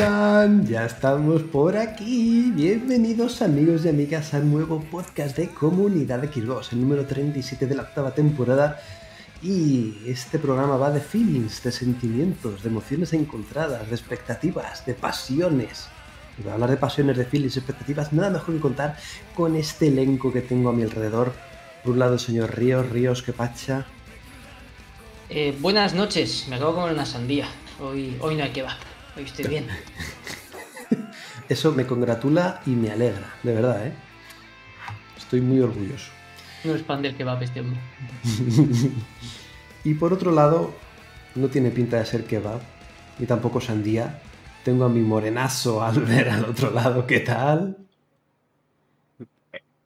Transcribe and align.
Ya 0.00 0.86
estamos 0.86 1.42
por 1.42 1.76
aquí. 1.76 2.50
Bienvenidos 2.54 3.42
amigos 3.42 3.84
y 3.84 3.90
amigas 3.90 4.32
al 4.32 4.50
nuevo 4.50 4.80
podcast 4.80 5.36
de 5.36 5.50
Comunidad 5.50 6.24
Xbox, 6.24 6.72
el 6.72 6.80
número 6.80 7.04
37 7.04 7.66
de 7.66 7.74
la 7.74 7.82
octava 7.82 8.14
temporada. 8.14 8.80
Y 9.42 9.98
este 10.06 10.38
programa 10.38 10.78
va 10.78 10.90
de 10.90 11.02
feelings, 11.02 11.62
de 11.62 11.70
sentimientos, 11.70 12.62
de 12.62 12.70
emociones 12.70 13.12
encontradas, 13.12 13.90
de 13.90 13.94
expectativas, 13.94 14.86
de 14.86 14.94
pasiones. 14.94 15.88
Y 16.38 16.42
para 16.42 16.54
hablar 16.54 16.70
de 16.70 16.78
pasiones, 16.78 17.18
de 17.18 17.26
feelings, 17.26 17.58
expectativas, 17.58 18.10
nada 18.14 18.30
mejor 18.30 18.54
que 18.54 18.60
contar 18.62 18.96
con 19.34 19.54
este 19.54 19.88
elenco 19.88 20.32
que 20.32 20.40
tengo 20.40 20.70
a 20.70 20.72
mi 20.72 20.82
alrededor. 20.82 21.34
Por 21.84 21.92
un 21.92 21.98
lado 21.98 22.14
el 22.14 22.20
señor 22.20 22.56
Ríos, 22.56 22.88
Ríos, 22.88 23.22
que 23.22 23.34
pacha. 23.34 23.84
Eh, 25.28 25.54
buenas 25.60 25.92
noches, 25.92 26.46
me 26.48 26.56
acabo 26.56 26.70
de 26.70 26.76
comer 26.78 26.94
una 26.94 27.04
sandía. 27.04 27.48
Hoy, 27.82 28.16
hoy 28.20 28.36
no 28.36 28.44
hay 28.44 28.50
kebab, 28.50 28.76
hoy 28.78 28.89
estoy 29.16 29.46
bien. 29.46 29.66
Eso 31.48 31.72
me 31.72 31.86
congratula 31.86 32.60
y 32.66 32.70
me 32.70 32.90
alegra, 32.90 33.34
de 33.42 33.54
verdad, 33.54 33.86
¿eh? 33.86 33.92
Estoy 35.16 35.40
muy 35.40 35.60
orgulloso. 35.60 36.10
No 36.64 36.74
es 36.74 36.82
pan 36.82 37.02
del 37.02 37.16
kebab 37.16 37.42
este 37.42 37.60
hombre. 37.60 37.80
Y 39.82 39.94
por 39.94 40.12
otro 40.12 40.30
lado, 40.30 40.74
no 41.34 41.48
tiene 41.48 41.70
pinta 41.70 41.98
de 41.98 42.04
ser 42.04 42.24
kebab, 42.24 42.60
ni 43.18 43.26
tampoco 43.26 43.60
sandía. 43.60 44.20
Tengo 44.62 44.84
a 44.84 44.90
mi 44.90 45.00
morenazo 45.00 45.82
al 45.82 46.00
ver 46.00 46.28
al 46.28 46.44
otro 46.44 46.70
lado, 46.70 47.06
¿qué 47.06 47.20
tal? 47.20 47.78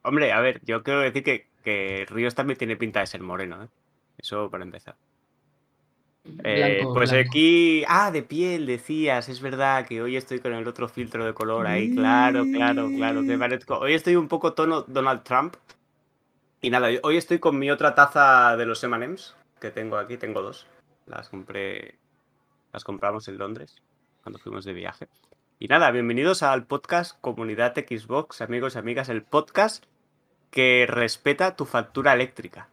Hombre, 0.03 0.33
a 0.33 0.41
ver, 0.41 0.61
yo 0.65 0.83
quiero 0.83 1.01
decir 1.01 1.23
que, 1.23 1.47
que 1.63 2.07
Ríos 2.09 2.35
también 2.35 2.59
tiene 2.59 2.77
pinta 2.77 3.01
de 3.01 3.07
ser 3.07 3.23
moreno, 3.23 3.63
¿eh? 3.63 3.69
Eso 4.19 4.51
para 4.51 4.65
empezar. 4.65 4.97
Eh, 6.43 6.79
Blanco, 6.79 6.95
pues 6.95 7.11
blanco. 7.11 7.29
aquí. 7.29 7.85
Ah, 7.87 8.11
de 8.11 8.23
piel, 8.23 8.67
decías. 8.67 9.29
Es 9.29 9.41
verdad 9.41 9.87
que 9.87 10.01
hoy 10.01 10.17
estoy 10.17 10.41
con 10.41 10.55
el 10.55 10.67
otro 10.67 10.89
filtro 10.89 11.25
de 11.25 11.35
color 11.35 11.67
ahí. 11.67 11.95
Claro, 11.95 12.45
claro, 12.51 12.89
claro. 12.89 13.23
Que 13.25 13.37
parezco. 13.37 13.79
Hoy 13.79 13.95
estoy 13.95 14.17
un 14.17 14.29
poco 14.29 14.55
tono 14.55 14.83
Donald 14.83 15.23
Trump. 15.23 15.57
Y 16.61 16.71
nada, 16.71 16.89
hoy 17.03 17.17
estoy 17.19 17.39
con 17.39 17.59
mi 17.59 17.71
otra 17.71 17.95
taza 17.95 18.57
de 18.57 18.65
los 18.65 18.83
M&M's 18.83 19.37
que 19.61 19.71
tengo 19.71 19.99
aquí. 19.99 20.17
Tengo 20.17 20.41
dos. 20.41 20.67
Las 21.07 21.29
compré. 21.29 21.99
Las 22.73 22.85
compramos 22.85 23.29
en 23.29 23.39
Londres 23.39 23.83
cuando 24.23 24.39
fuimos 24.39 24.65
de 24.65 24.73
viaje. 24.73 25.09
Y 25.59 25.69
nada, 25.69 25.91
bienvenidos 25.91 26.43
al 26.43 26.67
podcast 26.67 27.21
Comunidad 27.21 27.75
Xbox, 27.75 28.41
amigos 28.41 28.75
y 28.75 28.79
amigas. 28.79 29.11
El 29.11 29.23
podcast 29.23 29.85
que 30.51 30.87
respeta 30.89 31.55
tu 31.55 31.67
factura 31.67 32.15
eléctrica. 32.15 32.69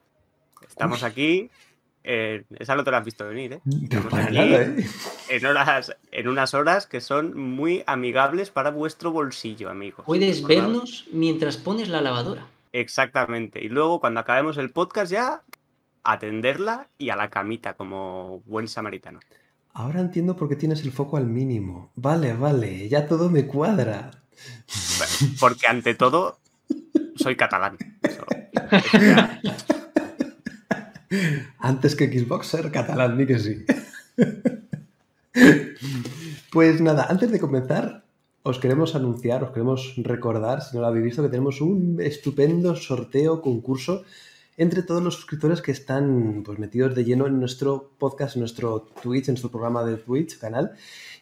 Estamos 0.68 1.04
aquí. 1.04 1.52
Eh, 2.04 2.44
esa 2.60 2.76
no 2.76 2.84
te 2.84 2.92
la 2.92 2.98
has 2.98 3.06
visto 3.06 3.28
venir, 3.28 3.54
¿eh? 3.54 3.62
No 3.66 4.00
aquí 4.18 4.34
nada, 4.34 4.62
¿eh? 4.64 4.86
en, 5.30 5.46
horas, 5.46 5.96
en 6.12 6.28
unas 6.28 6.54
horas 6.54 6.88
que 6.88 7.02
son 7.02 7.38
muy 7.38 7.84
amigables 7.86 8.50
para 8.50 8.72
vuestro 8.72 9.12
bolsillo, 9.12 9.70
amigos. 9.70 10.06
Puedes 10.06 10.44
vernos 10.46 11.06
mientras 11.12 11.58
pones 11.58 11.90
la 11.90 12.02
lavadora. 12.02 12.48
Exactamente. 12.74 13.64
Y 13.64 13.70
luego, 13.70 14.00
cuando 14.00 14.20
acabemos 14.22 14.58
el 14.58 14.72
podcast, 14.72 15.12
ya 15.12 15.42
atenderla 16.04 16.88
y 16.98 17.10
a 17.10 17.16
la 17.16 17.30
camita, 17.30 17.74
como 17.76 18.42
buen 18.46 18.68
samaritano. 18.68 19.20
Ahora 19.74 20.00
entiendo 20.02 20.36
por 20.36 20.50
qué 20.50 20.56
tienes 20.56 20.82
el 20.84 20.92
foco 20.92 21.18
al 21.18 21.28
mínimo. 21.28 21.92
Vale, 21.96 22.34
vale, 22.34 22.90
ya 22.90 23.08
todo 23.08 23.30
me 23.30 23.46
cuadra. 23.48 24.12
Bueno, 24.98 25.34
Porque 25.40 25.68
ante 25.68 25.94
todo, 25.96 26.40
soy 27.16 27.36
catalán. 27.36 27.78
Eso- 28.04 28.26
eso 28.72 28.98
ya- 28.98 29.40
Antes 31.60 31.96
que 31.96 32.08
Xboxer 32.08 32.72
catalán, 32.72 33.18
ni 33.18 33.26
que 33.26 33.40
sí. 33.40 33.66
Pues 36.52 36.82
nada, 36.82 37.08
antes 37.10 37.32
de 37.32 37.40
comenzar, 37.40 38.04
os 38.44 38.60
queremos 38.60 38.94
anunciar, 38.94 39.42
os 39.42 39.52
queremos 39.52 39.94
recordar, 39.96 40.62
si 40.62 40.76
no 40.76 40.82
lo 40.82 40.88
habéis 40.88 41.06
visto, 41.06 41.24
que 41.24 41.30
tenemos 41.30 41.62
un 41.62 42.02
estupendo 42.02 42.76
sorteo, 42.76 43.42
concurso 43.42 44.04
entre 44.58 44.84
todos 44.84 45.02
los 45.02 45.16
suscriptores 45.16 45.62
que 45.62 45.72
están 45.72 46.44
pues, 46.44 46.60
metidos 46.60 46.94
de 46.94 47.06
lleno 47.06 47.26
en 47.26 47.40
nuestro 47.40 47.92
podcast, 47.98 48.36
en 48.36 48.42
nuestro 48.42 48.82
Twitch, 49.02 49.30
en 49.30 49.36
nuestro 49.36 49.50
programa 49.50 49.86
de 49.86 49.96
Twitch, 49.96 50.38
canal. 50.38 50.74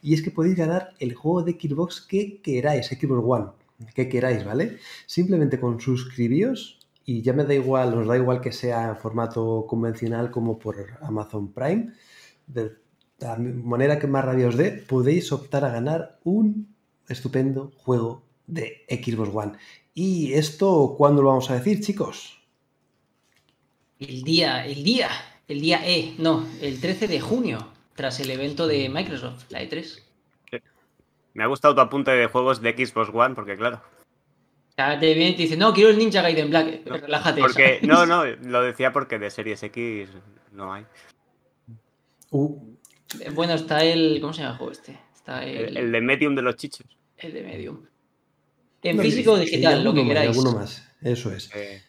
Y 0.01 0.15
es 0.15 0.23
que 0.23 0.31
podéis 0.31 0.55
ganar 0.55 0.93
el 0.99 1.13
juego 1.13 1.43
de 1.43 1.53
Xbox 1.53 2.01
que 2.01 2.41
queráis, 2.41 2.87
Xbox 2.87 3.23
One, 3.23 3.45
que 3.93 4.09
queráis, 4.09 4.43
¿vale? 4.43 4.79
Simplemente 5.05 5.59
con 5.59 5.79
suscribíos 5.79 6.78
y 7.09 7.23
ya 7.23 7.33
me 7.33 7.43
da 7.43 7.55
igual, 7.55 7.95
nos 7.95 8.05
da 8.05 8.15
igual 8.15 8.39
que 8.39 8.51
sea 8.51 8.89
en 8.89 8.95
formato 8.95 9.65
convencional 9.67 10.29
como 10.29 10.59
por 10.59 10.75
Amazon 11.01 11.51
Prime. 11.51 11.91
De 12.45 12.75
la 13.17 13.35
manera 13.35 13.97
que 13.97 14.05
más 14.05 14.23
rabia 14.23 14.47
os 14.47 14.55
dé, 14.55 14.69
podéis 14.87 15.31
optar 15.31 15.65
a 15.65 15.71
ganar 15.71 16.19
un 16.23 16.75
estupendo 17.07 17.71
juego 17.77 18.21
de 18.45 18.85
Xbox 18.87 19.31
One. 19.33 19.53
¿Y 19.95 20.33
esto 20.33 20.93
cuándo 20.99 21.23
lo 21.23 21.29
vamos 21.29 21.49
a 21.49 21.55
decir, 21.55 21.81
chicos? 21.81 22.39
El 23.99 24.21
día, 24.21 24.63
el 24.67 24.83
día, 24.83 25.09
el 25.47 25.61
día 25.61 25.81
E, 25.83 26.13
no, 26.19 26.45
el 26.61 26.79
13 26.79 27.07
de 27.07 27.21
junio, 27.21 27.69
tras 27.95 28.19
el 28.19 28.29
evento 28.29 28.67
de 28.67 28.87
Microsoft, 28.87 29.45
la 29.49 29.63
E 29.63 29.67
E3. 29.67 30.61
Me 31.33 31.43
ha 31.43 31.47
gustado 31.47 31.73
tu 31.73 31.81
apunte 31.81 32.11
de 32.11 32.27
juegos 32.27 32.61
de 32.61 32.69
Xbox 32.73 33.09
One, 33.11 33.33
porque 33.33 33.57
claro. 33.57 33.81
Sea, 34.79 34.97
te 34.97 35.13
viene 35.13 35.31
y 35.31 35.35
te 35.35 35.41
dice, 35.41 35.57
no, 35.57 35.73
quiero 35.73 35.89
el 35.89 35.97
Ninja 35.97 36.21
Gaiden 36.21 36.49
Black. 36.49 36.85
No, 36.85 36.95
Relájate. 36.97 37.41
No, 37.83 38.05
no, 38.05 38.25
lo 38.43 38.61
decía 38.63 38.93
porque 38.93 39.19
de 39.19 39.29
Series 39.29 39.61
X 39.63 40.09
no 40.53 40.73
hay. 40.73 40.85
Uh, 42.31 42.57
Eh, 43.19 43.29
Bueno, 43.33 43.55
está 43.55 43.83
el. 43.83 44.19
¿Cómo 44.21 44.31
se 44.31 44.41
llama 44.41 44.53
el 44.53 44.57
juego 44.57 44.71
este? 44.71 44.97
Está 45.13 45.43
el, 45.43 45.57
El, 45.69 45.77
el 45.77 45.91
de 45.91 46.01
Medium 46.01 46.33
de 46.33 46.41
los 46.43 46.55
chichos. 46.55 46.85
el 47.17 47.33
de 47.33 47.41
Medium. 47.43 47.85
En 48.81 48.95
no, 48.95 49.03
físico 49.03 49.33
o 49.33 49.37
digital, 49.37 49.83
lo 49.83 49.93
que 49.93 49.99
más, 49.99 50.07
queráis. 50.07 50.29
alguno 50.29 50.51
más, 50.53 50.89
eso 51.01 51.33
es. 51.33 51.53
Eh, 51.53 51.81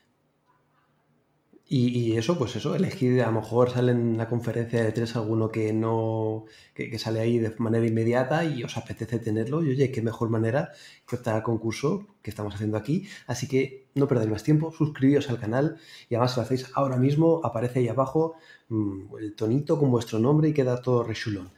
Y, 1.72 2.16
eso, 2.16 2.36
pues 2.36 2.56
eso, 2.56 2.74
elegir, 2.74 3.22
a 3.22 3.26
lo 3.26 3.40
mejor 3.40 3.70
sale 3.70 3.92
en 3.92 4.18
la 4.18 4.28
conferencia 4.28 4.82
de 4.82 4.90
tres 4.90 5.14
alguno 5.14 5.52
que 5.52 5.72
no, 5.72 6.46
que, 6.74 6.98
sale 6.98 7.20
ahí 7.20 7.38
de 7.38 7.54
manera 7.58 7.86
inmediata 7.86 8.44
y 8.44 8.64
os 8.64 8.76
apetece 8.76 9.20
tenerlo. 9.20 9.62
Y 9.62 9.70
oye, 9.70 9.92
qué 9.92 10.02
mejor 10.02 10.30
manera 10.30 10.72
que 11.06 11.14
optar 11.14 11.36
al 11.36 11.44
concurso 11.44 12.08
que 12.22 12.30
estamos 12.30 12.56
haciendo 12.56 12.76
aquí. 12.76 13.06
Así 13.28 13.46
que 13.46 13.86
no 13.94 14.08
perdáis 14.08 14.30
más 14.30 14.42
tiempo, 14.42 14.72
suscribíos 14.72 15.30
al 15.30 15.38
canal 15.38 15.76
y 16.08 16.16
además 16.16 16.32
si 16.32 16.40
lo 16.40 16.42
hacéis 16.42 16.66
ahora 16.74 16.96
mismo, 16.96 17.40
aparece 17.44 17.78
ahí 17.78 17.88
abajo 17.88 18.34
mm, 18.68 19.16
el 19.20 19.34
tonito 19.36 19.78
con 19.78 19.92
vuestro 19.92 20.18
nombre 20.18 20.48
y 20.48 20.52
queda 20.52 20.82
todo 20.82 21.04
rechulón. 21.04 21.50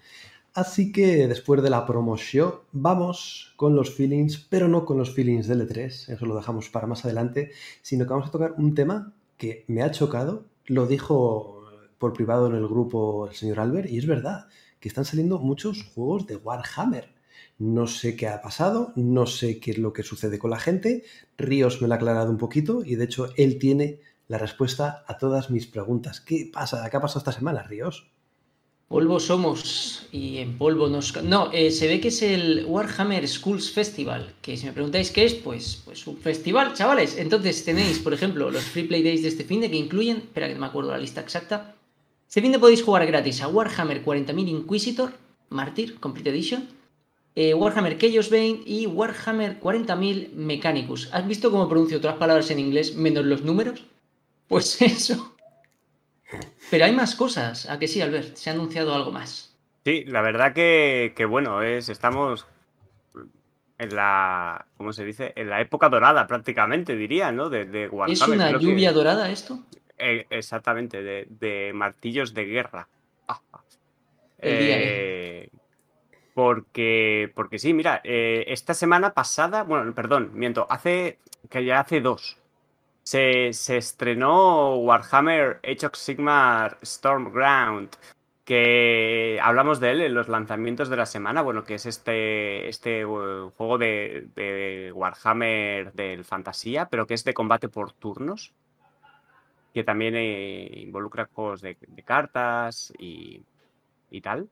Así 0.53 0.93
que 0.93 1.27
después 1.27 1.63
de 1.63 1.71
la 1.71 1.87
promoción, 1.87 2.57
vamos 2.73 3.55
con 3.57 3.75
los 3.75 3.95
feelings, 3.95 4.37
pero 4.37 4.69
no 4.69 4.85
con 4.85 4.99
los 4.99 5.15
feelings 5.15 5.47
del 5.49 5.67
E3, 5.67 6.13
eso 6.13 6.27
lo 6.27 6.37
dejamos 6.37 6.69
para 6.69 6.87
más 6.87 7.07
adelante, 7.07 7.53
sino 7.81 8.05
que 8.05 8.11
vamos 8.11 8.29
a 8.29 8.31
tocar 8.31 8.53
un 8.59 8.75
tema 8.75 9.15
que 9.43 9.65
me 9.67 9.83
ha 9.83 9.91
chocado, 9.91 10.47
lo 10.67 10.87
dijo 10.87 11.65
por 11.99 12.13
privado 12.13 12.47
en 12.47 12.55
el 12.55 12.69
grupo 12.69 13.27
el 13.27 13.35
señor 13.35 13.59
Albert, 13.59 13.91
y 13.91 13.99
es 13.99 14.07
verdad, 14.07 14.47
que 14.79 14.89
están 14.89 15.05
saliendo 15.05 15.41
muchos 15.41 15.83
juegos 15.83 16.29
de 16.29 16.37
Warhammer. 16.37 17.13
No 17.59 17.89
sé 17.89 18.15
qué 18.15 18.29
ha 18.29 18.41
pasado, 18.41 18.93
no 18.95 19.27
sé 19.27 19.59
qué 19.59 19.73
es 19.73 19.79
lo 19.79 19.93
que 19.93 20.05
sucede 20.05 20.39
con 20.39 20.51
la 20.51 20.61
gente. 20.61 21.03
Ríos 21.37 21.83
me 21.83 21.89
lo 21.89 21.95
ha 21.95 21.97
aclarado 21.97 22.31
un 22.31 22.39
poquito 22.39 22.85
y 22.85 22.95
de 22.95 23.03
hecho 23.03 23.31
él 23.37 23.59
tiene 23.59 23.99
la 24.29 24.39
respuesta 24.39 25.03
a 25.09 25.19
todas 25.19 25.51
mis 25.51 25.67
preguntas. 25.67 26.21
¿Qué 26.21 26.49
pasa? 26.53 26.89
¿Qué 26.89 26.97
ha 26.97 27.01
pasado 27.01 27.19
esta 27.19 27.33
semana, 27.33 27.65
Ríos? 27.65 28.12
Polvo 28.93 29.19
somos 29.19 30.07
y 30.13 30.37
en 30.37 30.59
polvo 30.59 30.87
nos... 30.87 31.17
No, 31.23 31.51
eh, 31.51 31.71
se 31.71 31.89
ve 31.89 31.99
que 31.99 32.09
es 32.09 32.21
el 32.21 32.67
Warhammer 32.67 33.27
Schools 33.27 33.73
Festival, 33.73 34.35
que 34.43 34.55
si 34.59 34.67
me 34.67 34.73
preguntáis 34.73 35.11
qué 35.11 35.25
es, 35.25 35.33
pues, 35.33 35.81
pues 35.83 36.07
un 36.07 36.19
festival, 36.19 36.75
chavales. 36.75 37.17
Entonces 37.17 37.65
tenéis, 37.65 38.01
por 38.01 38.13
ejemplo, 38.13 38.51
los 38.51 38.65
Free 38.65 38.83
Play 38.83 39.03
Days 39.03 39.23
de 39.23 39.29
este 39.29 39.45
fin 39.45 39.63
de 39.63 39.71
que 39.71 39.79
incluyen, 39.79 40.19
espera 40.19 40.47
que 40.47 40.53
no 40.53 40.61
me 40.61 40.67
acuerdo 40.67 40.91
la 40.91 40.99
lista 40.99 41.23
exacta, 41.23 41.75
este 42.29 42.43
fin 42.43 42.53
de 42.53 42.59
podéis 42.59 42.83
jugar 42.83 43.07
gratis 43.07 43.41
a 43.41 43.49
Warhammer 43.49 44.05
40.000 44.05 44.49
Inquisitor, 44.49 45.15
Martyr, 45.49 45.99
Complete 45.99 46.29
Edition, 46.29 46.69
eh, 47.35 47.55
Warhammer 47.55 47.97
Chaos 47.97 48.29
Bane 48.29 48.61
y 48.67 48.87
Warhammer 48.87 49.59
40.000 49.59 50.35
Mechanicus. 50.35 51.09
¿Has 51.15 51.27
visto 51.27 51.51
cómo 51.51 51.67
pronuncio 51.67 51.97
otras 51.97 52.17
palabras 52.17 52.51
en 52.51 52.59
inglés 52.59 52.95
menos 52.95 53.25
los 53.25 53.43
números? 53.43 53.87
Pues 54.49 54.83
eso. 54.83 55.32
Pero 56.71 56.85
hay 56.85 56.93
más 56.93 57.15
cosas, 57.15 57.69
¿a 57.69 57.79
que 57.79 57.89
sí, 57.89 58.01
Albert? 58.01 58.37
Se 58.37 58.51
ha 58.51 58.53
anunciado 58.53 58.95
algo 58.95 59.11
más. 59.13 59.57
Sí, 59.85 60.05
la 60.07 60.23
verdad 60.23 60.53
que, 60.53 61.13
que 61.17 61.25
bueno, 61.25 61.63
es, 61.63 61.89
estamos 61.89 62.47
en 63.79 63.95
la, 63.97 64.67
¿cómo 64.77 64.93
se 64.93 65.05
dice? 65.05 65.33
En 65.37 65.51
la 65.51 65.61
época 65.61 65.89
dorada 65.89 66.27
prácticamente, 66.27 66.95
diría, 66.97 67.33
¿no? 67.33 67.51
De. 67.51 67.91
¿Es 68.09 68.23
una 68.29 68.49
Creo 68.49 68.61
que- 68.61 68.65
lluvia 68.67 68.93
dorada 68.93 69.31
esto? 69.31 69.59
eh, 69.99 70.27
exactamente, 70.31 71.03
de, 71.03 71.27
de 71.29 71.73
martillos 71.75 72.33
de 72.35 72.45
guerra. 72.45 72.89
Ah. 73.29 73.41
El 74.39 74.59
día 74.59 74.77
Eh, 74.79 75.49
porque, 76.35 77.31
porque 77.35 77.59
sí, 77.59 77.75
mira, 77.75 78.01
eh, 78.05 78.45
esta 78.49 78.75
semana 78.75 79.13
pasada, 79.13 79.63
bueno, 79.65 79.93
perdón, 79.95 80.31
miento, 80.35 80.67
hace, 80.71 81.19
que 81.51 81.65
ya 81.65 81.81
hace 81.81 82.01
dos, 82.01 82.39
se, 83.03 83.53
se 83.53 83.77
estrenó 83.77 84.77
Warhammer 84.77 85.61
Age 85.65 85.87
of 85.87 85.95
Sigmar 85.95 86.79
Stormground, 86.85 87.91
que 88.45 89.39
hablamos 89.43 89.81
de 89.81 89.93
él 89.93 90.01
en 90.03 90.15
los 90.15 90.29
lanzamientos 90.29 90.89
de 90.89 90.97
la 90.97 91.07
semana, 91.07 91.43
bueno, 91.43 91.65
que 91.65 91.75
es 91.77 91.87
este, 91.87 92.69
este 92.69 93.03
eh, 93.03 93.05
juego 93.05 93.79
de, 93.79 94.29
de 94.35 94.93
Warhammer 94.93 95.93
del 95.93 96.25
fantasía, 96.25 96.89
pero 96.89 97.07
que 97.07 97.15
es 97.15 97.25
de 97.25 97.35
combate 97.35 97.69
por 97.69 97.93
turnos, 97.93 98.53
que 99.73 99.85
también 99.85 100.15
eh, 100.17 100.71
involucra 100.75 101.29
juegos 101.33 101.63
de, 101.63 101.77
de 101.81 102.03
cartas 102.03 102.93
y, 102.99 103.43
y 104.11 104.21
tal. 104.21 104.49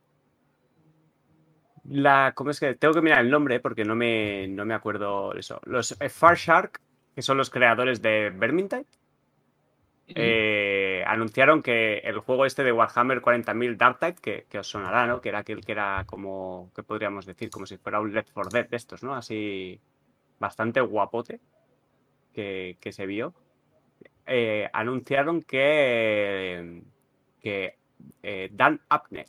La, 1.85 2.33
¿cómo 2.35 2.51
es 2.51 2.61
que? 2.61 2.75
Tengo 2.75 2.95
que 2.95 3.01
mirar 3.03 3.21
el 3.21 3.31
nombre 3.31 3.57
eh, 3.57 3.61
porque 3.61 3.85
no 3.85 3.95
me, 3.95 4.47
no 4.49 4.65
me 4.65 4.75
acuerdo 4.75 5.35
eso. 5.35 5.61
Los 5.65 5.93
eh, 6.01 6.09
Far 6.09 6.37
Shark, 6.37 6.81
que 7.21 7.25
son 7.25 7.37
los 7.37 7.51
creadores 7.51 8.01
de 8.01 8.31
Vermintide, 8.31 8.87
eh, 10.09 11.05
anunciaron 11.07 11.63
que 11.63 11.99
el 11.99 12.19
juego 12.21 12.47
este 12.47 12.65
de 12.65 12.73
Warhammer 12.73 13.21
40.000 13.21 13.77
Darktide, 13.77 14.15
que, 14.15 14.47
que 14.49 14.59
os 14.59 14.67
sonará, 14.67 15.07
¿no? 15.07 15.21
Que 15.21 15.29
era 15.29 15.41
aquel 15.41 15.63
que 15.63 15.73
era 15.73 16.05
como, 16.07 16.73
¿qué 16.75 16.83
podríamos 16.83 17.27
decir? 17.27 17.51
Como 17.51 17.67
si 17.67 17.77
fuera 17.77 18.01
un 18.01 18.15
Left 18.15 18.31
4 18.33 18.51
Dead 18.51 18.69
de 18.71 18.77
estos, 18.79 19.03
¿no? 19.03 19.15
Así 19.15 19.79
bastante 20.39 20.81
guapote 20.81 21.41
que, 22.33 22.79
que 22.81 22.91
se 22.91 23.05
vio. 23.05 23.35
Eh, 24.25 24.67
anunciaron 24.73 25.43
que, 25.43 26.81
que 27.43 27.77
eh, 28.23 28.49
Dan 28.51 28.81
Upnet, 28.91 29.29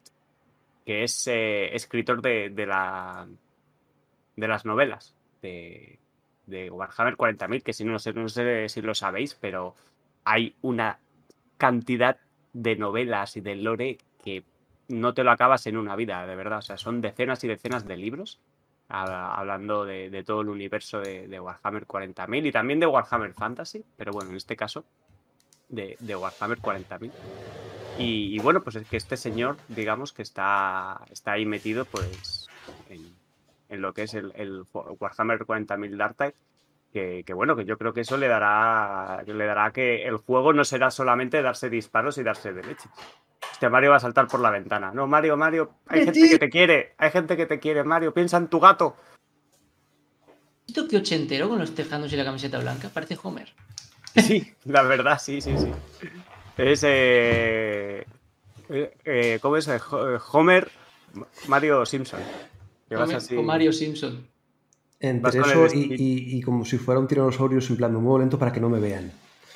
que 0.86 1.04
es 1.04 1.28
escritor 1.28 2.22
de, 2.22 2.52
de 2.52 2.66
la, 2.66 3.28
de 4.38 4.48
las 4.48 4.64
novelas 4.64 5.14
de, 5.42 6.00
de 6.52 6.70
Warhammer 6.70 7.16
40.000, 7.16 7.64
que 7.64 7.74
si 7.74 7.84
no, 7.84 7.98
sé, 7.98 8.14
no 8.14 8.30
sé 8.30 8.70
si 8.70 8.82
lo 8.84 8.94
sabéis, 8.94 9.34
pero 9.34 9.76
hay 10.24 10.56
una 10.62 11.00
cantidad 11.58 12.20
de 12.54 12.76
novelas 12.76 13.38
y 13.38 13.42
de 13.42 13.56
lore 13.56 13.98
que 14.24 14.44
no 14.88 15.14
te 15.14 15.24
lo 15.24 15.32
acabas 15.32 15.66
en 15.68 15.78
una 15.78 15.96
vida, 15.96 16.28
de 16.28 16.36
verdad. 16.36 16.60
O 16.60 16.62
sea, 16.62 16.78
son 16.78 17.02
decenas 17.02 17.44
y 17.44 17.48
decenas 17.48 17.88
de 17.88 17.98
libros 17.98 18.40
a- 18.90 19.34
hablando 19.40 19.86
de, 19.86 20.24
todo 20.26 20.42
el 20.42 20.50
universo 20.50 21.00
de, 21.00 21.40
Warhammer 21.40 21.86
40.000 21.86 22.46
y 22.46 22.52
también 22.52 22.80
de 22.80 22.88
Warhammer 22.88 23.34
Fantasy, 23.34 23.84
pero 23.98 24.12
bueno, 24.12 24.32
en 24.32 24.38
este 24.38 24.56
caso 24.56 24.84
de, 25.70 25.98
Warhammer 26.16 26.60
40.000. 26.60 27.12
Y, 28.00 28.36
y 28.36 28.40
bueno, 28.40 28.62
pues 28.62 28.76
es 28.76 28.88
que 28.88 28.98
este 28.98 29.18
señor, 29.18 29.58
digamos 29.70 30.14
que 30.14 30.22
está, 30.22 31.02
está 31.12 31.34
ahí 31.34 31.46
metido 31.46 31.86
pues 31.86 32.50
en 33.72 33.82
lo 33.82 33.94
que 33.94 34.04
es 34.04 34.14
el, 34.14 34.32
el 34.36 34.64
Warhammer 34.74 35.40
40.000 35.40 35.98
Darktide 35.98 36.36
que, 36.92 37.24
que, 37.26 37.34
bueno, 37.34 37.56
que 37.56 37.66
yo 37.66 37.78
creo 37.78 37.94
que 37.94 38.02
eso 38.02 38.18
le 38.18 38.28
dará, 38.28 39.24
le 39.26 39.46
dará 39.46 39.72
que 39.72 40.06
el 40.06 40.18
juego 40.18 40.54
no 40.54 40.66
será 40.66 40.92
solamente 40.92 41.42
darse 41.42 41.70
disparos 41.70 42.18
y 42.18 42.24
darse 42.24 42.54
de 42.54 42.64
leche. 42.64 42.90
Este 43.52 43.70
Mario 43.70 43.92
va 43.92 43.96
a 43.98 44.02
saltar 44.02 44.28
por 44.28 44.40
la 44.40 44.50
ventana. 44.50 44.92
No, 44.92 45.08
Mario, 45.08 45.38
Mario, 45.38 45.72
hay 45.88 46.04
gente 46.06 46.30
que 46.30 46.40
te 46.40 46.50
quiere, 46.50 46.94
hay 46.98 47.12
gente 47.12 47.38
que 47.38 47.46
te 47.46 47.60
quiere, 47.60 47.84
Mario, 47.84 48.14
piensa 48.14 48.38
en 48.38 48.48
tu 48.48 48.60
gato. 48.60 48.96
¿Esto 50.68 50.88
que 50.88 50.98
ochentero 50.98 51.50
con 51.50 51.60
los 51.60 51.74
tejanos 51.74 52.12
y 52.14 52.18
la 52.18 52.26
camiseta 52.26 52.60
blanca? 52.60 52.90
Parece 52.94 53.18
Homer. 53.24 53.54
Sí, 54.14 54.54
la 54.66 54.82
verdad, 54.82 55.18
sí, 55.24 55.40
sí, 55.40 55.58
sí. 55.58 55.72
Es, 56.58 56.84
eh, 56.84 58.06
eh, 58.68 58.94
eh, 59.06 59.40
¿cómo 59.42 59.56
es? 59.56 59.70
Homer, 60.34 60.70
Mario 61.48 61.86
Simpson. 61.86 62.20
Que 62.92 62.96
vas 62.98 63.06
Homer 63.06 63.18
así- 63.18 63.36
o 63.38 63.42
Mario 63.44 63.72
Simpson. 63.74 64.28
Entre 65.00 65.40
con 65.40 65.50
eso 65.50 65.66
el 65.66 65.76
y, 65.76 65.94
y- 65.94 66.38
y 66.38 66.42
como 66.42 66.64
si 66.66 66.78
fuera 66.78 67.00
un 67.00 67.08
tiranosaurio, 67.08 67.60
en 67.60 67.78
plan, 67.78 67.92
me 67.94 68.00
muevo 68.00 68.20
lento 68.20 68.38
para 68.38 68.52
que 68.52 68.60
no 68.60 68.70
me 68.70 68.80
vean. 68.80 69.12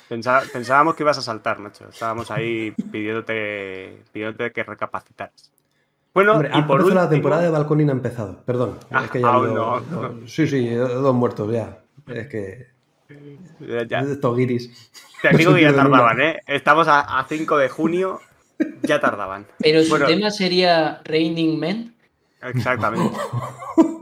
Pensa- 0.08 0.42
pensábamos 0.52 0.94
que 0.96 1.02
ibas 1.02 1.18
a 1.18 1.22
saltar, 1.22 1.58
macho. 1.58 1.88
Estábamos 1.88 2.30
ahí 2.30 2.72
pidiéndote, 2.92 4.02
pidiéndote 4.12 4.52
que 4.52 4.64
recapacitaras. 4.64 5.52
Bueno, 6.14 6.32
Hombre, 6.32 6.48
y 6.48 6.62
por 6.62 6.80
empezado 6.80 6.94
la 6.94 7.02
último, 7.02 7.08
temporada 7.10 7.42
de 7.42 7.50
Balconín 7.50 7.90
ha 7.90 7.92
empezado. 7.92 8.42
Perdón. 8.46 8.78
Ah, 8.90 9.02
es 9.04 9.10
que 9.10 9.20
ya 9.20 9.28
aún 9.28 9.48
yo- 9.48 9.54
no. 9.54 9.80
no, 10.20 10.26
Sí, 10.28 10.46
sí, 10.48 10.68
dos 10.74 11.14
muertos 11.14 11.52
ya. 11.52 11.78
Es 12.06 12.26
que. 12.28 12.68
ya- 13.88 14.00
Estos 14.00 14.36
guiris. 14.36 14.90
te 15.22 15.36
digo 15.36 15.54
que 15.54 15.62
ya 15.62 15.74
tardaban, 15.76 16.20
¿eh? 16.22 16.40
Estamos 16.46 16.88
a, 16.88 17.18
a 17.18 17.24
5 17.28 17.56
de 17.58 17.68
junio, 17.68 18.20
ya 18.82 19.00
tardaban. 19.00 19.46
Pero 19.58 19.82
su 19.82 19.90
Bueno. 19.90 20.06
tema 20.06 20.30
sería 20.30 21.02
Raining 21.04 21.60
Men. 21.60 21.94
Exactamente. 22.42 23.16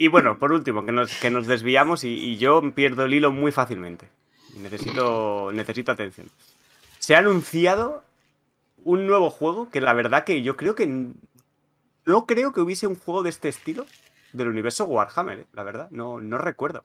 Y 0.00 0.06
bueno, 0.06 0.38
por 0.38 0.52
último, 0.52 0.86
que 0.86 0.92
nos, 0.92 1.12
que 1.18 1.28
nos 1.28 1.48
desviamos 1.48 2.04
y, 2.04 2.10
y 2.10 2.36
yo 2.38 2.62
pierdo 2.72 3.04
el 3.04 3.14
hilo 3.14 3.32
muy 3.32 3.50
fácilmente. 3.50 4.08
Necesito, 4.56 5.50
necesito 5.52 5.90
atención. 5.90 6.28
Se 7.00 7.16
ha 7.16 7.18
anunciado 7.18 8.04
un 8.84 9.08
nuevo 9.08 9.28
juego 9.28 9.70
que 9.70 9.80
la 9.80 9.92
verdad 9.92 10.22
que 10.22 10.42
yo 10.42 10.56
creo 10.56 10.76
que... 10.76 10.86
No 12.06 12.26
creo 12.26 12.52
que 12.52 12.60
hubiese 12.60 12.86
un 12.86 12.94
juego 12.94 13.24
de 13.24 13.30
este 13.30 13.48
estilo 13.48 13.86
del 14.32 14.48
universo 14.48 14.84
Warhammer, 14.84 15.40
eh, 15.40 15.46
la 15.52 15.64
verdad. 15.64 15.88
No, 15.90 16.20
no 16.20 16.38
recuerdo. 16.38 16.84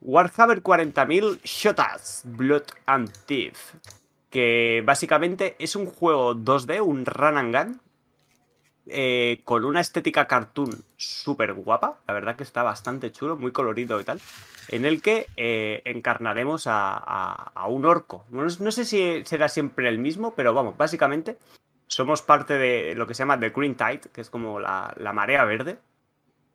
Warhammer 0.00 0.62
40.000 0.62 1.40
Shotas, 1.44 2.22
Blood 2.24 2.64
and 2.86 3.10
Teeth. 3.26 3.56
Que 4.28 4.82
básicamente 4.84 5.56
es 5.58 5.76
un 5.76 5.86
juego 5.86 6.34
2D, 6.34 6.80
un 6.82 7.06
run 7.06 7.36
and 7.38 7.54
gun, 7.56 7.80
eh, 8.86 9.40
con 9.44 9.64
una 9.64 9.80
estética 9.80 10.26
cartoon 10.26 10.70
súper 10.96 11.52
guapa, 11.52 12.00
la 12.08 12.14
verdad 12.14 12.36
que 12.36 12.42
está 12.42 12.62
bastante 12.62 13.12
chulo, 13.12 13.36
muy 13.36 13.52
colorido 13.52 14.00
y 14.00 14.04
tal, 14.04 14.20
en 14.68 14.84
el 14.84 15.02
que 15.02 15.26
eh, 15.36 15.82
encarnaremos 15.84 16.64
a, 16.66 17.52
un 17.68 17.84
orco. 17.84 18.24
No, 18.30 18.48
sé 18.48 18.84
si 18.84 19.22
será 19.24 19.48
siempre 19.48 19.88
el 19.88 19.98
mismo, 19.98 20.34
pero 20.34 20.54
vamos, 20.54 20.76
básicamente 20.76 21.38
somos 21.86 22.22
parte 22.22 22.54
de 22.54 22.94
lo 22.94 23.06
que 23.06 23.14
se 23.14 23.22
llama 23.22 23.38
The 23.38 23.50
Green 23.50 23.74
Tide, 23.74 24.10
que 24.12 24.22
es 24.22 24.30
como 24.30 24.60
la, 24.60 24.94
la 24.96 25.12
marea 25.12 25.44
verde, 25.44 25.78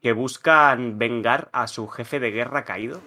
que 0.02 0.12
buscan 0.12 0.98
vengar 0.98 1.50
a 1.52 1.68
su 1.68 1.88
jefe 1.88 2.20
de 2.20 2.32
guerra 2.32 2.64
caído. 2.64 3.02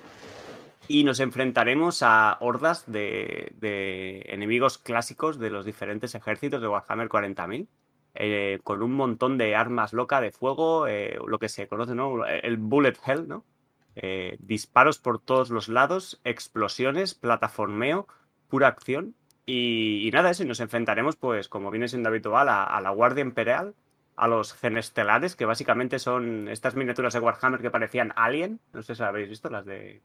Y 0.87 1.05
nos 1.05 1.21
enfrentaremos 1.21 2.03
a 2.03 2.39
hordas 2.41 2.85
de, 2.91 3.53
de 3.57 4.23
enemigos 4.29 4.79
clásicos 4.79 5.39
de 5.39 5.51
los 5.51 5.67
diferentes 5.67 6.15
ejércitos 6.15 6.63
de 6.63 6.69
Warhammer 6.69 7.11
40.000 7.11 7.67
eh, 8.21 8.59
con 8.65 8.83
un 8.83 8.93
montón 8.95 9.39
de 9.39 9.55
armas 9.55 9.93
locas 9.93 10.21
de 10.21 10.33
fuego, 10.33 10.89
eh, 10.89 11.17
lo 11.25 11.39
que 11.39 11.49
se 11.49 11.69
conoce, 11.69 11.95
¿no? 11.95 12.27
El 12.27 12.57
bullet 12.57 12.97
hell, 13.07 13.29
¿no? 13.29 13.45
Eh, 13.95 14.37
disparos 14.41 14.99
por 14.99 15.21
todos 15.21 15.51
los 15.51 15.69
lados, 15.69 16.21
explosiones, 16.25 17.15
plataformeo, 17.15 18.09
pura 18.49 18.67
acción. 18.67 19.15
Y, 19.47 20.07
y 20.07 20.11
nada, 20.11 20.31
eso, 20.31 20.43
y 20.43 20.47
nos 20.47 20.59
enfrentaremos, 20.59 21.15
pues, 21.15 21.49
como 21.49 21.71
viene 21.71 21.87
siendo 21.87 22.09
habitual, 22.09 22.49
a, 22.49 22.65
a 22.65 22.81
la 22.81 22.91
Guardia 22.91 23.23
Imperial, 23.23 23.77
a 24.17 24.27
los 24.27 24.53
genestelares, 24.53 25.37
que 25.37 25.45
básicamente 25.45 26.01
son 26.01 26.49
estas 26.49 26.75
miniaturas 26.75 27.15
de 27.15 27.21
Warhammer 27.21 27.61
que 27.61 27.71
parecían 27.71 28.13
Alien. 28.17 28.59
No 28.73 28.83
sé 28.83 28.97
si 28.97 29.03
habéis 29.05 29.29
visto, 29.29 29.49
las 29.49 29.65
de 29.65 30.03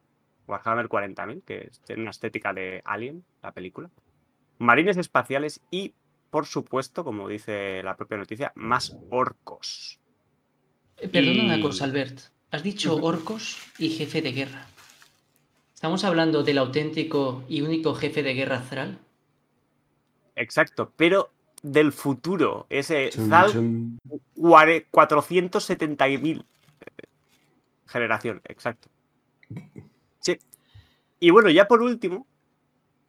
Warhammer 0.47 0.87
40.000, 0.87 1.43
que 1.43 1.71
tienen 1.83 2.03
una 2.03 2.11
estética 2.11 2.53
de 2.53 2.83
Alien, 2.85 3.25
la 3.41 3.53
película. 3.53 3.89
Marines 4.59 4.97
espaciales 4.97 5.61
y 5.71 5.95
por 6.33 6.47
supuesto, 6.47 7.03
como 7.03 7.29
dice 7.29 7.83
la 7.83 7.95
propia 7.95 8.17
noticia, 8.17 8.51
más 8.55 8.97
orcos. 9.11 9.99
Eh, 10.97 11.07
Perdona 11.07 11.43
una 11.43 11.57
Y- 11.59 11.61
cosa, 11.61 11.83
Albert. 11.85 12.21
Has 12.49 12.63
dicho 12.63 12.95
orcos 12.95 13.59
y 13.77 13.89
jefe 13.89 14.23
de 14.23 14.31
guerra. 14.31 14.65
¿Estamos 15.75 16.03
hablando 16.03 16.41
del 16.41 16.57
auténtico 16.57 17.43
y 17.47 17.61
único 17.61 17.93
jefe 17.93 18.23
de 18.23 18.33
guerra 18.33 18.61
Zral? 18.61 18.97
Exacto, 20.35 20.91
pero 20.95 21.29
del 21.61 21.91
futuro, 21.93 22.65
ese 22.71 23.11
Chum, 23.11 23.29
Zal 23.29 23.51
chum. 23.51 23.99
470.000 24.35 26.43
generación, 27.85 28.41
exacto. 28.45 28.89
Sí. 30.19 30.39
Y 31.19 31.29
bueno, 31.29 31.51
ya 31.51 31.67
por 31.67 31.83
último, 31.83 32.25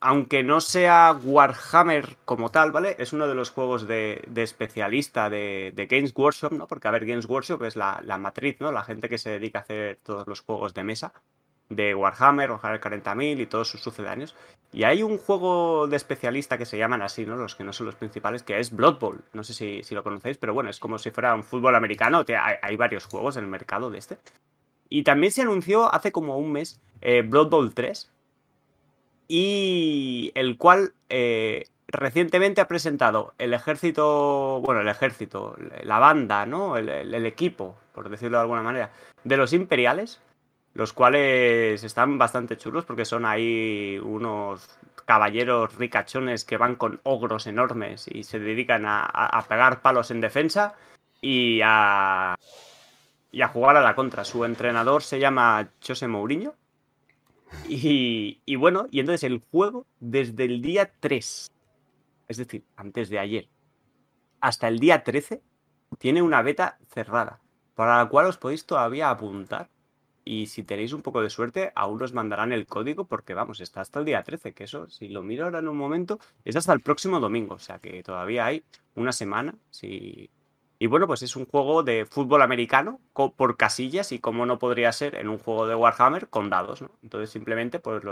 aunque 0.05 0.43
no 0.43 0.61
sea 0.61 1.19
Warhammer 1.25 2.19
como 2.27 2.51
tal, 2.51 2.73
¿vale? 2.73 2.95
Es 2.99 3.15
uno 3.15 3.27
de 3.27 3.35
los 3.35 3.49
juegos 3.49 3.89
de, 3.89 4.23
especialista 4.37 5.31
de, 5.31 5.73
Games 5.91 6.13
Workshop, 6.15 6.53
¿no? 6.53 6.67
Porque, 6.67 6.89
a 6.89 6.91
ver, 6.91 7.07
Games 7.07 7.27
Workshop 7.27 7.63
es 7.63 7.75
la, 7.75 8.03
la 8.05 8.19
matriz, 8.19 8.61
¿no? 8.61 8.71
La 8.71 8.85
gente 8.85 9.09
que 9.09 9.17
se 9.17 9.31
dedica 9.31 9.61
a 9.61 9.63
hacer 9.63 9.99
todos 10.03 10.27
los 10.27 10.43
juegos 10.43 10.75
de 10.75 10.85
mesa 10.85 11.15
de 11.71 11.95
Warhammer, 11.95 12.51
Warhammer 12.51 12.83
40.000 12.83 13.41
y 13.41 13.47
todos 13.47 13.69
sus 13.69 13.81
sucedáneos. 13.81 14.37
Y 14.75 14.83
hay 14.83 15.03
un 15.03 15.17
juego 15.17 15.87
de 15.87 15.97
especialista 15.97 16.59
que 16.59 16.67
se 16.67 16.77
llaman 16.77 17.01
así, 17.01 17.25
¿no? 17.25 17.37
Los 17.37 17.55
que 17.55 17.65
no 17.65 17.73
son 17.73 17.87
los 17.87 17.95
principales, 17.95 18.43
que 18.43 18.61
es 18.61 18.77
Blood 18.77 18.99
Bowl. 18.99 19.25
No 19.33 19.43
sé 19.43 19.55
si, 19.55 19.83
si 19.85 19.95
lo 19.95 20.03
conocéis, 20.03 20.37
pero 20.37 20.53
bueno, 20.53 20.69
es 20.69 20.81
como 20.81 20.99
si 20.99 21.13
fuera 21.13 21.35
un 21.35 21.45
fútbol 21.45 21.77
americano. 21.77 22.27
Hay, 22.29 22.57
hay 22.61 22.77
varios 22.77 23.07
juegos 23.07 23.39
en 23.39 23.45
el 23.45 23.51
mercado 23.51 23.91
de 23.91 23.97
este. 23.97 24.19
Y 24.91 25.03
también 25.03 25.33
se 25.33 25.41
anunció 25.41 25.91
hace 25.95 26.13
como 26.13 26.37
un 26.37 26.53
mes 26.53 26.79
eh, 27.01 27.23
Blood 27.23 27.49
Bowl 27.49 27.73
3, 27.73 28.11
y 29.29 30.33
el 30.35 30.57
cual 30.59 30.93
eh, 31.09 31.67
recientemente 31.89 32.61
ha 32.61 32.69
presentado 32.69 33.35
el 33.39 33.55
ejército, 33.55 34.61
bueno, 34.61 34.81
el 34.81 34.89
ejército, 34.89 35.57
la 35.83 35.99
banda, 35.99 36.47
¿no? 36.47 36.77
El, 36.77 37.27
equipo, 37.27 37.77
por 37.93 38.09
decirlo 38.09 38.39
de 38.39 38.43
alguna 38.43 38.63
manera, 38.63 38.91
de 39.23 39.37
los 39.37 39.53
imperiales, 39.53 40.21
los 40.75 40.93
cuales 40.93 41.83
están 41.85 42.19
bastante 42.19 42.57
chulos 42.57 42.85
porque 42.85 43.05
son 43.05 43.25
ahí 43.25 43.99
unos 44.03 44.79
caballeros 45.05 45.75
ricachones 45.77 46.45
que 46.45 46.57
van 46.57 46.75
con 46.77 47.01
ogros 47.05 47.47
enormes 47.47 48.09
y 48.09 48.25
se 48.25 48.39
dedican 48.39 48.85
a, 48.87 49.45
pegar 49.49 49.81
palos 49.83 50.11
en 50.11 50.21
defensa 50.21 50.75
y 51.21 51.61
a, 51.63 52.35
y 53.31 53.43
a 53.43 53.49
jugar 53.49 53.77
a 53.77 53.83
la 53.83 53.95
contra. 53.95 54.25
Su 54.25 54.45
entrenador 54.45 55.03
se 55.03 55.21
llama 55.21 55.69
José 55.87 56.09
Mourinho. 56.09 56.55
Y, 57.69 58.57
bueno, 58.57 58.87
y 58.91 59.01
entonces 59.01 59.25
el 59.25 59.41
juego 59.51 59.87
desde 60.01 60.45
el 60.45 60.61
día 60.61 60.93
3 61.01 61.51
es 62.29 62.37
decir, 62.37 62.65
antes 62.77 63.09
de 63.09 63.19
ayer, 63.19 63.49
hasta 64.41 64.69
el 64.69 64.79
día 64.79 65.03
13, 65.03 65.43
tiene 65.99 66.23
una 66.23 66.43
beta 66.43 66.79
cerrada, 66.89 67.41
para 67.75 67.99
la 67.99 68.09
cual 68.09 68.27
os 68.27 68.39
podéis 68.39 68.67
todavía 68.67 69.11
apuntar. 69.11 69.71
Y 70.27 70.47
si 70.47 70.63
tenéis 70.63 70.95
un 70.95 71.03
poco 71.03 71.21
de 71.21 71.29
suerte, 71.29 71.71
aún 71.75 72.03
os 72.03 72.15
mandarán 72.15 72.53
el 72.53 72.67
código 72.67 73.05
porque 73.05 73.35
vamos, 73.35 73.61
está 73.61 73.83
hasta 73.83 73.99
el 73.99 74.07
día 74.07 74.23
13, 74.23 74.55
que 74.55 74.65
eso, 74.65 74.89
si 74.89 75.09
lo 75.09 75.23
miro 75.23 75.45
ahora 75.45 75.59
en 75.59 75.69
un 75.69 75.77
momento, 75.77 76.19
es 76.45 76.57
hasta 76.57 76.73
el 76.73 76.81
próximo 76.81 77.21
domingo, 77.21 77.57
o 77.57 77.59
sea 77.59 77.79
que 77.79 78.03
todavía 78.03 78.47
hay 78.47 78.65
una 78.95 79.13
semana. 79.13 79.55
Si... 79.71 80.31
Y 80.79 80.87
bueno, 80.87 81.07
pues 81.07 81.23
es 81.23 81.37
un 81.37 81.47
juego 81.47 81.83
de 81.83 82.05
fútbol 82.05 82.43
americano 82.43 83.01
por 83.13 83.57
casillas 83.57 84.13
y 84.13 84.19
como 84.19 84.45
no 84.45 84.59
podría 84.59 84.93
ser 84.93 85.15
en 85.15 85.29
un 85.29 85.39
juego 85.39 85.67
de 85.67 85.75
Warhammer 85.75 86.29
con 86.29 86.51
dados, 86.51 86.83
¿no? 86.83 86.91
Entonces 87.03 87.31
simplemente 87.31 87.79
pues 87.79 88.03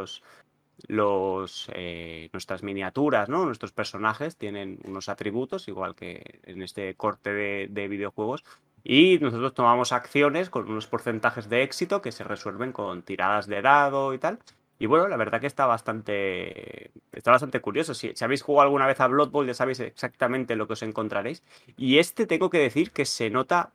los, 0.88 1.70
eh, 1.74 2.28
nuestras 2.32 2.62
miniaturas, 2.62 3.28
¿no? 3.28 3.44
Nuestros 3.44 3.72
personajes 3.72 4.36
tienen 4.36 4.78
unos 4.84 5.08
atributos, 5.08 5.68
igual 5.68 5.94
que 5.94 6.40
en 6.44 6.62
este 6.62 6.94
corte 6.94 7.32
de, 7.32 7.88
videojuegos, 7.88 8.44
y 8.84 9.18
nosotros 9.18 9.54
tomamos 9.54 9.92
acciones 9.92 10.50
con 10.50 10.68
unos 10.70 10.86
porcentajes 10.86 11.48
de 11.48 11.62
éxito 11.62 12.00
que 12.00 12.12
se 12.12 12.24
resuelven 12.24 12.72
con 12.72 13.02
tiradas 13.02 13.46
de 13.46 13.62
dado 13.62 14.14
y 14.14 14.18
tal. 14.18 14.38
Y 14.82 14.86
bueno, 14.86 15.06
la 15.06 15.16
verdad 15.16 15.40
que 15.40 15.46
está 15.46 15.66
bastante, 15.66 16.90
está 17.12 17.30
bastante 17.30 17.60
curioso. 17.60 17.94
Si, 17.94 18.10
si 18.16 18.24
habéis 18.24 18.42
jugado 18.42 18.66
alguna 18.66 18.88
vez 18.88 18.98
a 18.98 19.06
Blood 19.06 19.30
Bowl 19.30 19.46
ya 19.46 19.54
sabéis 19.54 19.78
exactamente 19.78 20.56
lo 20.56 20.66
que 20.66 20.72
os 20.72 20.82
encontraréis. 20.82 21.44
Y 21.76 21.98
este 21.98 22.26
tengo 22.26 22.50
que 22.50 22.58
decir 22.58 22.90
que 22.90 23.04
se 23.04 23.30
nota 23.30 23.70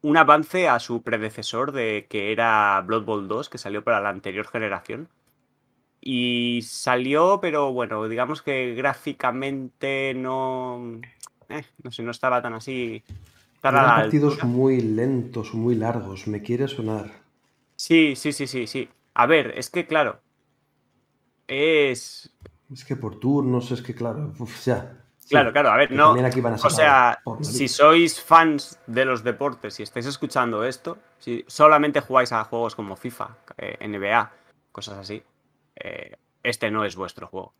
un 0.00 0.16
avance 0.16 0.68
a 0.68 0.78
su 0.78 1.02
predecesor 1.02 1.72
de 1.72 2.06
que 2.08 2.32
era 2.32 2.82
Blood 2.86 3.04
Bowl 3.04 3.28
2, 3.28 3.50
que 3.50 3.58
salió 3.58 3.84
para 3.84 4.00
la 4.00 4.08
anterior 4.08 4.46
generación 4.46 5.10
y 6.00 6.62
salió, 6.62 7.38
pero 7.42 7.74
bueno, 7.74 8.08
digamos 8.08 8.40
que 8.40 8.74
gráficamente 8.74 10.14
no. 10.14 10.98
Eh, 11.50 11.62
no 11.82 11.92
sé, 11.92 12.02
no 12.02 12.12
estaba 12.12 12.40
tan 12.40 12.54
así. 12.54 13.02
Tan 13.60 13.74
partidos 13.74 14.42
muy 14.44 14.80
lentos, 14.80 15.52
muy 15.52 15.74
largos, 15.74 16.26
me 16.26 16.40
quiere 16.40 16.68
sonar. 16.68 17.10
Sí, 17.76 18.16
sí, 18.16 18.32
sí, 18.32 18.46
sí, 18.46 18.66
sí. 18.66 18.88
A 19.18 19.24
ver, 19.24 19.54
es 19.56 19.70
que 19.70 19.86
claro. 19.86 20.20
Es. 21.48 22.30
Es 22.70 22.84
que 22.84 22.96
por 22.96 23.18
turnos, 23.18 23.70
es 23.70 23.80
que 23.80 23.94
claro, 23.94 24.34
ya. 24.62 25.04
Claro, 25.30 25.52
claro, 25.52 25.70
a 25.70 25.76
ver, 25.76 25.90
no. 25.90 26.12
o 26.12 26.70
sea, 26.70 27.18
si 27.40 27.66
sois 27.66 28.20
fans 28.20 28.78
de 28.86 29.04
los 29.06 29.24
deportes 29.24 29.80
y 29.80 29.82
estáis 29.82 30.06
escuchando 30.06 30.64
esto, 30.64 30.98
si 31.18 31.44
solamente 31.48 32.00
jugáis 32.00 32.30
a 32.32 32.44
juegos 32.44 32.76
como 32.76 32.94
FIFA, 32.94 33.36
eh, 33.56 33.88
NBA, 33.88 34.30
cosas 34.70 34.98
así, 34.98 35.22
eh, 35.76 36.16
este 36.42 36.70
no 36.70 36.84
es 36.84 36.94
vuestro 36.94 37.26
juego. 37.26 37.54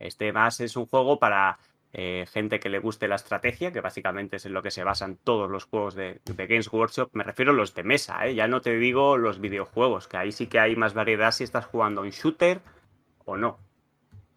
Este 0.00 0.32
más 0.32 0.58
es 0.60 0.76
un 0.76 0.86
juego 0.86 1.18
para 1.18 1.58
eh, 1.92 2.26
gente 2.30 2.60
que 2.60 2.68
le 2.68 2.78
guste 2.78 3.08
la 3.08 3.16
estrategia, 3.16 3.72
que 3.72 3.80
básicamente 3.80 4.36
es 4.36 4.46
en 4.46 4.52
lo 4.52 4.62
que 4.62 4.70
se 4.70 4.84
basan 4.84 5.16
todos 5.16 5.50
los 5.50 5.64
juegos 5.64 5.94
de, 5.94 6.20
Games 6.26 6.70
Workshop. 6.70 7.10
Me 7.12 7.24
refiero 7.24 7.52
a 7.52 7.54
los 7.54 7.74
de 7.74 7.82
mesa, 7.82 8.26
¿eh? 8.26 8.34
ya 8.34 8.46
no 8.46 8.60
te 8.60 8.76
digo 8.76 9.16
los 9.16 9.40
videojuegos, 9.40 10.06
que 10.06 10.18
ahí 10.18 10.32
sí 10.32 10.46
que 10.46 10.60
hay 10.60 10.76
más 10.76 10.94
variedad 10.94 11.32
si 11.32 11.44
estás 11.44 11.64
jugando 11.64 12.02
un 12.02 12.10
shooter 12.10 12.60
o 13.24 13.36
no. 13.36 13.58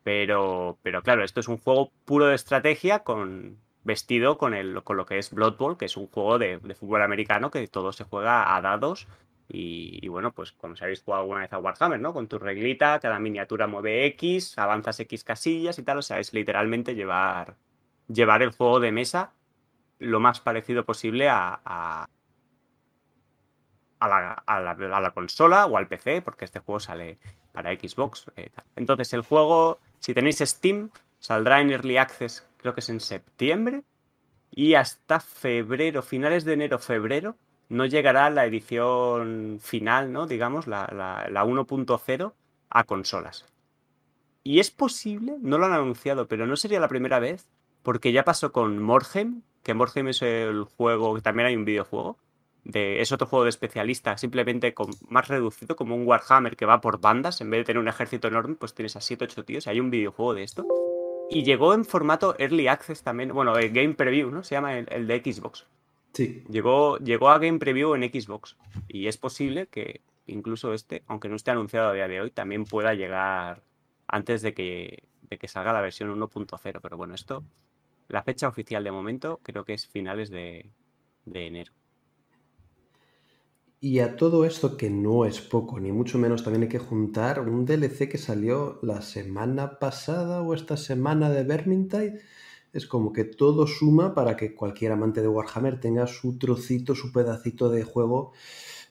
Pero, 0.04 0.80
pero 0.82 1.04
claro, 1.04 1.24
esto 1.24 1.42
es 1.42 1.48
un 1.48 1.58
juego 1.58 1.92
puro 2.06 2.28
de 2.28 2.36
estrategia 2.36 3.00
con 3.00 3.58
vestido 3.84 4.38
con, 4.38 4.54
el, 4.54 4.84
con 4.84 4.96
lo 4.98 5.06
que 5.06 5.18
es 5.18 5.32
Blood 5.32 5.58
Bowl, 5.58 5.78
que 5.78 5.86
es 5.86 5.98
un 5.98 6.08
juego 6.08 6.40
de, 6.40 6.58
de 6.58 6.76
fútbol 6.76 7.02
americano 7.02 7.52
que 7.52 7.68
todo 7.68 7.92
se 7.92 8.04
juega 8.04 8.56
a 8.56 8.62
dados 8.62 9.08
y, 9.54 10.08
bueno, 10.08 10.32
pues 10.32 10.54
como 10.54 10.76
si 10.78 10.84
habéis 10.84 11.04
jugado 11.04 11.24
alguna 11.24 11.42
vez 11.42 11.52
a 11.52 11.60
Warhammer, 11.60 12.00
¿no? 12.00 12.14
Con 12.14 12.28
tu 12.28 12.40
reglita, 12.40 13.00
cada 13.00 13.20
miniatura 13.20 13.68
mueve 13.68 14.06
X, 14.08 14.58
avanzas 14.58 15.00
X 15.02 15.26
casillas 15.26 15.78
y 15.78 15.84
tal. 15.84 15.98
O 15.98 16.02
sea, 16.02 16.20
es 16.20 16.34
literalmente 16.34 16.96
llevar, 16.96 17.58
llevar 18.08 18.44
el 18.44 18.52
juego 18.52 18.80
de 18.80 18.92
mesa 18.94 19.34
lo 20.00 20.20
más 20.20 20.40
parecido 20.40 20.86
posible 20.86 21.28
a, 21.30 21.60
a, 21.66 22.08
la, 24.00 25.12
consola 25.14 25.66
o 25.66 25.78
al 25.78 25.88
PC, 25.88 26.22
porque 26.22 26.46
este 26.46 26.60
juego 26.60 26.80
sale 26.80 27.20
para 27.52 27.74
Xbox. 27.74 28.32
Eh, 28.38 28.52
Entonces, 28.78 29.12
el 29.14 29.22
juego, 29.22 29.80
si 30.00 30.14
tenéis 30.14 30.40
Steam, 30.40 30.92
saldrá 31.20 31.60
en 31.60 31.72
Early 31.72 31.98
Access, 31.98 32.48
creo 32.58 32.74
que 32.74 32.80
es 32.80 32.90
en 32.90 33.02
septiembre. 33.02 33.84
Y 34.50 34.76
hasta 34.76 35.20
febrero, 35.20 36.02
finales 36.02 36.46
de 36.46 36.54
enero, 36.54 36.80
febrero, 36.80 37.38
no 37.72 37.86
llegará 37.86 38.30
la 38.30 38.46
edición 38.46 39.60
final, 39.62 40.12
¿no? 40.12 40.28
Digamos, 40.28 40.68
la, 40.68 40.90
la, 40.92 41.46
1.0 41.46 42.34
a 42.70 42.84
consolas. 42.84 43.46
Y 44.44 44.60
es 44.60 44.72
posible, 44.72 45.38
no 45.40 45.58
lo 45.58 45.68
han 45.68 45.72
anunciado, 45.72 46.28
pero 46.28 46.46
no 46.46 46.58
sería 46.58 46.82
la 46.82 46.90
primera 46.90 47.20
vez, 47.20 47.48
porque 47.82 48.12
ya 48.12 48.26
pasó 48.26 48.52
con 48.52 48.84
Morhem, 48.84 49.44
que 49.64 49.74
Morhem 49.74 50.10
es 50.10 50.22
el 50.22 50.66
juego, 50.66 51.22
también 51.22 51.48
hay 51.48 51.56
un 51.56 51.64
videojuego, 51.64 52.18
de, 52.66 53.02
es 53.02 53.14
otro 53.14 53.26
juego 53.26 53.46
de 53.46 53.52
especialista, 53.52 54.18
simplemente 54.18 54.74
con, 54.74 54.90
más 55.08 55.30
reducido, 55.30 55.78
como 55.78 55.96
un 55.96 56.06
Warhammer 56.06 56.58
que 56.58 56.66
va 56.66 56.82
por 56.82 57.00
bandas, 57.00 57.40
en 57.40 57.52
vez 57.52 57.62
de 57.62 57.66
tener 57.66 57.80
un 57.80 57.88
ejército 57.88 58.28
enorme, 58.28 58.56
pues 58.56 58.74
tienes 58.74 58.98
a 58.98 59.00
7-8 59.00 59.46
tíos, 59.46 59.68
hay 59.68 59.80
un 59.80 59.92
videojuego 59.92 60.34
de 60.34 60.44
esto. 60.44 60.68
Y 61.30 61.44
llegó 61.44 61.74
en 61.74 61.86
formato 61.86 62.36
Early 62.38 62.68
Access 62.68 63.02
también, 63.02 63.32
bueno, 63.34 63.56
el 63.56 63.72
Game 63.72 63.94
Preview, 63.94 64.30
¿no? 64.30 64.44
Se 64.44 64.56
llama 64.56 64.78
el 64.78 65.08
de 65.08 65.20
Xbox. 65.24 65.66
Sí. 66.14 66.44
Llegó, 66.50 66.98
llegó 66.98 67.30
a 67.30 67.40
Game 67.40 67.60
Preview 67.60 67.96
en 67.96 68.04
Xbox 68.04 68.58
y 68.88 69.08
es 69.08 69.18
posible 69.18 69.68
que 69.68 70.02
incluso 70.28 70.74
este, 70.74 71.04
aunque 71.08 71.30
no 71.30 71.36
esté 71.36 71.52
anunciado 71.52 71.90
a 71.90 71.94
día 71.94 72.08
de 72.08 72.22
hoy, 72.22 72.32
también 72.32 72.66
pueda 72.66 72.94
llegar 72.94 73.64
antes 74.08 74.42
de 74.42 74.54
que, 74.54 75.04
de 75.30 75.38
que 75.38 75.48
salga 75.48 75.74
la 75.74 75.82
versión 75.82 76.10
1.0. 76.10 76.80
Pero 76.82 76.98
bueno, 76.98 77.16
esto, 77.16 77.44
la 78.08 78.24
fecha 78.24 78.48
oficial 78.48 78.84
de 78.84 78.92
momento 78.92 79.40
creo 79.44 79.64
que 79.64 79.74
es 79.74 79.88
finales 79.88 80.30
de, 80.30 80.70
de 81.26 81.48
enero. 81.48 81.74
Y 83.84 83.98
a 84.00 84.16
todo 84.16 84.46
esto, 84.46 84.78
que 84.78 84.92
no 84.92 85.26
es 85.26 85.42
poco, 85.42 85.80
ni 85.80 85.92
mucho 85.92 86.20
menos, 86.20 86.44
también 86.44 86.64
hay 86.64 86.70
que 86.70 86.78
juntar 86.78 87.40
un 87.40 87.66
DLC 87.66 88.08
que 88.08 88.20
salió 88.20 88.78
la 88.84 89.02
semana 89.02 89.80
pasada 89.80 90.44
o 90.44 90.54
esta 90.54 90.78
semana 90.78 91.32
de 91.32 91.44
Vermintide, 91.44 92.22
es 92.74 92.86
como 92.86 93.12
que 93.12 93.26
todo 93.26 93.68
suma 93.68 94.14
para 94.14 94.38
que 94.38 94.56
cualquier 94.56 94.92
amante 94.94 95.22
de 95.22 95.28
Warhammer 95.28 95.80
tenga 95.80 96.08
su 96.08 96.38
trocito, 96.38 96.96
su 96.96 97.12
pedacito 97.12 97.70
de 97.70 97.84
juego 97.84 98.32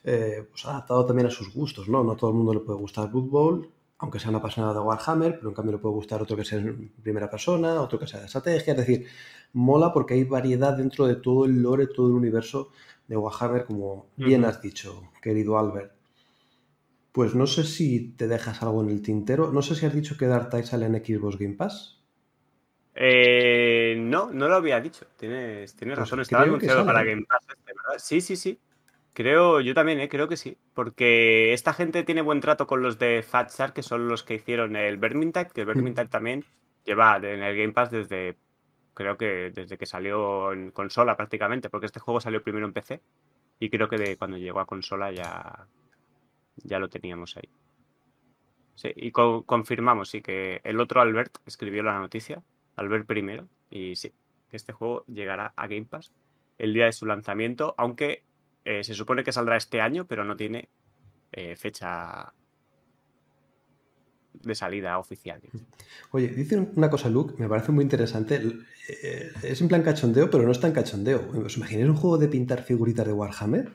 eh, 0.03 0.47
pues 0.49 0.65
adaptado 0.65 1.05
también 1.05 1.27
a 1.27 1.31
sus 1.31 1.53
gustos, 1.53 1.87
¿no? 1.87 2.03
No 2.03 2.13
a 2.13 2.17
todo 2.17 2.31
el 2.31 2.35
mundo 2.35 2.53
le 2.53 2.61
puede 2.61 2.79
gustar 2.79 3.11
Blood 3.11 3.29
Bowl, 3.29 3.71
aunque 3.99 4.19
sea 4.19 4.29
una 4.29 4.39
apasionado 4.39 4.73
de 4.73 4.79
Warhammer, 4.79 5.37
pero 5.37 5.49
en 5.49 5.55
cambio 5.55 5.73
le 5.73 5.77
puede 5.77 5.93
gustar 5.93 6.21
otro 6.21 6.35
que 6.35 6.43
sea 6.43 6.59
en 6.59 6.91
primera 7.03 7.29
persona, 7.29 7.81
otro 7.81 7.99
que 7.99 8.07
sea 8.07 8.19
de 8.19 8.25
estrategia, 8.25 8.73
es 8.73 8.79
decir, 8.79 9.05
mola 9.53 9.93
porque 9.93 10.15
hay 10.15 10.23
variedad 10.23 10.75
dentro 10.75 11.05
de 11.05 11.15
todo 11.15 11.45
el 11.45 11.61
lore, 11.61 11.87
todo 11.87 12.07
el 12.07 12.13
universo 12.13 12.69
de 13.07 13.17
Warhammer, 13.17 13.65
como 13.65 14.07
bien 14.15 14.43
has 14.45 14.61
dicho, 14.61 15.03
querido 15.21 15.57
Albert. 15.59 15.93
Pues 17.11 17.35
no 17.35 17.45
sé 17.45 17.63
si 17.63 18.13
te 18.13 18.27
dejas 18.27 18.63
algo 18.63 18.81
en 18.81 18.89
el 18.89 19.01
tintero, 19.01 19.51
no 19.51 19.61
sé 19.61 19.75
si 19.75 19.85
has 19.85 19.93
dicho 19.93 20.17
que 20.17 20.27
Dark 20.27 20.49
Tide 20.49 20.63
sale 20.63 20.85
en 20.87 20.95
Xbox 20.95 21.37
Game 21.37 21.55
Pass. 21.55 22.00
Eh, 22.95 23.95
no, 23.97 24.31
no 24.31 24.47
lo 24.47 24.55
había 24.55 24.79
dicho. 24.81 25.05
Tienes, 25.17 25.75
tienes 25.75 25.97
pues 25.97 26.09
razón. 26.09 26.21
Estaba 26.21 26.43
anunciado 26.43 26.85
para 26.85 27.03
Game 27.03 27.23
Pass 27.23 27.41
este, 27.49 27.73
¿verdad? 27.73 27.99
Sí, 27.99 28.21
sí, 28.21 28.35
sí. 28.35 28.59
Creo, 29.13 29.59
yo 29.59 29.73
también, 29.73 29.99
¿eh? 29.99 30.09
creo 30.09 30.27
que 30.27 30.37
sí. 30.37 30.57
Porque 30.73 31.53
esta 31.53 31.73
gente 31.73 32.03
tiene 32.03 32.21
buen 32.21 32.41
trato 32.41 32.67
con 32.67 32.81
los 32.81 32.97
de 32.99 33.23
Fatshark, 33.23 33.73
que 33.73 33.83
son 33.83 34.07
los 34.07 34.23
que 34.23 34.35
hicieron 34.35 34.75
el 34.75 34.97
Vermintide, 34.97 35.49
que 35.53 35.61
el 35.61 35.67
mm. 35.67 35.69
Vermintide 35.69 36.07
también 36.07 36.45
lleva 36.85 37.17
en 37.17 37.43
el 37.43 37.57
Game 37.57 37.73
Pass 37.73 37.91
desde, 37.91 38.37
creo 38.93 39.17
que 39.17 39.51
desde 39.53 39.77
que 39.77 39.85
salió 39.85 40.51
en 40.53 40.71
consola 40.71 41.17
prácticamente, 41.17 41.69
porque 41.69 41.87
este 41.87 41.99
juego 41.99 42.21
salió 42.21 42.41
primero 42.43 42.65
en 42.65 42.73
PC. 42.73 43.01
Y 43.59 43.69
creo 43.69 43.87
que 43.87 43.97
de 43.97 44.17
cuando 44.17 44.37
llegó 44.37 44.59
a 44.59 44.65
consola 44.65 45.11
ya, 45.11 45.67
ya 46.63 46.79
lo 46.79 46.89
teníamos 46.89 47.37
ahí. 47.37 47.49
Sí, 48.75 48.91
y 48.95 49.11
confirmamos, 49.11 50.09
sí, 50.09 50.21
que 50.21 50.61
el 50.63 50.79
otro 50.79 51.01
Albert 51.01 51.37
escribió 51.45 51.83
la 51.83 51.99
noticia 51.99 52.41
al 52.75 52.89
ver 52.89 53.05
primero. 53.05 53.47
Y 53.69 53.95
sí, 53.95 54.11
este 54.51 54.73
juego 54.73 55.05
llegará 55.07 55.53
a 55.55 55.67
Game 55.67 55.85
Pass 55.85 56.11
el 56.57 56.73
día 56.73 56.85
de 56.85 56.93
su 56.93 57.05
lanzamiento, 57.05 57.73
aunque 57.77 58.23
eh, 58.65 58.83
se 58.83 58.93
supone 58.93 59.23
que 59.23 59.31
saldrá 59.31 59.57
este 59.57 59.81
año, 59.81 60.05
pero 60.05 60.23
no 60.23 60.35
tiene 60.35 60.69
eh, 61.31 61.55
fecha 61.55 62.33
de 64.33 64.55
salida 64.55 64.97
oficial. 64.97 65.41
Oye, 66.11 66.27
dice 66.29 66.57
una 66.75 66.89
cosa, 66.89 67.09
Luke, 67.09 67.35
me 67.37 67.47
parece 67.47 67.71
muy 67.71 67.83
interesante. 67.83 68.41
Eh, 68.87 69.31
es 69.43 69.61
en 69.61 69.67
plan 69.67 69.83
cachondeo, 69.83 70.29
pero 70.29 70.43
no 70.43 70.51
es 70.51 70.59
tan 70.59 70.71
cachondeo. 70.71 71.29
¿Os 71.45 71.57
imagináis 71.57 71.89
un 71.89 71.95
juego 71.95 72.17
de 72.17 72.27
pintar 72.27 72.63
figuritas 72.63 73.05
de 73.05 73.13
Warhammer? 73.13 73.73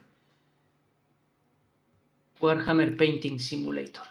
Warhammer 2.40 2.96
Painting 2.96 3.38
Simulator. 3.38 4.04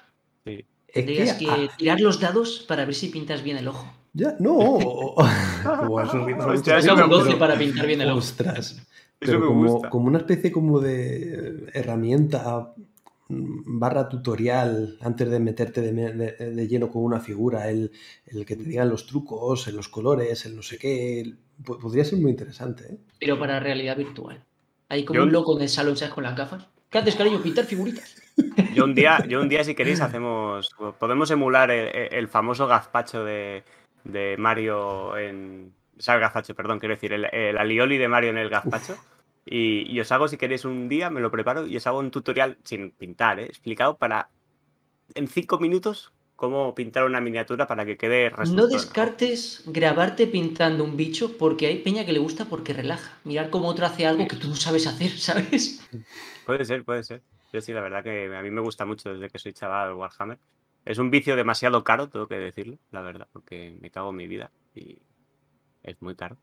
Sí. 0.46 0.66
Tendrías 0.94 1.34
que, 1.34 1.50
ah, 1.50 1.68
tirar 1.78 2.00
los 2.00 2.20
dados 2.20 2.66
para 2.68 2.86
ver 2.86 2.96
si 2.96 3.10
pintas 3.10 3.44
bien 3.44 3.58
el 3.58 3.68
ojo. 3.68 3.94
Ya, 4.18 4.36
no. 4.40 4.56
Hostia, 6.48 6.78
Es 6.78 6.86
eso 6.86 6.96
me 6.96 7.04
un 7.04 7.10
12 7.10 7.24
gusta. 7.26 7.40
para 7.40 7.58
pintar 7.58 7.86
bien 7.86 8.02
el 8.02 8.10
ojo. 8.10 8.20
Ostras. 8.20 8.72
Eso 8.72 8.84
Pero 9.20 9.40
me 9.40 9.46
como, 9.48 9.72
gusta. 9.74 9.90
como 9.90 10.08
una 10.08 10.18
especie 10.20 10.52
como 10.52 10.80
de 10.80 11.70
herramienta 11.74 12.74
mm, 13.28 13.80
barra 13.80 14.08
tutorial 14.08 14.98
antes 15.02 15.30
de 15.30 15.40
meterte 15.40 15.82
de, 15.82 15.92
de- 16.14 16.52
de 16.52 16.68
lleno 16.68 16.90
con 16.90 17.04
una 17.04 17.20
figura, 17.20 17.70
el, 17.70 17.92
el 18.28 18.46
que 18.46 18.56
te 18.56 18.64
digan 18.64 18.90
los 18.90 19.06
trucos, 19.06 19.68
el- 19.68 19.76
los 19.76 19.90
colores, 19.90 20.46
el 20.46 20.56
no 20.56 20.62
sé 20.62 20.78
qué, 20.78 21.20
el- 21.22 21.38
podría 21.66 22.06
ser 22.06 22.20
muy 22.20 22.32
interesante. 22.32 22.84
¿eh? 22.94 22.98
Pero 23.20 23.38
para 23.40 23.60
realidad 23.60 23.98
virtual. 23.98 24.44
Hay 24.90 25.04
como 25.04 25.18
Yo- 25.20 25.24
un 25.26 25.32
loco 25.32 25.56
en 25.58 25.64
el 25.64 25.70
salón, 25.70 25.98
¿sabes? 25.98 26.14
Con 26.14 26.24
las 26.24 26.36
gafas. 26.38 26.68
¿Qué 26.90 27.00
haces, 27.00 27.16
cariño? 27.16 27.42
Pintar 27.42 27.66
figuritas. 27.66 28.16
Yo 28.74 28.84
un 28.86 28.94
día, 28.94 29.26
yo 29.28 29.42
un 29.42 29.50
día 29.50 29.64
si 29.64 29.74
queréis, 29.76 30.00
hacemos. 30.02 30.70
Podemos 31.00 31.32
emular 31.32 31.72
el, 31.72 32.14
el 32.14 32.28
famoso 32.28 32.68
gazpacho 32.68 33.24
de, 33.26 33.64
de 34.06 34.36
Mario 34.38 35.18
en. 35.18 35.74
O 35.98 36.02
sea, 36.02 36.16
el 36.16 36.22
gazpacho, 36.22 36.56
perdón, 36.56 36.80
quiero 36.80 36.96
decir, 36.96 37.14
el, 37.14 37.26
el 37.26 37.58
alioli 37.58 37.98
de 37.98 38.08
Mario 38.08 38.30
en 38.30 38.38
el 38.38 38.50
gazpacho. 38.50 38.98
Y, 39.46 39.92
y 39.92 40.00
os 40.00 40.12
hago, 40.12 40.28
si 40.28 40.38
queréis, 40.38 40.66
un 40.66 40.90
día, 40.90 41.10
me 41.10 41.22
lo 41.22 41.30
preparo 41.30 41.68
y 41.68 41.78
os 41.78 41.86
hago 41.86 42.00
un 42.00 42.12
tutorial 42.12 42.58
sin 42.64 42.92
pintar, 42.92 43.40
¿eh? 43.40 43.46
explicado 43.46 43.98
para. 43.98 44.30
En 45.14 45.28
cinco 45.28 45.60
minutos, 45.60 46.14
cómo 46.36 46.76
pintar 46.76 47.06
una 47.06 47.22
miniatura 47.22 47.68
para 47.68 47.86
que 47.86 47.98
quede 47.98 48.32
No 48.52 48.68
descartes 48.68 49.64
grabarte 49.66 50.28
pintando 50.28 50.84
un 50.84 50.98
bicho 50.98 51.38
porque 51.38 51.68
hay 51.68 51.80
peña 51.80 52.06
que 52.06 52.14
le 52.14 52.20
gusta 52.20 52.46
porque 52.46 52.74
relaja. 52.74 53.18
Mirar 53.24 53.50
cómo 53.50 53.68
otro 53.68 53.86
hace 53.86 54.06
algo 54.06 54.28
que 54.28 54.36
tú 54.36 54.48
no 54.48 54.56
sabes 54.56 54.88
hacer, 54.88 55.12
¿sabes? 55.18 55.88
Puede 56.46 56.66
ser, 56.66 56.84
puede 56.84 57.04
ser. 57.04 57.22
Yo 57.54 57.62
sí, 57.62 57.72
la 57.72 57.82
verdad 57.82 58.04
que 58.04 58.36
a 58.36 58.42
mí 58.42 58.52
me 58.52 58.62
gusta 58.62 58.86
mucho 58.86 59.14
desde 59.14 59.30
que 59.30 59.40
soy 59.40 59.54
chaval 59.54 59.94
Warhammer. 59.94 60.38
Es 60.86 61.00
un 61.00 61.10
vicio 61.10 61.36
demasiado 61.36 61.84
caro, 61.84 62.10
tengo 62.10 62.28
que 62.28 62.36
decirlo, 62.38 62.78
la 62.92 63.02
verdad, 63.02 63.28
porque 63.34 63.76
me 63.82 63.90
cago 63.90 64.12
en 64.12 64.16
mi 64.16 64.28
vida 64.28 64.52
y 64.76 65.00
es 65.84 66.00
muy 66.02 66.16
caro. 66.16 66.38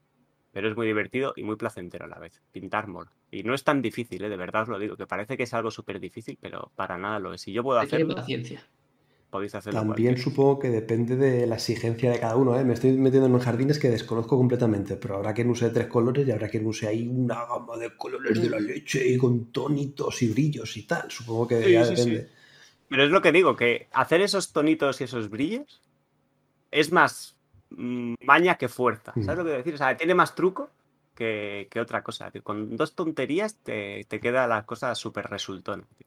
Pero 0.52 0.68
es 0.68 0.76
muy 0.76 0.86
divertido 0.86 1.32
y 1.34 1.44
muy 1.44 1.56
placentero 1.56 2.04
a 2.04 2.08
la 2.08 2.18
vez. 2.18 2.42
Pintar 2.52 2.86
mola. 2.86 3.10
Y 3.30 3.42
no 3.44 3.54
es 3.54 3.64
tan 3.64 3.80
difícil, 3.80 4.22
¿eh? 4.24 4.28
de 4.28 4.36
verdad 4.36 4.62
os 4.62 4.68
lo 4.68 4.78
digo, 4.78 4.96
que 4.96 5.06
parece 5.06 5.36
que 5.36 5.44
es 5.44 5.54
algo 5.54 5.70
súper 5.70 5.98
difícil, 5.98 6.36
pero 6.38 6.70
para 6.74 6.98
nada 6.98 7.18
lo 7.20 7.32
es. 7.32 7.40
Si 7.40 7.52
yo 7.52 7.62
puedo 7.62 7.78
hacerlo, 7.78 8.14
paciencia. 8.14 8.62
podéis 9.30 9.54
hacerlo. 9.54 9.80
También 9.80 10.18
supongo 10.18 10.58
que 10.58 10.68
depende 10.68 11.16
de 11.16 11.46
la 11.46 11.54
exigencia 11.54 12.10
de 12.10 12.18
cada 12.20 12.36
uno. 12.36 12.58
¿eh? 12.58 12.64
Me 12.64 12.74
estoy 12.74 12.92
metiendo 12.98 13.28
en 13.28 13.38
jardines 13.38 13.78
que 13.78 13.88
desconozco 13.88 14.36
completamente, 14.36 14.96
pero 14.96 15.16
habrá 15.16 15.32
quien 15.32 15.48
use 15.48 15.70
tres 15.70 15.86
colores 15.86 16.28
y 16.28 16.32
habrá 16.32 16.48
quien 16.48 16.66
use 16.66 16.86
ahí 16.86 17.08
una 17.08 17.46
gama 17.46 17.78
de 17.78 17.96
colores 17.96 18.42
de 18.42 18.50
la 18.50 18.60
leche 18.60 19.08
y 19.08 19.16
con 19.16 19.52
tonitos 19.52 20.20
y 20.20 20.28
brillos 20.28 20.76
y 20.76 20.82
tal. 20.86 21.10
Supongo 21.10 21.48
que 21.48 21.62
Sí, 21.62 21.72
ya 21.72 21.84
sí, 21.86 21.96
sí. 21.96 22.20
Pero 22.92 23.04
es 23.04 23.10
lo 23.10 23.22
que 23.22 23.32
digo, 23.32 23.56
que 23.56 23.88
hacer 23.92 24.20
esos 24.20 24.52
tonitos 24.52 25.00
y 25.00 25.04
esos 25.04 25.30
brillos 25.30 25.80
es 26.70 26.92
más 26.92 27.36
mm, 27.70 28.14
maña 28.24 28.56
que 28.58 28.68
fuerza. 28.68 29.12
¿Sabes 29.14 29.26
Mm. 29.26 29.30
lo 29.30 29.36
que 29.36 29.42
quiero 29.44 29.56
decir? 29.58 29.74
O 29.74 29.78
sea, 29.78 29.96
tiene 29.96 30.14
más 30.14 30.34
truco 30.34 30.68
que, 31.14 31.68
que 31.70 31.80
otra 31.80 32.02
cosa. 32.02 32.30
Que 32.30 32.42
con 32.42 32.76
dos 32.76 32.94
tonterías 32.94 33.56
te, 33.56 34.04
te 34.08 34.20
queda 34.20 34.46
la 34.46 34.64
cosa 34.66 34.94
súper 34.94 35.26
resultona. 35.30 35.82
tío. 35.96 36.06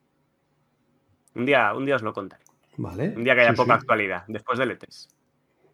Un 1.34 1.44
día, 1.44 1.74
un 1.74 1.84
día 1.84 1.96
os 1.96 2.02
lo 2.02 2.12
contaré. 2.14 2.44
Vale. 2.76 3.12
Un 3.16 3.24
día 3.24 3.34
que 3.34 3.40
haya 3.40 3.50
Sí, 3.50 3.56
poca 3.56 3.74
sí. 3.74 3.80
actualidad, 3.80 4.24
después 4.28 4.58
del 4.58 4.78
E3. 4.78 5.08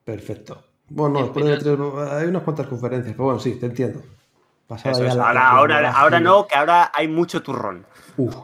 Perfecto. 0.05 0.65
Bueno, 0.89 1.21
después 1.23 1.45
de 1.45 1.57
tres, 1.59 1.79
hay 2.11 2.27
unas 2.27 2.43
cuantas 2.43 2.67
conferencias, 2.69 3.13
pero 3.15 3.25
bueno, 3.25 3.39
sí, 3.41 3.55
te 3.61 3.67
entiendo. 3.67 4.03
Eso 4.85 5.03
la- 5.05 5.13
Ahora, 5.13 5.33
la 5.35 5.49
ahora, 5.51 5.93
ahora 5.93 6.21
no, 6.21 6.47
que 6.47 6.55
ahora 6.55 6.91
hay 6.95 7.07
mucho 7.07 7.43
turrón. 7.43 7.85
Uf. 8.17 8.35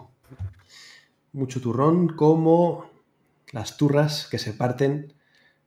Mucho 1.33 1.61
turrón 1.61 2.09
como 2.09 2.91
las 3.53 3.77
turras 3.77 4.27
que 4.31 4.39
se 4.39 4.53
parten 4.53 5.13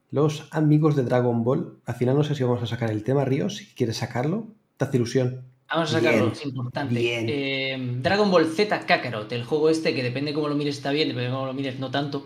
los 0.09 0.47
amigos 0.51 0.95
de 0.95 1.03
Dragon 1.03 1.43
Ball. 1.43 1.77
Al 1.85 1.95
final 1.95 2.17
no 2.17 2.23
sé 2.23 2.35
si 2.35 2.43
vamos 2.43 2.61
a 2.61 2.67
sacar 2.67 2.91
el 2.91 3.03
tema, 3.03 3.25
Ríos, 3.25 3.57
si 3.57 3.65
quieres 3.67 3.97
sacarlo. 3.97 4.47
Te 4.77 4.85
hace 4.85 4.97
ilusión. 4.97 5.45
Vamos 5.69 5.89
a 5.93 5.99
sacarlo, 5.99 6.23
Bien, 6.23 6.31
es 6.33 6.45
importante. 6.45 6.93
bien. 6.95 7.25
Eh, 7.29 7.97
Dragon 8.01 8.29
Ball 8.29 8.47
Z 8.47 8.85
Kakarot, 8.85 9.31
el 9.31 9.45
juego 9.45 9.69
este 9.69 9.95
que 9.95 10.03
depende 10.03 10.33
cómo 10.33 10.49
lo 10.49 10.55
mires 10.55 10.75
está 10.77 10.91
bien, 10.91 11.07
depende 11.07 11.29
cómo 11.31 11.45
lo 11.45 11.53
mires 11.53 11.79
no 11.79 11.89
tanto. 11.89 12.25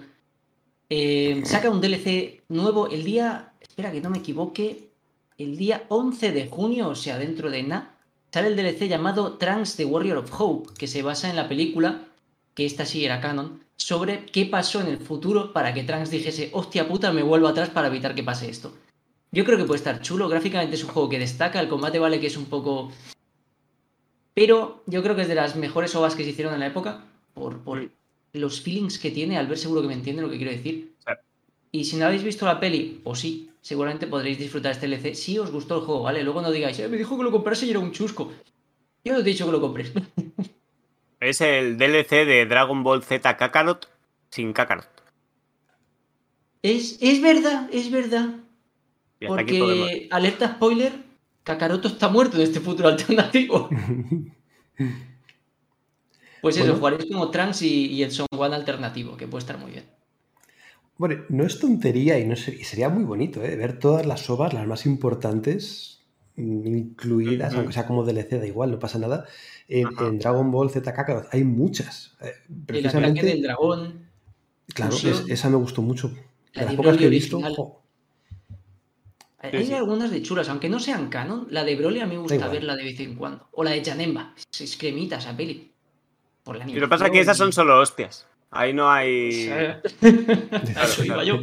Eh, 0.89 1.41
saca 1.45 1.69
un 1.69 1.81
DLC 1.81 2.43
nuevo 2.49 2.87
el 2.87 3.03
día, 3.03 3.53
espera 3.61 3.91
que 3.91 4.01
no 4.01 4.09
me 4.09 4.19
equivoque, 4.19 4.89
el 5.37 5.57
día 5.57 5.83
11 5.89 6.31
de 6.31 6.47
junio, 6.47 6.89
o 6.89 6.95
sea, 6.95 7.17
dentro 7.17 7.51
de 7.51 7.63
nada, 7.63 7.95
sale 8.31 8.47
el 8.47 8.55
DLC 8.55 8.87
llamado 8.87 9.37
Trunks 9.37 9.75
The 9.75 9.85
Warrior 9.85 10.17
of 10.17 10.31
Hope, 10.39 10.73
que 10.77 10.87
se 10.87 11.03
basa 11.03 11.29
en 11.29 11.35
la 11.35 11.47
película, 11.47 12.07
que 12.55 12.65
esta 12.65 12.85
sí 12.85 13.05
era 13.05 13.21
canon, 13.21 13.59
sobre 13.75 14.25
qué 14.25 14.45
pasó 14.45 14.81
en 14.81 14.87
el 14.87 14.97
futuro 14.97 15.53
para 15.53 15.73
que 15.73 15.83
Trunks 15.83 16.09
dijese, 16.09 16.49
hostia 16.53 16.87
puta, 16.87 17.11
me 17.11 17.21
vuelvo 17.21 17.47
atrás 17.47 17.69
para 17.69 17.87
evitar 17.87 18.15
que 18.15 18.23
pase 18.23 18.49
esto. 18.49 18.73
Yo 19.31 19.43
creo 19.43 19.57
que 19.57 19.65
puede 19.65 19.79
estar 19.79 20.01
chulo, 20.01 20.29
gráficamente 20.29 20.75
es 20.75 20.83
un 20.83 20.89
juego 20.91 21.09
que 21.09 21.19
destaca, 21.19 21.59
el 21.59 21.67
combate 21.67 21.99
vale 21.99 22.19
que 22.19 22.27
es 22.27 22.37
un 22.37 22.45
poco... 22.45 22.91
Pero 24.33 24.83
yo 24.85 25.03
creo 25.03 25.15
que 25.15 25.23
es 25.23 25.27
de 25.27 25.35
las 25.35 25.55
mejores 25.55 25.95
ovas 25.95 26.15
que 26.15 26.23
se 26.23 26.29
hicieron 26.29 26.53
en 26.53 26.61
la 26.61 26.67
época, 26.67 27.05
por, 27.33 27.59
por 27.59 27.89
los 28.33 28.61
feelings 28.61 28.99
que 28.99 29.11
tiene, 29.11 29.37
al 29.37 29.47
ver 29.47 29.57
seguro 29.57 29.81
que 29.81 29.87
me 29.87 29.93
entiende 29.93 30.21
lo 30.21 30.29
que 30.29 30.37
quiero 30.37 30.51
decir. 30.51 30.93
Y 31.71 31.83
si 31.83 31.97
no 31.97 32.05
habéis 32.05 32.23
visto 32.23 32.45
la 32.45 32.59
peli, 32.59 33.01
o 33.03 33.15
sí, 33.15 33.49
seguramente 33.61 34.07
podréis 34.07 34.37
disfrutar 34.37 34.71
este 34.71 34.87
DLC 34.87 35.13
si 35.15 35.37
os 35.37 35.51
gustó 35.51 35.75
el 35.79 35.85
juego, 35.85 36.03
¿vale? 36.03 36.23
Luego 36.23 36.41
no 36.41 36.51
digáis, 36.51 36.79
"Eh, 36.79 36.87
me 36.87 36.97
dijo 36.97 37.17
que 37.17 37.23
lo 37.23 37.31
comprase 37.31 37.65
y 37.65 37.71
era 37.71 37.79
un 37.79 37.91
chusco. 37.91 38.31
Yo 39.03 39.13
no 39.13 39.19
te 39.23 39.29
he 39.29 39.33
dicho 39.33 39.45
que 39.45 39.51
lo 39.51 39.61
compres. 39.61 39.91
Es 41.25 41.41
el 41.41 41.77
DLC 41.77 42.25
de 42.25 42.45
Dragon 42.45 42.83
Ball 42.83 43.03
Z 43.03 43.35
Kakarot 43.38 43.88
sin 44.29 44.53
Kakarot. 44.53 44.88
es, 46.61 46.97
es 47.01 47.21
verdad, 47.21 47.69
es 47.71 47.91
verdad. 47.91 48.29
Porque, 49.27 50.07
alerta 50.11 50.55
spoiler, 50.55 50.93
Kakaroto 51.43 51.88
está 51.88 52.09
muerto 52.09 52.38
en 52.38 52.43
este 52.43 52.59
futuro 52.59 52.89
alternativo. 52.89 53.69
Pues 56.41 56.57
eso, 56.57 56.65
Bueno. 56.65 56.77
jugaréis 56.77 57.11
como 57.11 57.31
Trunks 57.31 57.61
y, 57.63 57.88
y 57.88 58.03
el 58.03 58.11
Son 58.11 58.27
One 58.38 58.55
alternativo, 58.55 59.17
que 59.17 59.27
puede 59.27 59.39
estar 59.41 59.57
muy 59.57 59.71
bien. 59.71 59.85
Bueno, 60.97 61.23
no 61.29 61.43
es 61.45 61.59
tontería 61.59 62.19
y, 62.19 62.25
no 62.25 62.35
ser- 62.35 62.53
y 62.53 62.63
sería 62.63 62.89
muy 62.89 63.03
bonito 63.03 63.43
¿eh? 63.43 63.55
ver 63.55 63.79
todas 63.79 64.05
las 64.05 64.29
ovas, 64.29 64.53
las 64.53 64.65
más 64.67 64.85
importantes, 64.85 66.03
mm, 66.38 66.67
incluidas, 66.67 67.53
aunque 67.55 67.73
sea 67.73 67.88
como 67.88 68.03
DLC, 68.05 68.39
da 68.39 68.45
igual, 68.47 68.71
no 68.71 68.79
pasa 68.79 68.99
nada, 68.99 69.25
en, 69.67 70.19
Dragon 70.19 70.51
Ball 70.51 70.69
Z 70.69 70.93
Kakarot. 70.93 71.28
Hay 71.32 71.43
muchas. 71.43 72.15
Eh, 72.21 72.25
El 72.25 72.32
ataque 72.32 72.63
precisamente, 72.65 73.25
del 73.25 73.41
dragón, 73.41 74.10
claro, 74.73 74.95
es- 74.95 75.23
esa 75.28 75.49
me 75.49 75.58
gustó 75.58 75.82
mucho. 75.82 76.12
la 76.54 76.62
De 76.62 76.65
las 76.67 76.75
pocas 76.75 76.97
que 76.97 77.06
he 77.06 77.10
visto, 77.10 77.39
jo, 77.41 77.82
Hay 79.39 79.51
Sí, 79.51 79.58
hay 79.58 79.65
sí. 79.67 79.73
algunas 79.73 80.10
de 80.10 80.21
chulas, 80.23 80.49
aunque 80.49 80.69
no 80.69 80.80
sean 80.80 81.10
canon. 81.10 81.47
La 81.51 81.63
de 81.63 81.75
Broly 81.75 81.99
a 81.99 82.06
mí 82.06 82.15
me 82.15 82.21
gusta 82.21 82.36
igual. 82.36 82.51
verla 82.51 82.75
de 82.75 82.84
vez 82.84 82.99
en 82.99 83.15
cuando. 83.15 83.47
O 83.51 83.63
la 83.63 83.71
de 83.71 83.84
Janemba. 83.84 84.34
Es, 84.60 84.75
cremita 84.78 85.17
esa 85.17 85.36
peli. 85.38 85.71
Por 86.43 86.58
la 86.58 86.67
Y 86.67 86.73
lo 86.73 86.82
que 86.82 86.88
pasa 86.88 87.06
es 87.06 87.12
que 87.12 87.19
esas 87.19 87.38
son 87.38 87.51
solo 87.51 87.80
hostias. 87.80 88.28
Ahí 88.51 88.73
no 88.73 88.89
hay. 88.89 89.49
eso 90.01 91.04
iba 91.04 91.23
yo. 91.23 91.39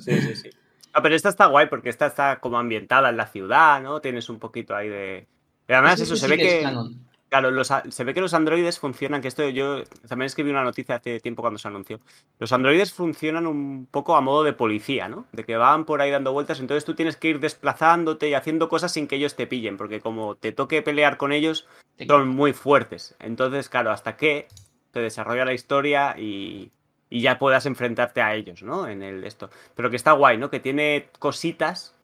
Sí, 0.00 0.20
sí, 0.20 0.36
sí. 0.36 0.50
Ah, 0.92 1.02
pero 1.02 1.14
esta 1.14 1.28
está 1.28 1.46
guay 1.46 1.68
porque 1.68 1.88
esta 1.88 2.06
está 2.06 2.40
como 2.40 2.58
ambientada 2.58 3.10
en 3.10 3.16
la 3.16 3.26
ciudad, 3.28 3.80
¿no? 3.80 4.00
Tienes 4.00 4.28
un 4.28 4.38
poquito 4.38 4.74
ahí 4.74 4.88
de. 4.88 5.26
Y 5.68 5.72
además, 5.72 6.00
eso, 6.00 6.16
se 6.16 6.24
sí 6.26 6.30
ve 6.30 6.36
que 6.36 6.58
es 6.58 6.64
canon. 6.64 7.06
Claro, 7.30 7.52
los 7.52 7.68
se 7.90 8.02
ve 8.04 8.12
que 8.12 8.20
los 8.20 8.34
androides 8.34 8.80
funcionan, 8.80 9.22
que 9.22 9.28
esto 9.28 9.48
yo 9.48 9.84
también 10.08 10.26
escribí 10.26 10.50
una 10.50 10.64
noticia 10.64 10.96
hace 10.96 11.20
tiempo 11.20 11.42
cuando 11.42 11.58
se 11.60 11.68
anunció. 11.68 12.00
Los 12.40 12.52
androides 12.52 12.92
funcionan 12.92 13.46
un 13.46 13.86
poco 13.88 14.16
a 14.16 14.20
modo 14.20 14.42
de 14.42 14.52
policía, 14.52 15.08
¿no? 15.08 15.26
De 15.30 15.44
que 15.44 15.56
van 15.56 15.84
por 15.84 16.00
ahí 16.00 16.10
dando 16.10 16.32
vueltas, 16.32 16.58
entonces 16.58 16.84
tú 16.84 16.96
tienes 16.96 17.16
que 17.16 17.28
ir 17.28 17.38
desplazándote 17.38 18.28
y 18.28 18.34
haciendo 18.34 18.68
cosas 18.68 18.90
sin 18.92 19.06
que 19.06 19.14
ellos 19.14 19.36
te 19.36 19.46
pillen, 19.46 19.76
porque 19.76 20.00
como 20.00 20.34
te 20.34 20.50
toque 20.50 20.82
pelear 20.82 21.18
con 21.18 21.30
ellos, 21.30 21.68
Te- 21.96 22.06
son 22.06 22.28
muy 22.28 22.52
fuertes. 22.52 23.14
Entonces, 23.20 23.68
claro, 23.68 23.92
hasta 23.92 24.16
que 24.16 24.48
se 24.92 24.98
desarrolla 24.98 25.44
la 25.44 25.54
historia 25.54 26.16
y, 26.18 26.72
y 27.10 27.20
ya 27.20 27.38
puedas 27.38 27.64
enfrentarte 27.64 28.22
a 28.22 28.34
ellos, 28.34 28.64
¿no? 28.64 28.88
En 28.88 29.04
el 29.04 29.22
esto. 29.22 29.50
Pero 29.76 29.88
que 29.88 29.94
está 29.96 30.10
guay, 30.12 30.36
¿no? 30.36 30.50
Que 30.50 30.58
tiene 30.58 31.08
cositas 31.20 31.94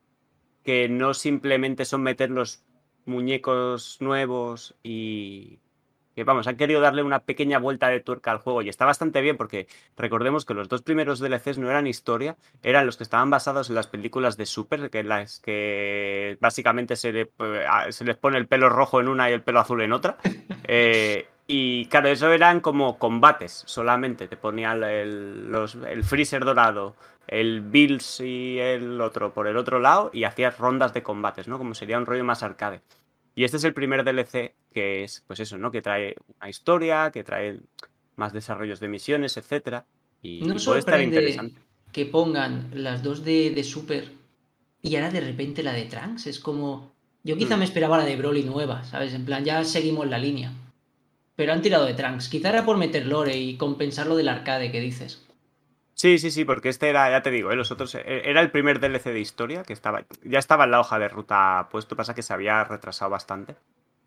que 0.64 0.88
no 0.88 1.14
simplemente 1.14 1.84
son 1.84 2.02
meter 2.02 2.30
los 2.30 2.62
muñecos 3.06 3.96
nuevos 4.00 4.74
y 4.82 5.58
que 6.14 6.24
vamos, 6.24 6.46
han 6.46 6.56
querido 6.56 6.80
darle 6.80 7.02
una 7.02 7.20
pequeña 7.20 7.58
vuelta 7.58 7.88
de 7.88 8.00
tuerca 8.00 8.30
al 8.30 8.38
juego 8.38 8.62
y 8.62 8.70
está 8.70 8.86
bastante 8.86 9.20
bien 9.20 9.36
porque 9.36 9.66
recordemos 9.98 10.46
que 10.46 10.54
los 10.54 10.66
dos 10.68 10.80
primeros 10.80 11.20
DLCs 11.20 11.58
no 11.58 11.68
eran 11.68 11.86
historia, 11.86 12.36
eran 12.62 12.86
los 12.86 12.96
que 12.96 13.02
estaban 13.02 13.28
basados 13.28 13.68
en 13.68 13.74
las 13.74 13.86
películas 13.86 14.38
de 14.38 14.46
Super, 14.46 14.88
que 14.88 15.00
en 15.00 15.08
las 15.08 15.40
que 15.40 16.38
básicamente 16.40 16.96
se, 16.96 17.12
le- 17.12 17.30
se 17.90 18.04
les 18.06 18.16
pone 18.16 18.38
el 18.38 18.46
pelo 18.46 18.70
rojo 18.70 18.98
en 19.00 19.08
una 19.08 19.28
y 19.28 19.34
el 19.34 19.42
pelo 19.42 19.60
azul 19.60 19.82
en 19.82 19.92
otra. 19.92 20.16
Eh, 20.68 21.28
Y 21.48 21.86
claro, 21.86 22.08
eso 22.08 22.32
eran 22.32 22.58
como 22.60 22.98
combates 22.98 23.62
solamente. 23.66 24.26
Te 24.26 24.36
ponían 24.36 24.82
el, 24.82 25.48
los- 25.52 25.76
el 25.76 26.02
freezer 26.02 26.44
dorado, 26.44 26.96
el 27.28 27.60
Bills 27.60 28.20
y 28.20 28.58
el 28.58 29.00
otro 29.00 29.32
por 29.34 29.46
el 29.48 29.56
otro 29.56 29.80
lado 29.80 30.10
y 30.12 30.24
hacías 30.24 30.58
rondas 30.58 30.94
de 30.94 31.02
combates, 31.02 31.48
¿no? 31.48 31.58
Como 31.58 31.74
sería 31.74 31.98
un 31.98 32.06
rollo 32.06 32.24
más 32.24 32.42
arcade. 32.42 32.80
Y 33.34 33.44
este 33.44 33.56
es 33.58 33.64
el 33.64 33.74
primer 33.74 34.04
DLC 34.04 34.54
que 34.72 35.04
es, 35.04 35.22
pues 35.26 35.40
eso, 35.40 35.58
¿no? 35.58 35.70
Que 35.70 35.82
trae 35.82 36.14
una 36.40 36.48
historia, 36.48 37.10
que 37.10 37.24
trae 37.24 37.60
más 38.16 38.32
desarrollos 38.32 38.80
de 38.80 38.88
misiones, 38.88 39.36
etcétera. 39.36 39.84
Y, 40.22 40.40
No 40.42 40.54
puede 40.64 40.78
estar 40.80 41.00
interesante. 41.00 41.60
que 41.92 42.06
pongan 42.06 42.70
las 42.74 43.02
dos 43.02 43.24
de, 43.24 43.50
de 43.50 43.64
Super 43.64 44.12
y 44.82 44.96
ahora 44.96 45.10
de 45.10 45.20
repente 45.20 45.62
la 45.62 45.72
de 45.72 45.84
Trunks. 45.86 46.26
Es 46.26 46.38
como. 46.40 46.92
Yo 47.24 47.36
quizá 47.36 47.56
Mm. 47.56 47.58
me 47.58 47.64
esperaba 47.64 47.98
la 47.98 48.04
de 48.04 48.16
Broly 48.16 48.44
nueva, 48.44 48.84
¿sabes? 48.84 49.12
En 49.12 49.24
plan, 49.24 49.44
ya 49.44 49.64
seguimos 49.64 50.06
la 50.08 50.18
línea. 50.18 50.52
Pero 51.34 51.52
han 51.52 51.60
tirado 51.60 51.84
de 51.84 51.92
Trunks. 51.94 52.28
Quizá 52.28 52.50
era 52.50 52.64
por 52.64 52.76
meter 52.78 53.04
lore 53.06 53.36
y 53.36 53.56
compensar 53.56 54.06
lo 54.06 54.16
del 54.16 54.28
arcade 54.28 54.70
que 54.72 54.80
dices. 54.80 55.25
Sí, 55.98 56.18
sí, 56.18 56.30
sí, 56.30 56.44
porque 56.44 56.68
este 56.68 56.90
era, 56.90 57.10
ya 57.10 57.22
te 57.22 57.30
digo, 57.30 57.50
¿eh? 57.50 57.56
los 57.56 57.70
otros 57.70 57.94
eh, 57.94 58.02
era 58.04 58.42
el 58.42 58.50
primer 58.50 58.80
DLC 58.80 59.12
de 59.12 59.20
historia 59.20 59.62
que 59.62 59.72
estaba, 59.72 60.04
ya 60.24 60.38
estaba 60.38 60.64
en 60.64 60.70
la 60.72 60.80
hoja 60.80 60.98
de 60.98 61.08
ruta 61.08 61.68
puesto, 61.70 61.96
pasa 61.96 62.14
que 62.14 62.22
se 62.22 62.34
había 62.34 62.62
retrasado 62.64 63.10
bastante. 63.10 63.56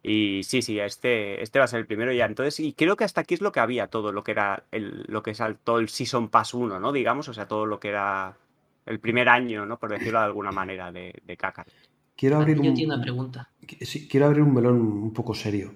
Y 0.03 0.43
sí, 0.43 0.61
sí, 0.61 0.79
este, 0.79 1.41
este 1.41 1.57
va 1.59 1.65
a 1.65 1.67
ser 1.67 1.79
el 1.79 1.87
primero 1.87 2.13
ya. 2.13 2.25
Entonces, 2.25 2.59
y 2.59 2.73
creo 2.73 2.95
que 2.95 3.05
hasta 3.05 3.21
aquí 3.21 3.33
es 3.33 3.41
lo 3.41 3.51
que 3.51 3.59
había, 3.59 3.87
todo 3.87 4.11
lo 4.11 4.23
que 4.23 4.31
era 4.31 4.63
el, 4.71 5.03
lo 5.07 5.23
que 5.23 5.31
es 5.31 5.41
al- 5.41 5.57
todo 5.57 5.79
el 5.79 5.89
Season 5.89 6.29
Pass 6.29 6.53
1, 6.53 6.79
¿no? 6.79 6.91
Digamos, 6.91 7.27
o 7.27 7.33
sea, 7.33 7.47
todo 7.47 7.65
lo 7.65 7.79
que 7.79 7.89
era 7.89 8.37
el 8.85 8.99
primer 8.99 9.27
año, 9.27 9.65
¿no? 9.65 9.79
Por 9.79 9.89
decirlo 9.91 10.19
de 10.19 10.25
alguna 10.25 10.51
manera, 10.51 10.91
de, 10.91 11.15
de 11.25 11.37
Kakarot. 11.37 11.73
Quiero 12.15 12.37
abrir, 12.37 12.57
Yo 12.57 12.69
un, 12.69 12.75
tengo 12.75 12.93
una 12.93 13.01
pregunta. 13.01 13.49
sí, 13.81 14.07
quiero 14.07 14.27
abrir 14.27 14.43
un 14.43 14.53
melón 14.53 14.79
un 14.79 15.13
poco 15.13 15.33
serio. 15.33 15.73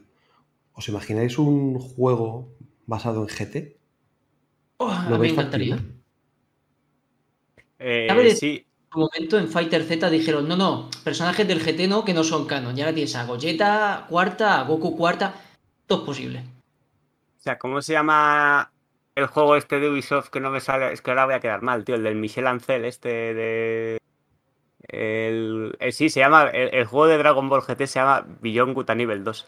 ¿Os 0.74 0.88
imagináis 0.90 1.38
un 1.40 1.80
juego 1.80 2.50
basado 2.86 3.22
en 3.24 3.28
GT? 3.30 3.78
Oh, 4.78 4.90
a 4.90 5.04
¿Lo 5.04 5.06
mí 5.06 5.12
me 5.12 5.20
veis 5.20 5.34
encantaría. 5.34 5.76
factible? 5.76 6.03
Eh, 7.86 8.08
A 8.10 8.14
ver, 8.16 8.32
sí, 8.32 8.66
En 8.94 9.02
un 9.02 9.10
momento 9.10 9.38
en 9.38 9.50
Fighter 9.50 9.84
Z 9.84 10.10
dijeron, 10.10 10.48
no, 10.48 10.56
no, 10.56 10.90
personajes 11.04 11.46
del 11.46 11.60
GT 11.60 11.90
no, 11.90 12.06
que 12.06 12.14
no 12.14 12.24
son 12.24 12.48
canon. 12.48 12.76
Ya 12.76 12.86
ahora 12.86 12.96
tienes 12.96 13.16
a 13.16 13.26
Gogeta 13.26 14.06
cuarta, 14.10 14.60
a 14.60 14.64
Goku 14.64 14.96
cuarta. 14.96 15.34
Todo 15.86 16.00
es 16.00 16.06
posible. 16.06 16.40
o 16.40 17.42
sea, 17.42 17.60
¿cómo 17.60 17.82
se 17.82 17.92
llama 17.92 18.72
el 19.16 19.28
juego 19.28 19.58
este 19.58 19.80
de 19.82 19.90
Ubisoft 19.90 20.30
que 20.30 20.40
no 20.40 20.50
me 20.50 20.62
sale? 20.62 20.94
Es 20.94 21.02
que 21.02 21.12
ahora 21.12 21.26
voy 21.26 21.34
a 21.36 21.42
quedar 21.42 21.62
mal, 21.62 21.84
tío, 21.84 21.96
el 21.96 22.04
del 22.04 22.16
Michel 22.16 22.48
Ancel, 22.48 22.86
este 22.86 23.10
de... 23.34 23.98
El, 24.88 25.76
eh, 25.80 25.92
sí, 25.92 26.10
se 26.10 26.20
llama. 26.20 26.50
El, 26.50 26.74
el 26.74 26.86
juego 26.86 27.08
de 27.08 27.18
Dragon 27.18 27.50
Ball 27.50 27.62
GT 27.62 27.88
se 27.88 28.00
llama 28.00 28.26
Beyond 28.42 28.90
and 28.90 29.02
Evil 29.02 29.24
2. 29.24 29.48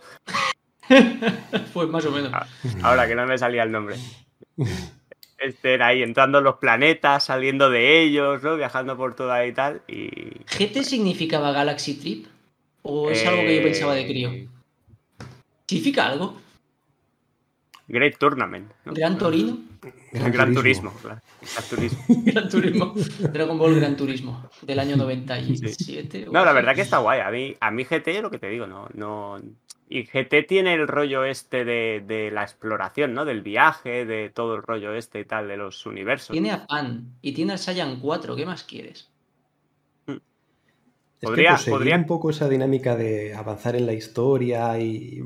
pues 1.74 1.90
más 1.90 2.06
o 2.06 2.12
menos. 2.12 2.32
Ah. 2.34 2.48
Ahora 2.84 3.08
que 3.08 3.16
no 3.16 3.26
me 3.26 3.38
salía 3.38 3.64
el 3.64 3.72
nombre. 3.72 3.96
Era 5.64 5.88
ahí 5.88 6.04
entrando 6.04 6.40
en 6.40 6.44
los 6.44 6.56
planetas, 6.56 7.26
saliendo 7.26 7.70
de 7.70 8.02
ellos, 8.02 8.42
¿no? 8.44 8.56
Viajando 8.56 8.98
por 8.98 9.16
todo 9.16 9.32
ahí 9.32 9.50
y 9.50 9.54
tal. 9.54 9.82
Y. 9.88 10.44
¿GT 10.58 10.84
significaba 10.84 11.52
Galaxy 11.52 11.96
Trip? 11.96 12.28
¿O 12.82 13.10
es 13.10 13.26
algo 13.26 13.42
que 13.42 13.56
yo 13.58 13.64
pensaba 13.64 13.96
de 13.96 14.06
crío? 14.06 14.32
Eh, 14.32 14.48
¿Significa 15.68 16.08
algo? 16.08 16.40
Great 17.88 18.18
Tournament. 18.18 18.72
¿no? 18.86 18.94
¿Gran 18.94 19.18
Torino? 19.18 19.58
Gran, 20.12 20.54
Turismo. 20.54 20.92
claro. 21.02 21.22
Gran 21.42 21.70
Turismo. 21.70 22.06
Gran 22.26 22.50
Turismo. 22.50 22.94
Dragon 23.32 23.58
Ball 23.58 23.76
Gran 23.76 23.96
Turismo. 23.98 24.50
Del 24.62 24.80
año 24.80 24.96
97. 24.98 26.28
o 26.30 26.32
No, 26.32 26.44
la 26.46 26.54
verdad 26.54 26.76
que 26.76 26.82
está 26.82 26.98
guay. 27.00 27.20
A 27.22 27.30
mí, 27.32 27.56
a 27.60 27.72
mí 27.72 27.84
GT, 27.84 28.22
lo 28.22 28.30
que 28.32 28.40
te 28.40 28.50
digo, 28.50 28.68
no, 28.68 28.88
no. 28.94 29.40
Y 29.88 30.04
GT 30.06 30.48
tiene 30.48 30.74
el 30.74 30.88
rollo 30.88 31.26
este 31.26 31.64
de, 31.64 32.04
de 32.08 32.32
la 32.32 32.42
exploración, 32.44 33.14
¿no? 33.14 33.24
Del 33.24 33.42
viaje, 33.42 34.06
de 34.06 34.30
todo 34.32 34.56
el 34.56 34.64
rollo 34.64 34.96
este 34.96 35.20
y 35.20 35.26
tal, 35.26 35.48
de 35.48 35.58
los 35.58 35.86
universos. 35.86 36.32
Tiene 36.34 36.52
a 36.52 36.66
Pan 36.66 37.14
y 37.22 37.34
tiene 37.34 37.52
al 37.54 37.60
Saiyan 37.60 38.00
4. 38.00 38.36
¿Qué 38.36 38.46
más 38.48 38.64
quieres? 38.64 39.10
Es 40.08 40.20
Podría- 41.30 41.56
que 41.64 41.72
podría- 41.72 41.96
un 41.96 42.06
poco 42.06 42.30
esa 42.30 42.50
dinámica 42.50 42.96
de 42.96 43.34
avanzar 43.34 43.76
en 43.76 43.86
la 43.86 43.94
historia 43.94 44.78
y. 44.80 45.24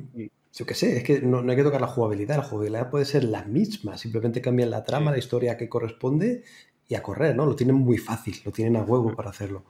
Yo 0.53 0.65
qué 0.65 0.73
sé, 0.73 0.97
es 0.97 1.03
que 1.03 1.21
no, 1.21 1.41
no 1.41 1.51
hay 1.51 1.57
que 1.57 1.63
tocar 1.63 1.81
la 1.81 1.88
jugabilidad. 1.88 2.38
La 2.38 2.43
jugabilidad 2.43 2.89
puede 2.89 3.05
ser 3.05 3.23
la 3.23 3.43
misma, 3.43 3.97
simplemente 3.97 4.41
cambian 4.41 4.69
la 4.71 4.83
trama, 4.83 5.12
Sí. 5.12 5.12
la 5.12 5.17
historia 5.19 5.57
que 5.57 5.69
corresponde 5.69 6.43
y 6.88 6.95
a 6.95 7.03
correr, 7.03 7.35
¿no? 7.35 7.45
Lo 7.45 7.55
tienen 7.55 7.75
muy 7.75 7.97
fácil, 7.97 8.35
lo 8.45 8.51
tienen 8.51 8.75
a 8.75 8.81
huevo 8.81 9.15
para 9.15 9.29
hacerlo. 9.29 9.63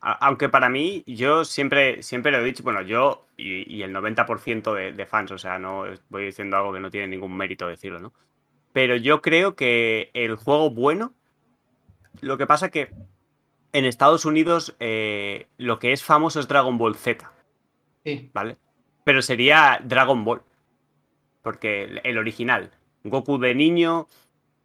Aunque 0.00 0.48
para 0.48 0.68
mí, 0.68 1.02
yo 1.08 1.44
siempre, 1.44 2.04
siempre 2.04 2.30
lo 2.30 2.38
he 2.38 2.44
dicho, 2.44 2.62
bueno, 2.62 2.82
yo 2.82 3.26
y, 3.36 3.74
y 3.74 3.82
el 3.82 3.92
90% 3.92 4.72
de, 4.72 4.92
de 4.92 5.06
fans, 5.06 5.32
o 5.32 5.38
sea, 5.38 5.58
no 5.58 5.86
voy 6.08 6.26
diciendo 6.26 6.56
algo 6.56 6.72
que 6.72 6.78
no 6.78 6.88
tiene 6.90 7.08
ningún 7.08 7.36
mérito 7.36 7.66
decirlo, 7.66 7.98
¿no? 7.98 8.12
Pero 8.72 8.94
yo 8.94 9.20
creo 9.20 9.56
que 9.56 10.10
el 10.14 10.36
juego 10.36 10.70
bueno, 10.70 11.14
lo 12.20 12.38
que 12.38 12.46
pasa 12.46 12.70
que 12.70 12.90
en 13.72 13.84
Estados 13.84 14.24
Unidos 14.24 14.76
eh, 14.78 15.48
lo 15.56 15.80
que 15.80 15.92
es 15.92 16.04
famoso 16.04 16.38
es 16.38 16.46
Dragon 16.46 16.78
Ball 16.78 16.94
Z, 16.94 17.32
Sí. 18.04 18.30
¿vale? 18.32 18.56
Pero 19.08 19.22
sería 19.22 19.80
Dragon 19.82 20.22
Ball, 20.22 20.42
porque 21.40 21.84
el- 22.04 22.18
original, 22.18 22.72
Goku 23.04 23.38
de 23.38 23.54
niño, 23.54 24.06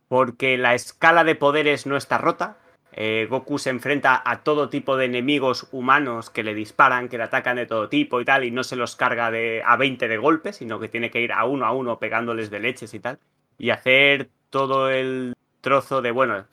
porque 0.10 0.58
la 0.58 0.76
escala 0.76 1.24
de 1.24 1.36
poderes 1.36 1.86
no 1.86 1.96
está 1.96 2.18
rota. 2.18 2.58
eh, 2.92 3.26
Goku 3.30 3.58
se 3.58 3.70
enfrenta 3.70 4.22
a 4.26 4.44
todo 4.44 4.68
tipo 4.70 4.98
de 4.98 5.06
enemigos 5.06 5.70
humanos 5.72 6.30
que 6.30 6.44
le 6.44 6.54
disparan, 6.54 7.08
que 7.08 7.18
le 7.18 7.24
atacan 7.24 7.56
de 7.56 7.66
todo 7.68 7.88
tipo 7.88 8.20
y 8.20 8.26
tal, 8.26 8.44
y 8.44 8.52
no 8.52 8.66
se 8.66 8.76
los 8.76 8.98
carga 8.98 9.32
de, 9.32 9.64
a 9.66 9.78
20 9.78 10.10
de 10.10 10.18
golpe, 10.18 10.52
sino 10.52 10.78
que 10.78 10.90
tiene 10.90 11.10
que 11.10 11.22
ir 11.22 11.32
a 11.32 11.46
uno 11.46 11.66
a 11.66 11.72
uno 11.72 12.00
pegándoles 12.00 12.50
de 12.50 12.60
leches 12.60 12.94
y 12.94 13.00
tal, 13.00 13.18
y 13.58 13.70
hacer 13.70 14.30
todo 14.50 14.90
el 14.90 15.34
trozo 15.62 16.02
de, 16.02 16.12
bueno, 16.12 16.46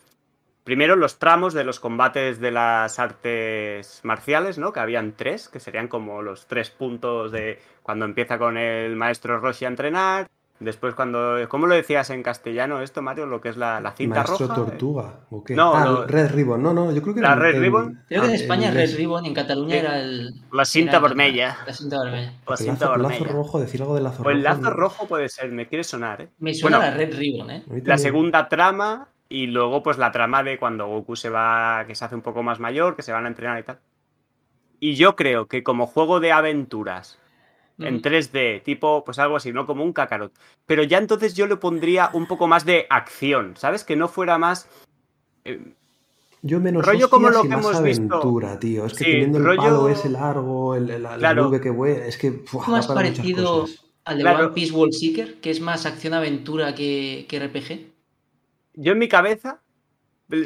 primero 0.64 0.96
los 0.96 1.18
tramos 1.18 1.54
de 1.54 1.64
los 1.64 1.80
combates 1.80 2.40
de 2.40 2.50
las 2.50 2.98
artes 2.98 4.00
marciales, 4.02 4.58
¿no? 4.58 4.72
Que 4.72 4.80
habían 4.80 5.12
tres, 5.16 5.48
que 5.48 5.60
serían 5.60 5.88
como 5.88 6.22
los 6.22 6.46
tres 6.46 6.70
puntos 6.70 7.32
de 7.32 7.58
cuando 7.82 8.04
empieza 8.04 8.38
con 8.38 8.56
el 8.56 8.96
maestro 8.96 9.38
Roshi 9.40 9.64
a 9.64 9.68
entrenar. 9.68 10.28
Después 10.60 10.94
cuando... 10.94 11.38
¿Cómo 11.48 11.66
lo 11.66 11.74
decías 11.74 12.10
en 12.10 12.22
castellano 12.22 12.82
esto, 12.82 13.00
Mario? 13.00 13.24
Lo 13.24 13.40
que 13.40 13.48
es 13.48 13.56
la, 13.56 13.80
la 13.80 13.92
cinta 13.92 14.16
Maestro 14.16 14.46
roja. 14.46 14.54
Tortuga, 14.56 15.20
¿o 15.30 15.42
qué? 15.42 15.54
No, 15.54 15.74
ah. 15.74 16.04
Red 16.06 16.32
Ribbon. 16.34 16.62
No, 16.62 16.74
no, 16.74 16.92
yo 16.92 17.00
creo 17.00 17.14
que 17.14 17.22
¿La 17.22 17.32
en- 17.32 17.38
Red 17.38 17.54
en- 17.54 17.62
Ribbon? 17.62 18.04
Creo 18.06 18.20
que 18.20 18.26
en 18.28 18.32
ah, 18.34 18.36
España 18.36 18.68
inglés. 18.68 18.90
Red 18.90 18.98
Ribbon, 18.98 19.24
en 19.24 19.32
Cataluña 19.32 19.72
Sí. 19.72 19.78
era 19.78 19.98
el. 20.00 20.34
La 20.52 20.64
cinta 20.66 20.90
era 20.90 20.98
el- 20.98 21.02
vermella. 21.04 21.56
La 21.66 21.72
cinta 21.72 21.98
vermella. 22.04 22.30
La 22.32 22.38
Porque 22.44 22.62
cinta 22.64 22.84
lazo, 22.84 22.96
lazo 22.98 23.08
vermella. 23.14 23.32
rojo, 23.32 23.58
decir 23.58 23.80
algo 23.80 23.94
de 23.94 24.00
lazo 24.02 24.22
O 24.22 24.28
el 24.28 24.44
rojo. 24.44 24.60
lazo 24.60 24.70
rojo 24.76 25.06
puede 25.08 25.30
ser, 25.30 25.50
me 25.50 25.66
quiere 25.66 25.82
sonar, 25.82 26.20
¿eh? 26.20 26.28
Me 26.40 26.52
suena 26.52 26.76
Bueno, 26.76 26.92
la 26.92 26.96
Red 26.98 27.16
Ribbon, 27.16 27.50
¿eh? 27.50 27.64
La 27.86 27.96
segunda 27.96 28.46
trama 28.46 29.08
y 29.30 29.46
luego 29.46 29.82
pues 29.82 29.96
la 29.96 30.12
trama 30.12 30.42
de 30.42 30.58
cuando 30.58 30.86
Goku 30.88 31.16
se 31.16 31.30
va, 31.30 31.84
que 31.86 31.94
se 31.94 32.04
hace 32.04 32.14
un 32.14 32.20
poco 32.20 32.42
más 32.42 32.60
mayor, 32.60 32.96
que 32.96 33.02
se 33.02 33.12
van 33.12 33.24
a 33.24 33.28
entrenar 33.28 33.58
y 33.58 33.62
tal. 33.62 33.78
Y 34.80 34.94
yo 34.96 35.16
creo 35.16 35.46
que 35.46 35.62
como 35.62 35.86
juego 35.86 36.20
de 36.20 36.32
aventuras 36.32 37.18
en 37.78 37.94
Mm. 37.96 38.00
3D, 38.02 38.62
tipo 38.62 39.04
pues 39.04 39.18
algo 39.18 39.36
así, 39.36 39.52
no 39.52 39.64
como 39.66 39.84
un 39.84 39.92
Kakarot. 39.94 40.32
Pero 40.66 40.82
ya 40.82 40.98
entonces 40.98 41.34
yo 41.34 41.46
le 41.46 41.56
pondría 41.56 42.10
un 42.12 42.26
poco 42.26 42.46
más 42.48 42.64
de 42.66 42.86
acción, 42.90 43.54
¿sabes? 43.56 43.84
Que 43.84 43.96
no 43.96 44.08
fuera 44.08 44.36
más... 44.36 44.68
eh, 45.44 45.60
Yo 46.42 46.58
menos 46.60 46.84
rollo 46.84 47.08
como 47.08 47.30
lo 47.30 47.42
que 47.42 47.48
más 47.48 47.60
hemos 47.64 47.82
visto. 47.82 48.14
aventura, 48.16 48.58
tío. 48.58 48.84
Es 48.86 48.92
que 48.94 49.04
Sí, 49.04 49.10
teniendo 49.12 49.38
el 49.38 49.44
rollo- 49.44 49.62
palo 49.62 49.88
ese 49.88 50.08
largo, 50.10 50.74
el, 50.74 50.90
el, 50.90 51.02
la 51.02 51.16
Claro. 51.18 51.44
nube 51.44 51.60
que 51.60 51.70
vuela, 51.70 52.04
es 52.06 52.16
que 52.18 52.30
da 52.32 52.38
para 52.52 52.66
muchas 52.68 52.86
parecido 52.88 53.66
al 54.04 54.16
de 54.16 54.22
Claro. 54.24 54.44
One 54.46 54.54
Piece 54.54 54.72
World 54.74 54.92
Seeker, 54.92 55.40
que 55.40 55.50
es 55.50 55.60
más 55.60 55.86
acción-aventura 55.86 56.74
que, 56.74 57.26
que 57.28 57.38
RPG. 57.38 57.90
Yo 58.80 58.92
en 58.92 58.98
mi 58.98 59.08
cabeza 59.08 59.60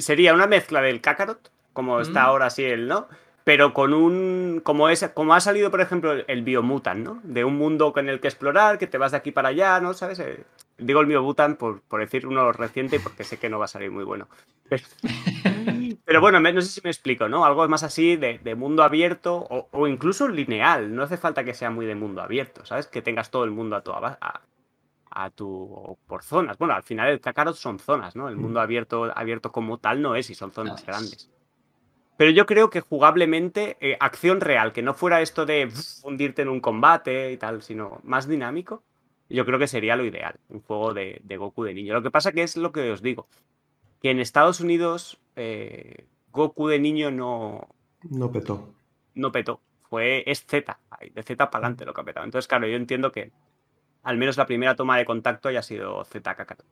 sería 0.01 0.35
una 0.35 0.47
mezcla 0.47 0.81
del 0.81 1.01
Kakarot, 1.01 1.51
como 1.73 2.01
está 2.01 2.23
Mm. 2.23 2.27
ahora 2.27 2.47
así 2.47 2.65
él, 2.65 2.89
¿no? 2.89 3.09
Pero 3.45 3.75
con 3.75 3.93
un. 3.93 4.63
Como, 4.65 4.89
es, 4.89 5.07
como 5.13 5.35
ha 5.35 5.41
salido, 5.41 5.71
por 5.71 5.83
ejemplo, 5.83 6.13
el, 6.13 6.25
el 6.29 6.43
Biomutant, 6.43 7.05
¿no? 7.05 7.21
De 7.25 7.45
un 7.45 7.57
mundo 7.57 7.93
con 7.93 8.09
el 8.09 8.19
que 8.19 8.29
explorar, 8.29 8.79
que 8.79 8.87
te 8.87 8.97
vas 8.97 9.11
de 9.13 9.19
aquí 9.19 9.33
para 9.33 9.51
allá, 9.51 9.81
¿no? 9.81 9.93
¿Sabes? 9.93 10.19
Eh, 10.19 10.45
digo 10.79 11.01
el 11.01 11.07
Biomutant 11.07 11.59
por, 11.59 11.83
por 11.83 12.01
decir 12.01 12.27
uno 12.27 12.53
reciente, 12.53 13.01
porque 13.01 13.23
sé 13.23 13.39
que 13.39 13.51
no 13.51 13.59
va 13.59 13.67
a 13.67 13.69
salir 13.69 13.91
muy 13.91 14.05
bueno. 14.05 14.29
Pero, 14.71 14.85
pero 16.07 16.21
bueno, 16.23 16.41
no 16.41 16.63
sé 16.63 16.69
si 16.69 16.81
me 16.83 16.91
explico, 16.91 17.29
¿no? 17.29 17.45
Algo 17.45 17.69
más 17.69 17.83
así 17.83 18.17
de, 18.17 18.39
de 18.39 18.55
mundo 18.55 18.83
abierto 18.83 19.37
o, 19.37 19.69
o 19.73 19.87
incluso 19.87 20.27
lineal. 20.27 20.95
No 20.95 21.03
hace 21.03 21.19
falta 21.19 21.45
que 21.45 21.53
sea 21.53 21.71
muy 21.71 21.85
de 21.85 21.95
mundo 21.95 22.23
abierto, 22.23 22.65
¿sabes? 22.65 22.87
Que 22.87 23.03
tengas 23.03 23.31
todo 23.31 23.45
el 23.45 23.51
mundo 23.51 23.77
a 23.77 23.83
tu, 23.83 23.93
a, 23.93 24.41
a 25.15 25.31
tu 25.31 25.49
o 25.49 25.99
por 26.07 26.23
zonas. 26.23 26.59
Bueno, 26.59 26.75
al 26.75 26.83
final 26.83 27.09
el 27.09 27.21
Kakarot 27.21 27.55
son 27.57 27.79
zonas, 27.79 28.17
¿no? 28.17 28.29
El 28.29 28.37
mundo 28.37 28.61
abierto, 28.61 29.11
abierto 29.17 29.53
como 29.53 29.79
tal 29.79 30.03
no 30.03 30.17
es 30.17 30.29
y 30.31 30.35
son 30.35 30.53
zonas 30.53 30.81
No 30.81 30.87
grandes. 30.87 31.31
Pero 32.17 32.31
yo 32.31 32.47
creo 32.47 32.71
que 32.71 32.81
jugablemente, 32.81 33.77
eh, 33.81 33.97
acción 33.99 34.41
real, 34.41 34.73
que 34.73 34.83
no 34.83 34.95
fuera 34.95 35.21
esto 35.21 35.47
de 35.47 35.67
uf, 35.67 36.05
hundirte 36.05 36.43
en 36.43 36.49
un 36.49 36.61
combate 36.61 37.33
y 37.33 37.37
tal, 37.37 37.63
sino 37.63 38.01
más 38.05 38.29
dinámico, 38.29 38.83
yo 39.29 39.45
creo 39.45 39.59
que 39.59 39.67
sería 39.67 39.97
lo 39.97 40.05
ideal, 40.05 40.37
un 40.49 40.61
juego 40.61 40.95
de, 40.95 41.21
de 41.25 41.37
Goku 41.37 41.65
de 41.65 41.75
niño. 41.75 41.95
Lo 41.95 42.03
que 42.03 42.11
pasa 42.13 42.31
que 42.33 42.43
es 42.43 42.57
lo 42.57 42.71
que 42.73 42.91
os 42.91 43.03
digo, 43.03 43.27
que 44.01 44.11
en 44.11 44.21
Estados 44.21 44.61
Unidos 44.61 45.19
eh, 45.35 46.07
Goku 46.31 46.69
de 46.69 46.79
niño 46.79 47.11
no, 47.11 47.69
No 48.03 48.31
petó. 48.31 48.75
no 49.15 49.33
petó, 49.33 49.61
fue, 49.89 50.23
es 50.31 50.45
Z, 50.47 50.79
de 51.13 51.23
Z 51.23 51.51
para 51.51 51.65
adelante 51.67 51.85
lo 51.85 51.95
que 51.95 52.01
ha 52.01 52.05
petado. 52.05 52.25
Entonces, 52.27 52.47
claro, 52.47 52.69
yo 52.69 52.77
entiendo 52.77 53.11
que 53.11 53.33
al 54.05 54.17
menos 54.19 54.37
la 54.37 54.47
primera 54.47 54.77
toma 54.77 54.97
de 54.99 55.05
contacto 55.05 55.49
haya 55.49 55.63
sido 55.63 56.05
Z 56.05 56.35
Kakarot. 56.37 56.67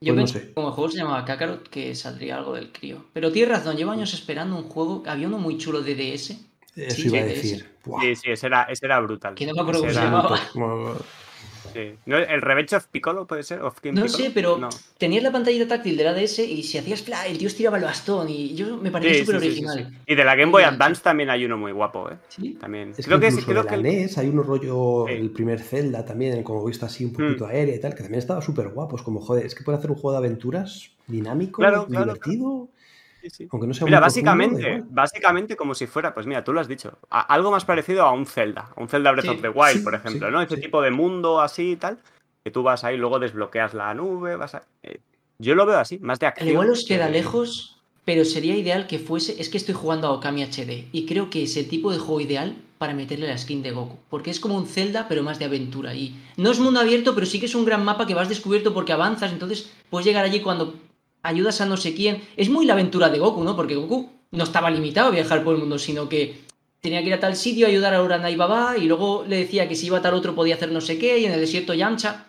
Yo 0.00 0.14
Pues 0.14 0.16
no 0.16 0.26
pensé 0.26 0.40
sé. 0.40 0.40
que 0.40 0.54
como 0.54 0.68
el 0.68 0.74
juego 0.74 0.90
se 0.90 0.98
llamaba 0.98 1.24
Kakarot 1.24 1.68
que 1.68 1.94
saldría 1.94 2.36
algo 2.36 2.54
del 2.54 2.72
crío. 2.72 3.06
Pero 3.12 3.32
tienes 3.32 3.56
razón, 3.56 3.76
llevo 3.76 3.90
años 3.92 4.12
esperando 4.14 4.56
un 4.56 4.64
juego. 4.68 5.02
Había 5.06 5.28
uno 5.28 5.38
muy 5.38 5.56
chulo 5.58 5.82
de 5.82 5.94
DS. 5.94 6.52
Eso 6.76 7.02
Sí, 7.02 7.08
iba 7.08 7.18
a 7.20 7.22
sí, 7.22 7.26
decir. 7.26 7.78
Sí, 8.00 8.16
sí, 8.16 8.30
ese 8.30 8.46
era, 8.46 8.64
ese 8.64 8.86
era 8.86 9.00
brutal. 9.00 9.34
Que 9.34 9.46
no 9.46 9.54
me 9.54 9.60
acuerdo 9.62 9.80
cómo 9.80 9.92
se 9.92 10.00
llamaba. 10.00 10.38
Sí. 11.74 11.94
¿No, 12.06 12.16
¿El 12.16 12.40
Revenge 12.40 12.76
of 12.76 12.86
Piccolo 12.86 13.26
puede 13.26 13.42
ser? 13.42 13.60
¿Of 13.62 13.80
King 13.80 13.92
No 13.92 14.04
Piccolo? 14.04 14.24
sé, 14.24 14.30
pero 14.32 14.56
No. 14.58 14.68
tenías 14.96 15.22
la 15.22 15.30
pantallita 15.32 15.66
táctil 15.68 15.96
de 15.96 16.04
la 16.04 16.14
DS 16.14 16.38
y 16.44 16.62
si 16.62 16.78
hacías 16.78 17.02
fla, 17.02 17.26
el 17.26 17.36
tío 17.36 17.48
estiraba 17.48 17.76
el 17.76 17.84
bastón 17.84 18.28
y 18.30 18.54
yo 18.54 18.76
me 18.78 18.90
parecía 18.90 19.24
súper 19.24 19.40
sí, 19.40 19.46
sí, 19.50 19.54
sí, 19.56 19.64
original. 19.66 19.90
sí. 19.92 19.98
Y 20.06 20.14
de 20.14 20.24
la 20.24 20.34
Game 20.36 20.52
Boy 20.52 20.62
Advance 20.62 21.02
también 21.02 21.28
hay 21.30 21.44
uno 21.44 21.58
muy 21.58 21.72
guapo, 21.72 22.08
¿eh? 22.10 22.16
¿Sí? 22.28 22.54
También. 22.54 22.94
Es 22.96 23.04
creo 23.06 23.18
que 23.18 23.28
que, 23.28 23.34
es- 23.38 23.44
creo 23.44 23.62
de 23.62 23.68
que 23.68 23.76
la 23.76 23.88
el- 23.88 23.96
NES 24.02 24.18
hay 24.18 24.28
un 24.28 24.42
rollo, 24.42 25.04
Sí. 25.08 25.12
el 25.14 25.30
primer 25.30 25.60
Zelda 25.60 26.04
también, 26.04 26.42
como 26.42 26.64
visto 26.64 26.86
así 26.86 27.04
un 27.04 27.12
poquito 27.12 27.46
Mm. 27.46 27.50
aéreo 27.50 27.74
y 27.74 27.80
tal, 27.80 27.94
que 27.94 28.02
también 28.02 28.20
estaba 28.20 28.40
súper 28.40 28.68
guapos, 28.68 29.02
como 29.02 29.20
joder, 29.20 29.44
es 29.46 29.54
que 29.54 29.64
puede 29.64 29.78
hacer 29.78 29.90
un 29.90 29.96
juego 29.96 30.12
de 30.12 30.18
aventuras 30.26 30.90
dinámico, 31.06 31.60
Claro, 31.60 31.86
claro, 31.86 32.14
divertido, 32.14 32.68
Sí, 33.24 33.30
sí. 33.30 33.48
aunque 33.50 33.66
no 33.66 33.72
sea 33.74 33.86
Mira, 33.86 33.98
muy 33.98 34.02
básicamente, 34.04 34.82
básicamente 34.90 35.56
como 35.56 35.74
si 35.74 35.86
fuera, 35.86 36.12
pues 36.12 36.26
mira, 36.26 36.44
tú 36.44 36.52
lo 36.52 36.60
has 36.60 36.68
dicho, 36.68 36.98
a- 37.10 37.22
algo 37.22 37.50
más 37.50 37.64
parecido 37.64 38.02
a 38.02 38.12
un 38.12 38.26
Zelda, 38.26 38.70
a 38.76 38.80
un 38.80 38.88
Zelda 38.88 39.12
Breath 39.12 39.24
Sí. 39.24 39.30
of 39.30 39.40
the 39.40 39.48
Wild, 39.48 39.78
Sí, 39.78 39.84
por 39.84 39.94
ejemplo, 39.94 40.26
sí, 40.28 40.32
¿no? 40.32 40.42
Ese 40.42 40.56
sí. 40.56 40.60
tipo 40.60 40.82
de 40.82 40.90
mundo 40.90 41.40
así 41.40 41.72
y 41.72 41.76
tal, 41.76 41.98
que 42.44 42.50
tú 42.50 42.62
vas 42.62 42.84
ahí, 42.84 42.96
luego 42.98 43.18
desbloqueas 43.18 43.72
la 43.72 43.94
nube, 43.94 44.36
vas 44.36 44.54
a... 44.56 44.62
eh, 44.82 44.98
yo 45.38 45.54
lo 45.54 45.64
veo 45.64 45.78
así, 45.78 45.98
más 46.00 46.18
de 46.18 46.26
Al 46.26 46.32
acción. 46.32 46.48
igual 46.50 46.70
os 46.70 46.84
queda 46.84 47.06
que- 47.06 47.12
lejos, 47.14 47.80
pero 48.04 48.26
sería 48.26 48.54
ideal 48.56 48.86
que 48.86 48.98
fuese. 48.98 49.40
Es 49.40 49.48
que 49.48 49.56
estoy 49.56 49.74
jugando 49.74 50.08
a 50.08 50.12
Okami 50.12 50.42
HD 50.42 50.88
y 50.92 51.06
creo 51.06 51.30
que 51.30 51.44
es 51.44 51.56
el 51.56 51.66
tipo 51.68 51.90
de 51.90 51.98
juego 51.98 52.20
ideal 52.20 52.54
para 52.76 52.92
meterle 52.92 53.26
la 53.26 53.38
skin 53.38 53.62
de 53.62 53.70
Goku. 53.70 53.96
Porque 54.10 54.30
es 54.30 54.38
como 54.40 54.56
un 54.58 54.66
Zelda, 54.66 55.06
pero 55.08 55.22
más 55.22 55.38
de 55.38 55.46
aventura. 55.46 55.94
Y 55.94 56.14
no 56.36 56.50
es 56.50 56.60
mundo 56.60 56.80
abierto, 56.80 57.14
pero 57.14 57.24
sí 57.24 57.40
que 57.40 57.46
es 57.46 57.54
un 57.54 57.64
gran 57.64 57.82
mapa 57.82 58.06
que 58.06 58.12
vas 58.14 58.28
descubierto 58.28 58.74
porque 58.74 58.92
avanzas. 58.92 59.32
Entonces 59.32 59.72
puedes 59.88 60.04
llegar 60.04 60.22
allí 60.26 60.40
cuando 60.40 60.74
ayudas 61.24 61.60
a 61.60 61.66
no 61.66 61.76
sé 61.76 61.94
quién. 61.94 62.22
Es 62.36 62.48
muy 62.48 62.66
la 62.66 62.74
aventura 62.74 63.08
de 63.08 63.18
Goku, 63.18 63.42
¿no? 63.42 63.56
Porque 63.56 63.74
Goku 63.74 64.10
no 64.30 64.44
estaba 64.44 64.70
limitado 64.70 65.08
a 65.08 65.10
viajar 65.10 65.42
por 65.42 65.54
el 65.54 65.60
mundo, 65.60 65.78
sino 65.78 66.08
que 66.08 66.36
tenía 66.80 67.00
que 67.00 67.08
ir 67.08 67.14
a 67.14 67.20
tal 67.20 67.34
sitio 67.34 67.66
a 67.66 67.70
ayudar 67.70 67.94
a 67.94 68.02
Urana 68.02 68.30
y 68.30 68.36
Baba. 68.36 68.76
Y 68.78 68.86
luego 68.86 69.24
le 69.26 69.38
decía 69.38 69.68
que 69.68 69.74
si 69.74 69.86
iba 69.86 69.98
a 69.98 70.02
tal 70.02 70.14
otro 70.14 70.36
podía 70.36 70.54
hacer 70.54 70.70
no 70.70 70.80
sé 70.80 70.98
qué. 70.98 71.18
Y 71.18 71.24
en 71.24 71.32
el 71.32 71.40
desierto 71.40 71.74
Yamcha. 71.74 72.26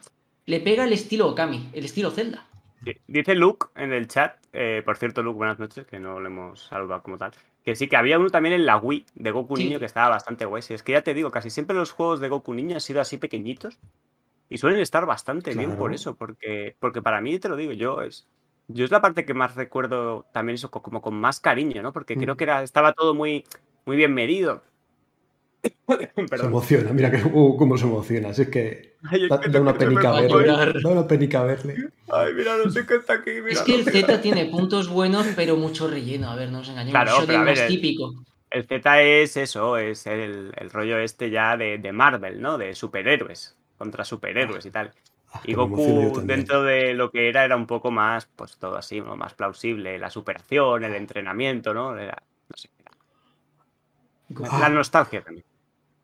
Le 0.47 0.60
pega 0.60 0.86
el 0.86 0.93
estilo 0.93 1.27
Okami, 1.27 1.69
el 1.73 1.86
estilo 1.86 2.12
Zelda. 2.12 2.45
Dice 3.08 3.34
Luke 3.34 3.67
en 3.75 3.93
el 3.93 4.08
chat, 4.08 4.38
eh, 4.53 4.84
por 4.86 4.97
cierto, 4.97 5.23
Luke, 5.23 5.38
buenas 5.38 5.58
noches, 5.58 5.88
que 5.88 5.99
no 5.99 6.19
le 6.19 6.27
hemos 6.27 6.67
saludado 6.67 7.01
como 7.01 7.17
tal, 7.17 7.31
que 7.63 7.75
sí, 7.75 7.88
que 7.88 7.97
había 7.97 8.19
uno 8.19 8.29
también 8.29 8.53
en 8.53 8.65
la 8.67 8.77
Wii 8.77 9.05
de 9.15 9.31
Goku 9.31 9.58
Sí. 9.58 9.63
Niño 9.63 9.79
que 9.79 9.86
estaba 9.86 10.10
bastante 10.10 10.45
guay. 10.45 10.62
Si 10.62 10.75
es 10.75 10.84
que 10.84 10.91
ya 10.91 11.01
te 11.01 11.15
digo, 11.15 11.31
casi 11.31 11.49
siempre 11.49 11.75
los 11.75 11.91
juegos 11.91 12.19
de 12.19 12.29
Goku 12.29 12.53
Niño 12.53 12.75
han 12.75 12.81
sido 12.81 13.01
así 13.01 13.17
pequeñitos 13.17 13.79
y 14.49 14.60
suelen 14.60 14.79
estar 14.81 15.08
bastante 15.08 15.55
bien 15.55 15.75
por 15.77 15.95
eso, 15.95 16.15
porque, 16.15 16.75
porque 16.79 17.01
para 17.01 17.21
mí, 17.21 17.39
te 17.39 17.49
lo 17.49 17.55
digo, 17.55 17.71
yo 17.71 18.01
es, 18.03 18.27
yo 18.67 18.86
es 18.86 18.91
la 18.91 19.01
parte 19.01 19.25
que 19.25 19.34
más 19.34 19.56
recuerdo 19.56 20.25
también 20.34 20.56
eso 20.56 20.71
co- 20.71 20.82
como 20.82 21.01
con 21.01 21.15
más 21.15 21.39
cariño, 21.39 21.82
¿no? 21.82 21.93
Porque 21.93 22.15
creo 22.15 22.34
Mm. 22.36 22.38
que 22.38 22.43
era, 22.43 22.63
estaba 22.63 22.93
todo 22.93 23.13
muy, 23.13 23.43
muy 23.86 23.95
bien 23.97 24.13
medido. 24.13 24.63
Se 26.38 26.45
emociona, 26.45 26.91
mira 26.93 27.10
que, 27.12 27.21
uh, 27.25 27.58
cómo 27.58 27.78
se 27.78 27.86
emociona, 27.86 28.34
si 28.34 28.43
es 28.43 28.49
que 28.49 28.95
Ay, 29.04 29.23
es 29.23 29.30
da, 29.30 29.39
que 29.39 29.49
da 29.49 29.62
una 29.62 29.73
penica 29.78 30.12
verle, 30.12 30.47
da 30.47 30.89
una 30.89 31.08
penica 31.08 31.43
verle. 31.43 31.75
Ay, 32.12 32.34
mira, 32.34 32.58
no 32.58 32.69
sé 32.69 32.86
qué 32.86 32.95
está 32.95 33.13
aquí. 33.13 33.32
Mira, 33.32 33.49
Es 33.49 33.62
que 33.62 33.73
no 33.73 33.78
el 33.80 33.86
Z 33.86 34.21
tiene 34.21 34.45
puntos 34.45 34.89
buenos, 34.89 35.25
pero 35.36 35.56
mucho 35.58 35.88
relleno. 35.88 36.30
A 36.30 36.36
ver, 36.36 36.51
no 36.51 36.60
nos 36.60 36.69
engañemos. 36.69 36.91
Claro, 36.91 37.23
pero 37.25 37.39
a 37.39 37.43
ver, 37.43 37.54
más 37.58 37.60
el- 37.62 37.67
típico. 37.67 38.13
El 38.51 38.65
Z 38.65 39.01
es 39.01 39.38
eso, 39.38 39.78
es 39.78 40.06
el, 40.08 40.54
el 40.56 40.69
rollo 40.69 40.97
este 40.99 41.30
ya 41.30 41.58
de, 41.58 41.78
de 41.78 41.91
Marvel, 41.91 42.41
¿no? 42.41 42.58
De 42.58 42.73
superhéroes, 42.75 43.58
contra 43.78 44.06
superhéroes 44.06 44.65
y 44.65 44.71
tal. 44.71 44.91
Ah, 45.38 45.41
Y 45.43 45.54
Goku, 45.54 46.21
dentro 46.24 46.63
de 46.63 46.93
lo 46.93 47.12
que 47.12 47.28
era, 47.30 47.43
era 47.43 47.56
un 47.58 47.67
poco 47.67 47.91
más, 47.91 48.26
pues 48.36 48.56
todo 48.58 48.78
así, 48.78 49.02
¿no? 49.02 49.15
más 49.17 49.34
plausible. 49.34 50.00
La 50.00 50.10
superación, 50.10 50.84
el 50.86 50.95
entrenamiento, 50.95 51.74
¿no? 51.74 51.98
Era, 51.98 52.17
no 52.50 52.56
sé. 52.58 52.69
era- 52.80 52.91
Ah. 54.50 54.60
La 54.62 54.69
nostalgia 54.69 55.21
también. 55.21 55.45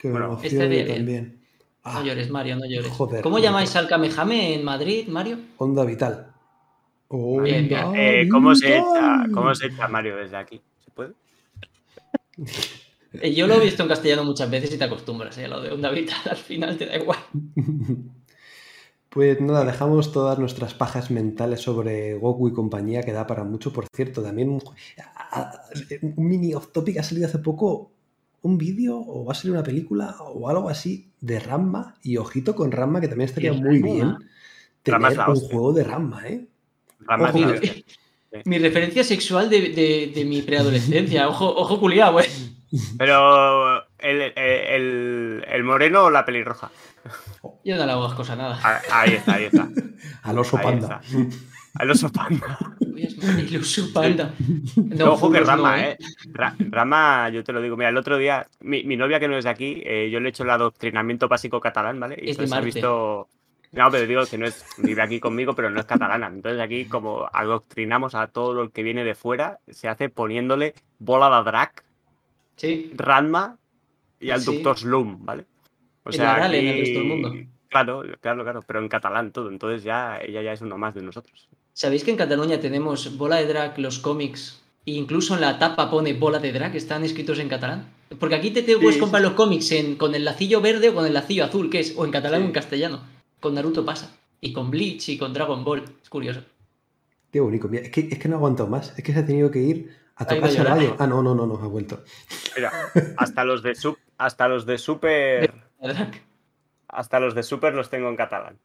Me 0.04 0.12
bueno, 0.12 0.41
yo 0.44 0.67
bien. 0.70 0.88
también. 0.88 1.41
Ah, 1.84 2.00
No 2.00 2.06
llores, 2.06 2.30
Mario, 2.30 2.56
no 2.58 2.65
llores. 2.67 2.91
Joder, 2.91 3.22
¿Cómo 3.24 3.39
llamáis 3.39 3.76
al 3.76 3.88
Kamehame 3.88 4.56
en 4.56 4.63
Madrid, 4.63 5.08
Mario? 5.08 5.39
onda 5.58 5.84
vital. 5.86 6.28
Bien, 7.10 7.67
bien. 7.67 7.84
Onda 7.84 8.00
Eh, 8.00 8.28
¿cómo, 8.30 8.54
se 8.56 8.78
echa. 8.78 9.24
¿Cómo 9.34 9.54
se 9.56 9.67
echa 9.67 9.88
Mario 9.88 10.15
desde 10.17 10.38
aquí? 10.38 10.62
¿Se 10.84 10.91
puede? 10.91 11.13
Eh, 13.13 13.34
Yo 13.34 13.48
lo 13.48 13.56
he 13.56 13.60
visto 13.60 13.84
en 13.84 13.89
castellano 13.89 14.24
muchas 14.24 14.50
veces 14.50 14.74
y 14.74 14.78
te 14.78 14.84
acostumbras, 14.86 15.38
¿eh? 15.38 15.46
a 15.46 15.48
Lo 15.50 15.62
de 15.62 15.72
onda 15.72 15.89
vital 15.89 16.20
al 16.30 16.38
final 16.38 16.78
te 16.78 16.86
da 16.86 16.96
igual. 16.98 17.20
Pues 19.12 19.41
nada, 19.41 19.65
dejamos 19.65 20.13
todas 20.13 20.39
nuestras 20.39 20.74
pajas 20.74 21.12
mentales 21.12 21.60
sobre 21.62 22.13
Goku 22.15 22.47
y 22.47 22.54
compañía, 22.54 23.04
que 23.04 23.12
da 23.12 23.28
para 23.28 23.43
mucho. 23.43 23.74
Por 23.74 23.86
cierto, 23.93 24.24
también 24.24 24.50
un, 24.50 24.62
un 26.15 26.28
mini 26.28 26.54
off 26.54 26.71
topic 26.71 26.97
ha 26.97 27.04
salido 27.04 27.28
hace 27.28 27.39
poco 27.39 27.91
un 28.43 28.58
vídeo 28.58 28.97
o 28.97 29.26
va 29.26 29.34
a 29.34 29.36
salir 29.36 29.52
una 29.52 29.63
película 29.63 30.15
o 30.19 30.47
algo 30.50 30.69
así 30.69 31.10
de 31.19 31.39
Ramma 31.39 31.95
y 32.02 32.15
ojito 32.17 32.56
con 32.56 32.71
Ramma, 32.71 33.02
que 33.02 33.10
también 33.10 33.28
estaría 33.28 33.52
¿De 33.52 33.60
muy 33.60 33.82
bien 33.82 34.15
tener 34.82 35.19
un 35.28 35.36
juego 35.36 35.74
de 35.74 35.84
Ramma, 35.84 36.28
¿eh? 36.28 36.45
Ojo, 37.08 37.39
la 37.39 37.60
mi, 38.45 38.60
referencia 38.60 39.04
sexual 39.04 39.50
de, 39.50 39.60
de- 39.71 40.12
de 40.15 40.26
mi 40.26 40.41
preadolescencia. 40.41 41.28
Ojo, 41.28 41.54
ojo 41.54 41.80
culiado, 41.82 42.13
güey. 42.13 42.28
Pero 42.97 43.84
el, 44.02 44.22
el, 44.22 44.34
el- 44.36 45.46
el 45.48 45.64
moreno 45.64 46.06
o 46.06 46.10
la 46.10 46.26
pelirroja. 46.26 46.72
Yo 47.64 47.76
no 47.78 47.86
le 47.86 47.92
hago 47.92 48.14
cosas 48.16 48.38
nada. 48.38 48.60
Ah, 48.64 48.80
Ahí 48.92 49.14
está, 49.14 49.34
ahí 49.36 49.46
está. 49.46 49.68
Al 50.24 50.38
oso 50.40 50.58
Ahí 50.58 50.64
panda. 50.64 51.02
Al 51.76 51.90
oso 51.92 52.12
panda. 52.12 52.60
Muy 52.86 53.04
iluso, 53.50 53.92
panda. 53.94 54.34
No, 54.76 55.14
ojo 55.14 55.32
que 55.32 55.40
Rama, 55.40 55.78
no, 55.78 55.84
¿eh? 55.84 55.98
Ra- 56.34 56.56
Rama, 56.60 57.30
yo 57.30 57.44
te 57.44 57.54
lo 57.54 57.62
digo. 57.62 57.78
Mira, 57.78 57.90
el 57.90 57.98
otro 57.98 58.18
día, 58.18 58.46
mi, 58.60 58.84
mi 58.84 58.98
novia 58.98 59.20
que 59.20 59.28
no 59.30 59.38
es 59.38 59.46
de 59.46 59.50
aquí, 59.50 59.82
eh, 59.86 60.10
yo 60.12 60.20
le 60.20 60.28
he 60.28 60.30
hecho 60.30 60.44
el 60.44 60.50
adoctrinamiento 60.50 61.28
básico 61.30 61.60
catalán, 61.62 62.00
¿vale? 62.00 62.16
Y 62.22 62.30
Es 62.32 62.38
entonces 62.38 62.58
he 62.58 62.62
visto. 62.66 63.28
No, 63.72 63.90
pero 63.90 64.06
digo 64.06 64.26
que 64.26 64.38
no 64.38 64.46
es, 64.46 64.66
vive 64.80 65.02
aquí 65.02 65.22
conmigo, 65.22 65.56
pero 65.56 65.70
no 65.70 65.80
es 65.80 65.86
catalana. 65.86 66.28
Entonces 66.28 66.60
aquí, 66.60 66.86
como 66.86 67.30
adoctrinamos 67.32 68.16
a 68.16 68.28
todo 68.28 68.54
lo 68.54 68.70
que 68.70 68.84
viene 68.84 69.06
de 69.06 69.16
fuera, 69.16 69.60
se 69.70 69.88
hace 69.88 70.10
poniéndole 70.10 70.74
bola 71.00 71.36
de 71.38 71.44
drag, 71.46 71.72
Sí. 72.58 72.92
Ranma 72.96 73.58
y 74.22 74.30
al 74.30 74.42
Sí. 74.42 74.54
Doctor 74.54 74.78
Slum, 74.78 75.26
¿vale? 75.26 75.46
O 76.04 76.10
en 76.12 76.22
el 76.22 76.80
resto 76.80 77.00
del 77.00 77.08
mundo. 77.08 77.34
Claro, 77.70 78.04
claro, 78.20 78.44
claro, 78.44 78.62
pero 78.68 78.80
en 78.80 78.90
catalán 78.90 79.32
todo. 79.32 79.50
Entonces 79.50 79.84
ya 79.84 80.20
ella 80.20 80.42
ya 80.42 80.52
es 80.54 80.62
uno 80.62 80.78
más 80.78 80.94
de 80.94 81.02
nosotros. 81.02 81.48
¿Sabéis 81.74 82.04
que 82.04 82.12
en 82.12 82.18
Cataluña 82.18 82.60
tenemos 82.60 83.18
bola 83.18 83.38
de 83.38 83.48
drag, 83.48 83.80
los 83.80 84.00
cómics? 84.00 84.62
E 84.86 84.92
incluso 84.92 85.36
en 85.36 85.42
la 85.42 85.58
tapa 85.60 85.90
pone 85.90 86.14
bola 86.14 86.40
de 86.40 86.52
drag, 86.52 86.76
están 86.76 87.04
escritos 87.04 87.40
en 87.40 87.48
catalán. 87.48 87.88
Porque 88.20 88.36
aquí 88.36 88.52
te, 88.52 88.64
te 88.64 88.76
puedes 88.76 88.96
sí, 88.96 89.00
comprar 89.00 89.22
los 89.22 89.34
cómics 89.34 89.72
en, 89.72 89.96
con 89.96 90.16
el 90.16 90.26
lacillo 90.26 90.60
verde 90.60 90.90
o 90.90 90.96
con 90.96 91.06
el 91.06 91.14
lacillo 91.14 91.46
azul, 91.46 91.70
que 91.70 91.80
es 91.80 91.94
o 91.96 92.04
en 92.04 92.12
catalán 92.12 92.42
Sí. 92.42 92.44
o 92.44 92.48
en 92.48 92.54
castellano. 92.54 93.04
Con 93.40 93.54
Naruto 93.54 93.86
pasa. 93.86 94.14
Y 94.42 94.52
con 94.52 94.70
Bleach 94.70 95.08
y 95.10 95.18
con 95.18 95.34
Dragon 95.34 95.64
Ball. 95.64 95.84
Es 96.04 96.10
curioso. 96.10 96.42
Qué 97.32 97.40
bonito. 97.40 97.70
Mira, 97.70 97.84
es, 97.84 97.92
que, 97.92 98.10
es 98.12 98.20
que 98.20 98.28
no 98.28 98.36
aguanto 98.36 98.68
más. 98.68 98.94
Es 98.98 99.04
que 99.04 99.14
se 99.14 99.20
ha 99.20 99.26
tenido 99.26 99.50
que 99.50 99.60
ir 99.60 99.96
a 100.16 100.26
tocarse 100.26 100.58
el 100.58 100.66
gallo. 100.66 100.96
Ah, 101.00 101.08
no, 101.08 101.24
no, 101.24 101.34
no, 101.34 101.48
no, 101.48 101.56
ha 101.56 101.68
vuelto. 101.68 102.04
Mira, 102.56 102.72
hasta 103.18 103.46
los 103.46 103.64
de 103.64 103.76
sub, 103.76 103.98
hasta 104.26 104.48
los 104.48 104.66
de 104.66 104.78
super, 104.78 105.54
hasta 106.88 107.20
los 107.20 107.34
de 107.36 107.44
super 107.44 107.74
los 107.74 107.90
tengo 107.90 108.10
en 108.10 108.16
catalán. 108.16 108.58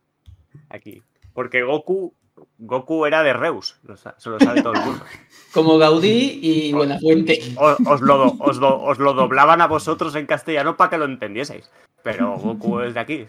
Aquí. 0.69 1.03
Porque 1.33 1.63
Goku, 1.63 2.15
Goku 2.59 3.07
era 3.07 3.23
de 3.23 3.33
Reus, 3.33 3.79
se 4.19 4.31
lo 4.31 4.39
sabe 4.41 4.63
todo 4.63 4.75
el 4.75 4.81
mundo. 4.81 5.05
Como 5.53 5.79
Gaudí 5.79 6.39
y 6.43 6.73
Buenafuente. 6.73 7.41
Os, 7.59 7.77
os 7.87 8.01
lo, 8.03 8.19
do- 8.19 8.37
os, 8.41 8.59
lo, 8.59 8.83
os 8.83 8.99
lo 8.99 9.15
doblaban 9.15 9.61
a 9.61 9.67
vosotros 9.67 10.15
en 10.15 10.27
castellano 10.27 10.77
para 10.77 10.91
que 10.91 10.99
lo 10.99 11.05
entendieseis. 11.07 11.71
Pero 12.03 12.37
Goku 12.39 12.81
es 12.81 12.95
de 12.95 13.01
aquí. 13.01 13.27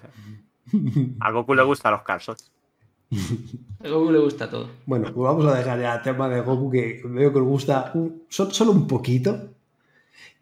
A 1.22 1.32
Goku 1.32 1.54
le 1.56 1.64
gustan 1.64 1.94
los 1.94 2.02
calzots. 2.04 2.52
A 3.84 3.88
Goku 3.88 4.12
le 4.12 4.20
gusta 4.20 4.50
todo. 4.50 4.70
Bueno, 4.86 5.06
pues 5.14 5.24
vamos 5.24 5.46
a 5.46 5.56
dejar 5.58 5.80
ya 5.80 5.96
el 5.96 6.02
tema 6.02 6.28
de 6.28 6.42
Goku 6.42 6.70
que 6.72 7.02
veo 7.06 7.32
que 7.32 7.40
os 7.40 7.46
gusta 7.46 7.92
un- 7.94 8.24
solo 8.30 8.72
un 8.72 8.86
poquito. 8.88 9.50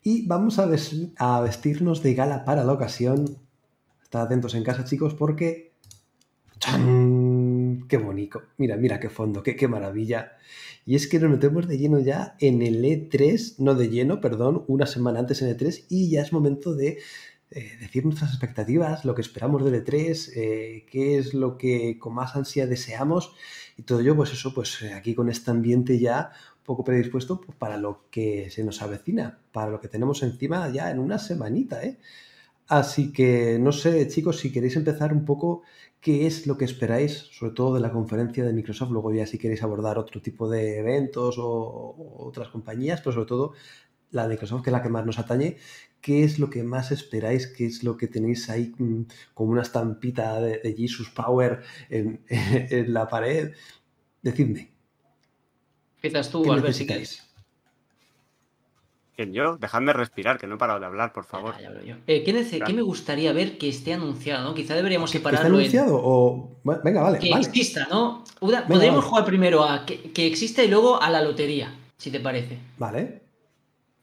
Y 0.08 0.26
vamos 0.28 0.60
a, 0.60 0.68
ves- 0.68 1.08
a 1.18 1.42
vestirnos 1.42 2.02
de 2.04 2.14
gala 2.14 2.46
para 2.46 2.64
la 2.64 2.72
ocasión. 2.74 3.40
Estad 4.04 4.22
atentos 4.22 4.54
en 4.54 4.64
casa, 4.64 4.86
chicos, 4.86 5.16
porque. 5.16 5.74
¡Chan! 6.60 7.86
¡Qué 7.90 7.98
bonito! 7.98 8.44
Mira, 8.58 8.78
mira 8.78 9.00
qué 9.00 9.10
fondo, 9.10 9.42
qué, 9.44 9.56
qué 9.56 9.68
maravilla. 9.68 10.34
Y 10.86 10.96
es 10.96 11.08
que 11.08 11.20
nos 11.20 11.32
metemos 11.32 11.68
de 11.68 11.80
lleno 11.80 12.00
ya 12.00 12.36
en 12.40 12.62
el 12.62 12.84
E3, 12.86 13.56
no 13.58 13.74
de 13.74 13.90
lleno, 13.90 14.22
perdón, 14.22 14.64
una 14.68 14.86
semana 14.86 15.20
antes 15.20 15.42
en 15.42 15.50
E3, 15.50 15.86
y 15.90 16.10
ya 16.12 16.22
es 16.22 16.32
momento 16.32 16.76
de 16.76 17.00
eh, 17.52 17.72
decir 17.80 18.06
nuestras 18.06 18.30
expectativas, 18.32 19.06
lo 19.06 19.16
que 19.16 19.22
esperamos 19.22 19.66
del 19.66 19.84
E3, 19.84 20.32
eh, 20.36 20.86
qué 20.90 21.18
es 21.18 21.34
lo 21.34 21.58
que 21.58 21.98
con 21.98 22.14
más 22.14 22.36
ansia 22.36 22.68
deseamos 22.68 23.34
y 23.78 23.84
todo 23.84 24.00
ello, 24.02 24.16
pues 24.16 24.32
eso, 24.34 24.54
pues 24.54 24.82
eh, 24.84 24.94
aquí 24.94 25.16
con 25.16 25.30
este 25.30 25.50
ambiente 25.52 26.00
ya 26.00 26.32
poco 26.66 26.84
predispuesto 26.84 27.40
pues, 27.42 27.58
para 27.58 27.78
lo 27.78 28.10
que 28.10 28.50
se 28.50 28.64
nos 28.64 28.82
avecina, 28.82 29.40
para 29.52 29.72
lo 29.72 29.80
que 29.80 29.88
tenemos 29.88 30.24
encima 30.24 30.70
ya 30.70 30.92
en 30.92 31.00
una 31.00 31.20
semanita, 31.20 31.84
¿eh? 31.84 32.00
Así 32.68 33.14
que 33.14 33.60
no 33.60 33.72
sé, 33.72 34.08
chicos, 34.08 34.40
si 34.40 34.52
queréis 34.52 34.76
empezar 34.76 35.14
un 35.14 35.24
poco, 35.24 35.62
¿qué 36.02 36.26
es 36.26 36.48
lo 36.48 36.58
que 36.58 36.66
esperáis, 36.66 37.14
sobre 37.32 37.54
todo 37.54 37.76
de 37.76 37.82
la 37.82 37.92
conferencia 37.92 38.44
de 38.44 38.54
Microsoft? 38.54 38.92
Luego 38.92 39.14
ya 39.14 39.28
si 39.28 39.38
queréis 39.38 39.62
abordar 39.62 40.00
otro 40.00 40.20
tipo 40.22 40.50
de 40.50 40.80
eventos 40.80 41.36
o, 41.38 41.96
otras 42.18 42.50
compañías, 42.50 43.02
pero 43.02 43.14
sobre 43.14 43.28
todo 43.28 43.54
la 44.12 44.24
de 44.24 44.30
Microsoft, 44.30 44.64
que 44.64 44.70
es 44.72 44.74
la 44.74 44.82
que 44.82 44.90
más 44.90 45.06
nos 45.06 45.20
atañe. 45.20 45.58
¿Qué 46.02 46.24
es 46.24 46.40
lo 46.40 46.50
que 46.50 46.64
más 46.64 46.92
esperáis? 46.92 47.48
¿Qué 47.48 47.66
es 47.68 47.84
lo 47.84 47.98
que 47.98 48.08
tenéis 48.08 48.50
ahí 48.50 48.74
mm, 48.78 49.04
como 49.34 49.52
una 49.52 49.62
estampita 49.62 50.40
de, 50.42 50.60
de 50.60 50.74
Jesus 50.76 51.10
Power 51.12 51.62
en, 51.90 52.24
en 52.30 52.94
la 52.94 53.08
pared? 53.08 53.54
Decidme. 54.24 54.75
Empiezas 56.06 56.30
tú, 56.32 56.44
¿Qué 56.44 56.50
Albert, 56.52 56.74
si 56.76 56.86
quieres. 56.88 57.22
¿Quién 59.16 59.32
yo? 59.34 59.56
Dejadme 59.58 59.94
respirar, 59.94 60.38
que 60.38 60.46
no 60.46 60.56
he 60.56 60.58
parado 60.58 60.80
de 60.82 60.86
hablar, 60.88 61.14
por 61.14 61.24
favor. 61.24 61.54
Ah, 61.58 61.62
ya 61.62 61.70
hablo 61.70 61.84
yo. 61.84 61.96
Eh, 62.06 62.24
¿qué, 62.26 62.34
nece- 62.34 62.58
Claro. 62.58 62.66
qué 62.66 62.74
me 62.74 62.82
gustaría 62.82 63.32
ver 63.32 63.58
que 63.58 63.70
esté 63.70 63.94
anunciado? 63.94 64.44
¿no? 64.44 64.54
Quizá 64.54 64.76
deberíamos 64.76 65.10
¿Que 65.10 65.18
está 65.20 65.30
separarlo 65.30 65.56
en 65.58 65.62
anunciado? 65.62 66.02
O... 66.04 66.58
Venga, 66.84 67.02
vale, 67.02 67.20
que 67.20 67.30
vale. 67.30 67.46
exista, 67.46 67.88
¿no? 67.90 68.26
Una- 68.42 68.62
Venga, 68.62 68.68
podríamos 68.74 68.98
vale. 69.00 69.10
jugar 69.10 69.26
primero 69.26 69.64
a 69.64 69.86
que, 69.86 70.12
que 70.12 70.28
exista 70.28 70.64
y 70.64 70.68
luego 70.68 71.02
a 71.02 71.10
la 71.10 71.22
lotería, 71.22 71.74
si 71.98 72.12
te 72.12 72.20
parece. 72.20 72.60
Vale. 72.78 73.22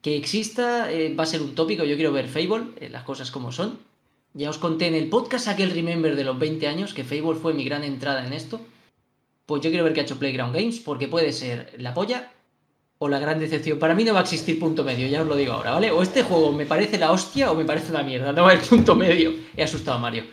Que 0.01 0.17
exista 0.17 0.91
eh, 0.91 1.15
va 1.15 1.25
a 1.25 1.27
ser 1.27 1.43
un 1.43 1.55
tópico. 1.55 1.85
Yo 1.85 1.97
quiero 1.97 2.13
ver 2.13 2.27
Fable, 2.29 2.69
eh, 2.81 2.89
las 2.89 3.03
cosas 3.05 3.31
como 3.31 3.53
son. 3.53 3.79
Ya 4.33 4.49
os 4.49 4.57
conté 4.57 4.87
en 4.87 4.95
el 4.95 5.11
podcast 5.11 5.47
aquel 5.47 5.73
Remember 5.73 6.17
de 6.17 6.25
los 6.25 6.39
20 6.39 6.67
años 6.67 6.95
que 6.95 7.05
Fable 7.05 7.35
fue 7.35 7.53
mi 7.53 7.65
gran 7.65 7.85
entrada 7.85 8.27
en 8.27 8.33
esto. 8.33 8.63
Pues 9.53 9.61
yo 9.61 9.69
quiero 9.69 9.85
ver 9.85 9.93
qué 9.93 10.01
ha 10.01 10.05
hecho 10.05 10.19
Playground 10.19 10.55
Games 10.57 10.81
porque 10.81 11.09
puede 11.09 11.31
ser 11.31 11.75
la 11.77 11.93
polla 11.93 12.33
o 12.97 13.07
la 13.07 13.19
gran 13.19 13.39
decepción. 13.39 13.79
Para 13.79 13.95
mí 13.95 14.03
no 14.03 14.15
va 14.15 14.21
a 14.21 14.23
existir 14.23 14.59
punto 14.59 14.83
medio, 14.83 15.07
ya 15.09 15.21
os 15.21 15.29
lo 15.29 15.37
digo 15.37 15.53
ahora, 15.53 15.73
¿vale? 15.73 15.91
O 15.91 16.01
este 16.03 16.23
juego 16.23 16.53
me 16.53 16.65
parece 16.65 16.97
la 16.97 17.13
hostia 17.13 17.51
o 17.51 17.55
me 17.55 17.67
parece 17.67 17.91
una 17.91 18.03
mierda. 18.03 18.33
No 18.33 18.45
va 18.45 18.49
a 18.49 18.53
haber 18.55 18.65
punto 18.67 18.95
medio. 18.95 19.31
He 19.55 19.63
asustado 19.63 19.99
a 19.99 20.01
Mario. 20.01 20.25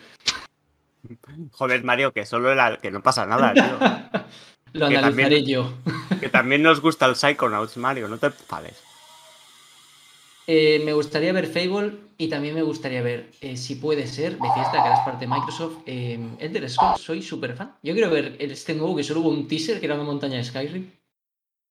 Joder, 1.51 1.83
Mario, 1.83 2.13
que 2.13 2.25
solo 2.25 2.55
la... 2.55 2.77
que 2.77 2.91
no 2.91 3.03
pasa 3.03 3.25
nada, 3.25 3.53
tío. 3.53 3.63
Lo 4.71 4.87
Que 4.87 4.95
analizaré 4.97 5.41
también- 5.41 5.45
yo. 5.45 5.73
que 6.21 6.29
también 6.29 6.63
nos 6.63 6.79
gusta 6.79 7.05
el 7.07 7.17
Psychonauts, 7.17 7.75
Mario, 7.75 8.07
no 8.07 8.19
te 8.19 8.27
enfades. 8.27 8.81
Eh, 10.51 10.81
me 10.83 10.93
gustaría 10.93 11.31
ver 11.31 11.45
Fable 11.45 11.93
y 12.17 12.27
también 12.27 12.55
me 12.55 12.63
gustaría 12.63 13.03
ver, 13.03 13.29
eh, 13.39 13.55
si 13.55 13.75
puede 13.75 14.07
ser, 14.07 14.31
de 14.39 14.49
fiesta, 14.51 14.71
que 14.71 14.77
ahora 14.79 14.93
es 14.95 14.99
parte 15.01 15.27
de 15.27 15.31
Microsoft, 15.31 15.83
eh, 15.85 16.19
Elder 16.39 16.67
Scrolls, 16.67 16.99
soy 16.99 17.21
súper 17.21 17.55
fan. 17.55 17.75
Yo 17.83 17.93
quiero 17.93 18.09
ver 18.09 18.35
este 18.39 18.73
nuevo 18.73 18.95
que 18.95 19.03
solo 19.03 19.19
hubo 19.19 19.29
un 19.29 19.47
teaser, 19.47 19.79
que 19.79 19.85
era 19.85 19.93
una 19.93 20.05
montaña 20.05 20.37
de 20.37 20.43
Skyrim. 20.43 20.91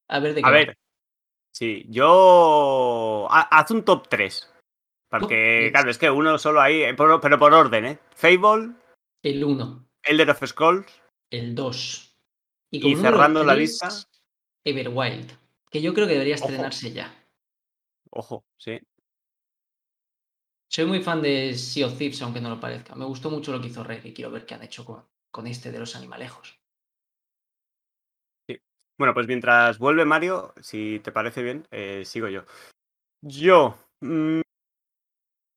A 0.07 0.21
ver 0.21 0.33
de 0.33 0.43
qué 0.43 0.47
A 0.47 0.53
va. 0.53 0.57
ver, 0.59 0.79
sí, 1.53 1.87
yo... 1.89 3.27
ha- 3.29 3.49
Haz 3.59 3.73
un 3.73 3.85
top 3.85 4.07
3. 4.09 4.49
Porque, 5.11 5.67
Oh, 5.67 5.73
claro, 5.73 5.91
es 5.91 5.99
que 5.99 6.09
uno 6.09 6.39
solo 6.39 6.61
ahí, 6.61 6.83
eh, 6.83 6.95
pero 6.95 7.21
por 7.21 7.53
orden, 7.53 7.85
¿eh? 7.85 7.99
Fable, 8.15 8.75
El 9.25 9.43
1, 9.43 9.89
Elder 10.05 10.31
of 10.31 10.47
Scrolls 10.47 10.87
el 11.31 11.57
2. 11.57 12.17
y, 12.71 12.95
cerrando 12.95 13.43
la 13.43 13.57
lista... 13.57 13.89
Everwild, 14.65 15.33
que 15.69 15.83
yo 15.83 15.93
creo 15.95 16.07
que 16.07 16.13
debería 16.13 16.37
Ojo. 16.37 16.45
estrenarse 16.45 16.93
ya. 16.93 17.18
Ojo, 18.11 18.45
sí. 18.57 18.81
Soy 20.71 20.85
muy 20.87 21.03
fan 21.03 21.23
de 21.23 21.55
Sea 21.55 21.87
of 21.87 21.97
Thieves, 21.97 22.21
aunque 22.23 22.41
no 22.41 22.51
lo 22.51 22.61
parezca. 22.61 22.95
Me 22.95 23.05
gustó 23.05 23.31
mucho 23.31 23.53
lo 23.53 23.61
que 23.61 23.69
hizo 23.69 23.83
Rare 23.85 24.09
y 24.09 24.15
quiero 24.15 24.31
ver 24.31 24.47
qué 24.47 24.55
han 24.55 24.63
hecho 24.63 24.85
con, 24.85 25.05
con 25.31 25.47
este 25.47 25.73
de 25.73 25.79
los 25.79 25.97
animalejos. 25.97 26.59
Bueno, 28.99 29.15
pues 29.15 29.29
mientras 29.29 29.79
vuelve 29.79 30.05
Mario, 30.05 30.53
si 30.61 31.01
te 31.05 31.13
parece 31.13 31.43
bien, 31.43 31.67
eh, 31.71 32.03
sigo 32.05 32.29
yo. 32.29 32.43
Yo... 33.23 33.77
mm, 34.01 34.41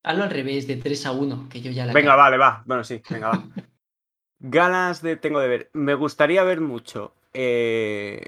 Hazlo 0.03 0.23
al 0.23 0.29
revés, 0.29 0.67
de 0.67 0.77
3 0.77 1.05
a 1.07 1.11
1, 1.11 1.47
que 1.49 1.61
yo 1.61 1.71
ya 1.71 1.85
la 1.85 1.93
Venga, 1.93 2.15
vale, 2.15 2.37
va. 2.37 2.63
Bueno, 2.67 2.83
sí, 2.83 3.01
venga, 3.09 3.29
va. 3.29 3.43
Ganas 4.39 5.01
de 5.01 5.15
tengo 5.17 5.39
de 5.39 5.47
ver. 5.47 5.69
Me 5.73 5.95
gustaría 5.95 6.43
ver 6.43 6.61
mucho. 6.61 7.13
eh, 7.33 8.21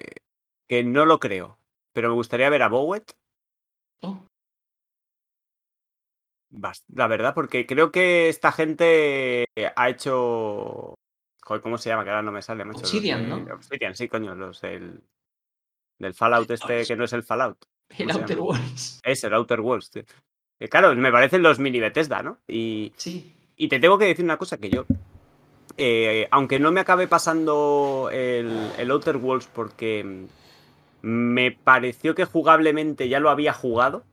que 0.68 0.84
no 0.84 1.06
lo 1.06 1.20
creo. 1.20 1.58
Pero 1.94 2.10
me 2.10 2.16
gustaría 2.16 2.50
ver 2.50 2.64
a 2.64 2.70
Bowet. 2.70 3.14
Oh, 4.04 4.20
La 6.89 7.08
verdad, 7.08 7.34
porque 7.34 7.66
creo 7.66 7.92
que 7.92 8.30
esta 8.30 8.52
gente 8.52 9.46
ha 9.76 9.89
hecho. 9.89 10.96
Joder, 11.42 11.62
¿cómo 11.62 11.78
se 11.78 11.89
llama? 11.89 12.04
Que 12.04 12.12
ahora 12.12 12.22
no 12.22 12.32
me 12.32 12.42
sale. 12.42 12.63
macho, 12.63 12.82
los 12.82 12.89
Obsidian, 12.89 13.28
¿no? 13.28 13.54
Obsidian, 13.54 13.96
sí, 13.96 14.08
coño, 14.08 14.36
los 14.36 14.62
del. 14.62 15.02
Del 16.00 16.13
Fallout 16.13 16.50
este 16.52 16.86
que 16.86 16.96
no 16.96 17.06
es 17.06 17.13
el 17.13 17.24
Fallout. 17.24 17.58
el 17.89 18.08
¿Cómo 18.08 18.13
se 18.13 18.20
Outer? 18.22 18.39
Worlds. 18.39 19.00
Es 19.04 19.24
el 19.24 19.34
Outer 19.34 19.62
Worlds, 19.62 19.92
tío. 19.92 20.04
Que 20.60 20.70
claro, 20.70 20.96
me 20.96 21.12
parecen 21.12 21.44
los 21.44 21.60
mini 21.60 21.80
Bethesda, 21.80 22.22
¿no? 22.24 22.39
Y, 22.48 22.94
Sí. 22.98 23.34
Y 23.56 23.68
te 23.68 23.80
tengo 23.80 23.98
que 23.98 24.06
decir 24.06 24.26
una 24.26 24.38
cosa 24.38 24.58
que 24.58 24.70
yo, 24.70 24.86
eh, 25.78 26.28
aunque 26.32 26.60
no 26.60 26.72
me 26.72 26.82
acabe 26.82 27.08
pasando 27.08 28.10
el, 28.12 28.72
el 28.78 28.92
Outer 28.92 29.18
Worlds 29.18 29.48
porque 29.48 30.04
mm, 30.04 30.26
me 31.04 31.52
pareció 31.52 32.16
que 32.16 32.24
jugablemente 32.24 33.10
ya 33.10 33.20
lo 33.20 33.30
había 33.30 33.54
jugado, 33.54 34.06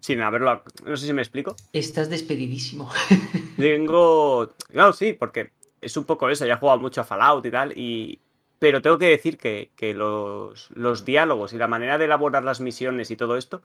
sin 0.00 0.22
haberlo... 0.22 0.62
No 0.86 0.96
sé 0.96 1.06
si 1.06 1.12
me 1.12 1.20
explico. 1.20 1.56
Estás 1.72 2.08
despedidísimo. 2.08 2.90
Tengo... 3.56 4.54
No, 4.72 4.92
sí, 4.92 5.12
porque 5.14 5.50
es 5.80 5.96
un 5.96 6.04
poco 6.04 6.30
eso, 6.30 6.46
ya 6.46 6.54
he 6.54 6.58
jugado 6.58 6.78
mucho 6.78 7.00
a 7.00 7.04
Fallout 7.04 7.44
y 7.44 7.50
tal, 7.50 7.72
y... 7.76 8.20
Pero 8.60 8.82
tengo 8.82 8.98
que 8.98 9.06
decir 9.06 9.38
que, 9.38 9.70
que 9.76 9.94
los, 9.94 10.70
los 10.74 11.04
diálogos 11.04 11.52
y 11.52 11.58
la 11.58 11.68
manera 11.68 11.96
de 11.96 12.06
elaborar 12.06 12.42
las 12.42 12.60
misiones 12.60 13.08
y 13.12 13.16
todo 13.16 13.36
esto 13.36 13.62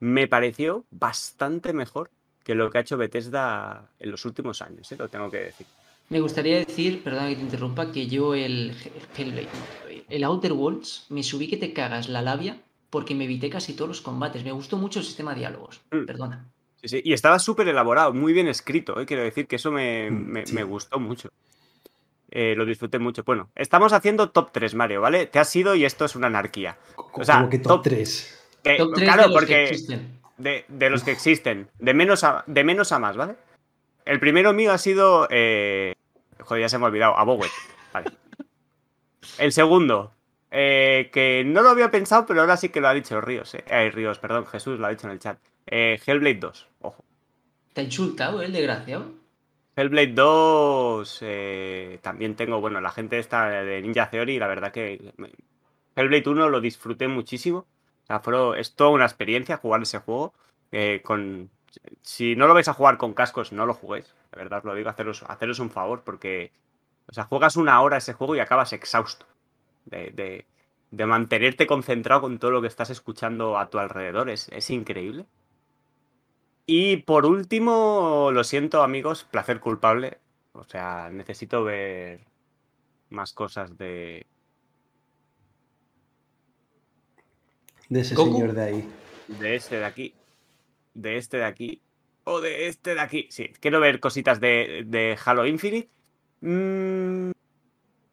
me 0.00 0.26
pareció 0.26 0.86
bastante 0.90 1.74
mejor 1.74 2.10
que 2.42 2.54
lo 2.54 2.70
que 2.70 2.78
ha 2.78 2.80
hecho 2.80 2.96
Bethesda 2.96 3.90
en 3.98 4.10
los 4.10 4.24
últimos 4.24 4.62
años, 4.62 4.90
¿eh? 4.90 4.96
lo 4.98 5.08
tengo 5.08 5.30
que 5.30 5.38
decir. 5.38 5.66
Me 6.08 6.20
gustaría 6.20 6.58
decir, 6.58 7.02
perdona 7.02 7.28
que 7.30 7.36
te 7.36 7.42
interrumpa, 7.42 7.90
que 7.90 8.06
yo 8.06 8.34
el, 8.34 8.74
el 9.18 9.48
el 10.08 10.24
Outer 10.24 10.52
Worlds, 10.52 11.06
me 11.08 11.22
subí 11.22 11.48
que 11.48 11.56
te 11.56 11.72
cagas 11.72 12.08
la 12.10 12.20
labia 12.20 12.60
porque 12.90 13.14
me 13.14 13.24
evité 13.24 13.48
casi 13.48 13.72
todos 13.72 13.88
los 13.88 14.00
combates. 14.02 14.44
Me 14.44 14.52
gustó 14.52 14.76
mucho 14.76 14.98
el 14.98 15.06
sistema 15.06 15.32
de 15.32 15.38
diálogos. 15.40 15.80
Mm. 15.90 16.04
Perdona. 16.04 16.44
Sí, 16.82 16.88
sí, 16.88 17.00
Y 17.04 17.12
estaba 17.14 17.38
súper 17.38 17.68
elaborado, 17.68 18.12
muy 18.12 18.32
bien 18.34 18.48
escrito, 18.48 19.00
¿eh? 19.00 19.06
quiero 19.06 19.22
decir 19.22 19.46
que 19.46 19.56
eso 19.56 19.70
me, 19.70 20.10
Mm, 20.10 20.14
me- 20.32 20.46
sí. 20.46 20.54
me 20.54 20.64
gustó 20.64 20.98
mucho. 21.00 21.30
Eh, 22.30 22.54
lo 22.56 22.64
disfruté 22.66 22.98
mucho. 22.98 23.22
Bueno, 23.24 23.50
estamos 23.54 23.92
haciendo 23.92 24.30
top 24.30 24.50
3, 24.52 24.74
Mario, 24.74 25.00
¿vale? 25.00 25.26
Te 25.26 25.38
has 25.38 25.54
ido 25.56 25.74
y 25.74 25.84
esto 25.84 26.04
es 26.04 26.16
una 26.16 26.26
anarquía. 26.26 26.76
Co- 26.94 27.24
sea, 27.24 27.36
como 27.36 27.48
que 27.50 27.58
top 27.58 27.68
top- 27.72 27.82
3. 27.84 28.38
Eh, 28.64 28.76
Top 28.78 28.92
3 28.94 29.04
claro, 29.06 29.22
de 29.22 29.28
los 29.28 29.34
porque 29.34 29.54
que 29.54 29.64
existen. 29.64 30.20
de, 30.38 30.64
de 30.68 30.90
los 30.90 31.02
que 31.04 31.10
existen, 31.12 31.68
de 31.78 31.94
menos 31.94 32.24
a, 32.24 32.44
de 32.46 32.64
menos 32.64 32.92
a 32.92 32.98
más, 32.98 33.16
¿vale? 33.16 33.34
El 34.04 34.20
primero 34.20 34.52
mío 34.52 34.72
ha 34.72 34.78
sido. 34.78 35.26
eh, 35.30 35.94
joder, 36.40 36.62
ya 36.62 36.68
se 36.68 36.78
me 36.78 36.84
ha 36.84 36.88
olvidado, 36.88 37.16
a 37.16 37.24
Bowet. 37.24 37.50
Vale. 37.92 38.10
El 39.38 39.52
segundo, 39.52 40.12
eh, 40.50 41.10
que 41.12 41.44
no 41.46 41.62
lo 41.62 41.70
había 41.70 41.90
pensado, 41.90 42.26
pero 42.26 42.40
ahora 42.40 42.56
sí 42.56 42.68
que 42.70 42.80
lo 42.80 42.88
ha 42.88 42.94
dicho 42.94 43.20
Ríos. 43.20 43.54
Eh, 43.54 43.90
Ríos, 43.90 44.18
perdón, 44.18 44.46
Jesús 44.46 44.78
lo 44.78 44.86
ha 44.86 44.90
dicho 44.90 45.06
en 45.06 45.12
el 45.12 45.18
chat. 45.18 45.38
Eh, 45.66 46.00
Hellblade 46.04 46.34
2, 46.40 46.68
ojo. 46.80 47.04
¿Te 47.72 47.80
ha 47.80 47.84
insultado 47.84 48.42
el 48.42 48.52
desgraciado? 48.52 49.06
Hellblade 49.76 50.12
2 50.12 51.18
eh, 51.22 51.98
también 52.02 52.34
tengo, 52.34 52.60
bueno, 52.60 52.80
la 52.80 52.90
gente 52.90 53.18
esta 53.18 53.48
de 53.48 53.80
Ninja 53.80 54.10
Theory, 54.10 54.38
la 54.38 54.48
verdad 54.48 54.72
que 54.72 55.00
Hellblade 55.96 56.28
1 56.28 56.48
lo 56.50 56.60
disfruté 56.60 57.08
muchísimo. 57.08 57.58
O 58.02 58.06
sea, 58.06 58.20
fue- 58.20 58.60
es 58.60 58.74
toda 58.74 58.90
una 58.90 59.04
experiencia 59.06 59.56
jugar 59.56 59.82
ese 59.82 59.98
juego. 59.98 60.34
con, 61.04 61.48
si 62.02 62.36
no 62.36 62.46
lo 62.46 62.54
vais 62.54 62.68
a 62.68 62.74
jugar 62.74 62.98
con 62.98 63.14
cascos, 63.14 63.52
no 63.52 63.66
lo 63.66 63.74
juguéis. 63.74 64.14
De 64.32 64.38
verdad 64.38 64.58
os 64.60 64.64
lo 64.64 64.74
digo, 64.74 64.90
haceros, 64.90 65.24
haceros 65.28 65.58
un 65.58 65.70
favor 65.70 66.02
porque, 66.04 66.52
o 67.08 67.12
sea, 67.12 67.24
juegas 67.24 67.56
una 67.56 67.80
hora 67.82 67.96
ese 67.98 68.12
juego 68.12 68.36
y 68.36 68.40
acabas 68.40 68.72
exhausto 68.72 69.26
de, 69.86 70.10
de- 70.10 70.46
de 70.90 71.06
mantenerte 71.06 71.66
concentrado 71.66 72.20
con 72.20 72.38
todo 72.38 72.50
lo 72.50 72.60
que 72.60 72.68
estás 72.68 72.90
escuchando 72.90 73.56
a 73.58 73.70
tu 73.70 73.78
alrededor. 73.78 74.28
Es, 74.28 74.48
es 74.50 74.68
increíble. 74.70 75.24
Y 76.66 76.98
por 76.98 77.24
último, 77.26 78.30
lo 78.32 78.44
siento 78.44 78.82
amigos, 78.82 79.24
placer 79.24 79.58
culpable. 79.60 80.18
O 80.52 80.64
sea, 80.64 81.08
necesito 81.10 81.64
ver 81.64 82.20
más 83.08 83.32
cosas 83.32 83.76
de, 83.78 84.26
De 87.88 88.00
ese 88.00 88.14
¿Goku? 88.14 88.32
señor 88.32 88.52
de 88.52 88.62
ahí. 88.62 88.88
de 89.28 89.56
este 89.56 89.76
de 89.78 89.84
aquí, 89.84 90.14
de 90.94 91.16
este 91.16 91.38
de 91.38 91.44
aquí 91.44 91.82
o 92.24 92.40
de 92.40 92.68
este 92.68 92.94
de 92.94 93.00
aquí. 93.00 93.26
Sí, 93.30 93.52
quiero 93.60 93.80
ver 93.80 94.00
cositas 94.00 94.40
de, 94.40 94.84
de 94.86 95.18
Halo 95.24 95.46
Infinite. 95.46 95.88
Mm, 96.40 97.30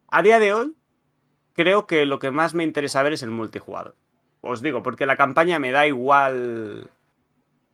a 0.08 0.22
día 0.22 0.38
de 0.38 0.52
hoy, 0.52 0.74
creo 1.54 1.86
que 1.86 2.06
lo 2.06 2.18
que 2.18 2.30
más 2.30 2.54
me 2.54 2.64
interesa 2.64 3.02
ver 3.02 3.12
es 3.12 3.22
el 3.22 3.30
multijugador. 3.30 3.96
Os 4.40 4.62
digo, 4.62 4.82
porque 4.82 5.06
la 5.06 5.16
campaña 5.16 5.58
me 5.58 5.70
da 5.70 5.86
igual. 5.86 6.90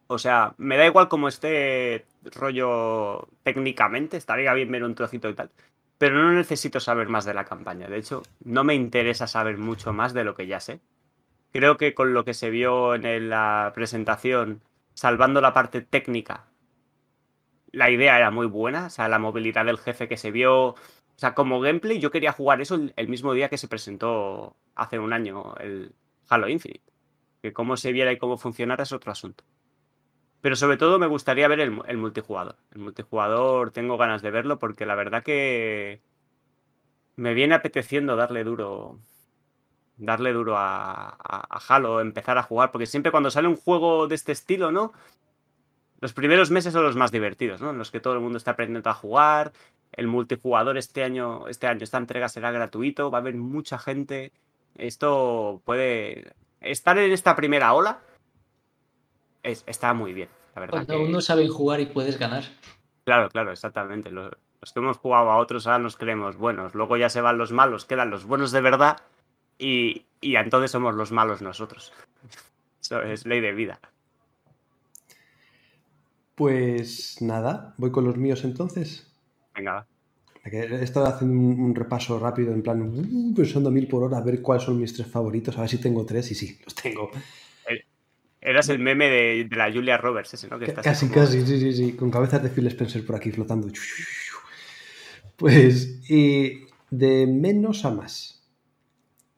O 0.08 0.18
sea, 0.18 0.54
me 0.58 0.76
da 0.76 0.86
igual 0.86 1.08
como 1.08 1.28
esté 1.28 2.04
rollo 2.24 3.28
técnicamente, 3.42 4.16
estaría 4.16 4.52
bien 4.54 4.70
ver 4.70 4.84
un 4.84 4.94
trocito 4.94 5.28
y 5.28 5.34
tal. 5.34 5.50
Pero 5.98 6.16
no 6.22 6.32
necesito 6.32 6.78
saber 6.80 7.08
más 7.08 7.24
de 7.24 7.34
la 7.34 7.44
campaña. 7.44 7.88
De 7.88 7.98
hecho, 7.98 8.22
no 8.44 8.64
me 8.64 8.74
interesa 8.74 9.26
saber 9.26 9.58
mucho 9.58 9.92
más 9.92 10.12
de 10.12 10.24
lo 10.24 10.34
que 10.34 10.46
ya 10.46 10.60
sé. 10.60 10.80
Creo 11.52 11.76
que 11.78 11.94
con 11.94 12.12
lo 12.12 12.24
que 12.24 12.34
se 12.34 12.50
vio 12.50 12.94
en 12.94 13.30
la 13.30 13.72
presentación, 13.74 14.60
salvando 14.96 15.40
la 15.42 15.52
parte 15.52 15.82
técnica, 15.82 16.48
la 17.70 17.90
idea 17.90 18.16
era 18.16 18.30
muy 18.30 18.46
buena, 18.46 18.86
o 18.86 18.90
sea, 18.90 19.08
la 19.08 19.18
movilidad 19.18 19.66
del 19.66 19.78
jefe 19.78 20.08
que 20.08 20.16
se 20.16 20.30
vio. 20.30 20.70
O 20.70 20.76
sea, 21.16 21.34
como 21.34 21.60
gameplay, 21.60 22.00
yo 22.00 22.10
quería 22.10 22.32
jugar 22.32 22.60
eso 22.60 22.74
el, 22.96 23.08
mismo 23.08 23.34
día 23.34 23.48
que 23.50 23.58
se 23.58 23.68
presentó 23.68 24.56
hace 24.74 24.98
un 24.98 25.12
año 25.12 25.54
el 25.60 25.94
Halo 26.28 26.48
Infinite. 26.48 26.82
Que 27.42 27.52
cómo 27.52 27.76
se 27.76 27.92
viera 27.92 28.12
y 28.12 28.18
cómo 28.18 28.38
funcionara 28.38 28.84
es 28.84 28.92
otro 28.92 29.12
asunto. 29.12 29.44
Pero 30.40 30.56
sobre 30.56 30.78
todo 30.78 30.98
me 30.98 31.06
gustaría 31.06 31.48
ver 31.48 31.60
el 31.60 31.98
multijugador. 31.98 32.56
El 32.72 32.80
multijugador 32.80 33.72
tengo 33.72 33.98
ganas 33.98 34.22
de 34.22 34.30
verlo 34.30 34.58
porque 34.58 34.86
la 34.86 34.94
verdad 34.94 35.22
que 35.22 36.00
me 37.16 37.34
viene 37.34 37.54
apeteciendo 37.54 38.16
darle 38.16 38.44
duro. 38.44 38.98
Darle 39.96 40.32
duro 40.32 40.56
a, 40.56 41.08
a, 41.08 41.16
a 41.18 41.60
Halo, 41.68 42.00
empezar 42.00 42.36
a 42.38 42.42
jugar. 42.42 42.70
Porque 42.70 42.86
siempre 42.86 43.10
cuando 43.10 43.30
sale 43.30 43.48
un 43.48 43.56
juego 43.56 44.06
de 44.08 44.14
este 44.14 44.32
estilo, 44.32 44.70
¿no? 44.70 44.92
Los 46.00 46.12
primeros 46.12 46.50
meses 46.50 46.72
son 46.74 46.82
los 46.82 46.96
más 46.96 47.10
divertidos, 47.10 47.60
¿no? 47.62 47.70
En 47.70 47.78
los 47.78 47.90
que 47.90 48.00
todo 48.00 48.12
el 48.14 48.20
mundo 48.20 48.36
está 48.36 48.50
aprendiendo 48.52 48.90
a 48.90 48.94
jugar. 48.94 49.52
El 49.92 50.08
multijugador 50.08 50.76
este 50.76 51.02
año, 51.02 51.48
este 51.48 51.66
año, 51.66 51.82
esta 51.82 51.96
entrega 51.96 52.28
será 52.28 52.50
gratuito. 52.50 53.10
Va 53.10 53.18
a 53.18 53.20
haber 53.22 53.34
mucha 53.36 53.78
gente. 53.78 54.32
Esto 54.76 55.62
puede. 55.64 56.34
Estar 56.60 56.98
en 56.98 57.12
esta 57.12 57.34
primera 57.34 57.72
ola 57.72 58.00
es- 59.42 59.64
está 59.66 59.94
muy 59.94 60.12
bien, 60.12 60.28
la 60.54 60.60
verdad. 60.60 60.72
Cuando 60.72 60.94
que- 60.94 61.00
aún 61.00 61.12
no 61.12 61.20
saben 61.20 61.48
jugar 61.48 61.80
y 61.80 61.86
puedes 61.86 62.18
ganar. 62.18 62.44
Claro, 63.04 63.28
claro, 63.30 63.52
exactamente. 63.52 64.10
Lo- 64.10 64.30
Los, 64.60 64.72
que 64.72 64.80
hemos 64.80 64.96
jugado 64.96 65.30
a 65.30 65.36
otros 65.36 65.66
ahora 65.66 65.78
nos 65.78 65.96
creemos 65.96 66.36
buenos. 66.36 66.74
Luego 66.74 66.96
ya 66.96 67.08
se 67.08 67.20
van 67.20 67.38
los 67.38 67.52
malos, 67.52 67.84
quedan 67.84 68.10
los 68.10 68.24
buenos 68.24 68.50
de 68.52 68.60
verdad. 68.62 68.96
Y, 69.58 70.04
y 70.20 70.36
entonces 70.36 70.70
somos 70.70 70.94
los 70.94 71.12
malos 71.12 71.42
nosotros. 71.42 71.92
Eso 72.82 73.02
es 73.02 73.26
ley 73.26 73.40
de 73.40 73.52
vida. 73.52 73.80
Pues 76.34 77.20
nada, 77.22 77.74
voy 77.78 77.90
con 77.90 78.04
los 78.04 78.16
míos 78.16 78.44
entonces. 78.44 79.10
Venga, 79.54 79.86
He 80.44 80.82
estado 80.84 81.06
haciendo 81.06 81.36
un, 81.36 81.58
un 81.60 81.74
repaso 81.74 82.20
rápido, 82.20 82.52
en 82.52 82.62
plan, 82.62 82.80
uh, 82.82 83.34
pensando 83.34 83.68
a 83.70 83.72
mil 83.72 83.88
por 83.88 84.04
hora, 84.04 84.18
a 84.18 84.20
ver 84.20 84.42
cuáles 84.42 84.64
son 84.64 84.78
mis 84.78 84.92
tres 84.92 85.08
favoritos, 85.08 85.56
a 85.58 85.62
ver 85.62 85.70
si 85.70 85.78
tengo 85.78 86.04
tres, 86.06 86.30
y 86.30 86.34
sí, 86.36 86.58
los 86.64 86.72
tengo. 86.74 87.10
eras 88.40 88.68
el 88.68 88.78
meme 88.78 89.08
de, 89.08 89.44
de 89.50 89.56
la 89.56 89.72
Julia 89.72 89.96
Roberts, 89.96 90.34
ese, 90.34 90.46
¿no? 90.48 90.56
Que 90.58 90.66
Ca- 90.66 90.70
estás 90.72 90.84
Casi, 90.84 91.08
como- 91.08 91.20
casi, 91.20 91.44
sí, 91.44 91.58
sí, 91.58 91.72
sí, 91.72 91.92
con 91.94 92.10
cabezas 92.12 92.42
de 92.44 92.50
Phil 92.50 92.66
Spencer 92.68 93.04
por 93.04 93.16
aquí 93.16 93.32
flotando. 93.32 93.68
Pues, 95.36 96.00
y 96.10 96.66
de 96.90 97.26
menos 97.26 97.84
a 97.84 97.90
más. 97.90 98.35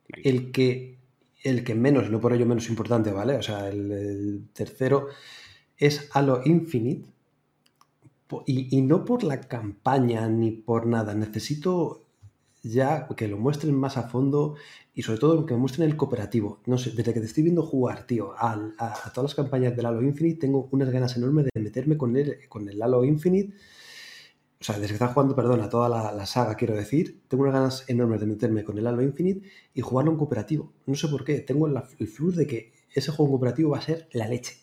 El 0.08 0.52
que, 0.52 0.98
el 1.42 1.64
que 1.64 1.74
menos, 1.74 2.10
no 2.10 2.20
por 2.20 2.32
ello 2.32 2.46
menos 2.46 2.68
importante, 2.68 3.12
¿vale? 3.12 3.36
O 3.36 3.42
sea, 3.42 3.68
el, 3.68 4.48
tercero 4.52 5.08
es 5.76 6.08
Halo 6.12 6.42
Infinite. 6.44 7.08
Y, 8.46 8.76
y 8.76 8.82
no 8.82 9.04
por 9.04 9.24
la 9.24 9.40
campaña 9.40 10.28
ni 10.28 10.50
por 10.50 10.86
nada. 10.86 11.14
Necesito 11.14 12.08
ya 12.62 13.08
que 13.16 13.28
lo 13.28 13.38
muestren 13.38 13.74
más 13.74 13.96
a 13.96 14.04
fondo 14.04 14.56
y 14.94 15.02
sobre 15.02 15.18
todo 15.18 15.46
que 15.46 15.54
me 15.54 15.60
muestren 15.60 15.88
el 15.88 15.96
cooperativo. 15.96 16.60
No 16.66 16.78
sé, 16.78 16.90
desde 16.90 17.14
que 17.14 17.20
te 17.20 17.26
estoy 17.26 17.44
viendo 17.44 17.62
jugar, 17.62 18.06
tío, 18.06 18.32
a 18.36 18.72
todas 19.14 19.30
las 19.30 19.34
campañas 19.34 19.76
del 19.76 19.86
Halo 19.86 20.02
Infinite, 20.02 20.40
tengo 20.40 20.68
unas 20.72 20.90
ganas 20.90 21.16
enormes 21.16 21.46
de 21.54 21.60
meterme 21.60 21.96
con 21.96 22.16
el, 22.16 22.48
con 22.48 22.68
el 22.68 22.82
Halo 22.82 23.04
Infinite. 23.04 23.54
O 24.60 24.64
sea, 24.64 24.74
desde 24.76 24.88
que 24.88 24.94
estás 24.94 25.12
jugando, 25.12 25.36
perdón, 25.36 25.60
a 25.60 25.68
toda 25.68 25.88
la, 25.88 26.26
saga, 26.26 26.56
quiero 26.56 26.74
decir, 26.74 27.22
tengo 27.28 27.44
unas 27.44 27.54
ganas 27.54 27.84
enormes 27.88 28.20
de 28.20 28.26
meterme 28.26 28.64
con 28.64 28.76
el 28.76 28.86
Halo 28.86 29.02
Infinite 29.02 29.48
y 29.72 29.80
jugarlo 29.82 30.10
en 30.10 30.18
cooperativo. 30.18 30.72
No 30.86 30.96
sé 30.96 31.06
por 31.08 31.24
qué, 31.24 31.38
tengo 31.40 31.68
la- 31.68 31.88
el 31.98 32.08
flux 32.08 32.34
de 32.36 32.46
que 32.48 32.72
ese 32.92 33.12
juego 33.12 33.26
en 33.26 33.32
cooperativo 33.32 33.70
va 33.70 33.78
a 33.78 33.82
ser 33.82 34.08
la 34.12 34.26
leche. 34.26 34.56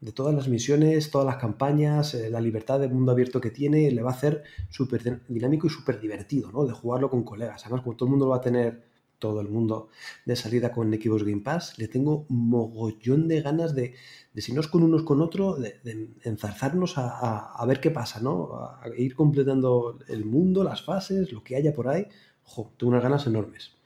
De 0.00 0.12
todas 0.12 0.34
las 0.34 0.48
misiones, 0.48 1.10
todas 1.10 1.26
las 1.26 1.36
campañas, 1.36 2.14
eh, 2.14 2.30
la 2.30 2.40
libertad 2.40 2.80
del 2.80 2.92
mundo 2.92 3.12
abierto 3.12 3.40
que 3.40 3.50
tiene, 3.50 3.90
le 3.90 4.02
va 4.02 4.10
a 4.10 4.14
hacer 4.14 4.42
súper 4.70 5.02
din- 5.02 5.20
dinámico 5.28 5.66
y 5.66 5.70
súper 5.70 6.00
divertido, 6.00 6.52
¿no? 6.52 6.64
De 6.66 6.72
jugarlo 6.72 7.08
con 7.10 7.22
colegas. 7.24 7.62
Además, 7.64 7.82
como 7.82 7.96
todo 7.96 8.06
el 8.06 8.10
mundo 8.10 8.26
lo 8.26 8.30
va 8.32 8.38
a 8.38 8.40
tener, 8.42 8.89
todo 9.20 9.40
el 9.40 9.48
mundo 9.48 9.88
de 10.26 10.36
salida 10.36 10.72
con 10.72 10.92
Xbox 10.92 11.22
Game 11.24 11.42
Pass, 11.42 11.78
le 11.78 11.88
tengo 11.88 12.26
mogollón 12.28 13.28
de 13.28 13.42
ganas 13.42 13.74
de, 13.74 13.94
de 14.34 14.42
si 14.42 14.52
no 14.52 14.60
es 14.60 14.68
con 14.68 14.82
unos 14.82 15.02
con 15.04 15.20
otro, 15.22 15.54
de, 15.56 15.80
de 15.84 16.10
enzarzarnos 16.24 16.98
a, 16.98 17.08
a- 17.08 17.52
a 17.62 17.66
ver 17.66 17.80
qué 17.80 17.90
pasa, 17.92 18.20
¿no? 18.20 18.54
A, 18.56 18.82
a 18.84 18.88
ir 18.96 19.14
completando 19.14 19.98
el 20.08 20.24
mundo, 20.24 20.64
las 20.64 20.82
fases, 20.82 21.32
lo 21.32 21.44
que 21.44 21.56
haya 21.56 21.72
por 21.74 21.88
ahí. 21.88 22.06
Jo, 22.44 22.72
tengo 22.76 22.90
unas 22.92 23.02
ganas 23.04 23.26
enormes. 23.26 23.76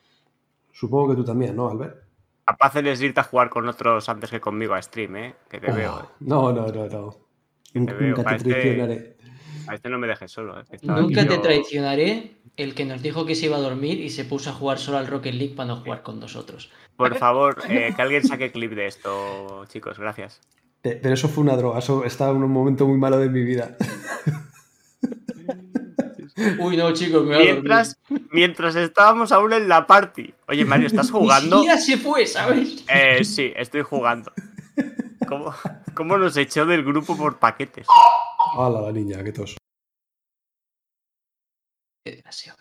Supongo 0.72 1.11
que 1.11 1.16
tú 1.16 1.24
también, 1.24 1.57
¿no, 1.57 1.68
Albert? 1.70 2.05
Capaz 2.47 2.72
de 2.74 2.93
irte 3.07 3.20
a 3.20 3.24
jugar 3.24 3.51
con 3.51 3.68
otros 3.68 4.09
antes 4.09 4.30
que 4.30 4.41
conmigo 4.41 4.72
a 4.74 4.80
stream, 4.80 5.16
¿eh? 5.16 5.35
Que 5.51 5.61
te 5.61 5.70
Oh, 5.70 5.74
veo. 5.74 6.01
¿eh? 6.01 6.09
No, 6.20 6.53
no, 6.53 6.66
no, 6.68 6.87
no. 6.89 7.16
Nunca, 7.74 7.95
veo, 7.95 8.14
te 8.14 8.37
traicionaré. 8.37 9.14
A 9.69 9.75
este 9.75 9.89
no 9.89 9.99
me 9.99 10.07
dejes 10.07 10.31
solo. 10.33 10.61
¿eh? 10.61 10.65
Nunca 10.83 11.23
te 11.27 11.35
yo- 11.37 11.41
traicionaré 11.41 12.37
el 12.57 12.75
que 12.75 12.85
nos 12.85 13.03
dijo 13.03 13.25
que 13.27 13.35
se 13.35 13.47
iba 13.47 13.57
a 13.57 13.61
dormir 13.61 14.01
y 14.01 14.11
se 14.11 14.25
puso 14.25 14.51
a 14.51 14.53
jugar 14.53 14.79
solo 14.79 14.99
al 14.99 15.07
Rocket 15.07 15.35
League 15.35 15.55
para 15.55 15.69
no 15.69 15.77
jugar 15.77 16.03
con 16.03 16.21
nosotros. 16.21 16.71
Por 16.97 17.17
favor, 17.17 17.62
eh, 17.69 17.93
que 17.97 18.03
alguien 18.03 18.25
saque 18.27 18.53
clip 18.53 18.73
de 18.73 18.87
esto, 18.87 19.65
chicos. 19.69 19.99
Gracias. 19.99 20.41
Pe- 20.83 20.97
Pero 21.03 21.15
eso 21.15 21.29
fue 21.29 21.43
una 21.43 21.57
droga, 21.57 21.79
eso 21.79 22.05
estaba 22.05 22.31
en 22.33 22.43
un 22.43 22.53
momento 22.53 22.87
muy 22.87 22.99
malo 22.99 23.19
de 23.19 23.29
mi 23.31 23.43
vida. 23.43 23.77
Uy, 26.59 26.77
no, 26.77 26.93
chicos, 26.93 27.25
me 27.25 27.37
voy 27.37 27.49
a 27.49 27.55
dormir. 27.55 27.55
Mientras, 27.62 27.99
mientras 28.33 28.77
estábamos 28.77 29.33
aún 29.33 29.53
en 29.53 29.69
la 29.69 29.87
party. 29.87 30.35
Oye, 30.49 30.65
Mario, 30.65 30.87
¿estás 30.89 31.11
jugando? 31.11 31.57
Ni 31.57 31.62
siquiera 31.62 31.81
se 31.81 31.97
fue, 31.97 32.27
¿sabes? 32.27 32.85
Eh, 32.93 33.25
sí, 33.25 33.53
estoy 33.57 33.83
jugando. 33.83 34.33
¿Cómo, 35.29 35.55
¿Cómo 35.95 36.19
nos 36.19 36.37
echó 36.37 36.67
del 36.67 36.85
grupo 36.85 37.17
por 37.17 37.39
paquetes? 37.39 37.87
Hola, 38.57 38.80
la 38.80 38.90
niña, 38.92 39.22
qué 39.22 39.32
tos. 39.32 39.57
Qué 42.02 42.12
desgraciado. 42.12 42.59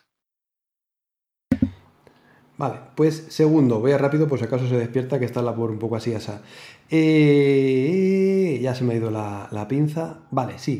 Vale, 2.57 2.79
pues 2.95 3.25
segundo, 3.29 3.79
voy 3.79 3.91
a 3.93 3.97
rápido 3.97 4.27
por 4.27 4.37
si 4.37 4.45
acaso 4.45 4.67
se 4.67 4.77
despierta, 4.77 5.17
que 5.19 5.25
está 5.25 5.41
la 5.41 5.55
por 5.55 5.71
un 5.71 5.79
poco 5.79 5.95
así 5.95 6.13
asa. 6.13 6.43
Eh, 6.89 8.59
ya 8.61 8.75
se 8.75 8.83
me 8.83 8.93
ha 8.93 8.97
ido 8.97 9.09
la, 9.09 9.47
la 9.51 9.67
pinza. 9.67 10.19
Vale, 10.31 10.59
sí. 10.59 10.79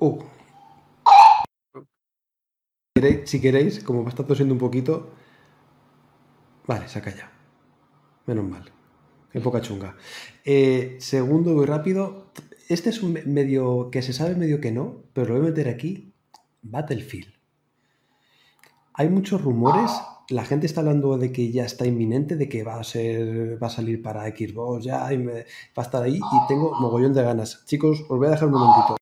Uh. 0.00 0.18
¿Queréis- 2.94 3.26
Si 3.30 3.40
queréis, 3.40 3.74
como 3.86 4.02
me 4.02 4.10
está 4.10 4.26
tosiendo 4.26 4.52
un 4.54 4.60
poquito. 4.60 4.94
Vale, 6.66 6.88
se 6.88 6.98
ha 6.98 7.02
callado. 7.02 7.30
Menos 8.26 8.44
mal. 8.46 8.72
Qué 9.32 9.40
poca 9.40 9.60
chunga. 9.60 9.96
Eh, 10.44 10.96
segundo, 11.00 11.54
voy 11.54 11.66
rápido. 11.66 12.26
Este 12.68 12.90
es 12.90 13.02
un 13.02 13.12
me- 13.14 13.22
medio 13.22 13.90
que 13.90 14.02
se 14.02 14.12
sabe, 14.12 14.34
medio 14.34 14.60
que 14.60 14.72
no, 14.72 15.02
pero 15.12 15.28
lo 15.28 15.34
voy 15.34 15.42
a 15.46 15.50
meter 15.50 15.68
aquí. 15.68 16.12
Battlefield. 16.62 17.32
Hay 18.94 19.08
muchos 19.08 19.42
rumores. 19.42 19.90
La 20.30 20.44
gente 20.44 20.66
está 20.66 20.80
hablando 20.80 21.18
de 21.18 21.30
que 21.30 21.52
ya 21.52 21.64
está 21.64 21.86
inminente, 21.86 22.34
de 22.34 22.48
que 22.48 22.64
va 22.64 22.80
a 22.80 22.84
ser, 22.84 23.62
va 23.62 23.68
a 23.68 23.70
salir 23.70 24.02
para 24.02 24.24
Xbox 24.26 24.84
ya, 24.84 25.12
y 25.12 25.18
me- 25.18 25.32
va 25.34 25.44
a 25.76 25.82
estar 25.82 26.02
ahí 26.02 26.16
y 26.16 26.48
tengo 26.48 26.74
mogollón 26.80 27.12
de 27.14 27.22
ganas. 27.22 27.64
Chicos, 27.66 28.00
os 28.08 28.18
voy 28.18 28.26
a 28.26 28.30
dejar 28.30 28.48
un 28.48 28.54
momentito, 28.54 28.96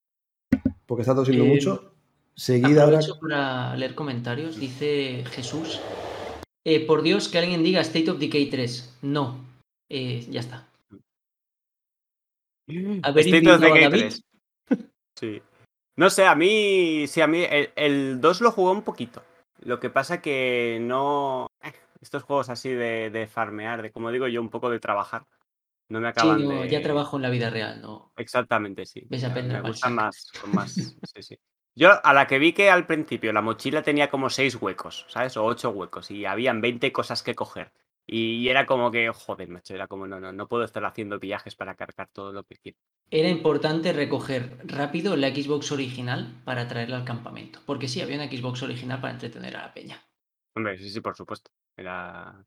porque 0.86 1.02
está 1.02 1.14
tosiendo 1.14 1.44
Eh, 1.44 1.48
mucho. 1.48 1.92
Seguid 2.36 2.76
ahora. 2.78 2.98
Para 3.20 3.76
leer 3.76 3.94
comentarios. 3.94 4.58
Dice 4.58 5.24
Jesús. 5.30 5.80
eh, 6.66 6.84
por 6.86 7.02
Dios, 7.02 7.28
que 7.28 7.38
alguien 7.38 7.62
diga 7.62 7.80
State 7.82 8.10
of 8.10 8.18
Decay 8.18 8.48
3. 8.50 8.94
No. 9.02 9.38
Eh, 9.88 10.26
ya 10.30 10.40
está. 10.40 10.68
Haber 13.02 13.26
invitado 13.28 13.56
a 13.56 13.58
Decay 13.68 13.82
David. 13.82 13.98
3. 14.00 14.22
Sí. 15.16 15.42
No 15.96 16.10
sé, 16.10 16.26
a 16.26 16.34
mí. 16.34 17.06
Sí, 17.06 17.20
a 17.20 17.26
mí. 17.26 17.44
El, 17.48 17.70
el 17.76 18.20
2 18.20 18.40
lo 18.40 18.50
jugué 18.50 18.72
un 18.72 18.82
poquito. 18.82 19.22
Lo 19.60 19.78
que 19.80 19.90
pasa 19.90 20.20
que 20.20 20.78
no. 20.80 21.46
eh, 21.62 21.72
Estos 22.00 22.22
juegos 22.24 22.48
así 22.48 22.70
de, 22.70 23.10
de 23.10 23.26
farmear, 23.26 23.82
de 23.82 23.92
como 23.92 24.10
digo 24.10 24.26
yo, 24.28 24.40
un 24.40 24.50
poco 24.50 24.70
de 24.70 24.80
trabajar. 24.80 25.26
No 25.90 26.00
me 26.00 26.08
Sí, 26.08 26.10
acaban 26.18 26.42
no, 26.44 26.62
de. 26.62 26.68
ya 26.70 26.82
trabajo 26.82 27.16
en 27.16 27.22
la 27.22 27.30
vida 27.30 27.50
real, 27.50 27.80
¿no? 27.82 28.12
Exactamente, 28.16 28.86
sí. 28.86 29.06
Me- 29.10 29.42
me 29.42 29.60
gustan 29.60 29.94
más, 29.94 30.32
más. 30.46 30.74
Sí, 31.14 31.22
sí. 31.22 31.38
Yo 31.76 31.90
a 32.04 32.12
la 32.14 32.26
que 32.26 32.38
vi 32.38 32.52
que 32.52 32.70
al 32.70 32.86
principio 32.86 33.32
la 33.32 33.42
mochila 33.42 33.82
tenía 33.82 34.08
como 34.08 34.30
seis 34.30 34.54
huecos, 34.60 35.06
¿sabes? 35.08 35.36
O 35.36 35.44
ocho 35.44 35.70
huecos 35.70 36.10
y 36.10 36.24
habían 36.24 36.60
20 36.60 36.92
cosas 36.92 37.22
que 37.22 37.34
coger. 37.34 37.72
Y 38.06 38.48
era 38.48 38.66
como 38.66 38.90
que, 38.90 39.10
joder, 39.10 39.48
macho, 39.48 39.74
era 39.74 39.86
como, 39.86 40.06
no, 40.06 40.20
no, 40.20 40.32
no 40.32 40.46
puedo 40.46 40.64
estar 40.64 40.84
haciendo 40.84 41.18
viajes 41.18 41.54
para 41.56 41.74
cargar 41.74 42.08
todo 42.12 42.32
lo 42.32 42.44
que 42.44 42.56
quiero. 42.56 42.78
Era 43.10 43.28
importante 43.28 43.92
recoger 43.92 44.58
rápido 44.64 45.16
la 45.16 45.28
Xbox 45.28 45.72
original 45.72 46.42
para 46.44 46.68
traerla 46.68 46.96
al 46.96 47.04
campamento. 47.04 47.60
Porque 47.64 47.88
sí, 47.88 48.00
había 48.02 48.16
una 48.16 48.30
Xbox 48.30 48.62
original 48.62 49.00
para 49.00 49.14
entretener 49.14 49.56
a 49.56 49.62
la 49.62 49.72
peña. 49.74 50.02
Hombre, 50.54 50.76
sí, 50.78 50.90
sí, 50.90 51.00
por 51.00 51.16
supuesto. 51.16 51.50
Era. 51.76 52.44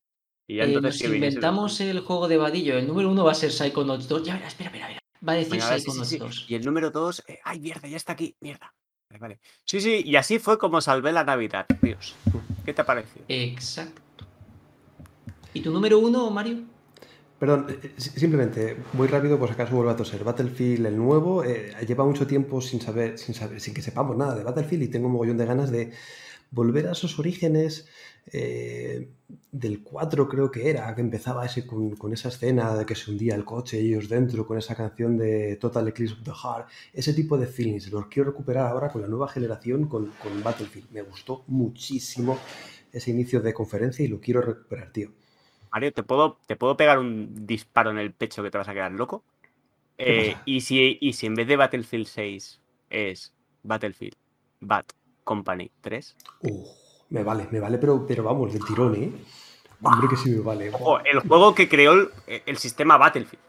Y 0.48 0.58
ya 0.58 0.64
Eh, 0.64 0.68
entonces 0.74 1.04
nos 1.04 1.14
inventamos 1.14 1.82
el 1.82 2.00
juego 2.02 2.28
de 2.28 2.38
vadillo. 2.38 2.78
El 2.78 2.88
número 2.88 3.10
uno 3.10 3.26
va 3.26 3.32
a 3.32 3.36
ser 3.36 3.52
Psychonauts 3.52 4.08
2. 4.08 4.24
Ya 4.24 4.36
verás, 4.36 4.50
espera, 4.50 4.70
espera, 4.70 4.92
espera. 4.92 5.02
Va 5.28 5.34
a 5.34 5.36
decir 5.36 5.54
Venga, 5.54 5.68
sí, 5.68 5.74
sí, 5.74 5.80
Psychonauts 5.82 6.10
sí. 6.10 6.18
2. 6.20 6.46
Y 6.50 6.56
el 6.56 6.66
número 6.66 6.92
dos, 6.92 7.24
eh, 7.28 7.40
ay, 7.44 7.60
mierda, 7.60 7.88
ya 7.88 7.98
está 7.98 8.14
aquí, 8.14 8.36
mierda. 8.40 8.74
Vale, 9.10 9.20
vale. 9.20 9.40
Sí, 9.66 9.82
sí, 9.82 10.02
y 10.06 10.16
así 10.16 10.38
fue 10.40 10.58
como 10.58 10.82
salvé 10.82 11.12
la 11.12 11.24
Navidad, 11.24 11.66
Dios. 11.82 12.16
¿Qué 12.66 12.74
te 12.74 12.82
ha 12.82 12.86
parecido? 12.86 13.26
Exacto. 13.28 14.02
¿Y 15.58 15.62
tu 15.62 15.72
número 15.72 15.98
uno, 15.98 16.30
Mario? 16.30 16.58
Perdón, 17.40 17.68
eh, 17.70 17.94
si- 17.98 18.12
simplemente, 18.24 18.62
muy 18.94 19.08
rápido, 19.08 19.38
por 19.40 19.48
si 19.50 19.54
acaso 19.54 19.76
vuelvo 19.76 19.92
a 19.92 19.96
toser. 19.96 20.24
Battlefield, 20.24 20.86
el 20.88 20.98
nuevo, 20.98 21.44
eh, 21.44 21.74
lleva 21.88 22.06
mucho 22.06 22.26
tiempo 22.28 22.62
sin 22.62 22.80
saber, 22.82 23.18
sin 23.18 23.34
saber, 23.36 23.60
sin 23.62 23.74
que 23.76 23.82
sepamos 23.82 24.16
nada 24.18 24.36
de 24.36 24.44
Battlefield 24.44 24.84
y 24.84 24.88
tengo 24.90 25.08
un 25.08 25.14
mogollón 25.14 25.38
de 25.38 25.46
ganas 25.46 25.70
de 25.72 25.92
volver 26.52 26.88
a 26.88 26.92
esos 26.94 27.20
orígenes 27.20 27.88
eh, 28.32 29.10
del 29.52 29.84
4 29.84 30.28
creo 30.30 30.50
que 30.52 30.70
era, 30.70 30.94
que 30.96 31.02
empezaba 31.02 31.46
ese 31.46 31.66
con, 31.66 31.96
con 31.96 32.14
esa 32.14 32.30
escena 32.30 32.76
de 32.76 32.86
que 32.86 32.96
se 32.96 33.12
hundía 33.12 33.36
el 33.36 33.46
coche 33.46 33.82
y 33.82 33.88
ellos 33.90 34.10
dentro, 34.10 34.46
con 34.48 34.58
esa 34.58 34.76
canción 34.76 35.18
de 35.18 35.58
Total 35.58 35.88
Eclipse 35.88 36.14
of 36.16 36.24
the 36.24 36.32
Heart, 36.32 36.68
ese 36.94 37.14
tipo 37.14 37.38
de 37.38 37.48
feelings, 37.48 37.92
los 37.92 38.08
quiero 38.08 38.32
recuperar 38.32 38.68
ahora 38.68 38.90
con 38.92 39.02
la 39.02 39.08
nueva 39.08 39.28
generación, 39.28 39.88
con, 39.88 40.12
con 40.24 40.44
Battlefield. 40.44 40.92
Me 40.92 41.02
gustó 41.04 41.44
muchísimo 41.48 42.38
ese 42.92 43.12
inicio 43.12 43.42
de 43.42 43.54
conferencia 43.54 44.04
y 44.06 44.08
lo 44.08 44.20
quiero 44.20 44.42
recuperar, 44.42 44.92
tío. 44.92 45.12
Mario, 45.72 45.94
¿te 45.94 46.04
puedo, 46.04 46.38
¿te 46.48 46.56
puedo 46.56 46.78
pegar 46.78 47.00
un 47.00 47.46
disparo 47.46 47.92
en 47.92 47.98
el 47.98 48.14
pecho 48.14 48.44
que 48.44 48.52
te 48.52 48.58
vas 48.58 48.68
a 48.68 48.74
quedar 48.74 48.92
loco? 48.92 49.24
¿Qué 49.98 50.32
Eh, 50.32 50.36
y, 50.46 50.62
si, 50.62 50.98
y 51.02 51.14
si 51.14 51.26
en 51.26 51.36
vez 51.36 51.48
de 51.48 51.56
Battlefield 51.56 52.06
6 52.08 52.60
es 52.90 53.34
Battlefield 53.64 54.16
Bat 54.62 54.92
Company 55.24 55.72
3, 55.82 56.16
Uh, 56.42 56.66
me 57.10 57.24
vale, 57.24 57.48
me 57.52 57.60
vale, 57.60 57.78
pero, 57.78 58.06
pero 58.08 58.24
vamos, 58.24 58.54
del 58.54 58.64
tirón, 58.64 58.96
¿eh? 58.96 59.12
Hombre, 59.82 60.08
que 60.10 60.16
sí 60.16 60.30
me 60.30 60.42
vale. 60.42 60.70
ojo, 60.70 61.00
el 61.04 61.20
juego 61.20 61.56
que 61.56 61.68
creó 61.68 61.94
el, 61.94 62.10
el 62.46 62.58
sistema 62.58 62.98
Battlefield 62.98 63.44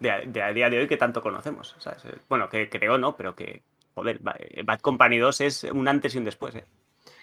de, 0.00 0.10
a- 0.10 0.20
de 0.20 0.42
a 0.42 0.52
día 0.52 0.70
de 0.70 0.78
hoy 0.80 0.88
que 0.88 0.96
tanto 0.96 1.22
conocemos. 1.22 1.74
¿sabes? 1.78 2.02
Bueno, 2.28 2.48
que 2.48 2.68
creó 2.68 2.98
no, 2.98 3.16
pero 3.16 3.34
que, 3.34 3.62
joder, 3.94 4.18
Ba- 4.20 4.36
Bad 4.64 4.80
Company 4.80 5.18
2 5.18 5.40
es 5.40 5.64
un 5.64 5.88
antes 5.88 6.14
y 6.14 6.18
un 6.18 6.24
después. 6.24 6.54
¿eh? 6.56 6.64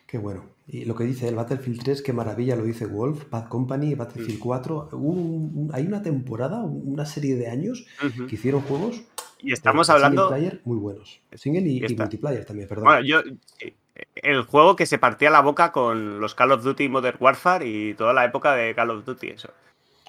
Qué 0.06 0.18
bueno. 0.18 0.46
Y 0.68 0.86
lo 0.86 0.96
que 0.96 1.04
dice 1.04 1.28
el 1.28 1.36
Battlefield 1.36 1.84
3, 1.84 2.02
qué 2.02 2.14
maravilla 2.14 2.56
lo 2.56 2.64
dice 2.64 2.86
Wolf, 2.86 3.30
Bad 3.30 3.48
Company, 3.50 3.96
Battlefield 3.96 4.40
4. 4.40 4.90
Hubo 4.94 5.10
un- 5.12 5.52
un- 5.56 5.70
hay 5.74 5.86
una 5.86 6.02
temporada, 6.02 6.62
una 6.64 7.06
serie 7.06 7.36
de 7.36 7.48
años 7.50 7.86
que 8.30 8.36
hicieron 8.36 8.62
juegos 8.62 9.02
Y 9.40 9.52
estamos 9.52 9.90
hablando. 9.90 10.24
single 10.30 10.38
player 10.38 10.62
muy 10.66 10.78
buenos. 10.78 11.20
Single 11.34 11.68
y, 11.68 11.96
multiplayer 11.98 12.46
también, 12.46 12.68
perdón. 12.70 12.86
Bueno, 12.86 13.02
yo. 13.06 13.22
sí, 13.60 13.74
El 14.16 14.42
juego 14.44 14.76
que 14.76 14.86
se 14.88 14.98
partía 14.98 15.30
la 15.30 15.42
boca 15.42 15.72
con 15.72 16.20
los 16.20 16.34
Call 16.34 16.52
of 16.52 16.64
Duty 16.64 16.90
Modern 16.90 17.18
Warfare 17.20 17.68
y 17.68 17.94
toda 17.94 18.12
la 18.14 18.26
época 18.26 18.56
de 18.56 18.74
Call 18.74 18.90
of 18.90 19.06
Duty, 19.06 19.28
eso. 19.30 19.50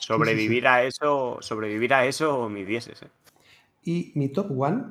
Sobrevivir 0.01 0.67
a 0.69 0.85
eso, 0.85 1.39
sobrevivir 1.41 1.93
a 1.95 2.07
eso, 2.07 2.49
mis 2.49 2.67
dieces. 2.67 3.03
¿eh? 3.03 3.09
Y 3.83 4.13
mi 4.15 4.29
top 4.29 4.51
one, 4.59 4.85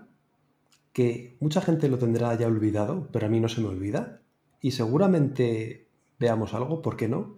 que 0.92 1.36
mucha 1.40 1.62
gente 1.62 1.88
lo 1.90 1.98
tendrá 1.98 2.36
ya 2.36 2.48
olvidado, 2.48 3.08
pero 3.12 3.26
a 3.26 3.30
mí 3.30 3.40
no 3.40 3.50
se 3.50 3.62
me 3.62 3.68
olvida, 3.68 4.20
y 4.64 4.72
seguramente 4.72 5.86
veamos 6.18 6.54
algo, 6.56 6.82
¿por 6.82 6.98
qué 6.98 7.08
no? 7.08 7.38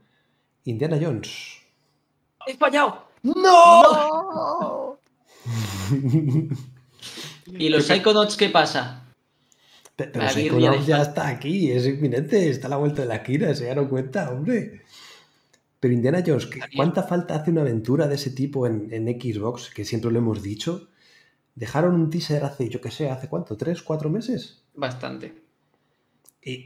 Indiana 0.63 0.97
Jones. 1.01 1.57
¡He 2.47 2.55
fallado! 2.55 3.07
¡No! 3.23 4.97
¿Y 7.47 7.69
los 7.69 7.85
Psychonauts 7.85 8.37
qué 8.37 8.49
pasa? 8.49 9.03
Pe- 9.95 10.05
Pero 10.07 10.25
birria 10.25 10.31
Psychonauts 10.51 10.85
ya 10.87 11.01
está 11.01 11.27
aquí, 11.27 11.71
es 11.71 11.85
inminente, 11.85 12.49
está 12.49 12.67
a 12.67 12.69
la 12.71 12.77
vuelta 12.77 13.01
de 13.01 13.07
la 13.07 13.15
esquina, 13.17 13.53
se 13.55 13.65
dieron 13.65 13.87
cuenta, 13.87 14.29
hombre. 14.31 14.83
Pero 15.79 15.93
Indiana 15.93 16.23
Jones, 16.25 16.45
¿qué- 16.47 16.55
Está 16.59 16.67
bien. 16.67 16.77
¿cuánta 16.77 17.03
falta 17.03 17.35
hace 17.35 17.51
una 17.51 17.61
aventura 17.61 18.07
de 18.07 18.15
ese 18.15 18.31
tipo 18.31 18.65
en, 18.67 18.91
en 18.93 19.07
Xbox? 19.07 19.69
Que 19.73 19.85
siempre 19.85 20.11
lo 20.11 20.19
hemos 20.19 20.41
dicho. 20.41 20.89
Dejaron 21.55 21.95
un 21.95 22.09
teaser 22.09 22.43
hace, 22.43 22.67
yo 22.69 22.81
qué 22.81 22.91
sé, 22.91 23.09
¿hace 23.09 23.29
cuánto? 23.29 23.55
¿Tres, 23.55 23.81
cuatro 23.81 24.09
meses? 24.09 24.63
Bastante. 24.73 25.41
Y, 26.43 26.65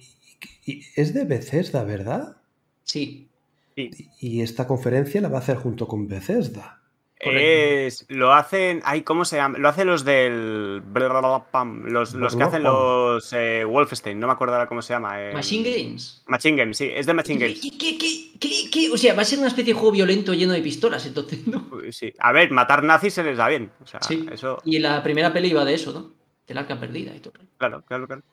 y- 0.66 0.84
es 0.96 1.14
de 1.14 1.26
Bethesda, 1.26 1.84
¿verdad? 1.84 2.38
Sí. 2.84 3.28
Y, 3.76 3.92
y 4.20 4.42
esta 4.42 4.68
conferencia 4.68 5.22
la 5.22 5.30
va 5.30 5.38
a 5.38 5.42
hacer 5.42 5.58
junto 5.58 5.88
con 5.88 6.08
Bethesda. 6.08 6.76
Es, 7.22 8.06
lo 8.08 8.32
hacen, 8.34 8.82
ay, 8.86 9.02
¿cómo 9.02 9.26
se 9.26 9.36
llama? 9.36 9.58
Lo 9.58 9.68
hacen 9.68 9.88
los 9.88 10.06
del, 10.06 10.82
pam, 11.52 11.84
los, 11.88 12.14
los 12.14 12.34
que 12.34 12.44
hacen 12.44 12.64
los 12.64 13.34
eh, 13.34 13.66
Wolfenstein, 13.66 14.18
no 14.18 14.28
me 14.28 14.32
acuerdo 14.34 14.54
ahora 14.56 14.68
cómo 14.70 14.82
se 14.82 14.94
llama. 14.94 15.22
eh, 15.22 15.34
Machine 15.34 15.70
Games. 15.70 16.24
Machine 16.28 16.56
Games, 16.58 16.78
sí, 16.78 16.90
es 16.94 17.06
de 17.06 17.14
Machine 17.14 17.40
Games. 17.42 17.60
¿Qué, 17.62 17.78
qué, 17.78 17.98
qué, 18.40 18.70
qué-? 18.72 18.90
O 18.92 18.98
sea, 18.98 19.16
va 19.16 19.24
a 19.24 19.26
ser 19.26 19.40
una 19.40 19.50
especie 19.50 19.74
de 19.74 19.78
juego 19.80 19.92
violento 19.92 20.34
lleno 20.34 20.54
de 20.54 20.62
pistolas, 20.62 21.06
entonces, 21.06 21.46
¿no? 21.46 21.70
Sí. 21.92 22.14
A 22.20 22.32
ver, 22.32 22.52
matar 22.52 22.84
nazis 22.84 23.14
se 23.16 23.24
les 23.24 23.36
da 23.38 23.50
bien. 23.50 23.70
O 23.84 23.86
sea, 23.86 24.02
Sí. 24.02 24.26
eso, 24.32 24.62
Y 24.64 24.80
la 24.80 25.04
primera 25.04 25.34
peli 25.34 25.50
iba 25.50 25.66
de 25.66 25.74
eso, 25.74 25.92
¿no? 25.92 26.14
Del 26.48 26.58
arca 26.58 26.80
perdida 26.80 27.14
y 27.14 27.20
todo. 27.20 27.34
claro, 27.58 27.84
claro, 27.86 28.08
claro. 28.08 28.24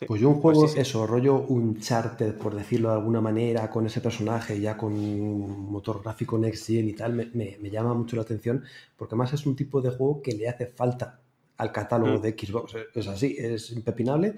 Sí. 0.00 0.06
Pues 0.06 0.18
yo 0.22 0.30
un 0.30 0.40
Pues 0.40 0.54
juego, 0.56 0.68
sí, 0.68 0.74
sí. 0.76 0.80
eso, 0.80 1.06
rollo 1.06 1.34
Uncharted, 1.42 2.34
por 2.36 2.54
decirlo 2.54 2.88
de 2.88 2.94
alguna 2.94 3.20
manera, 3.20 3.68
con 3.68 3.84
ese 3.86 4.00
personaje 4.00 4.58
ya 4.58 4.74
con 4.78 4.94
un 4.94 5.70
motor 5.70 6.00
gráfico 6.02 6.38
Next 6.38 6.68
Gen 6.68 6.88
y 6.88 6.94
tal, 6.94 7.12
me, 7.12 7.26
me- 7.34 7.58
me 7.60 7.68
llama 7.70 7.92
mucho 7.92 8.16
la 8.16 8.22
atención, 8.22 8.64
porque 8.96 9.14
además 9.14 9.34
es 9.34 9.44
un 9.44 9.54
tipo 9.56 9.82
de 9.82 9.90
juego 9.90 10.22
que 10.22 10.32
le 10.32 10.48
hace 10.48 10.68
falta 10.68 11.20
al 11.58 11.70
catálogo 11.70 12.18
Mm. 12.18 12.22
de 12.22 12.30
Xbox. 12.32 12.74
Es- 12.76 12.86
Es 12.96 13.06
así, 13.08 13.36
es 13.38 13.70
impepinable 13.72 14.36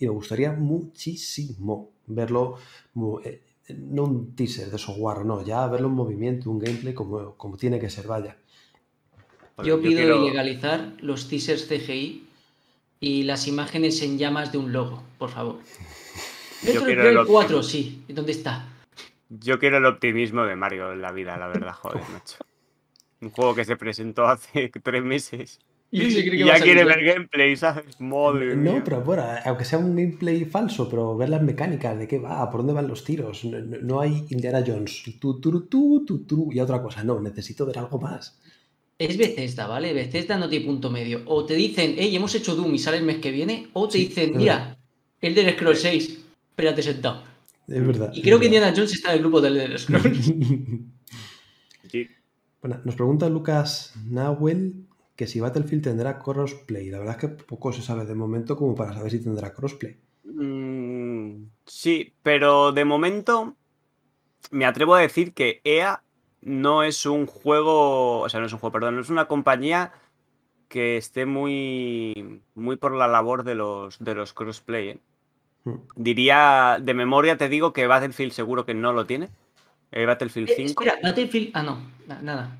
y 0.00 0.04
me 0.06 0.10
gustaría 0.10 0.50
muchísimo 0.52 1.90
verlo, 2.08 2.56
eh, 3.24 3.40
no 3.78 4.02
un 4.04 4.34
teaser 4.34 4.68
de 4.68 4.78
software, 4.78 5.24
no, 5.24 5.44
ya 5.44 5.64
verlo 5.68 5.86
en 5.86 5.94
movimiento, 5.94 6.50
un 6.50 6.58
gameplay 6.58 6.92
como, 6.92 7.34
como 7.36 7.56
tiene 7.56 7.78
que 7.78 7.88
ser, 7.88 8.08
vaya. 8.08 8.36
Joder, 9.54 9.68
Yo 9.68 9.80
pido 9.80 9.92
quiero- 10.00 10.22
ilegalizar 10.26 10.94
los 11.00 11.28
teasers 11.28 11.68
CGI 11.68 12.23
y 13.00 13.22
las 13.24 13.46
imágenes 13.48 14.00
en 14.02 14.18
llamas 14.18 14.52
de 14.52 14.58
un 14.58 14.72
logo, 14.72 15.02
por 15.18 15.30
favor. 15.30 15.58
Yo 16.62 16.84
quiero 16.84 17.08
el 17.08 17.26
4, 17.26 17.62
sí. 17.62 18.02
¿Dónde 18.08 18.32
está? 18.32 18.66
Yo 19.28 19.58
quiero 19.58 19.78
el 19.78 19.86
optimismo 19.86 20.44
de 20.44 20.56
Mario 20.56 20.92
en 20.92 21.02
la 21.02 21.12
vida, 21.12 21.36
la 21.36 21.48
verdad, 21.48 21.72
joder, 21.72 22.02
macho. 22.12 22.36
Un 23.20 23.30
juego 23.30 23.54
que 23.54 23.64
se 23.64 23.76
presentó 23.76 24.26
hace 24.26 24.70
tres 24.82 25.02
meses. 25.02 25.60
Y 25.90 26.12
que 26.28 26.38
ya 26.38 26.58
quiere 26.60 26.84
ver 26.84 27.04
gameplay, 27.04 27.54
¿sabes? 27.56 28.00
Madre 28.00 28.56
No, 28.56 28.72
mía. 28.72 28.82
pero 28.84 29.02
bueno, 29.02 29.24
aunque 29.44 29.64
sea 29.64 29.78
un 29.78 29.94
gameplay 29.94 30.44
falso, 30.44 30.88
pero 30.90 31.16
ver 31.16 31.28
las 31.28 31.40
mecánicas, 31.42 31.96
de 31.96 32.08
qué 32.08 32.18
va, 32.18 32.50
por 32.50 32.60
dónde 32.60 32.72
van 32.72 32.88
los 32.88 33.04
tiros. 33.04 33.44
No, 33.44 33.60
no- 33.60 33.76
no 33.80 34.00
hay 34.00 34.26
Indiana 34.30 34.64
Jones, 34.66 35.02
y 35.06 36.58
otra 36.58 36.82
cosa. 36.82 37.04
No, 37.04 37.20
necesito 37.20 37.64
ver 37.64 37.78
algo 37.78 38.00
más. 38.00 38.40
Es 38.98 39.16
Bethesda, 39.16 39.66
¿vale? 39.66 39.92
Bethesda 39.92 40.38
no 40.38 40.48
tiene 40.48 40.66
punto 40.66 40.90
medio. 40.90 41.22
O 41.26 41.44
te 41.44 41.54
dicen, 41.54 41.94
hey, 41.98 42.14
hemos 42.14 42.34
hecho 42.34 42.54
Doom 42.54 42.74
y 42.74 42.78
sale 42.78 42.98
el 42.98 43.04
mes 43.04 43.18
que 43.18 43.30
viene, 43.30 43.68
o 43.72 43.88
te 43.88 43.98
Sí, 43.98 44.06
dicen, 44.06 44.36
mira, 44.36 44.78
el 45.20 45.34
del 45.34 45.52
Scroll 45.54 45.76
6, 45.76 46.24
espérate 46.50 46.82
sentado. 46.82 47.24
Es 47.66 47.86
verdad. 47.86 48.12
Y 48.12 48.18
es 48.18 48.22
creo 48.22 48.38
que 48.38 48.48
verdad. 48.48 48.66
Indiana 48.66 48.72
Jones 48.76 48.92
está 48.92 49.10
en 49.10 49.14
el 49.16 49.20
grupo 49.20 49.40
del 49.40 49.56
Elder 49.56 49.78
Scrolls. 49.78 50.32
Sí. 51.90 52.08
Bueno, 52.60 52.80
nos 52.84 52.96
pregunta 52.96 53.28
Lucas 53.28 53.92
Nahuel 54.06 54.86
que 55.16 55.26
si 55.26 55.40
Battlefield 55.40 55.84
tendrá 55.84 56.18
crossplay. 56.18 56.90
La 56.90 56.98
verdad 56.98 57.14
es 57.16 57.20
que 57.20 57.28
poco 57.28 57.72
se 57.72 57.82
sabe 57.82 58.04
de 58.04 58.14
momento 58.14 58.56
como 58.56 58.74
para 58.74 58.92
saber 58.94 59.10
si 59.12 59.20
tendrá 59.20 59.52
crossplay. 59.52 59.96
Mm, 60.24 61.44
sí, 61.66 62.14
pero 62.22 62.72
de 62.72 62.84
momento 62.84 63.54
me 64.50 64.64
atrevo 64.64 64.94
a 64.94 65.00
decir 65.00 65.34
que 65.34 65.60
EA 65.64 66.02
no 66.44 66.82
es 66.82 67.04
un 67.06 67.26
juego, 67.26 68.20
o 68.20 68.28
sea, 68.28 68.38
no 68.40 68.46
es 68.46 68.52
un 68.52 68.58
juego, 68.58 68.72
perdón, 68.72 68.94
no 68.96 69.00
es 69.00 69.10
una 69.10 69.26
compañía 69.26 69.92
que 70.68 70.96
esté 70.96 71.26
muy, 71.26 72.40
muy 72.54 72.76
por 72.76 72.94
la 72.94 73.08
labor 73.08 73.44
de 73.44 73.54
los, 73.54 73.98
de 73.98 74.14
los 74.14 74.32
crossplay. 74.32 74.88
¿eh? 74.90 74.98
Mm. 75.64 75.74
Diría, 75.96 76.78
de 76.80 76.94
memoria 76.94 77.36
te 77.36 77.48
digo 77.48 77.72
que 77.72 77.86
Battlefield 77.86 78.32
seguro 78.32 78.64
que 78.66 78.74
no 78.74 78.92
lo 78.92 79.06
tiene. 79.06 79.30
Eh, 79.92 80.04
Battlefield 80.06 80.50
Eh, 80.50 80.54
5. 80.56 80.82
espera, 80.84 80.98
Battlefield. 81.02 81.50
Ah, 81.54 81.62
no, 81.62 81.78
na- 82.06 82.20
nada. 82.20 82.56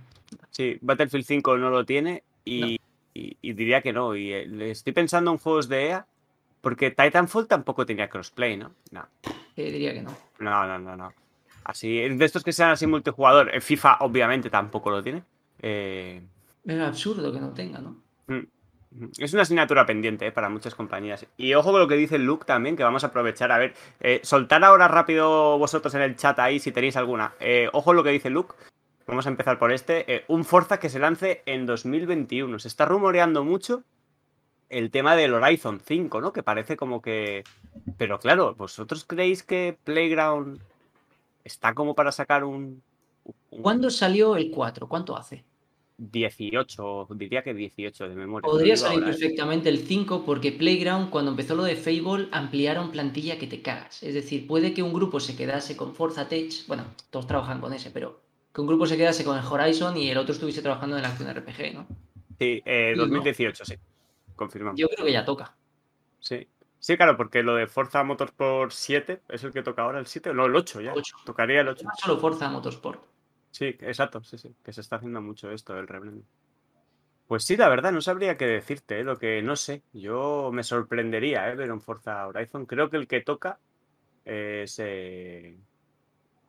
Sí, 0.50 0.78
Battlefield 0.80 1.24
5 1.26 1.56
no 1.58 1.70
lo 1.70 1.84
tiene 1.84 2.22
y, 2.44 2.78
y- 3.12 3.36
y 3.42 3.52
diría 3.52 3.82
que 3.82 3.92
no. 3.92 4.14
Y 4.16 4.32
eh, 4.32 4.46
le 4.46 4.70
estoy 4.70 4.92
pensando 4.92 5.30
en 5.32 5.38
juegos 5.38 5.68
de 5.68 5.88
EA 5.88 6.06
porque 6.60 6.90
Titanfall 6.90 7.46
tampoco 7.48 7.84
tenía 7.84 8.08
crossplay, 8.08 8.56
¿no? 8.56 8.72
No, 8.92 9.06
Eh, 9.56 9.70
diría 9.72 9.92
que 9.92 10.02
no. 10.02 10.10
no, 10.38 10.66
no, 10.66 10.78
no. 10.78 10.96
no. 10.96 11.12
Así, 11.64 12.08
de 12.08 12.24
estos 12.24 12.44
que 12.44 12.52
sean 12.52 12.70
así 12.70 12.86
multijugador, 12.86 13.54
en 13.54 13.62
FIFA 13.62 13.98
obviamente 14.00 14.50
tampoco 14.50 14.90
lo 14.90 15.02
tiene. 15.02 15.22
Eh, 15.60 16.22
Es 16.64 16.80
absurdo 16.80 17.32
que 17.32 17.40
no 17.40 17.52
tenga, 17.52 17.80
¿no? 17.80 17.96
mm, 18.26 18.40
es 19.18 19.32
una 19.32 19.42
asignatura 19.42 19.86
pendiente 19.86 20.26
eh, 20.26 20.32
para 20.32 20.48
muchas 20.48 20.74
compañías. 20.74 21.26
Y 21.36 21.54
ojo 21.54 21.72
con 21.72 21.80
lo 21.80 21.88
que 21.88 21.96
dice 21.96 22.18
Luke 22.18 22.44
también, 22.44 22.76
que 22.76 22.84
vamos 22.84 23.02
a 23.02 23.08
aprovechar. 23.08 23.50
A 23.50 23.58
ver, 23.58 23.74
eh, 24.00 24.20
soltar 24.22 24.62
ahora 24.62 24.86
rápido 24.88 25.58
vosotros 25.58 25.94
en 25.94 26.02
el 26.02 26.16
chat 26.16 26.38
ahí 26.38 26.60
si 26.60 26.70
tenéis 26.70 26.96
alguna. 26.96 27.34
Eh, 27.40 27.68
ojo 27.72 27.86
con 27.86 27.96
lo 27.96 28.04
que 28.04 28.10
dice 28.10 28.30
Luke. 28.30 28.54
Vamos 29.06 29.26
a 29.26 29.30
empezar 29.30 29.58
por 29.58 29.72
este. 29.72 30.14
Eh, 30.14 30.24
un 30.28 30.44
Forza 30.44 30.78
que 30.78 30.88
se 30.88 30.98
lance 30.98 31.42
en 31.46 31.66
2021. 31.66 32.58
Se 32.58 32.68
está 32.68 32.84
rumoreando 32.86 33.42
mucho 33.44 33.82
el 34.70 34.90
tema 34.90 35.14
del 35.16 35.34
Horizon 35.34 35.80
5, 35.84 36.20
¿no? 36.20 36.32
Que 36.32 36.42
parece 36.42 36.76
como 36.76 37.02
que... 37.02 37.44
Pero 37.98 38.18
claro, 38.18 38.54
¿vosotros 38.54 39.04
creéis 39.04 39.42
que 39.42 39.76
Playground 39.84 40.60
está 41.44 41.74
como 41.74 41.94
para 41.94 42.10
sacar 42.10 42.42
un... 42.44 42.82
un 43.50 43.62
¿Cuándo 43.62 43.90
salió 43.90 44.36
el 44.36 44.50
4? 44.50 44.88
¿Cuánto 44.88 45.16
hace? 45.16 45.44
18, 45.96 47.08
diría 47.10 47.42
que 47.42 47.54
18 47.54 48.08
de 48.08 48.14
memoria. 48.16 48.50
Podría 48.50 48.76
salir 48.76 48.98
ahora, 48.98 49.10
¿eh? 49.10 49.12
perfectamente 49.12 49.68
el 49.68 49.78
5 49.78 50.24
porque 50.24 50.50
Playground, 50.50 51.10
cuando 51.10 51.30
empezó 51.30 51.54
lo 51.54 51.62
de 51.62 51.76
Fable, 51.76 52.28
ampliaron 52.32 52.90
plantilla 52.90 53.38
que 53.38 53.46
te 53.46 53.62
cagas. 53.62 54.02
Es 54.02 54.14
decir, 54.14 54.46
puede 54.46 54.74
que 54.74 54.82
un 54.82 54.92
grupo 54.92 55.20
se 55.20 55.36
quedase 55.36 55.76
con 55.76 55.94
Forza 55.94 56.28
Tech, 56.28 56.52
bueno, 56.66 56.84
todos 57.10 57.26
trabajan 57.26 57.60
con 57.60 57.72
ese, 57.72 57.90
pero 57.90 58.20
Que 58.52 58.60
un 58.60 58.66
grupo 58.66 58.86
se 58.86 58.96
quedase 58.96 59.24
con 59.24 59.38
el 59.38 59.44
Horizon 59.44 59.96
y 59.96 60.10
el 60.10 60.18
otro 60.18 60.32
estuviese 60.32 60.62
trabajando 60.62 60.96
en 60.96 61.02
la 61.02 61.08
acción 61.08 61.32
RPG, 61.32 61.74
¿no? 61.74 61.86
Sí, 62.38 62.62
eh, 62.64 62.92
Sí, 62.94 62.98
¿no? 62.98 63.06
2018, 63.06 63.64
sí. 63.64 63.74
Confirmamos. 64.34 64.78
Yo 64.78 64.88
creo 64.88 65.06
que 65.06 65.12
ya 65.12 65.24
toca. 65.24 65.56
Sí. 66.18 66.46
Sí, 66.84 66.98
claro, 66.98 67.16
porque 67.16 67.42
lo 67.42 67.54
de 67.54 67.66
Forza 67.66 68.04
Motorsport 68.04 68.70
7 68.70 69.22
es 69.30 69.42
el 69.42 69.54
que 69.54 69.62
toca 69.62 69.80
ahora, 69.80 69.98
el 69.98 70.06
7, 70.06 70.34
no, 70.34 70.44
el 70.44 70.54
8 70.54 70.82
ya. 70.82 70.92
Tocaría 71.24 71.62
el 71.62 71.68
8. 71.68 71.86
Solo 71.96 72.18
Forza 72.18 72.50
Motorsport. 72.50 73.02
Sí, 73.50 73.64
exacto, 73.80 74.22
sí, 74.22 74.36
sí. 74.36 74.54
Que 74.62 74.70
se 74.70 74.82
está 74.82 74.96
haciendo 74.96 75.22
mucho 75.22 75.50
esto 75.50 75.72
del 75.72 75.88
rebranding. 75.88 76.26
Pues 77.26 77.44
sí, 77.44 77.56
la 77.56 77.70
verdad, 77.70 77.90
no 77.90 78.02
sabría 78.02 78.36
qué 78.36 78.44
decirte, 78.44 79.00
¿eh? 79.00 79.02
lo 79.02 79.18
que 79.18 79.40
no 79.40 79.56
sé. 79.56 79.82
Yo 79.94 80.50
me 80.52 80.62
sorprendería 80.62 81.50
¿eh? 81.50 81.56
ver 81.56 81.72
un 81.72 81.80
Forza 81.80 82.26
Horizon. 82.26 82.66
Creo 82.66 82.90
que 82.90 82.98
el 82.98 83.08
que 83.08 83.22
toca 83.22 83.58
es, 84.22 84.78
eh, 84.78 85.56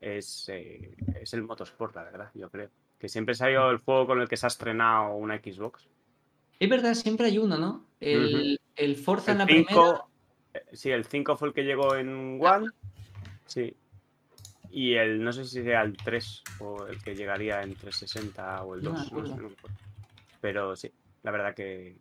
es, 0.01 0.49
eh, 0.49 0.97
es 1.21 1.33
el 1.33 1.43
Motorsport, 1.43 1.95
la 1.95 2.03
verdad, 2.03 2.31
yo 2.33 2.49
creo. 2.49 2.69
Que 2.99 3.07
siempre 3.07 3.35
se 3.35 3.45
ha 3.45 3.51
ido 3.51 3.71
el 3.71 3.77
juego 3.77 4.07
con 4.07 4.19
el 4.19 4.27
que 4.27 4.35
se 4.35 4.47
ha 4.47 4.49
estrenado 4.49 5.15
una 5.15 5.37
Xbox. 5.37 5.87
Es 6.59 6.69
verdad, 6.69 6.93
siempre 6.93 7.27
hay 7.27 7.37
uno, 7.37 7.57
¿no? 7.57 7.85
El, 8.01 8.59
el 8.75 8.95
Forza 8.97 9.31
en 9.31 9.37
la 9.37 9.45
primera. 9.45 10.03
5, 10.55 10.71
eh, 10.71 10.75
sí, 10.75 10.91
el 10.91 11.05
5 11.05 11.37
fue 11.37 11.49
el 11.49 11.53
que 11.53 11.63
llegó 11.63 11.95
en 11.95 12.39
One. 12.41 12.69
Sí. 13.45 13.75
Y 14.71 14.95
el, 14.95 15.23
no 15.23 15.31
sé 15.31 15.45
si 15.45 15.63
sea 15.63 15.81
el 15.83 15.95
3 15.95 16.43
o 16.59 16.85
el 16.87 17.01
que 17.01 17.15
llegaría 17.15 17.61
en 17.61 17.75
360 17.75 18.63
o 18.63 18.75
el 18.75 18.83
No 18.83 18.91
me 18.91 18.99
2. 18.99 19.11
no 19.11 19.25
sé, 19.27 19.35
no. 19.41 19.49
Pero 20.41 20.75
sí, 20.75 20.91
la 21.23 21.31
verdad 21.31 21.55
que 21.55 21.97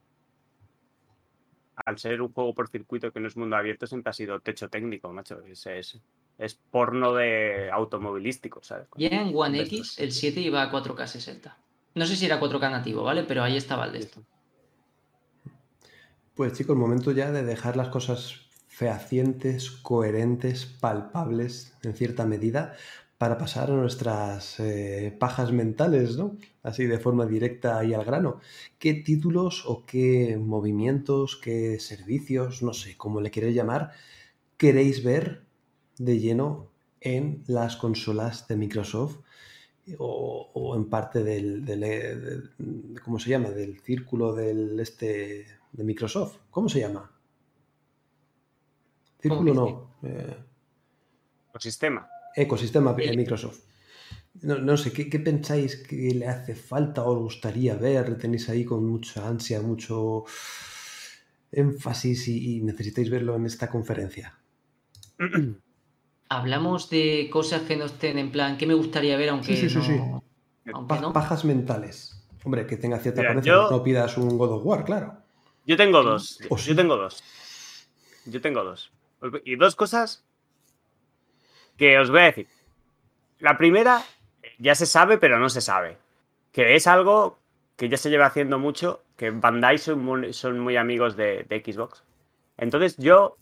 al 1.85 1.99
ser 1.99 2.23
un 2.23 2.33
juego 2.33 2.55
por 2.55 2.69
circuito 2.69 3.13
que 3.13 3.21
no 3.21 3.29
es 3.29 3.37
mundo 3.37 3.57
abierto, 3.57 3.87
siempre 3.87 4.11
ha 4.11 4.13
sido 4.13 4.41
techo 4.41 4.69
técnico, 4.69 5.13
macho. 5.13 5.41
Es, 5.47 5.67
es, 5.67 6.01
es 6.39 6.55
porno 6.55 7.15
de 7.15 7.71
automovilístico, 7.71 8.63
¿sabes? 8.63 8.89
Ya 8.97 9.09
en 9.09 9.33
One 9.35 9.61
X, 9.63 9.99
el 9.99 10.13
7 10.13 10.41
iba 10.41 10.63
a 10.63 10.71
4K 10.71 11.07
60. 11.07 11.57
No 11.95 12.07
sé 12.07 12.17
si 12.17 12.27
era 12.27 12.41
4K 12.41 12.71
nativo, 12.71 13.03
¿vale? 13.03 13.25
Pero 13.25 13.43
ahí 13.43 13.57
estaba 13.57 13.87
el 13.87 13.93
de 13.93 13.99
esto. 13.99 14.23
Pues 16.35 16.53
chicos, 16.55 16.77
momento 16.77 17.13
ya 17.13 17.31
de 17.31 17.45
dejar 17.45 17.77
las 17.77 17.89
cosas 17.89 18.44
fehacientes, 18.79 19.71
coherentes, 19.71 20.67
palpables 20.67 21.77
en 21.83 21.95
cierta 21.95 22.25
medida 22.27 22.75
para 23.19 23.39
pasar 23.39 23.71
a 23.71 23.75
nuestras 23.75 24.59
eh, 24.61 25.17
pajas 25.19 25.53
mentales, 25.53 26.17
¿no? 26.19 26.37
Así 26.63 26.87
de 26.87 26.99
forma 26.99 27.27
directa 27.27 27.83
y 27.85 27.95
al 27.95 28.05
grano. 28.05 28.41
¿Qué 28.79 28.95
títulos 28.95 29.65
o 29.67 29.85
qué 29.87 30.37
movimientos, 30.39 31.37
qué 31.37 31.79
servicios, 31.81 32.63
no 32.63 32.73
sé 32.75 32.97
cómo 32.97 33.21
le 33.21 33.31
queréis 33.31 33.55
llamar, 33.55 33.93
queréis 34.57 35.05
ver 35.05 35.45
de 35.99 36.19
lleno 36.21 36.71
en 37.01 37.45
las 37.47 37.77
consolas 37.77 38.49
de 38.49 38.57
Microsoft 38.57 39.19
o, 39.99 40.75
en 40.77 40.85
parte 40.91 41.23
del, 41.25 41.65
del- 41.65 41.81
del- 41.81 43.01
¿cómo 43.05 43.19
se 43.19 43.31
llama? 43.31 43.51
Del 43.51 43.81
círculo 43.81 44.33
del 44.35 44.79
este 44.81 45.47
de 45.73 45.85
Microsoft. 45.85 46.39
¿Cómo 46.51 46.69
se 46.69 46.81
llama? 46.81 47.11
Círculo 49.25 49.55
no. 49.55 49.91
eh, 50.03 50.37
Ecosistema. 51.51 52.07
ecosistema 52.37 52.93
de 52.93 53.17
Microsoft. 53.17 53.61
No, 54.43 54.59
no 54.59 54.77
sé, 54.77 54.93
¿qué, 54.93 55.09
qué 55.09 55.19
pensáis 55.21 55.77
que 55.77 55.97
le 56.15 56.27
hace 56.29 56.55
falta 56.55 57.03
o 57.05 57.13
os 57.15 57.19
gustaría 57.23 57.75
ver? 57.77 58.19
Tenéis 58.19 58.49
ahí 58.51 58.65
con 58.67 58.85
mucha 58.85 59.27
ansia, 59.27 59.63
mucho 59.63 60.25
énfasis 61.53 62.29
y, 62.29 62.57
y 62.57 62.61
necesitáis 62.63 63.09
verlo 63.09 63.37
en 63.37 63.47
esta 63.47 63.71
conferencia. 63.71 64.37
Hablamos 66.29 66.91
de 66.91 67.29
cosas 67.33 67.63
que 67.63 67.77
no 67.77 67.85
estén 67.85 68.19
en 68.19 68.31
plan, 68.33 68.57
¿qué 68.59 68.67
me 68.67 68.75
gustaría 68.75 69.17
ver 69.17 69.29
aunque 69.31 69.57
Sí, 69.57 69.69
sí, 69.69 69.81
sí, 69.81 69.97
no? 69.97 70.23
Aunque 70.73 70.95
Pa- 70.95 71.01
no. 71.01 71.13
Pajas 71.13 71.45
mentales. 71.45 72.21
Hombre, 72.45 72.67
que 72.67 72.77
tenga 72.77 72.99
cierta 72.99 73.21
Mira, 73.21 73.31
apariencia, 73.33 73.53
yo- 73.53 73.71
no 73.71 73.83
pidas 73.83 74.19
un 74.19 74.37
God 74.37 74.53
of 74.53 74.67
War, 74.67 74.85
claro. 74.85 75.17
Yo 75.67 75.77
tengo 75.77 76.03
dos. 76.03 76.41
¿O 76.51 76.59
sí? 76.59 76.71
Yo 76.71 76.77
tengo 76.77 76.97
dos. 76.97 77.23
Yo 78.27 78.41
tengo 78.41 78.65
dos. 78.65 78.91
Y 79.45 79.57
dos 79.57 79.77
cosas 79.77 80.25
que 81.77 81.99
os 81.99 82.11
voy 82.11 82.21
a 82.21 82.25
decir. 82.25 82.49
La 83.39 83.57
primera, 83.59 84.03
ya 84.59 84.75
se 84.75 84.87
sabe, 84.87 85.19
pero 85.19 85.39
no 85.39 85.49
se 85.49 85.61
sabe. 85.61 85.99
Que 86.53 86.77
es 86.77 86.87
algo 86.87 87.39
que 87.77 87.89
ya 87.89 87.97
se 87.97 88.11
lleva 88.11 88.27
haciendo 88.27 88.59
mucho, 88.59 89.03
que 89.17 89.31
Bandai 89.31 89.79
son 89.79 90.05
muy, 90.05 90.33
son 90.33 90.61
muy 90.61 90.77
amigos 90.77 91.17
de, 91.17 91.45
Xbox. 91.65 92.05
Entonces 92.57 92.97
yo 92.97 93.37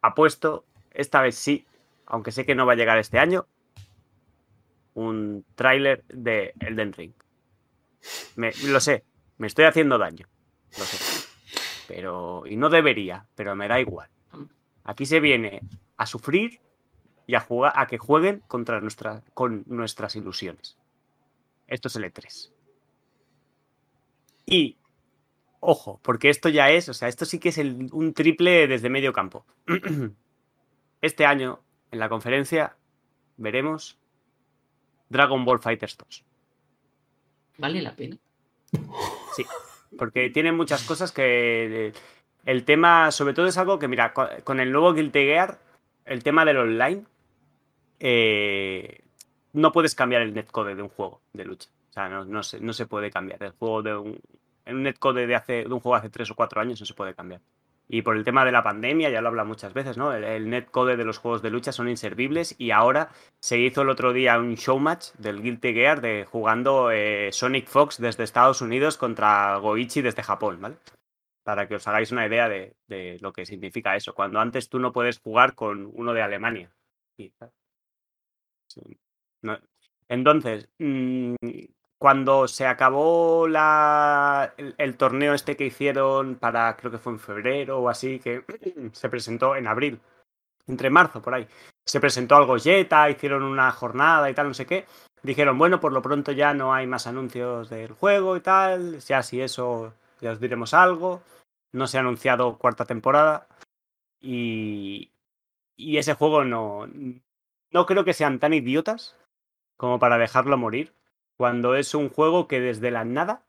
apuesto, 0.00 0.64
esta 0.92 1.20
vez 1.20 1.34
sí, 1.34 1.66
aunque 2.06 2.32
sé 2.32 2.46
que 2.46 2.54
no 2.54 2.66
va 2.66 2.74
a 2.74 2.76
llegar 2.76 2.98
este 2.98 3.18
año, 3.18 3.46
un 4.94 5.44
tráiler 5.54 6.04
de 6.08 6.54
Elden 6.60 6.92
Ring. 6.92 7.12
Me- 8.36 8.52
lo 8.64 8.80
sé, 8.80 9.04
me 9.38 9.46
estoy 9.46 9.64
haciendo 9.64 9.98
daño. 9.98 10.26
Lo 10.78 10.84
sé. 10.84 11.26
Pero. 11.88 12.44
Y 12.46 12.56
no 12.56 12.70
debería, 12.70 13.26
pero 13.34 13.56
me 13.56 13.66
da 13.66 13.80
igual. 13.80 14.08
Aquí 14.84 15.06
se 15.06 15.20
viene 15.20 15.62
a 15.96 16.06
sufrir 16.06 16.60
y 17.26 17.34
a 17.34 17.40
jugar 17.40 17.72
a 17.76 17.86
que 17.86 17.98
jueguen 17.98 18.40
contra 18.48 18.80
nuestra, 18.80 19.22
con 19.34 19.64
nuestras 19.66 20.16
ilusiones. 20.16 20.76
Esto 21.66 21.88
es 21.88 21.96
el 21.96 22.04
E3. 22.04 22.52
Y. 24.46 24.76
Ojo, 25.62 26.00
porque 26.02 26.30
esto 26.30 26.48
ya 26.48 26.70
es, 26.70 26.88
o 26.88 26.94
sea, 26.94 27.08
esto 27.08 27.26
sí 27.26 27.38
que 27.38 27.50
es 27.50 27.58
el- 27.58 27.88
un 27.92 28.14
triple 28.14 28.66
desde 28.66 28.88
medio 28.88 29.12
campo. 29.12 29.44
Este 31.02 31.24
año, 31.24 31.62
en 31.90 31.98
la 31.98 32.08
conferencia, 32.10 32.76
veremos 33.38 33.98
Dragon 35.08 35.44
Ball 35.46 35.58
Fighters 35.60 35.96
2. 35.96 36.24
¿Vale 37.58 37.80
la 37.80 37.94
pena? 37.96 38.18
Sí, 39.34 39.44
porque 39.98 40.28
tiene 40.30 40.52
muchas 40.52 40.82
cosas 40.82 41.10
que 41.12 41.92
el 42.44 42.64
tema, 42.64 43.10
sobre 43.10 43.34
todo 43.34 43.46
es 43.46 43.58
algo 43.58 43.78
que, 43.78 43.88
mira, 43.88 44.12
co- 44.12 44.28
con 44.44 44.60
el 44.60 44.72
nuevo 44.72 44.92
Guilty 44.92 45.20
Gear, 45.20 45.58
el 46.04 46.22
tema 46.22 46.44
del 46.44 46.58
online, 46.58 47.04
eh, 47.98 49.00
no 49.52 49.72
puedes 49.72 49.94
cambiar 49.94 50.22
el 50.22 50.34
netcode 50.34 50.74
de 50.74 50.82
un 50.82 50.88
juego 50.88 51.20
de 51.32 51.44
lucha. 51.44 51.68
O 51.90 51.92
sea, 51.92 52.08
no, 52.08 52.42
se, 52.42 52.60
no 52.60 52.72
se 52.72 52.86
puede 52.86 53.10
cambiar. 53.10 53.42
El 53.42 53.50
juego 53.52 53.82
de 53.82 53.96
un, 53.96 54.20
un 54.66 54.82
netcode 54.82 55.26
de, 55.26 55.34
hace, 55.34 55.64
de 55.64 55.72
un 55.72 55.80
juego 55.80 55.96
hace 55.96 56.08
tres 56.10 56.30
o 56.30 56.34
cuatro 56.34 56.60
años 56.60 56.80
no 56.80 56.86
se 56.86 56.94
puede 56.94 57.14
cambiar. 57.14 57.40
Y 57.92 58.02
por 58.02 58.16
el 58.16 58.22
tema 58.22 58.44
de 58.44 58.52
la 58.52 58.62
pandemia, 58.62 59.10
ya 59.10 59.20
lo 59.20 59.28
habla 59.28 59.42
muchas 59.42 59.74
veces, 59.74 59.96
¿no? 59.96 60.12
El, 60.12 60.22
el 60.22 60.48
netcode 60.48 60.96
de 60.96 61.04
los 61.04 61.18
juegos 61.18 61.42
de 61.42 61.50
lucha 61.50 61.72
son 61.72 61.88
inservibles 61.88 62.54
y 62.56 62.70
ahora 62.70 63.10
se 63.40 63.58
hizo 63.58 63.82
el 63.82 63.88
otro 63.90 64.12
día 64.12 64.38
un 64.38 64.54
showmatch 64.54 65.14
del 65.18 65.42
Guilty 65.42 65.72
Gear 65.74 66.00
de 66.00 66.24
jugando 66.30 66.92
eh, 66.92 67.30
Sonic 67.32 67.66
Fox 67.66 68.00
desde 68.00 68.22
Estados 68.22 68.60
Unidos 68.62 68.96
contra 68.96 69.56
Goichi 69.56 70.02
desde 70.02 70.22
Japón, 70.22 70.60
¿vale? 70.60 70.76
Para 71.42 71.66
que 71.66 71.76
os 71.76 71.86
hagáis 71.88 72.12
una 72.12 72.26
idea 72.26 72.48
de, 72.48 72.76
de 72.86 73.18
lo 73.20 73.32
que 73.32 73.46
significa 73.46 73.96
eso. 73.96 74.14
Cuando 74.14 74.40
antes 74.40 74.68
tú 74.68 74.78
no 74.78 74.92
puedes 74.92 75.18
jugar 75.18 75.54
con 75.54 75.90
uno 75.94 76.12
de 76.12 76.22
Alemania. 76.22 76.70
Entonces, 80.08 80.68
mm, 80.78 81.34
cuando 81.98 82.48
se 82.48 82.66
acabó 82.66 83.46
la, 83.46 84.54
el, 84.56 84.74
el 84.78 84.96
torneo 84.96 85.34
este 85.34 85.56
que 85.56 85.66
hicieron 85.66 86.36
para, 86.36 86.76
creo 86.76 86.90
que 86.90 86.98
fue 86.98 87.12
en 87.12 87.20
febrero 87.20 87.78
o 87.80 87.88
así, 87.88 88.18
que 88.18 88.44
se 88.92 89.08
presentó 89.08 89.56
en 89.56 89.66
abril, 89.66 90.00
entre 90.66 90.90
marzo 90.90 91.22
por 91.22 91.34
ahí, 91.34 91.46
se 91.84 92.00
presentó 92.00 92.36
algo 92.36 92.58
Jetta, 92.58 93.10
hicieron 93.10 93.42
una 93.42 93.70
jornada 93.72 94.30
y 94.30 94.34
tal, 94.34 94.48
no 94.48 94.54
sé 94.54 94.66
qué. 94.66 94.86
Dijeron, 95.22 95.58
bueno, 95.58 95.80
por 95.80 95.92
lo 95.92 96.00
pronto 96.02 96.32
ya 96.32 96.54
no 96.54 96.72
hay 96.72 96.86
más 96.86 97.06
anuncios 97.06 97.68
del 97.68 97.92
juego 97.92 98.36
y 98.36 98.40
tal, 98.40 98.98
ya 99.00 99.22
si 99.22 99.40
eso 99.40 99.92
ya 100.20 100.32
os 100.32 100.40
diremos 100.40 100.74
algo. 100.74 101.22
No 101.72 101.86
se 101.86 101.96
ha 101.98 102.00
anunciado 102.00 102.58
cuarta 102.58 102.84
temporada 102.84 103.46
y, 104.20 105.12
y 105.76 105.98
ese 105.98 106.14
juego 106.14 106.44
no, 106.44 106.88
no 107.70 107.86
creo 107.86 108.04
que 108.04 108.12
sean 108.14 108.38
tan 108.40 108.52
idiotas 108.52 109.16
como 109.76 109.98
para 109.98 110.18
dejarlo 110.18 110.58
morir 110.58 110.92
cuando 111.38 111.74
es 111.76 111.94
un 111.94 112.08
juego 112.10 112.48
que 112.48 112.60
desde 112.60 112.90
la 112.90 113.04
nada 113.04 113.46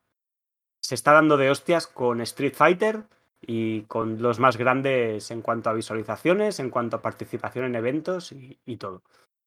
se 0.81 0.95
está 0.95 1.13
dando 1.13 1.35
de 1.37 1.49
hostias 1.49 1.87
con 1.87 2.21
Street 2.21 2.53
Fighter 2.53 3.03
y 3.41 3.81
con 3.83 4.21
los 4.21 4.39
más 4.39 4.55
grandes 4.55 5.31
en 5.31 5.41
cuanto 5.41 5.69
a 5.69 5.73
visualizaciones, 5.73 6.59
en 6.59 6.69
cuanto 6.69 6.97
a 6.97 7.01
participación 7.01 7.65
en 7.65 7.75
eventos 7.75 8.31
y, 8.31 8.59
y 8.65 8.77
todo. 8.77 9.01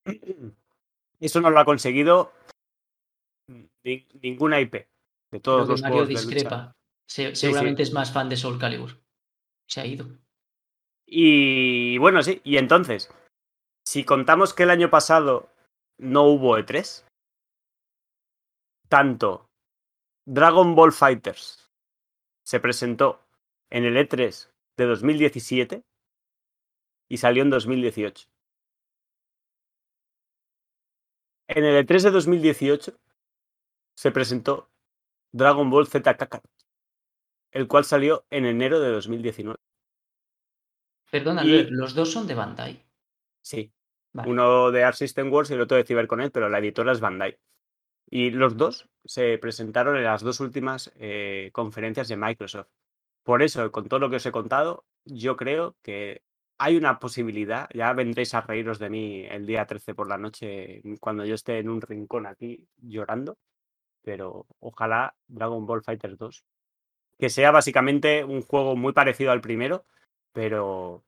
Eso 1.21 1.41
no 1.41 1.51
lo 1.51 1.61
ha 1.61 1.65
conseguido 1.65 2.33
ni- 3.85 4.07
ninguna 4.21 4.61
IP 4.61 4.75
de 5.31 5.41
todos 5.41 5.65
Creo 5.65 5.67
que 5.67 5.73
los 5.73 5.83
Mario 5.83 5.97
juegos 6.05 6.09
discrepa. 6.09 6.77
Se- 7.09 7.35
seguramente 7.35 7.83
es 7.83 7.93
más 7.93 8.13
fan 8.13 8.29
de 8.29 8.37
Soul 8.37 8.59
Calibur. 8.59 9.01
Se 9.69 9.81
ha 9.81 9.87
ido. 9.87 10.07
Y 11.07 11.99
bueno, 11.99 12.23
sí, 12.23 12.41
y 12.45 12.57
entonces, 12.57 13.11
si 13.87 14.05
contamos 14.05 14.55
que 14.55 14.63
el 14.65 14.71
año 14.71 14.91
pasado 14.91 15.51
no 15.99 16.25
hubo 16.25 16.57
E3, 16.59 17.05
tanto 18.89 19.49
Dragon 20.27 20.75
Ball 20.75 20.93
Fighters 20.93 21.71
se 22.45 22.61
presentó 22.61 23.21
en 23.71 23.85
el 23.85 23.97
E3 23.97 24.51
de 24.79 24.87
2017 24.87 25.83
y 27.11 27.17
salió 27.19 27.43
en 27.43 27.51
2018. 27.51 28.27
En 31.49 31.65
el 31.65 31.87
E3 31.87 32.03
de 32.05 32.11
2018 32.11 32.97
se 33.97 34.11
presentó 34.11 34.71
Dragon 35.33 35.69
Ball 35.71 35.87
Z 35.87 36.17
Kakarot, 36.17 36.45
el 37.55 37.67
cual 37.69 37.85
salió 37.85 38.27
en 38.31 38.45
enero 38.45 38.81
de 38.81 38.91
2019. 38.91 39.57
Perdona, 41.11 41.45
Y- 41.45 41.71
los 41.71 41.95
dos 41.95 42.11
son 42.13 42.27
de 42.27 42.35
Bandai. 42.35 42.85
Sí, 43.41 43.73
Vale. 44.13 44.31
uno 44.31 44.71
de 44.71 44.85
Art 44.85 44.97
System 44.97 45.33
Wars 45.33 45.51
y 45.51 45.55
el 45.55 45.61
otro 45.61 45.77
de 45.77 45.85
CyberConnect, 45.85 46.33
pero 46.33 46.49
la 46.49 46.59
editora 46.59 46.93
es 46.93 47.01
Bandai. 47.01 47.39
Y 48.11 48.31
los 48.31 48.57
dos 48.57 48.89
se 49.05 49.39
presentaron 49.39 49.97
en 49.97 50.05
las 50.05 50.23
dos 50.23 50.41
últimas 50.41 50.93
eh, 50.97 51.51
conferencias 51.53 52.09
de 52.09 52.17
Microsoft. 52.17 52.69
Por 53.23 53.43
eso, 53.43 53.71
con 53.73 53.89
todo 53.89 54.01
lo 54.01 54.11
que 54.11 54.17
os 54.17 54.27
he 54.27 54.33
contado, 54.33 54.85
yo 55.05 55.37
creo 55.37 55.77
que 55.83 56.23
hay 56.59 56.77
una 56.77 56.99
posibilidad, 56.99 57.69
ya 57.75 57.93
vendréis 57.93 58.35
a 58.35 58.41
reíros 58.43 58.79
de 58.79 58.91
mí 58.91 59.25
el 59.29 59.47
día 59.47 59.67
13 59.67 59.95
por 59.95 60.09
la 60.09 60.19
noche, 60.19 60.83
cuando 61.01 61.25
yo 61.25 61.35
esté 61.35 61.59
en 61.59 61.69
un 61.69 61.81
rincón 61.81 62.27
aquí 62.27 62.67
llorando, 62.77 63.39
pero 64.03 64.47
ojalá 64.61 65.15
Dragon 65.27 65.67
Ball 65.67 65.83
Fighter 65.83 66.17
2, 66.17 66.45
que 67.19 67.29
sea 67.31 67.51
básicamente 67.51 68.25
un 68.25 68.43
juego 68.43 68.77
muy 68.77 68.93
parecido 68.93 69.31
al 69.33 69.41
primero, 69.41 69.85
pero 70.33 71.05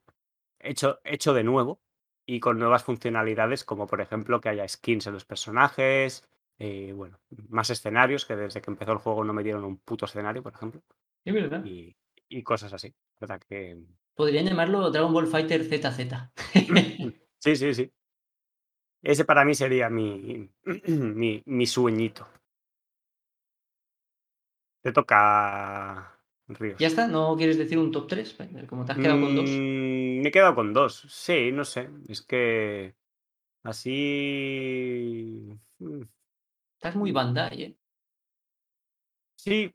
hecho, 0.58 1.00
hecho 1.04 1.34
de 1.34 1.44
nuevo 1.44 1.80
y 2.26 2.40
con 2.40 2.58
nuevas 2.58 2.84
funcionalidades, 2.84 3.64
como 3.64 3.86
por 3.86 4.00
ejemplo 4.00 4.40
que 4.40 4.48
haya 4.48 4.66
skins 4.68 5.06
en 5.06 5.12
los 5.14 5.24
personajes, 5.24 6.28
eh, 6.58 6.92
bueno, 6.94 7.18
más 7.48 7.70
escenarios, 7.70 8.24
que 8.24 8.34
desde 8.36 8.60
que 8.60 8.70
empezó 8.70 8.92
el 8.92 8.98
juego 8.98 9.24
no 9.24 9.32
me 9.32 9.42
dieron 9.42 9.64
un 9.64 9.78
puto 9.78 10.06
escenario, 10.06 10.42
por 10.42 10.54
ejemplo, 10.54 10.82
Es 11.24 11.34
verdad. 11.34 11.64
y, 11.64 11.94
y 12.28 12.42
cosas 12.42 12.72
así. 12.72 12.94
¿Verdad 13.20 13.40
que 13.48 13.78
Podrían 14.14 14.46
llamarlo 14.46 14.90
Dragon 14.90 15.12
Ball 15.12 15.26
Fighter 15.26 15.62
ZZ. 15.64 16.32
Sí, 17.38 17.54
sí, 17.54 17.74
sí. 17.74 17.92
Ese 19.02 19.24
para 19.24 19.44
mí 19.44 19.54
sería 19.54 19.88
mi, 19.88 20.50
mi, 20.86 21.42
mi 21.46 21.66
sueñito. 21.66 22.26
Te 24.86 24.92
toca, 24.92 26.16
Ríos. 26.46 26.80
¿Ya 26.80 26.86
está? 26.86 27.08
¿No 27.08 27.36
quieres 27.36 27.58
decir 27.58 27.76
un 27.76 27.90
top 27.90 28.06
3? 28.06 28.36
Como 28.68 28.84
te 28.84 28.92
has 28.92 28.98
quedado 28.98 29.20
con 29.20 29.34
dos. 29.34 29.50
Mm, 29.50 30.20
Me 30.22 30.28
he 30.28 30.30
quedado 30.30 30.54
con 30.54 30.72
dos. 30.72 31.04
Sí, 31.08 31.50
no 31.50 31.64
sé. 31.64 31.90
Es 32.08 32.22
que 32.22 32.94
así. 33.64 35.42
mm, 35.80 36.02
Estás 36.76 36.94
muy 36.94 37.10
Bandai, 37.10 37.62
¿eh? 37.64 37.76
Sí, 39.34 39.74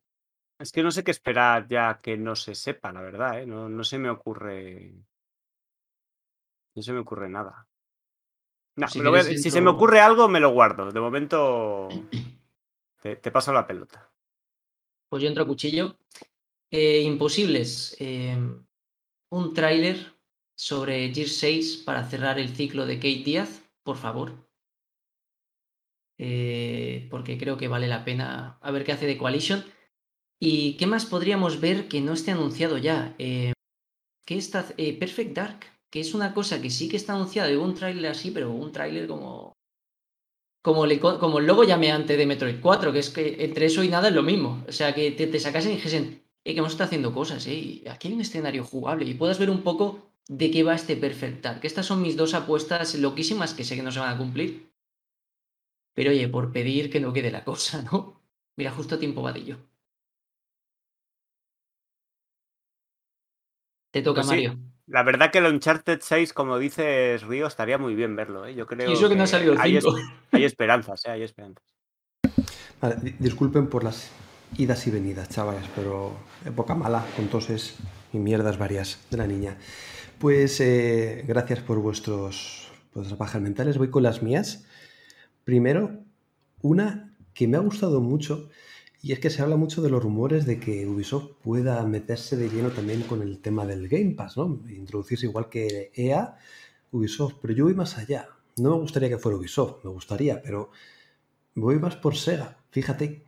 es 0.59 0.71
que 0.71 0.83
no 0.83 0.91
sé 0.91 1.03
qué 1.03 1.11
esperar 1.11 1.67
ya 1.67 1.99
que 2.01 2.17
no 2.17 2.35
se 2.35 2.55
sepa, 2.55 2.93
la 2.93 3.01
verdad, 3.01 3.41
¿eh? 3.41 3.45
No, 3.47 3.69
no 3.69 3.83
se 3.83 3.97
me 3.99 4.09
ocurre. 4.09 4.93
No 6.75 6.81
se 6.81 6.91
me 6.91 6.99
ocurre 6.99 7.29
nada. 7.29 7.65
No, 8.75 8.87
Si 8.87 8.99
voy 9.01 9.19
a- 9.19 9.23
si 9.23 9.49
se 9.51 9.61
me 9.61 9.69
ocurre 9.69 9.99
algo, 10.01 10.27
me 10.27 10.39
lo 10.39 10.49
guardo. 10.51 10.91
De 10.91 10.99
momento 10.99 11.89
te, 13.01 13.17
te 13.17 13.31
paso 13.31 13.53
la 13.53 13.67
pelota. 13.67 14.10
Pues 15.11 15.21
yo 15.23 15.27
entro 15.27 15.43
a 15.43 15.47
cuchillo. 15.47 15.97
Eh, 16.71 17.01
imposibles. 17.01 17.97
eh, 17.99 18.37
un 19.29 19.53
tráiler 19.53 19.97
sobre 20.57 21.13
Gear 21.13 21.27
6 21.27 21.83
para 21.85 22.07
cerrar 22.09 22.39
el 22.39 22.55
ciclo 22.55 22.85
de 22.85 22.95
Kate 22.95 23.23
Díaz, 23.25 23.61
por 23.83 23.97
favor. 23.97 24.47
Eh, 26.17 27.07
porque 27.11 27.37
creo 27.37 27.57
que 27.57 27.67
vale 27.67 27.89
la 27.89 28.05
pena 28.05 28.57
a 28.61 28.71
ver 28.71 28.85
qué 28.85 28.93
hace 28.93 29.05
de 29.05 29.17
Coalition. 29.17 29.65
¿Y 30.39 30.77
qué 30.77 30.87
más 30.87 31.05
podríamos 31.05 31.59
ver 31.59 31.89
que 31.89 31.99
no 31.99 32.13
esté 32.13 32.31
anunciado 32.31 32.77
ya? 32.77 33.13
Eh, 33.19 33.51
¿Qué 34.25 34.37
está? 34.37 34.65
eh, 34.77 34.97
Perfect 34.97 35.35
Dark, 35.35 35.59
que 35.91 35.99
es 35.99 36.13
una 36.13 36.33
cosa 36.33 36.61
que 36.61 36.69
sí 36.69 36.87
que 36.87 36.95
está 36.95 37.15
anunciada. 37.15 37.53
Hubo 37.53 37.65
un 37.65 37.75
tráiler 37.75 38.11
así, 38.11 38.31
pero 38.31 38.49
un 38.51 38.71
tráiler 38.71 39.07
como 39.07 39.51
como, 40.61 40.85
co- 40.99 41.19
como 41.19 41.39
el 41.39 41.45
logo 41.47 41.63
llameante 41.63 42.17
de 42.17 42.25
Metroid 42.25 42.59
4, 42.61 42.91
que 42.93 42.99
es 42.99 43.09
que 43.09 43.43
entre 43.45 43.65
eso 43.65 43.83
y 43.83 43.89
nada 43.89 44.09
es 44.09 44.15
lo 44.15 44.23
mismo. 44.23 44.63
O 44.67 44.71
sea, 44.71 44.93
que 44.95 45.11
te, 45.11 45.27
te 45.27 45.39
sacasen 45.39 45.71
y 45.73 45.75
dijesen, 45.75 46.23
eh, 46.43 46.53
que 46.53 46.59
hemos 46.59 46.71
estado 46.73 46.87
haciendo 46.87 47.13
cosas, 47.13 47.45
eh, 47.47 47.53
y 47.55 47.83
aquí 47.89 48.07
hay 48.07 48.13
un 48.15 48.21
escenario 48.21 48.63
jugable 48.63 49.05
y 49.05 49.13
puedas 49.15 49.39
ver 49.39 49.49
un 49.49 49.61
poco 49.63 50.11
de 50.27 50.51
qué 50.51 50.63
va 50.63 50.75
este 50.75 50.95
Perfect 50.95 51.43
Dark. 51.43 51.59
Estas 51.63 51.85
son 51.85 52.01
mis 52.01 52.15
dos 52.17 52.33
apuestas 52.33 52.95
loquísimas 52.95 53.53
que 53.53 53.63
sé 53.63 53.75
que 53.75 53.83
no 53.83 53.91
se 53.91 53.99
van 53.99 54.13
a 54.13 54.17
cumplir. 54.17 54.71
Pero 55.95 56.11
oye, 56.11 56.27
por 56.33 56.51
pedir 56.55 56.89
que 56.91 56.99
no 56.99 57.13
quede 57.13 57.31
la 57.31 57.45
cosa, 57.45 57.81
¿no? 57.89 58.21
Mira, 58.57 58.71
justo 58.71 58.95
a 58.95 58.99
tiempo 58.99 59.21
vadillo. 59.21 59.57
Te 63.91 64.01
toca, 64.01 64.23
Pues 64.23 64.27
sí. 64.27 64.45
La 64.91 65.03
verdad 65.03 65.31
que 65.31 65.37
el 65.37 65.45
Uncharted 65.45 65.99
6, 66.01 66.33
como 66.33 66.57
dices, 66.59 67.23
Río, 67.23 67.47
estaría 67.47 67.77
muy 67.77 67.95
bien 67.95 68.15
verlo, 68.17 68.45
¿eh? 68.45 68.53
Yo 68.55 68.67
creo 68.67 68.89
Y 68.89 68.93
eso 68.93 69.07
que 69.07 69.15
no 69.15 69.23
ha 69.23 69.27
salido 69.27 69.53
el 69.53 69.59
hay, 69.61 69.77
es- 69.77 69.83
5. 69.85 69.97
hay 70.33 70.43
esperanzas, 70.43 71.05
¿eh? 71.05 71.11
Hay 71.11 71.23
esperanzas. 71.23 71.63
Vale, 72.81 72.95
di- 73.01 73.15
disculpen 73.19 73.67
por 73.67 73.83
las 73.85 74.11
idas 74.57 74.85
y 74.87 74.91
venidas, 74.91 75.29
chavales, 75.29 75.63
pero 75.75 76.13
época 76.45 76.75
mala, 76.75 77.05
con 77.15 77.27
toses 77.29 77.77
y 78.11 78.17
mierdas 78.19 78.57
varias 78.57 78.99
de 79.09 79.17
la 79.17 79.27
niña. 79.27 79.57
Pues 80.19 80.59
eh, 80.59 81.23
gracias 81.25 81.59
por 81.61 81.79
vuestros 81.79 82.69
vuestras 82.93 83.17
bajas 83.17 83.41
mentales. 83.41 83.77
Voy 83.77 83.89
con 83.89 84.03
las 84.03 84.21
mías. 84.21 84.65
Primero, 85.45 85.91
una 86.61 87.15
que 87.33 87.47
me 87.47 87.55
ha 87.55 87.61
gustado 87.61 88.01
mucho 88.01 88.49
y 89.03 89.13
es 89.13 89.19
que 89.19 89.31
se 89.31 89.41
habla 89.41 89.55
mucho 89.55 89.81
de 89.81 89.89
los 89.89 90.03
rumores 90.03 90.45
de 90.45 90.59
que 90.59 90.87
Ubisoft 90.87 91.31
pueda 91.43 91.83
meterse 91.85 92.37
de 92.37 92.49
lleno 92.49 92.69
también 92.69 93.01
con 93.01 93.21
el 93.23 93.39
tema 93.39 93.65
del 93.65 93.87
Game 93.87 94.11
Pass, 94.11 94.37
¿no? 94.37 94.61
Introducirse 94.69 95.25
igual 95.25 95.49
que 95.49 95.91
EA, 95.95 96.37
Ubisoft. 96.91 97.35
Pero 97.41 97.53
yo 97.53 97.63
voy 97.63 97.73
más 97.73 97.97
allá. 97.97 98.27
No 98.57 98.71
me 98.71 98.81
gustaría 98.81 99.09
que 99.09 99.17
fuera 99.17 99.39
Ubisoft, 99.39 99.83
me 99.83 99.89
gustaría, 99.89 100.41
pero 100.41 100.69
voy 101.55 101.79
más 101.79 101.95
por 101.95 102.15
Sega. 102.15 102.57
Fíjate, 102.69 103.23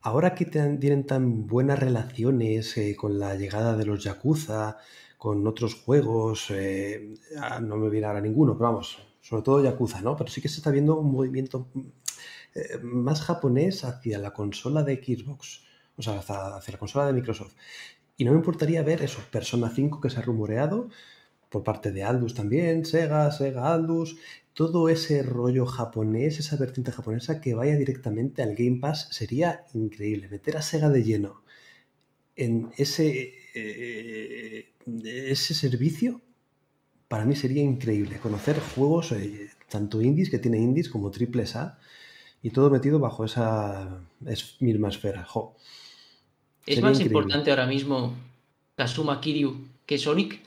ahora 0.00 0.34
que 0.34 0.46
tienen 0.46 1.04
tan 1.06 1.46
buenas 1.46 1.78
relaciones 1.78 2.76
eh, 2.78 2.96
con 2.96 3.18
la 3.18 3.34
llegada 3.34 3.76
de 3.76 3.84
los 3.84 4.02
Yakuza, 4.02 4.78
con 5.18 5.46
otros 5.46 5.74
juegos, 5.74 6.50
eh, 6.50 7.14
ah, 7.38 7.60
no 7.60 7.76
me 7.76 7.90
viene 7.90 8.06
ahora 8.06 8.20
ninguno, 8.22 8.54
pero 8.56 8.70
vamos, 8.70 8.98
sobre 9.20 9.42
todo 9.42 9.62
Yakuza, 9.62 10.00
¿no? 10.00 10.16
Pero 10.16 10.30
sí 10.30 10.40
que 10.40 10.48
se 10.48 10.56
está 10.56 10.70
viendo 10.70 10.98
un 10.98 11.12
movimiento 11.12 11.68
eh, 12.54 12.78
más 12.82 13.22
japonés 13.22 13.84
hacia 13.84 14.18
la 14.18 14.32
consola 14.32 14.82
de 14.82 14.96
Xbox, 14.96 15.64
o 15.96 16.02
sea, 16.02 16.18
hacia, 16.18 16.72
la 16.72 16.78
consola 16.78 17.06
de 17.06 17.12
Microsoft. 17.12 17.54
Y 18.16 18.24
no 18.24 18.32
me 18.32 18.38
importaría 18.38 18.82
ver 18.82 19.02
eso, 19.02 19.20
Persona 19.30 19.70
5 19.70 20.00
que 20.00 20.10
se 20.10 20.18
ha 20.18 20.22
rumoreado, 20.22 20.88
por 21.48 21.64
parte 21.64 21.92
de 21.92 22.02
Aldus 22.02 22.34
también, 22.34 22.84
Sega, 22.84 23.30
Sega 23.30 23.72
Aldus, 23.72 24.16
todo 24.54 24.88
ese 24.88 25.22
rollo 25.22 25.66
japonés, 25.66 26.38
esa 26.38 26.56
vertiente 26.56 26.92
japonesa 26.92 27.40
que 27.40 27.54
vaya 27.54 27.76
directamente 27.76 28.42
al 28.42 28.54
Game 28.54 28.78
Pass 28.80 29.08
sería 29.10 29.64
increíble. 29.74 30.28
Meter 30.28 30.56
a 30.56 30.62
Sega 30.62 30.88
de 30.88 31.02
lleno 31.02 31.42
en 32.36 32.70
ese, 32.76 33.34
eh, 33.54 34.72
ese 35.04 35.54
servicio 35.54 36.20
para 37.08 37.26
mí 37.26 37.36
sería 37.36 37.62
increíble. 37.62 38.18
Conocer 38.18 38.58
juegos, 38.58 39.12
eh, 39.12 39.50
tanto 39.68 40.00
indies 40.00 40.30
que 40.30 40.38
tiene 40.38 40.58
indies 40.58 40.88
como 40.88 41.10
triples 41.10 41.56
A, 41.56 41.78
y 42.42 42.50
todo 42.50 42.70
metido 42.70 42.98
bajo 42.98 43.24
esa 43.24 44.00
es- 44.26 44.56
misma 44.60 44.88
esfera. 44.88 45.24
Jo. 45.24 45.54
Es 46.66 46.74
Sería 46.76 46.82
más 46.82 46.92
increíble. 47.00 47.18
importante 47.18 47.50
ahora 47.50 47.66
mismo 47.66 48.14
Kazuma 48.76 49.20
Kiryu 49.20 49.68
que 49.86 49.98
Sonic. 49.98 50.40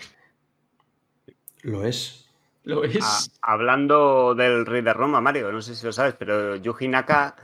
Lo 1.62 1.84
es. 1.86 2.26
Lo 2.64 2.84
es. 2.84 2.98
Ah, 3.02 3.20
hablando 3.42 4.34
del 4.36 4.66
Rey 4.66 4.82
de 4.82 4.94
Roma, 4.94 5.22
Mario, 5.22 5.52
no 5.52 5.62
sé 5.62 5.76
si 5.76 5.86
lo 5.86 5.92
sabes, 5.94 6.16
pero 6.18 6.56
Yuji 6.56 6.88
Naka 6.88 7.36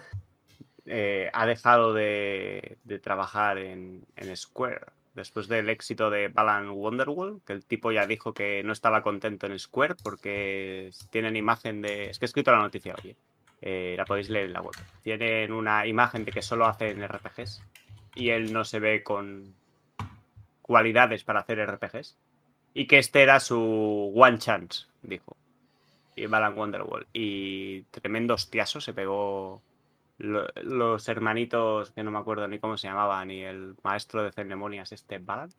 eh, 0.86 1.30
ha 1.34 1.46
dejado 1.46 1.94
de, 1.94 2.78
de 2.84 3.00
trabajar 3.00 3.58
en, 3.58 4.04
en 4.16 4.36
Square 4.36 4.82
después 5.14 5.48
del 5.48 5.70
éxito 5.70 6.10
de 6.10 6.30
Balan 6.30 6.70
Wonderworld, 6.70 7.44
que 7.44 7.54
el 7.54 7.66
tipo 7.66 7.92
ya 7.92 8.08
dijo 8.08 8.34
que 8.34 8.64
no 8.64 8.72
estaba 8.74 9.04
contento 9.04 9.46
en 9.46 9.60
Square 9.60 9.96
porque 10.02 10.92
tienen 11.10 11.36
imagen 11.36 11.82
de... 11.82 12.10
Es 12.10 12.18
que 12.18 12.26
he 12.26 12.28
escrito 12.28 12.52
la 12.52 12.60
noticia, 12.60 12.96
oye, 12.98 13.16
eh, 13.62 13.96
la 13.98 14.06
podéis 14.06 14.30
leer 14.30 14.46
en 14.48 14.54
la 14.54 14.62
web. 14.62 14.74
Tienen 15.04 15.52
una 15.52 15.86
imagen 15.88 16.26
de 16.26 16.32
que 16.32 16.42
solo 16.42 16.66
hacen 16.66 17.02
RPGs 17.08 17.62
y 18.16 18.30
él 18.30 18.52
no 18.52 18.66
se 18.66 18.80
ve 18.80 19.04
con 19.04 19.54
cualidades 20.62 21.24
para 21.24 21.42
hacer 21.42 21.60
RPGs 21.60 22.18
y 22.74 22.88
que 22.88 23.00
este 23.00 23.22
era 23.22 23.40
su 23.40 24.12
one 24.16 24.38
chance, 24.38 24.86
dijo. 25.02 25.36
Y 26.16 26.26
Balan 26.26 26.58
Wonderworld. 26.58 27.08
Y 27.14 27.82
tremendo 27.84 28.34
hostiazo 28.36 28.82
se 28.82 28.94
pegó 28.94 29.62
lo- 30.18 30.48
los 30.64 31.08
hermanitos, 31.10 31.92
que 31.92 32.04
no 32.04 32.12
me 32.12 32.20
acuerdo 32.20 32.48
ni 32.48 32.60
cómo 32.60 32.78
se 32.78 32.88
llamaban, 32.88 33.28
ni 33.30 33.42
el 33.42 33.76
maestro 33.84 34.24
de 34.24 34.32
ceremonias, 34.32 34.92
este 34.92 35.20
Balan. 35.20 35.50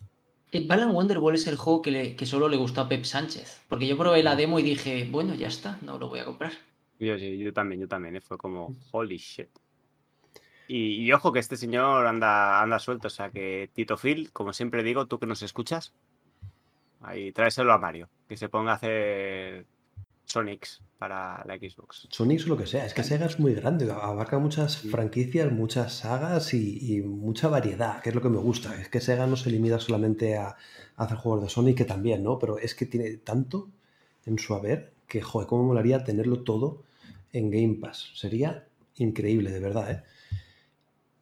El 0.53 0.67
Balan 0.67 0.91
Wonderwall 0.91 1.35
es 1.35 1.47
el 1.47 1.57
juego 1.57 1.83
que, 1.83 1.91
le- 1.91 2.17
que 2.17 2.27
solo 2.27 2.49
le 2.49 2.57
gustó 2.59 2.83
a 2.83 2.89
Pep 2.89 3.05
Sánchez. 3.05 3.63
Porque 3.69 3.87
yo 3.87 3.97
probé 3.97 4.23
la 4.23 4.37
demo 4.37 4.59
y 4.59 4.63
dije, 4.63 5.09
bueno, 5.11 5.35
ya 5.35 5.49
está, 5.49 5.79
no 5.83 5.99
lo 5.99 6.09
voy 6.09 6.21
a 6.21 6.25
comprar. 6.27 6.53
Yo, 7.03 7.53
también, 7.53 7.81
yo 7.81 7.89
también, 7.89 8.17
¿eh? 8.17 8.21
fue 8.21 8.39
como, 8.39 8.77
holy 8.93 9.17
shit. 9.17 9.49
Y, 10.69 11.05
y 11.05 11.13
ojo 11.13 11.33
que 11.33 11.41
este 11.41 11.57
señor 11.57 12.07
anda, 12.07 12.63
anda 12.63 12.79
suelto, 12.79 13.09
o 13.09 13.11
sea 13.11 13.31
que 13.31 13.71
Tito 13.75 13.97
Phil, 13.97 14.31
como 14.33 14.53
siempre 14.53 14.85
digo, 14.85 15.07
tú 15.07 15.19
que 15.19 15.27
nos 15.27 15.43
escuchas, 15.43 15.93
ahí 17.01 17.33
tráeselo 17.33 17.73
a 17.73 17.79
Mario, 17.79 18.09
que 18.29 18.37
se 18.37 18.49
ponga 18.49 18.73
a 18.73 18.75
hacer 18.77 19.67
Sonics 20.25 20.81
para 20.99 21.45
la 21.45 21.57
Xbox. 21.57 22.07
Sonics 22.11 22.47
o 22.47 22.51
lo 22.51 22.57
que 22.57 22.67
sea. 22.67 22.87
Es 22.87 22.95
que 22.95 23.03
Sega 23.03 23.27
es 23.27 23.41
muy 23.41 23.55
grande, 23.55 23.91
abarca 23.91 24.39
muchas 24.39 24.79
franquicias, 24.79 25.51
muchas 25.51 25.95
sagas 25.95 26.55
y, 26.55 26.95
y 26.95 27.01
mucha 27.03 27.49
variedad, 27.49 28.01
que 28.01 28.11
es 28.11 28.15
lo 28.15 28.23
que 28.23 28.29
me 28.29 28.39
gusta. 28.39 28.81
Es 28.81 28.89
que 28.89 29.01
Sega 29.01 29.27
no 29.27 29.37
se 29.37 29.51
limita 29.51 29.81
solamente 29.81 30.37
a, 30.37 30.57
a 30.97 31.05
hacer 31.05 31.19
juegos 31.19 31.43
de 31.43 31.49
Sonic, 31.49 31.79
que 31.79 31.85
también, 31.85 32.23
¿no? 32.23 32.39
Pero 32.39 32.59
es 32.59 32.77
que 32.77 32.87
tiene 32.87 33.17
tanto 33.17 33.69
en 34.25 34.39
su 34.39 34.55
haber 34.55 34.93
que, 35.09 35.21
joder, 35.21 35.49
cómo 35.49 35.65
molaría 35.65 36.05
tenerlo 36.05 36.45
todo 36.45 36.85
en 37.33 37.51
Game 37.51 37.79
Pass. 37.81 38.11
Sería 38.15 38.69
increíble, 38.97 39.51
de 39.51 39.61
verdad, 39.61 39.91
¿eh? 39.91 40.03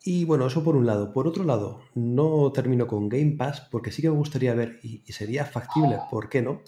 Y 0.03 0.25
bueno, 0.25 0.47
eso 0.47 0.65
por 0.65 0.77
un 0.77 0.87
lado. 0.87 1.13
Por 1.13 1.27
otro 1.27 1.45
lado, 1.45 1.83
no 1.95 2.51
termino 2.53 2.87
con 2.87 3.09
Game 3.09 3.33
Pass 3.33 3.61
porque 3.71 3.93
sí 3.93 4.01
que 4.01 4.11
me 4.11 4.17
gustaría 4.17 4.55
ver, 4.55 4.81
y, 4.83 5.03
y 5.07 5.13
sería 5.13 5.45
factible, 5.45 5.99
¿por 6.11 6.31
qué 6.31 6.41
no? 6.41 6.63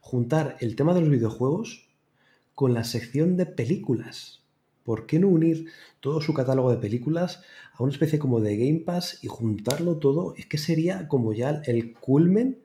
Juntar 0.00 0.56
el 0.60 0.74
tema 0.74 0.94
de 0.94 1.02
los 1.02 1.10
videojuegos 1.10 1.88
con 2.54 2.72
la 2.72 2.84
sección 2.84 3.36
de 3.36 3.46
películas. 3.46 4.42
¿Por 4.82 5.06
qué 5.06 5.18
no 5.18 5.28
unir 5.28 5.66
todo 6.00 6.20
su 6.20 6.34
catálogo 6.34 6.70
de 6.70 6.78
películas 6.78 7.42
a 7.74 7.82
una 7.82 7.92
especie 7.92 8.18
como 8.18 8.40
de 8.40 8.56
Game 8.56 8.80
Pass 8.80 9.18
y 9.22 9.28
juntarlo 9.28 9.98
todo? 9.98 10.34
Es 10.36 10.46
que 10.46 10.58
sería 10.58 11.08
como 11.08 11.32
ya 11.34 11.62
el 11.66 11.92
culmen 11.92 12.61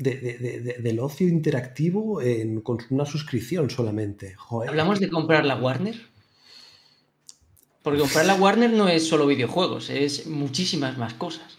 de, 0.00 0.14
de- 0.16 0.38
de- 0.38 0.60
de- 0.60 0.74
del 0.82 0.98
ocio 0.98 1.28
interactivo 1.28 2.22
en- 2.22 2.60
con 2.62 2.78
una 2.90 3.04
suscripción 3.04 3.68
solamente. 3.70 4.34
Joder. 4.34 4.70
¿Hablamos 4.70 4.98
de 4.98 5.08
comprar 5.10 5.44
la 5.44 5.56
Warner? 5.56 5.94
Porque 7.82 8.00
comprar 8.00 8.26
la 8.26 8.34
Warner 8.34 8.70
no 8.72 8.88
es 8.88 9.06
solo 9.06 9.26
videojuegos, 9.26 9.90
es 9.90 10.26
muchísimas 10.26 10.98
más 10.98 11.14
cosas. 11.14 11.58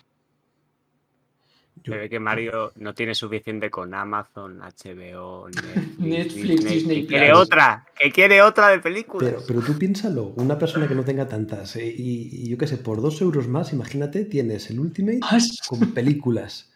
Se 1.84 1.90
ve 1.98 2.10
que 2.10 2.20
Mario 2.20 2.74
no 2.76 2.94
tiene 2.94 3.16
suficiente 3.16 3.72
con 3.72 3.96
Amazon, 3.96 4.60
HBO, 4.60 5.48
Netflix, 5.98 5.98
Netflix, 6.00 6.66
Disney 6.66 7.02
que 7.02 7.08
quiere 7.08 7.34
otra, 7.34 7.88
que 8.00 8.12
quiere 8.12 8.42
otra 8.44 8.68
de 8.70 8.78
películas. 8.80 9.32
Pero, 9.32 9.44
pero 9.48 9.62
tú 9.62 9.80
piénsalo, 9.80 10.26
una 10.36 10.60
persona 10.60 10.88
que 10.88 10.94
no 10.94 11.04
tenga 11.04 11.28
tantas, 11.28 11.76
eh, 11.78 11.88
y, 11.88 12.44
y 12.46 12.50
yo 12.50 12.58
qué 12.60 12.68
sé, 12.68 12.78
por 12.78 13.02
dos 13.02 13.20
euros 13.22 13.48
más, 13.48 13.74
imagínate, 13.74 14.26
tienes 14.26 14.70
el 14.70 14.80
Ultimate 14.80 15.20
con 15.68 15.92
películas. 15.94 16.71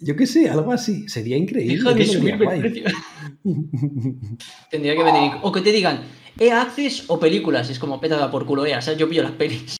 Yo 0.00 0.16
qué 0.16 0.26
sé, 0.26 0.48
algo 0.48 0.72
así. 0.72 1.08
Sería 1.08 1.36
increíble. 1.36 1.76
Deja 1.76 1.92
de 1.92 2.06
subirme 2.06 2.30
el 2.32 2.44
guay. 2.44 2.60
precio. 2.60 2.84
Tendría 4.70 4.96
que 4.96 5.02
venir. 5.02 5.32
O 5.42 5.52
que 5.52 5.60
te 5.60 5.72
digan, 5.72 6.02
¿e-access 6.38 7.04
o 7.08 7.20
películas? 7.20 7.68
Es 7.70 7.78
como, 7.78 8.00
pétada 8.00 8.30
por 8.30 8.46
culo, 8.46 8.64
EA, 8.64 8.78
o 8.78 8.82
sea, 8.82 8.94
yo 8.94 9.08
pillo 9.08 9.22
las 9.22 9.32
pelis. 9.32 9.76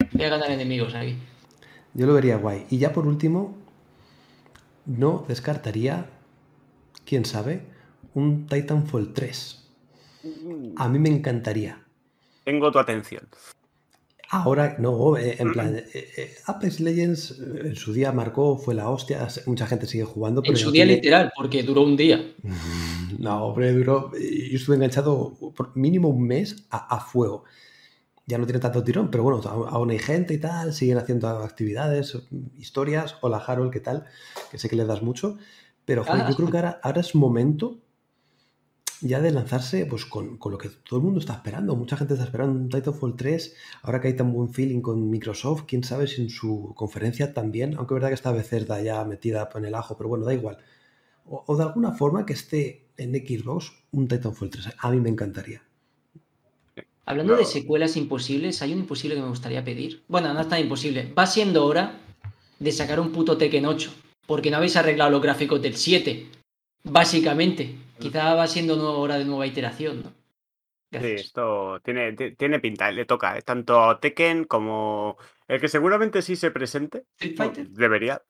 Voy 0.12 0.24
a 0.24 0.28
ganar 0.28 0.50
enemigos 0.50 0.94
aquí. 0.94 1.16
Yo 1.94 2.06
lo 2.06 2.14
vería 2.14 2.36
guay. 2.36 2.66
Y 2.70 2.78
ya 2.78 2.92
por 2.92 3.06
último, 3.06 3.56
no 4.86 5.24
descartaría, 5.28 6.10
quién 7.04 7.24
sabe, 7.24 7.62
un 8.14 8.46
Titanfall 8.46 9.12
3. 9.12 9.68
A 10.76 10.88
mí 10.88 10.98
me 10.98 11.08
encantaría. 11.08 11.82
Tengo 12.44 12.70
tu 12.70 12.78
atención. 12.78 13.28
Ahora, 14.32 14.76
no, 14.78 15.16
eh, 15.16 15.36
en 15.40 15.52
plan, 15.52 15.74
eh, 15.76 15.84
eh, 15.92 16.34
Apex 16.46 16.78
Legends 16.80 17.40
en 17.40 17.74
su 17.74 17.92
día 17.92 18.12
marcó, 18.12 18.56
fue 18.56 18.74
la 18.74 18.88
hostia, 18.88 19.26
mucha 19.46 19.66
gente 19.66 19.86
sigue 19.86 20.04
jugando, 20.04 20.40
pero 20.40 20.52
En 20.54 20.58
su 20.58 20.70
día 20.70 20.84
tiene- 20.84 20.96
literal, 21.00 21.32
porque 21.34 21.62
duró 21.64 21.82
un 21.82 21.96
día. 21.96 22.32
No, 23.18 23.46
hombre, 23.46 23.72
duró. 23.72 24.12
Yo 24.12 24.56
estuve 24.56 24.76
enganchado 24.76 25.34
por 25.56 25.76
mínimo 25.76 26.08
un 26.08 26.22
mes 26.26 26.64
a, 26.70 26.96
a 26.96 27.00
fuego. 27.00 27.44
Ya 28.26 28.38
no 28.38 28.46
tiene 28.46 28.60
tanto 28.60 28.84
tirón, 28.84 29.10
pero 29.10 29.24
bueno, 29.24 29.40
aún 29.48 29.66
aún 29.68 29.90
hay 29.90 29.98
gente 29.98 30.34
y 30.34 30.38
tal, 30.38 30.72
siguen 30.72 30.98
haciendo 30.98 31.28
actividades, 31.28 32.16
historias. 32.56 33.16
Hola, 33.22 33.38
Harold, 33.44 33.72
¿qué 33.72 33.80
tal? 33.80 34.04
Que 34.52 34.58
sé 34.58 34.68
que 34.68 34.76
le 34.76 34.84
das 34.84 35.02
mucho. 35.02 35.38
Pero 35.84 36.04
joder, 36.04 36.22
Ah. 36.22 36.30
yo 36.30 36.36
creo 36.36 36.50
que 36.50 36.56
ahora, 36.58 36.80
ahora 36.84 37.00
es 37.00 37.16
momento 37.16 37.78
ya 39.00 39.20
de 39.20 39.30
lanzarse 39.30 39.86
pues 39.86 40.04
con, 40.04 40.36
con 40.36 40.52
lo 40.52 40.58
que 40.58 40.68
todo 40.68 40.98
el 40.98 41.04
mundo 41.04 41.20
está 41.20 41.34
esperando. 41.34 41.76
Mucha 41.76 41.96
gente 41.96 42.14
está 42.14 42.24
esperando 42.24 42.58
un 42.58 42.68
Titanfall 42.68 43.16
3. 43.16 43.54
Ahora 43.82 44.00
que 44.00 44.08
hay 44.08 44.16
tan 44.16 44.32
buen 44.32 44.52
feeling 44.52 44.80
con 44.80 45.10
Microsoft, 45.10 45.64
quién 45.66 45.84
sabe 45.84 46.06
si 46.06 46.22
en 46.22 46.30
su 46.30 46.72
conferencia 46.76 47.32
también, 47.32 47.74
aunque 47.76 47.94
es 47.94 47.96
verdad 47.96 48.08
que 48.08 48.14
está 48.14 48.32
Bethesda 48.32 48.80
ya 48.82 49.04
metida 49.04 49.48
en 49.54 49.64
el 49.64 49.74
ajo, 49.74 49.96
pero 49.96 50.08
bueno, 50.08 50.24
da 50.24 50.34
igual. 50.34 50.58
O, 51.26 51.44
o 51.46 51.56
de 51.56 51.64
alguna 51.64 51.92
forma 51.92 52.26
que 52.26 52.34
esté 52.34 52.86
en 52.96 53.14
Xbox 53.14 53.72
un 53.92 54.08
Titanfall 54.08 54.50
3. 54.50 54.68
A 54.78 54.90
mí 54.90 55.00
me 55.00 55.08
encantaría. 55.08 55.62
Hablando 57.06 57.36
de 57.36 57.44
secuelas 57.44 57.96
imposibles, 57.96 58.62
hay 58.62 58.72
un 58.72 58.80
imposible 58.80 59.16
que 59.16 59.22
me 59.22 59.28
gustaría 59.28 59.64
pedir. 59.64 60.02
Bueno, 60.06 60.32
no 60.32 60.40
es 60.40 60.48
tan 60.48 60.60
imposible. 60.60 61.12
Va 61.18 61.26
siendo 61.26 61.66
hora 61.66 61.98
de 62.60 62.70
sacar 62.70 63.00
un 63.00 63.10
puto 63.10 63.36
Tekken 63.36 63.66
8. 63.66 63.92
Porque 64.26 64.50
no 64.50 64.58
habéis 64.58 64.76
arreglado 64.76 65.10
los 65.10 65.20
gráficos 65.20 65.60
del 65.60 65.74
7. 65.74 66.28
Básicamente. 66.84 67.74
Quizá 68.00 68.34
va 68.34 68.46
siendo 68.46 68.76
nu- 68.76 68.86
hora 68.88 69.18
de 69.18 69.24
nueva 69.24 69.46
iteración, 69.46 70.02
¿no? 70.02 70.12
¿Qué 70.90 71.00
Sí, 71.00 71.06
esto 71.26 71.80
tiene, 71.84 72.12
ti- 72.14 72.32
tiene 72.34 72.58
pinta, 72.58 72.90
le 72.90 73.04
toca, 73.04 73.38
¿eh? 73.38 73.42
tanto 73.42 73.80
a 73.88 74.00
Tekken 74.00 74.44
como 74.44 75.16
el 75.46 75.60
que 75.60 75.68
seguramente 75.68 76.20
sí 76.22 76.34
se 76.34 76.50
presente. 76.50 77.04
Street 77.14 77.36
Fighter. 77.36 77.68
Debería. 77.68 78.20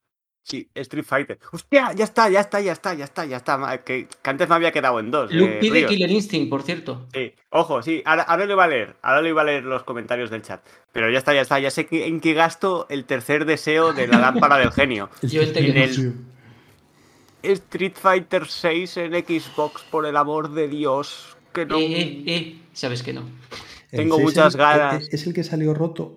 Sí, 0.42 0.70
Street 0.74 1.04
Fighter. 1.04 1.38
¡Hostia! 1.52 1.92
Ya 1.94 2.04
está, 2.04 2.28
ya 2.30 2.40
está, 2.40 2.60
ya 2.60 2.72
está, 2.72 2.94
ya 2.94 3.04
está, 3.04 3.24
ya 3.26 3.36
está. 3.38 3.84
Que, 3.84 4.08
que 4.22 4.30
antes 4.30 4.48
me 4.48 4.54
había 4.54 4.72
quedado 4.72 4.98
en 5.00 5.10
dos. 5.10 5.32
Luke 5.32 5.56
eh, 5.56 5.60
pide 5.60 5.74
Ríos. 5.80 5.90
Killer 5.90 6.10
Instinct, 6.10 6.50
por 6.50 6.62
cierto. 6.62 7.06
Sí, 7.14 7.34
ojo, 7.50 7.82
sí, 7.82 8.02
ahora, 8.06 8.22
ahora 8.22 8.46
lo 8.46 8.52
iba 8.52 8.64
a 8.64 8.68
leer, 8.68 8.96
ahora 9.02 9.20
lo 9.22 9.28
iba 9.28 9.42
a 9.42 9.44
leer 9.44 9.64
los 9.64 9.82
comentarios 9.84 10.30
del 10.30 10.42
chat. 10.42 10.62
Pero 10.92 11.10
ya 11.10 11.18
está, 11.18 11.32
ya 11.34 11.42
está, 11.42 11.58
ya 11.60 11.70
sé 11.70 11.86
que- 11.86 12.06
en 12.06 12.20
qué 12.20 12.32
gasto 12.34 12.86
el 12.90 13.04
tercer 13.04 13.44
deseo 13.44 13.92
de 13.92 14.06
la 14.08 14.18
lámpara 14.18 14.56
del 14.58 14.72
genio. 14.72 15.08
Yo 15.22 15.42
el 15.42 15.52
Tekken 15.52 15.76
En 15.76 15.82
el- 15.82 16.14
Street 17.42 17.94
Fighter 17.94 18.46
6 18.46 18.96
en 18.98 19.12
Xbox, 19.12 19.82
por 19.90 20.06
el 20.06 20.16
amor 20.16 20.50
de 20.50 20.68
Dios. 20.68 21.36
Que 21.52 21.66
no. 21.66 21.78
Eh, 21.78 21.86
eh, 21.92 22.24
eh. 22.26 22.62
Sabes 22.72 23.02
que 23.02 23.12
no. 23.12 23.22
Tengo 23.90 24.16
6 24.16 24.24
muchas 24.24 24.56
ganas. 24.56 25.02
Es, 25.02 25.14
es 25.14 25.26
el 25.26 25.34
que 25.34 25.44
salió 25.44 25.74
roto. 25.74 26.16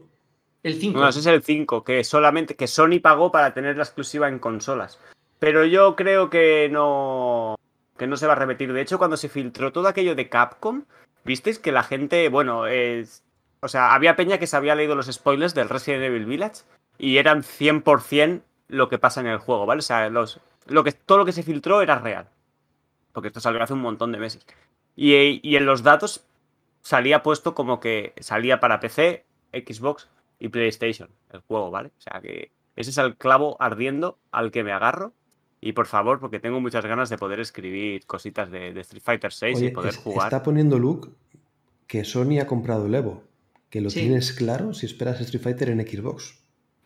El 0.61 0.79
5. 0.79 0.99
No, 0.99 1.07
ese 1.07 1.19
es 1.19 1.25
el 1.25 1.43
5, 1.43 1.83
que 1.83 2.03
solamente 2.03 2.55
que 2.55 2.67
Sony 2.67 2.99
pagó 3.01 3.31
para 3.31 3.53
tener 3.53 3.75
la 3.75 3.83
exclusiva 3.83 4.27
en 4.27 4.39
consolas. 4.39 4.99
Pero 5.39 5.65
yo 5.65 5.95
creo 5.95 6.29
que 6.29 6.69
no 6.71 7.55
que 7.97 8.07
no 8.07 8.17
se 8.17 8.27
va 8.27 8.33
a 8.33 8.37
repetir. 8.37 8.71
De 8.73 8.81
hecho, 8.81 8.97
cuando 8.97 9.17
se 9.17 9.29
filtró 9.29 9.71
todo 9.71 9.87
aquello 9.87 10.15
de 10.15 10.29
Capcom, 10.29 10.83
visteis 11.25 11.59
que 11.59 11.71
la 11.71 11.83
gente, 11.83 12.29
bueno, 12.29 12.65
es 12.65 13.23
o 13.63 13.69
sea, 13.69 13.93
había 13.93 14.17
peña 14.17 14.39
que 14.39 14.45
se 14.45 14.57
había 14.57 14.75
leído 14.75 14.93
los 14.93 15.07
spoilers 15.07 15.53
del 15.53 15.69
Resident 15.69 16.03
Evil 16.03 16.25
Village 16.25 16.63
y 16.97 17.15
eran 17.15 17.43
100% 17.43 18.41
lo 18.67 18.89
que 18.89 18.97
pasa 18.97 19.21
en 19.21 19.27
el 19.27 19.37
juego, 19.37 19.65
¿vale? 19.65 19.79
O 19.79 19.83
sea, 19.83 20.09
los 20.09 20.41
lo 20.67 20.83
que 20.83 20.91
todo 20.91 21.17
lo 21.19 21.25
que 21.25 21.31
se 21.31 21.43
filtró 21.43 21.81
era 21.81 21.99
real. 21.99 22.27
Porque 23.11 23.27
esto 23.27 23.39
salió 23.39 23.61
hace 23.61 23.73
un 23.73 23.81
montón 23.81 24.11
de 24.11 24.17
meses. 24.19 24.45
Y, 24.95 25.39
y 25.47 25.55
en 25.55 25.65
los 25.65 25.83
datos 25.83 26.25
salía 26.81 27.23
puesto 27.23 27.53
como 27.55 27.79
que 27.79 28.13
salía 28.19 28.59
para 28.59 28.79
PC, 28.79 29.25
Xbox 29.53 30.09
y 30.39 30.49
PlayStation, 30.49 31.09
el 31.31 31.39
juego, 31.41 31.71
¿vale? 31.71 31.89
O 31.97 32.01
sea 32.01 32.19
que 32.21 32.51
ese 32.75 32.89
es 32.89 32.97
el 32.97 33.15
clavo 33.15 33.55
ardiendo 33.59 34.17
al 34.31 34.51
que 34.51 34.63
me 34.63 34.71
agarro. 34.71 35.13
Y 35.61 35.71
por 35.73 35.85
favor, 35.85 36.19
porque 36.19 36.39
tengo 36.41 36.59
muchas 36.59 36.85
ganas 36.85 37.09
de 37.09 37.17
poder 37.17 37.39
escribir 37.39 38.05
cositas 38.05 38.51
de, 38.51 38.73
de 38.73 38.81
Street 38.81 39.01
Fighter 39.03 39.31
6 39.31 39.61
y 39.61 39.69
poder 39.69 39.91
es- 39.91 39.97
jugar. 39.97 40.27
está 40.27 40.43
poniendo 40.43 40.77
Luke 40.77 41.09
que 41.87 42.03
Sony 42.03 42.39
ha 42.41 42.47
comprado 42.47 42.85
el 42.87 42.95
Evo. 42.95 43.23
Que 43.69 43.79
lo 43.81 43.89
Sí. 43.89 44.01
tienes 44.01 44.33
claro 44.33 44.73
si 44.73 44.85
esperas 44.85 45.21
Street 45.21 45.41
Fighter 45.41 45.69
en 45.69 45.79
Xbox. 45.87 46.37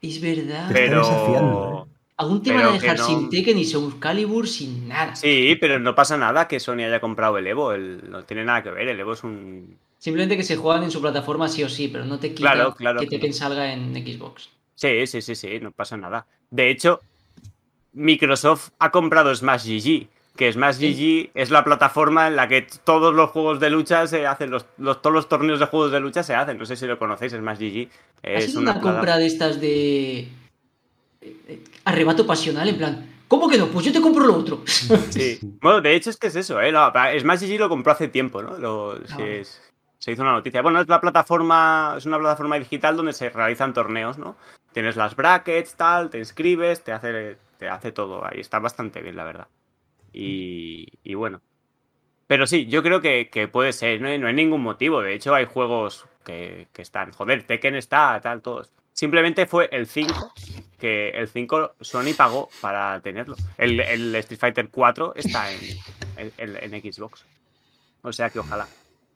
Es 0.02 0.22
verdad. 0.22 0.72
Te 0.72 0.86
está 0.86 0.98
desafiando, 1.00 1.60
Pero. 1.62 1.84
¿eh? 1.86 1.97
Aún 2.20 2.42
te 2.42 2.50
van 2.52 2.60
pero 2.60 2.70
a 2.70 2.74
que 2.74 2.80
dejar 2.82 2.98
no- 2.98 3.06
sin 3.06 3.30
Tekken 3.30 3.58
y 3.60 3.66
Soul 3.66 4.00
Calibur 4.00 4.48
sin 4.48 4.88
nada. 4.88 5.16
Sí, 5.16 5.56
pero 5.62 5.78
no 5.80 5.94
pasa 5.94 6.18
nada 6.18 6.48
que 6.48 6.60
Sony 6.60 6.80
haya 6.86 7.00
comprado 7.00 7.38
el 7.38 7.46
Evo. 7.46 7.74
el- 7.74 8.10
no 8.10 8.24
tiene 8.24 8.44
nada 8.44 8.64
que 8.64 8.72
ver. 8.72 8.88
El 8.88 9.00
Evo 9.00 9.14
es 9.14 9.24
un. 9.24 9.78
Simplemente 10.00 10.36
que 10.38 10.44
se 10.44 10.56
juegan 10.58 10.84
en 10.84 10.92
su 10.92 11.00
plataforma 11.02 11.48
sí 11.48 11.64
o 11.64 11.70
sí, 11.70 11.88
pero 11.90 12.06
no 12.06 12.18
te 12.20 12.30
quita 12.34 12.54
Claro, 12.54 12.74
claro 12.76 13.00
que 13.02 13.08
Tekken 13.08 13.34
salga 13.34 13.72
en 13.72 13.94
Xbox. 13.96 14.50
Sí, 14.76 15.06
sí, 15.08 15.22
sí, 15.22 15.36
sí, 15.36 15.60
no 15.60 15.72
pasa 15.72 15.96
nada. 15.98 16.26
De 16.50 16.70
hecho, 16.70 17.02
Microsoft 17.94 18.70
ha 18.80 18.92
comprado 18.92 19.34
Smash 19.36 19.66
GG, 19.66 20.08
que 20.36 20.52
Smash 20.54 20.78
GG 20.78 21.32
es 21.34 21.50
la 21.50 21.64
plataforma 21.64 22.28
en 22.28 22.36
la 22.36 22.48
que 22.48 22.68
todos 22.84 23.14
los 23.14 23.32
juegos 23.32 23.60
de 23.60 23.70
lucha 23.72 24.06
se 24.08 24.28
hacen, 24.28 24.52
los, 24.52 24.66
los- 24.78 25.02
todos 25.02 25.14
los 25.14 25.28
torneos 25.30 25.60
de 25.60 25.66
juegos 25.66 25.92
de 25.92 26.00
lucha 26.00 26.22
se 26.24 26.36
hacen. 26.36 26.58
No 26.58 26.66
sé 26.66 26.76
si 26.76 26.86
lo 26.86 27.00
conocéis, 27.00 27.34
Smash 27.34 27.58
GG. 27.60 27.90
¿Ha 28.24 28.30
Es 28.32 28.46
sido 28.48 28.62
una, 28.62 28.72
una, 28.74 28.82
compra 28.82 29.18
de 29.18 29.26
estas 29.26 29.60
de. 29.60 30.28
Eh, 31.48 31.64
arrebato 31.86 32.26
pasional? 32.26 32.68
En 32.70 32.78
plan, 32.78 33.10
¿cómo 33.28 33.48
que 33.50 33.58
no? 33.58 33.68
Pues 33.68 33.86
yo 33.86 33.92
te 33.92 34.02
compro 34.02 34.26
lo 34.26 34.36
otro. 34.36 34.64
Sí. 35.10 35.40
Bueno, 35.62 35.82
de 35.82 35.96
hecho 35.96 36.10
es 36.10 36.18
que 36.18 36.28
es 36.28 36.36
eso, 36.36 36.62
¿eh? 36.62 36.72
Pa- 36.72 37.18
Smash 37.20 37.42
GG 37.42 37.60
lo 37.60 37.70
compró 37.70 37.92
hace 37.92 38.08
tiempo, 38.08 38.42
¿no? 38.42 38.58
Lo- 38.58 38.94
Ah, 38.94 39.08
se, 39.08 39.16
vale. 39.16 39.46
se 39.98 40.12
hizo 40.12 40.22
una 40.22 40.34
noticia. 40.34 40.62
Bueno, 40.62 40.80
es 40.82 40.88
la 40.88 41.02
plataforma, 41.02 41.96
es 41.98 42.06
una 42.06 42.20
plataforma 42.20 42.58
digital 42.60 42.96
donde 42.98 43.14
se 43.14 43.30
realizan 43.30 43.74
torneos, 43.74 44.18
¿no? 44.18 44.36
Tienes 44.74 44.96
las 44.96 45.16
brackets, 45.16 45.76
tal, 45.76 46.10
te 46.10 46.20
inscribes, 46.20 46.84
te 46.84 46.92
hace, 46.92 47.38
te 47.58 47.68
hace 47.68 47.92
todo. 47.92 48.24
Ahí 48.26 48.40
está 48.40 48.60
bastante 48.60 49.02
bien, 49.02 49.16
la 49.16 49.24
verdad. 49.24 49.48
Y, 50.14 50.88
y 51.04 51.14
bueno. 51.16 51.42
Pero 52.28 52.46
sí, 52.46 52.66
yo 52.68 52.84
creo 52.84 53.00
que, 53.02 53.30
que 53.30 53.48
puede 53.48 53.72
ser, 53.72 54.02
no 54.02 54.10
hay, 54.10 54.20
no 54.20 54.28
hay 54.28 54.34
ningún 54.34 54.62
motivo. 54.62 55.02
De 55.02 55.14
hecho, 55.14 55.34
hay 55.34 55.46
juegos 55.46 56.06
que, 56.26 56.68
que 56.74 56.82
están. 56.82 57.12
Joder, 57.14 57.44
Tekken 57.44 57.76
está, 57.76 58.20
tal, 58.22 58.42
todos. 58.42 58.70
Simplemente 58.94 59.46
fue 59.46 59.70
el 59.72 59.88
5 59.88 60.34
que 60.80 61.10
el 61.10 61.28
5 61.28 61.76
Sony 61.82 62.14
pagó 62.16 62.50
para 62.62 63.00
tenerlo. 63.02 63.36
El, 63.58 63.80
el 63.80 64.16
Street 64.16 64.40
Fighter 64.40 64.70
4 64.70 65.14
está 65.16 65.52
en, 65.52 65.60
en- 66.38 66.74
en 66.74 66.94
Xbox. 66.94 67.26
O 68.04 68.14
sea 68.14 68.30
que 68.30 68.40
ojalá. 68.40 68.68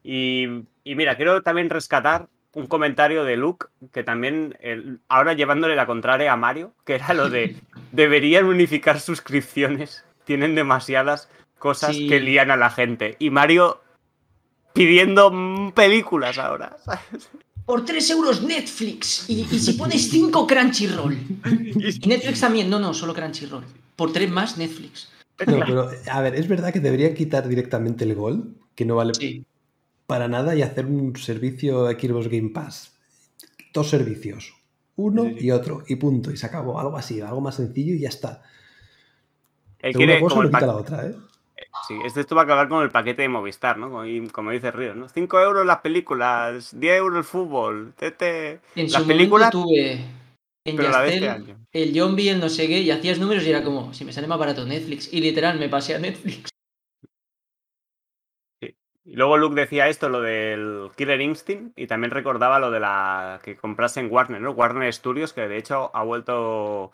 Y, 0.03 0.47
y 0.83 0.95
mira, 0.95 1.15
quiero 1.15 1.43
también 1.43 1.69
rescatar 1.69 2.27
un 2.53 2.67
comentario 2.67 3.23
de 3.23 3.37
Luke, 3.37 3.67
que 3.93 4.03
también, 4.03 4.57
el- 4.59 4.99
ahora 5.07 5.33
llevándole 5.33 5.75
la 5.75 5.85
contraria 5.85 6.33
a 6.33 6.37
Mario, 6.37 6.73
que 6.85 6.95
era 6.95 7.13
lo 7.13 7.29
de 7.29 7.55
deberían 7.91 8.45
unificar 8.45 8.99
suscripciones. 8.99 10.03
Tienen 10.25 10.55
demasiadas 10.55 11.29
cosas 11.59 11.95
Sí. 11.95 12.07
que 12.09 12.19
lían 12.19 12.49
a 12.51 12.57
la 12.57 12.69
gente. 12.71 13.15
Y 13.19 13.29
Mario 13.29 13.81
pidiendo 14.73 15.71
películas 15.75 16.37
ahora. 16.37 16.77
¿sabes? 16.83 17.29
Por 17.71 17.85
3 17.85 18.09
euros 18.09 18.41
Netflix. 18.43 19.29
Y, 19.29 19.47
y 19.49 19.57
si 19.59 19.71
pones 19.73 20.09
5 20.09 20.45
Crunchyroll. 20.45 21.13
Y 21.13 21.99
Netflix 22.05 22.41
también. 22.41 22.69
No, 22.69 22.79
no, 22.79 22.93
solo 22.93 23.13
Crunchyroll. 23.13 23.63
Por 23.95 24.11
3 24.11 24.29
más 24.29 24.57
Netflix. 24.57 25.07
No, 25.47 25.57
pero 25.65 25.89
a 26.11 26.21
ver, 26.21 26.35
es 26.35 26.49
verdad 26.49 26.73
que 26.73 26.81
deberían 26.81 27.13
quitar 27.13 27.47
directamente 27.47 28.03
el 28.03 28.13
gol, 28.13 28.55
que 28.75 28.83
no 28.83 28.97
vale 28.97 29.13
Sí. 29.13 29.45
para 30.05 30.27
nada, 30.27 30.53
y 30.53 30.63
hacer 30.63 30.85
un 30.85 31.15
servicio 31.15 31.89
Xbox 31.89 32.27
Game 32.27 32.49
Pass. 32.49 32.91
Dos 33.73 33.89
servicios, 33.89 34.53
uno 34.97 35.23
Sí, 35.29 35.35
sí. 35.39 35.45
y 35.45 35.51
otro, 35.51 35.83
y 35.87 35.95
punto, 35.95 36.29
y 36.29 36.35
se 36.35 36.47
acabó. 36.47 36.77
Algo 36.77 36.97
así, 36.97 37.21
algo 37.21 37.39
más 37.39 37.55
sencillo 37.55 37.93
y 37.95 37.99
ya 38.01 38.09
está. 38.09 38.41
Él 39.79 39.93
Pero 39.93 39.97
quiere 39.97 40.13
una 40.17 40.21
cosa 40.23 40.35
como 40.35 40.41
no 40.43 40.47
el 40.49 40.53
quita 40.53 40.59
pa- 40.59 40.65
la 40.67 40.75
otra, 40.75 41.05
¿eh? 41.07 41.15
Sí, 41.87 41.97
este 42.05 42.21
esto 42.21 42.35
va 42.35 42.41
a 42.41 42.45
acabar 42.45 42.67
con 42.69 42.83
el 42.83 42.89
paquete 42.89 43.21
de 43.23 43.29
Movistar, 43.29 43.77
¿no? 43.77 43.89
Como, 43.89 44.05
y- 44.05 44.27
como 44.29 44.51
dice 44.51 44.71
Ríos, 44.71 44.95
¿no? 44.95 45.07
5 45.09 45.39
euros 45.39 45.65
las 45.65 45.79
películas, 45.79 46.77
10 46.79 46.97
euros 46.97 47.17
el 47.19 47.23
fútbol, 47.23 47.93
tete. 47.97 48.59
En 48.75 48.91
Las 48.91 49.01
su 49.01 49.07
películas, 49.07 49.51
tuve 49.51 50.05
en 50.65 50.77
Yastel 50.77 51.13
este 51.13 51.29
año. 51.29 51.57
el 51.71 51.95
Zombie, 51.95 52.29
el 52.29 52.39
no 52.39 52.49
sé 52.49 52.67
qué, 52.67 52.79
y 52.79 52.91
hacías 52.91 53.19
números 53.19 53.43
y 53.45 53.49
era 53.49 53.63
como, 53.63 53.93
si 53.93 54.05
me 54.05 54.13
sale 54.13 54.27
más 54.27 54.39
barato 54.39 54.65
Netflix. 54.65 55.11
Y 55.11 55.21
literal, 55.21 55.57
me 55.59 55.69
pasé 55.69 55.95
a 55.95 55.99
Netflix. 55.99 56.49
Y 59.03 59.15
luego 59.15 59.37
Luke 59.37 59.59
decía 59.59 59.87
esto, 59.87 60.09
lo 60.09 60.21
del 60.21 60.91
Killer 60.95 61.19
Instinct, 61.21 61.77
y 61.77 61.87
también 61.87 62.11
recordaba 62.11 62.59
lo 62.59 62.69
de 62.69 62.79
la 62.79 63.39
que 63.43 63.55
comprase 63.55 63.99
en 63.99 64.11
Warner, 64.11 64.39
¿no? 64.39 64.51
Warner 64.51 64.93
Studios, 64.93 65.33
que 65.33 65.47
de 65.47 65.57
hecho 65.57 65.89
ha 65.95 66.03
vuelto 66.03 66.91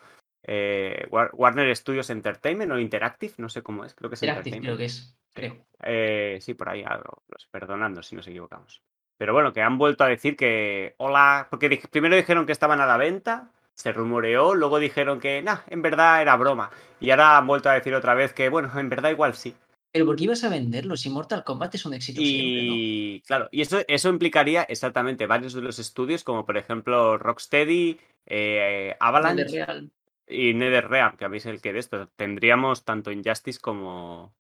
eh, 0.47 1.05
War- 1.11 1.29
Warner 1.33 1.75
Studios 1.75 2.09
Entertainment 2.09 2.71
o 2.71 2.79
Interactive, 2.79 3.33
no 3.37 3.49
sé 3.49 3.61
cómo 3.61 3.85
es, 3.85 3.93
creo 3.93 4.09
que 4.09 4.15
es 4.15 4.23
Interactive 4.23 4.59
creo 4.61 4.77
que 4.77 4.85
es, 4.85 5.15
creo. 5.33 5.65
Eh, 5.83 6.39
sí, 6.41 6.53
por 6.55 6.69
ahí 6.69 6.83
algo, 6.83 7.23
los- 7.27 7.45
perdonando 7.47 8.01
si 8.01 8.15
nos 8.15 8.27
equivocamos. 8.27 8.81
Pero 9.17 9.33
bueno, 9.33 9.51
que 9.51 9.61
han 9.61 9.77
vuelto 9.77 10.03
a 10.03 10.07
decir 10.07 10.35
que 10.37 10.95
hola, 10.97 11.47
porque 11.49 11.81
primero 11.91 12.15
dijeron 12.15 12.45
que 12.45 12.51
estaban 12.51 12.81
a 12.81 12.85
la 12.85 12.97
venta, 12.97 13.51
se 13.73 13.91
rumoreó, 13.91 14.55
luego 14.55 14.79
dijeron 14.79 15.19
que 15.19 15.41
nah, 15.41 15.59
en 15.67 15.81
verdad 15.81 16.21
era 16.21 16.35
broma. 16.35 16.71
Y 16.99 17.11
ahora 17.11 17.37
han 17.37 17.45
vuelto 17.47 17.69
a 17.69 17.73
decir 17.73 17.93
otra 17.93 18.13
vez 18.13 18.33
que 18.33 18.49
bueno, 18.49 18.71
en 18.79 18.89
verdad 18.89 19.11
igual 19.11 19.33
sí. 19.35 19.55
Pero 19.91 20.05
¿por 20.05 20.15
qué 20.15 20.25
ibas 20.25 20.43
a 20.43 20.49
venderlo 20.49 20.95
si 20.97 21.09
Mortal 21.09 21.43
Kombat 21.43 21.75
es 21.75 21.85
un 21.85 21.93
éxito 21.93 22.21
siempre, 22.21 22.65
¿no? 22.67 22.73
Y 22.75 23.23
claro, 23.25 23.49
y 23.51 23.61
eso, 23.61 23.79
eso 23.87 24.09
implicaría 24.09 24.63
exactamente 24.63 25.25
varios 25.25 25.53
de 25.53 25.61
los 25.61 25.79
estudios, 25.79 26.23
como 26.23 26.45
por 26.45 26.57
ejemplo 26.57 27.17
Rocksteady, 27.17 27.99
eh, 28.27 28.95
Avalanche 28.99 29.45
Real. 29.45 29.91
Y 30.28 30.53
NetherRealm, 30.53 31.17
que 31.17 31.25
habéis 31.25 31.45
el 31.45 31.61
que 31.61 31.73
de 31.73 31.80
esto. 31.80 32.07
Tendríamos 32.15 32.84
tanto 32.84 33.11
Injustice 33.11 33.59
como, 33.59 34.34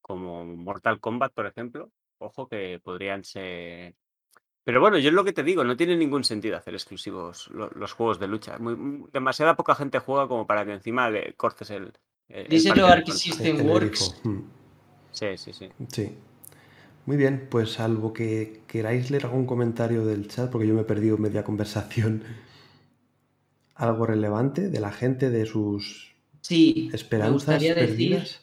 como 0.00 0.44
Mortal 0.44 1.00
Kombat, 1.00 1.32
por 1.32 1.46
ejemplo. 1.46 1.90
Ojo 2.18 2.48
que 2.48 2.80
podrían 2.82 3.24
ser. 3.24 3.94
Pero 4.64 4.80
bueno, 4.80 4.96
yo 4.98 5.08
es 5.10 5.14
lo 5.14 5.24
que 5.24 5.32
te 5.34 5.42
digo, 5.42 5.62
no 5.64 5.76
tiene 5.76 5.96
ningún 5.96 6.24
sentido 6.24 6.56
hacer 6.56 6.72
exclusivos 6.74 7.48
lo- 7.48 7.70
los, 7.70 7.92
juegos 7.92 8.18
de 8.18 8.28
lucha. 8.28 8.56
Muy- 8.58 8.76
muy- 8.76 9.08
demasiada 9.12 9.56
poca 9.56 9.74
gente 9.74 9.98
juega 9.98 10.26
como 10.28 10.46
para 10.46 10.64
que 10.64 10.72
encima 10.72 11.10
le 11.10 11.34
cortes 11.34 11.70
el. 11.70 11.92
el- 12.28 12.44
el 12.44 12.48
Díselo 12.48 12.86
a 12.86 12.92
Arc. 12.92 13.06
System 13.08 13.66
Works. 13.66 14.14
grifo. 14.22 14.28
Mm. 14.28 14.42
Sí, 15.10 15.26
sí, 15.36 15.52
sí. 15.52 15.68
Sí. 15.88 16.16
Muy 17.06 17.18
bien, 17.18 17.46
pues 17.50 17.72
salvo 17.72 18.14
que 18.14 18.62
queráis 18.66 19.10
leer 19.10 19.26
algún 19.26 19.44
comentario 19.44 20.06
del 20.06 20.26
chat, 20.28 20.50
porque 20.50 20.66
yo 20.66 20.72
me 20.74 20.80
he 20.80 20.84
perdido 20.84 21.18
media 21.18 21.44
conversación, 21.44 22.24
algo 23.74 24.06
relevante 24.06 24.68
de 24.70 24.80
la 24.80 24.92
gente, 24.92 25.30
de 25.30 25.46
sus 25.46 26.14
Sí, 26.40 26.88
me 26.90 26.94
esperanzas 26.96 27.32
gustaría 27.32 27.74
decir 27.74 27.86
perdidas. 27.88 28.42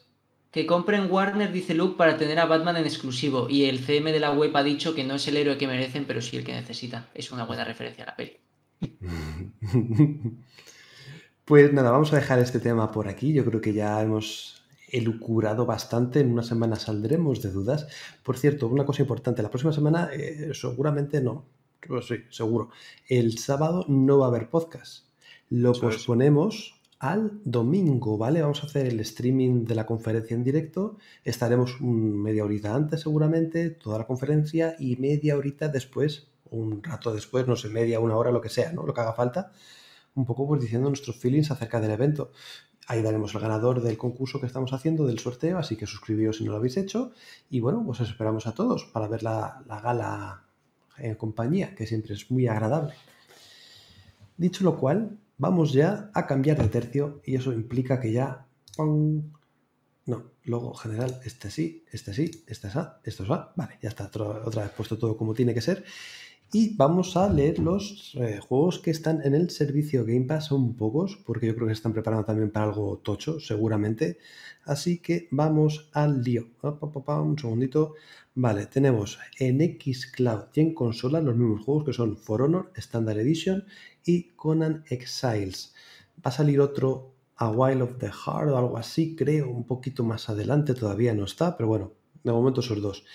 que 0.52 0.66
compren 0.66 1.10
Warner, 1.12 1.52
dice 1.52 1.74
Luke, 1.76 1.98
para 1.98 2.18
tener 2.18 2.40
a 2.40 2.46
Batman 2.46 2.78
en 2.78 2.86
exclusivo. 2.86 3.48
Y 3.50 3.66
el 3.66 3.80
CM 3.80 4.12
de 4.12 4.20
la 4.20 4.32
web 4.34 4.56
ha 4.58 4.64
dicho 4.64 4.96
que 4.96 5.04
no 5.04 5.16
es 5.16 5.28
el 5.28 5.38
héroe 5.38 5.58
que 5.58 5.68
merecen, 5.68 6.06
pero 6.06 6.22
sí 6.22 6.38
el 6.38 6.44
que 6.44 6.54
necesitan. 6.54 7.10
Es 7.14 7.32
una 7.32 7.46
buena 7.46 7.64
referencia 7.64 8.04
a 8.04 8.08
la 8.08 8.16
peli. 8.16 8.38
Pues 11.46 11.74
nada, 11.74 11.92
vamos 11.92 12.14
a 12.14 12.16
dejar 12.18 12.40
este 12.40 12.60
tema 12.60 12.92
por 12.92 13.08
aquí. 13.08 13.34
Yo 13.34 13.44
creo 13.44 13.62
que 13.62 13.74
ya 13.74 14.02
hemos 14.02 14.64
elucurado 14.90 15.66
bastante. 15.66 16.20
En 16.22 16.32
una 16.32 16.44
semana 16.44 16.76
saldremos 16.78 17.42
de 17.42 17.52
dudas. 17.52 17.88
Por 18.24 18.38
cierto, 18.38 18.68
una 18.68 18.86
cosa 18.86 19.02
importante. 19.02 19.42
La 19.42 19.50
próxima 19.50 19.74
semana 19.74 20.10
eh, 20.14 20.52
seguramente 20.54 21.22
no. 21.22 21.46
Pues 21.86 22.06
sí, 22.08 22.16
seguro. 22.30 22.70
El 23.08 23.38
sábado 23.38 23.86
no 23.90 24.20
va 24.20 24.28
a 24.28 24.30
haber 24.30 24.50
podcast. 24.50 25.11
Lo 25.52 25.72
Eso 25.74 25.90
es. 25.90 25.96
posponemos 25.98 26.82
al 27.00 27.40
domingo, 27.44 28.18
¿vale? 28.18 28.42
Vamos 28.42 28.64
a 28.64 28.68
hacer 28.68 28.88
el 28.88 29.00
streaming 29.02 29.66
de 29.66 29.76
la 29.76 29.86
conferencia 29.86 30.34
en 30.36 30.44
directo. 30.44 30.98
Estaremos 31.24 31.80
un- 31.82 32.22
media 32.22 32.44
horita 32.46 32.74
antes 32.76 33.02
seguramente, 33.02 33.70
toda 33.70 33.98
la 34.00 34.08
conferencia, 34.08 34.76
y 34.80 34.96
media 34.98 35.36
horita 35.38 35.68
después, 35.68 36.28
un 36.52 36.82
rato 36.84 37.14
después, 37.14 37.48
no 37.48 37.56
sé, 37.56 37.70
media, 37.70 38.00
una 38.00 38.16
hora, 38.18 38.32
lo 38.32 38.42
que 38.42 38.50
sea, 38.50 38.72
¿no? 38.74 38.86
Lo 38.86 38.94
que 38.94 39.02
haga 39.02 39.14
falta 39.14 39.52
un 40.16 40.26
poco 40.26 40.46
pues 40.48 40.62
diciendo 40.62 40.90
nuestros 40.90 41.16
feelings 41.18 41.52
acerca 41.52 41.80
del 41.80 41.92
evento. 41.92 42.32
Ahí 42.88 43.02
daremos 43.02 43.34
el 43.34 43.40
ganador 43.42 43.82
del 43.82 43.98
concurso 43.98 44.40
que 44.42 44.46
estamos 44.48 44.74
haciendo, 44.74 45.08
del 45.08 45.20
sorteo, 45.20 45.58
así 45.58 45.78
que 45.78 45.86
suscribíos 45.88 46.38
si 46.38 46.44
no 46.44 46.52
lo 46.52 46.58
habéis 46.58 46.76
hecho. 46.78 47.12
Y 47.50 47.62
bueno, 47.62 47.82
pues 47.86 48.02
os 48.02 48.10
esperamos 48.10 48.46
a 48.48 48.54
todos 48.54 48.86
para 48.86 49.08
ver 49.08 49.24
la, 49.24 49.64
la 49.68 49.80
gala 49.80 50.44
en 50.98 51.16
compañía, 51.16 51.74
que 51.76 51.88
siempre 51.88 52.14
es 52.16 52.30
muy 52.30 52.48
agradable. 52.48 52.94
Dicho 54.38 54.64
lo 54.66 54.78
cual, 54.78 55.18
vamos 55.42 55.74
ya 55.74 56.12
a 56.14 56.28
cambiar 56.28 56.62
de 56.62 56.70
tercio 56.70 57.20
y 57.26 57.36
eso 57.36 57.52
implica 57.52 58.00
que 58.00 58.12
ya... 58.12 58.46
No, 58.78 60.32
logo 60.44 60.74
general, 60.76 61.20
este 61.26 61.50
sí, 61.50 61.84
este 61.92 62.14
sí, 62.14 62.44
este 62.48 62.68
es 62.68 62.76
A, 62.76 63.00
esto 63.04 63.24
es 63.24 63.30
A. 63.32 63.52
Vale, 63.56 63.78
ya 63.82 63.90
está 63.90 64.06
otra 64.06 64.64
vez 64.64 64.72
puesto 64.72 64.98
todo 64.98 65.18
como 65.18 65.34
tiene 65.34 65.54
que 65.54 65.62
ser. 65.62 65.84
Y 66.54 66.76
vamos 66.76 67.16
a 67.16 67.30
leer 67.30 67.60
los 67.60 68.12
eh, 68.16 68.42
juegos 68.42 68.80
que 68.80 68.92
están 68.92 69.22
en 69.26 69.36
el 69.36 69.50
servicio 69.52 70.04
Game 70.04 70.26
Pass. 70.26 70.48
Son 70.48 70.74
pocos, 70.74 71.18
porque 71.26 71.48
yo 71.48 71.56
creo 71.56 71.68
que 71.68 71.74
se 71.74 71.78
están 71.78 71.94
preparando 71.94 72.26
también 72.26 72.52
para 72.52 72.66
algo 72.66 72.98
tocho, 72.98 73.40
seguramente. 73.40 74.18
Así 74.66 74.98
que 74.98 75.30
vamos 75.32 75.90
al 75.94 76.22
lío. 76.22 76.50
Un 76.62 77.38
segundito. 77.38 77.94
Vale, 78.36 78.66
tenemos 78.66 79.18
en 79.40 79.60
Xcloud 79.80 80.48
y 80.54 80.60
en 80.60 80.74
consola 80.74 81.22
los 81.22 81.38
mismos 81.38 81.64
juegos 81.64 81.86
que 81.86 81.94
son 81.94 82.18
For 82.18 82.42
Honor, 82.42 82.74
Standard 82.76 83.20
Edition 83.20 83.64
y 84.04 84.24
Conan 84.36 84.84
Exiles. 84.90 85.74
Va 86.18 86.32
a 86.32 86.32
salir 86.32 86.60
otro 86.60 87.14
A 87.38 87.50
While 87.50 87.84
of 87.84 87.98
the 87.98 88.08
Heart 88.08 88.50
o 88.50 88.58
algo 88.58 88.78
así, 88.78 89.16
creo, 89.16 89.50
un 89.50 89.66
poquito 89.66 90.04
más 90.04 90.30
adelante, 90.30 90.74
todavía 90.74 91.14
no 91.14 91.24
está, 91.24 91.56
pero 91.56 91.70
bueno, 91.70 91.92
de 92.24 92.32
momento 92.32 92.60
esos 92.60 92.82
dos. 92.82 93.06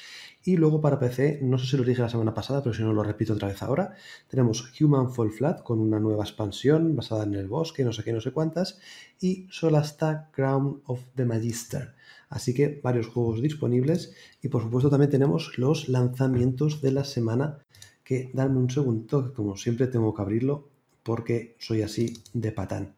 Y 0.47 0.57
luego 0.57 0.81
para 0.81 1.01
PC, 1.01 1.41
no 1.43 1.59
sé 1.59 1.67
si 1.67 1.77
lo 1.77 1.83
dije 1.83 2.03
la 2.03 2.09
semana 2.09 2.33
pasada, 2.33 2.63
pero 2.63 2.73
si 2.73 2.81
no 2.81 2.93
lo 2.93 3.03
repito 3.03 3.33
otra 3.33 3.49
vez 3.49 3.65
ahora, 3.65 3.95
tenemos 4.29 4.73
Human 4.81 5.13
Fall 5.13 5.33
Flat 5.33 5.65
con 5.65 5.81
una 5.81 5.99
nueva 5.99 6.23
expansión 6.23 6.95
basada 6.95 7.25
en 7.25 7.35
el 7.35 7.49
bosque, 7.49 7.83
no 7.83 7.93
sé 7.93 8.05
qué, 8.05 8.13
no 8.13 8.21
sé 8.21 8.31
cuántas, 8.31 8.79
y 9.21 9.49
Solasta 9.51 10.31
Crown 10.31 10.83
of 10.87 11.01
the 11.17 11.25
Magister. 11.25 11.97
Así 12.29 12.55
que 12.55 12.81
varios 12.81 13.09
juegos 13.09 13.43
disponibles 13.43 14.15
y 14.41 14.47
por 14.47 14.63
supuesto 14.63 14.89
también 14.89 15.11
tenemos 15.11 15.59
los 15.59 15.89
lanzamientos 15.89 16.81
de 16.81 16.93
la 16.93 17.03
semana 17.03 17.59
que 18.05 18.31
dame 18.33 18.59
un 18.59 18.71
segundo, 18.71 19.35
como 19.35 19.57
siempre 19.57 19.89
tengo 19.89 20.15
que 20.15 20.23
abrirlo 20.23 20.69
porque 21.03 21.57
soy 21.59 21.83
así 21.83 22.23
de 22.35 22.53
patán. 22.53 22.95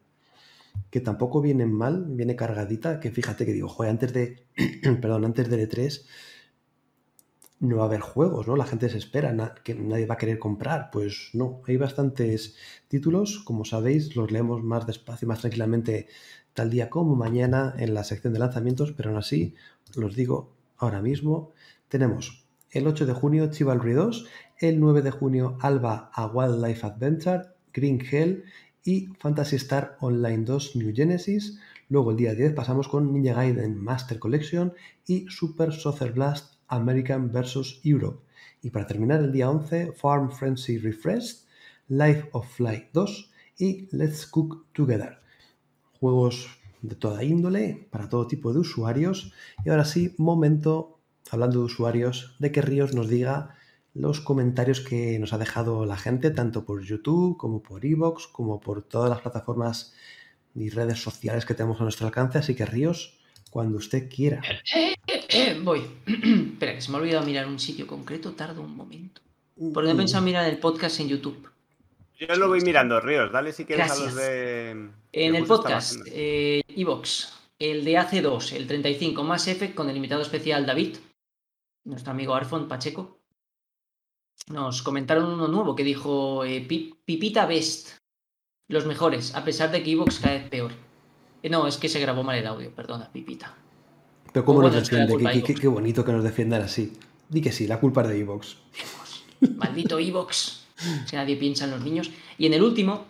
Que 0.91 1.01
tampoco 1.01 1.41
viene 1.41 1.65
mal, 1.65 2.05
viene 2.09 2.35
cargadita, 2.35 2.99
que 2.99 3.09
fíjate 3.09 3.43
que 3.43 3.53
digo, 3.53 3.69
joder, 3.69 3.89
antes 3.89 4.13
de, 4.13 4.43
perdón, 5.01 5.25
antes 5.25 5.49
del 5.49 5.67
E3 5.67 6.05
no 7.59 7.77
va 7.77 7.83
a 7.83 7.85
haber 7.87 7.99
juegos, 7.99 8.47
¿no? 8.47 8.55
La 8.55 8.65
gente 8.65 8.89
se 8.89 8.97
espera, 8.97 9.53
que 9.63 9.75
nadie 9.75 10.05
va 10.05 10.15
a 10.15 10.17
querer 10.17 10.39
comprar. 10.39 10.89
Pues 10.91 11.31
no, 11.33 11.61
hay 11.67 11.77
bastantes 11.77 12.55
títulos, 12.87 13.39
como 13.39 13.65
sabéis, 13.65 14.15
los 14.15 14.31
leemos 14.31 14.63
más 14.63 14.87
despacio, 14.87 15.27
más 15.27 15.41
tranquilamente, 15.41 16.07
tal 16.53 16.69
día 16.69 16.89
como 16.89 17.15
mañana 17.15 17.75
en 17.77 17.93
la 17.93 18.03
sección 18.03 18.33
de 18.33 18.39
lanzamientos, 18.39 18.93
pero 18.93 19.09
aún 19.09 19.19
así, 19.19 19.55
los 19.95 20.15
digo 20.15 20.55
ahora 20.77 21.01
mismo. 21.01 21.51
Tenemos 21.89 22.45
el 22.71 22.87
8 22.87 23.05
de 23.05 23.13
junio 23.13 23.49
Chivalry 23.51 23.93
2, 23.93 24.25
el 24.59 24.79
9 24.79 25.01
de 25.01 25.11
junio 25.11 25.57
Alba 25.59 26.11
a 26.13 26.27
Wildlife 26.27 26.85
Adventure, 26.85 27.43
Green 27.73 27.99
Hell 27.99 28.43
y 28.83 29.07
Fantasy 29.19 29.57
Star 29.57 29.97
Online 29.99 30.45
2 30.45 30.75
New 30.77 30.93
Genesis. 30.95 31.59
Luego 31.89 32.11
el 32.11 32.17
día 32.17 32.35
10 32.35 32.53
pasamos 32.53 32.87
con 32.87 33.11
Ninja 33.11 33.33
Gaiden 33.33 33.77
Master 33.77 34.19
Collection 34.19 34.73
y 35.05 35.25
Super 35.27 35.73
Soccer 35.73 36.13
Blast 36.13 36.58
American 36.69 37.31
vs. 37.31 37.81
Europe. 37.83 38.23
Y 38.61 38.69
para 38.69 38.87
terminar 38.87 39.21
el 39.21 39.31
día 39.31 39.49
11, 39.49 39.93
Farm 39.93 40.31
Frenzy 40.31 40.77
Refreshed, 40.77 41.47
Life 41.87 42.29
of 42.31 42.47
Flight 42.47 42.89
2 42.93 43.31
y 43.57 43.87
Let's 43.91 44.25
Cook 44.25 44.67
Together. 44.73 45.19
Juegos 45.99 46.47
de 46.81 46.95
toda 46.95 47.23
índole, 47.23 47.87
para 47.91 48.09
todo 48.09 48.27
tipo 48.27 48.53
de 48.53 48.59
usuarios. 48.59 49.33
Y 49.65 49.69
ahora 49.69 49.85
sí, 49.85 50.15
momento, 50.17 50.99
hablando 51.29 51.59
de 51.59 51.65
usuarios, 51.65 52.35
de 52.39 52.51
que 52.51 52.61
Ríos 52.61 52.93
nos 52.93 53.09
diga 53.09 53.55
los 53.93 54.21
comentarios 54.21 54.81
que 54.81 55.19
nos 55.19 55.33
ha 55.33 55.37
dejado 55.37 55.85
la 55.85 55.97
gente, 55.97 56.31
tanto 56.31 56.65
por 56.65 56.83
YouTube 56.83 57.37
como 57.37 57.61
por 57.61 57.85
Evox, 57.85 58.27
como 58.27 58.59
por 58.59 58.83
todas 58.83 59.09
las 59.09 59.21
plataformas 59.21 59.93
y 60.55 60.69
redes 60.69 61.01
sociales 61.01 61.45
que 61.45 61.53
tenemos 61.53 61.79
a 61.79 61.83
nuestro 61.83 62.07
alcance. 62.07 62.37
Así 62.37 62.55
que 62.55 62.65
Ríos, 62.65 63.19
cuando 63.49 63.77
usted 63.77 64.09
quiera. 64.09 64.41
Eh, 65.29 65.59
voy. 65.61 65.81
Espera, 66.07 66.75
que 66.75 66.81
se 66.81 66.91
me 66.91 66.97
ha 66.97 67.01
olvidado 67.01 67.25
mirar 67.25 67.47
un 67.47 67.59
sitio 67.59 67.85
concreto, 67.87 68.31
tardo 68.33 68.61
un 68.61 68.75
momento. 68.75 69.21
Porque 69.73 69.91
he 69.91 69.95
pensado 69.95 70.23
mirar 70.23 70.49
el 70.49 70.57
podcast 70.57 70.99
en 71.01 71.09
YouTube. 71.09 71.49
Yo 72.19 72.35
lo 72.35 72.47
voy 72.47 72.61
mirando, 72.61 72.99
Ríos. 72.99 73.31
Dale 73.31 73.51
si 73.53 73.65
quieres 73.65 73.87
Gracias. 73.87 74.07
a 74.07 74.11
los 74.11 74.15
de. 74.15 74.89
En 75.11 75.35
el 75.35 75.45
podcast, 75.45 75.97
eh, 76.07 76.61
Evox, 76.67 77.33
el 77.59 77.83
de 77.85 77.93
AC2, 77.97 78.53
el 78.53 78.67
35, 78.67 79.23
Mass 79.23 79.47
Effect 79.47 79.75
con 79.75 79.89
el 79.89 79.95
invitado 79.95 80.21
especial 80.21 80.65
David, 80.65 80.97
nuestro 81.85 82.11
amigo 82.11 82.35
Arfon 82.35 82.67
Pacheco, 82.67 83.19
nos 84.47 84.81
comentaron 84.81 85.25
uno 85.33 85.47
nuevo 85.47 85.75
que 85.75 85.83
dijo 85.83 86.43
eh, 86.45 86.61
Pi- 86.61 86.95
Pipita 87.05 87.45
Best, 87.45 87.97
los 88.67 88.85
mejores, 88.85 89.35
a 89.35 89.43
pesar 89.43 89.71
de 89.71 89.81
que 89.83 89.91
Evox 89.91 90.19
cada 90.19 90.35
vez 90.35 90.49
peor. 90.49 90.71
Eh, 91.41 91.49
no, 91.49 91.67
es 91.67 91.77
que 91.77 91.89
se 91.89 91.99
grabó 91.99 92.23
mal 92.23 92.37
el 92.37 92.47
audio, 92.47 92.71
perdona, 92.73 93.11
Pipita. 93.11 93.55
Pero 94.33 94.45
cómo 94.45 94.61
nos 94.61 94.73
defiende, 94.73 95.43
qué, 95.43 95.53
qué 95.55 95.67
bonito 95.67 96.05
que 96.05 96.11
nos 96.11 96.23
defiendan 96.23 96.61
así. 96.61 96.93
Di 97.29 97.41
que 97.41 97.51
sí, 97.51 97.67
la 97.67 97.79
culpa 97.79 98.01
es 98.03 98.09
de 98.09 98.19
Evox. 98.19 98.57
Maldito 99.55 99.99
Evox. 99.99 100.65
Si 101.05 101.15
nadie 101.15 101.35
piensa 101.35 101.65
en 101.65 101.71
los 101.71 101.83
niños. 101.83 102.11
Y 102.37 102.45
en 102.45 102.53
el 102.53 102.63
último, 102.63 103.05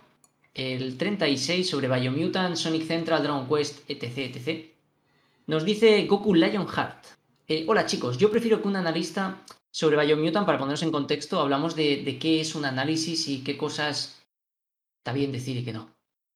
el 0.53 0.97
36 0.97 1.69
sobre 1.69 1.87
Biomutant, 1.87 2.55
Sonic 2.55 2.85
Central, 2.85 3.23
Dragon 3.23 3.47
Quest, 3.47 3.89
etc. 3.89 4.17
etc. 4.17 4.65
Nos 5.47 5.63
dice 5.63 6.05
Goku 6.05 6.33
Lionheart. 6.33 7.05
Eh, 7.47 7.65
hola 7.67 7.85
chicos, 7.85 8.17
yo 8.17 8.29
prefiero 8.29 8.61
que 8.61 8.67
un 8.67 8.75
analista 8.75 9.41
sobre 9.71 10.03
Biomutant, 10.03 10.45
para 10.45 10.57
ponernos 10.57 10.83
en 10.83 10.91
contexto, 10.91 11.39
hablamos 11.39 11.75
de, 11.75 12.03
de 12.03 12.19
qué 12.19 12.41
es 12.41 12.55
un 12.55 12.65
análisis 12.65 13.27
y 13.27 13.43
qué 13.43 13.57
cosas 13.57 14.21
está 14.99 15.13
bien 15.13 15.31
decir 15.31 15.57
y 15.57 15.63
qué 15.63 15.73
no. 15.73 15.89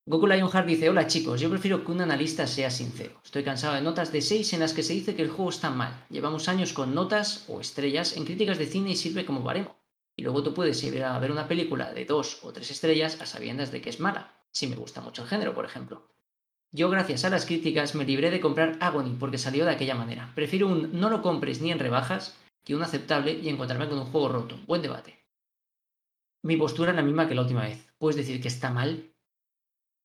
Goku 0.06 0.28
Lionheart 0.28 0.68
dice, 0.68 0.90
hola 0.90 1.08
chicos, 1.08 1.40
yo 1.40 1.50
prefiero 1.50 1.86
que 1.86 1.92
un 1.94 2.02
analista 2.02 2.46
sea 2.46 2.70
sincero. 2.70 3.22
Estoy 3.24 3.42
cansado 3.42 3.76
de 3.76 3.82
notas 3.82 4.12
de 4.12 4.22
6 4.22 4.52
en 4.52 4.60
las 4.60 4.74
que 4.74 4.84
se 4.84 4.92
dice 4.92 5.16
que 5.16 5.22
el 5.22 5.30
juego 5.30 5.50
está 5.50 5.70
mal. 5.70 6.06
Llevamos 6.10 6.50
años 6.50 6.74
con 6.74 6.94
notas 6.94 7.46
o 7.48 7.62
estrellas 7.62 8.18
en 8.18 8.26
críticas 8.26 8.58
de 8.58 8.66
cine 8.66 8.92
y 8.92 8.96
sirve 8.98 9.26
como 9.26 9.44
baremo. 9.44 9.78
Y 10.18 10.24
luego 10.24 10.44
tú 10.44 10.54
puedes 10.54 10.84
ir 10.84 11.02
a 11.06 11.18
ver 11.20 11.32
una 11.32 11.48
película 11.48 11.94
de 11.94 12.04
2 12.04 12.40
o 12.44 12.52
3 12.52 12.70
estrellas 12.70 13.22
a 13.22 13.26
sabiendas 13.26 13.72
de 13.72 13.80
que 13.80 13.90
es 13.90 14.02
mala, 14.02 14.44
si 14.52 14.68
me 14.68 14.76
gusta 14.76 15.00
mucho 15.00 15.22
el 15.22 15.30
género, 15.30 15.54
por 15.54 15.64
ejemplo. 15.64 16.12
Yo, 16.74 16.90
gracias 16.90 17.24
a 17.24 17.30
las 17.30 17.46
críticas, 17.46 17.96
me 17.96 18.04
libré 18.04 18.30
de 18.30 18.42
comprar 18.42 18.78
Agony 18.82 19.16
porque 19.18 19.38
salió 19.38 19.64
de 19.64 19.72
aquella 19.72 19.96
manera. 19.96 20.34
Prefiero 20.36 20.68
un 20.68 21.00
no 21.00 21.10
lo 21.10 21.22
compres 21.22 21.62
ni 21.62 21.72
en 21.72 21.80
rebajas 21.80 22.36
que 22.66 22.76
un 22.76 22.84
aceptable 22.84 23.40
y 23.42 23.48
encontrarme 23.48 23.88
con 23.88 24.00
un 24.00 24.12
juego 24.12 24.28
roto. 24.28 24.60
Buen 24.68 24.82
debate. 24.82 25.24
Mi 26.42 26.58
postura 26.58 26.92
es 26.92 26.98
la 26.98 27.04
misma 27.04 27.30
que 27.30 27.36
la 27.36 27.44
última 27.44 27.62
vez. 27.62 27.88
Puedes 27.98 28.18
decir 28.18 28.42
que 28.42 28.50
está 28.50 28.70
mal, 28.70 29.13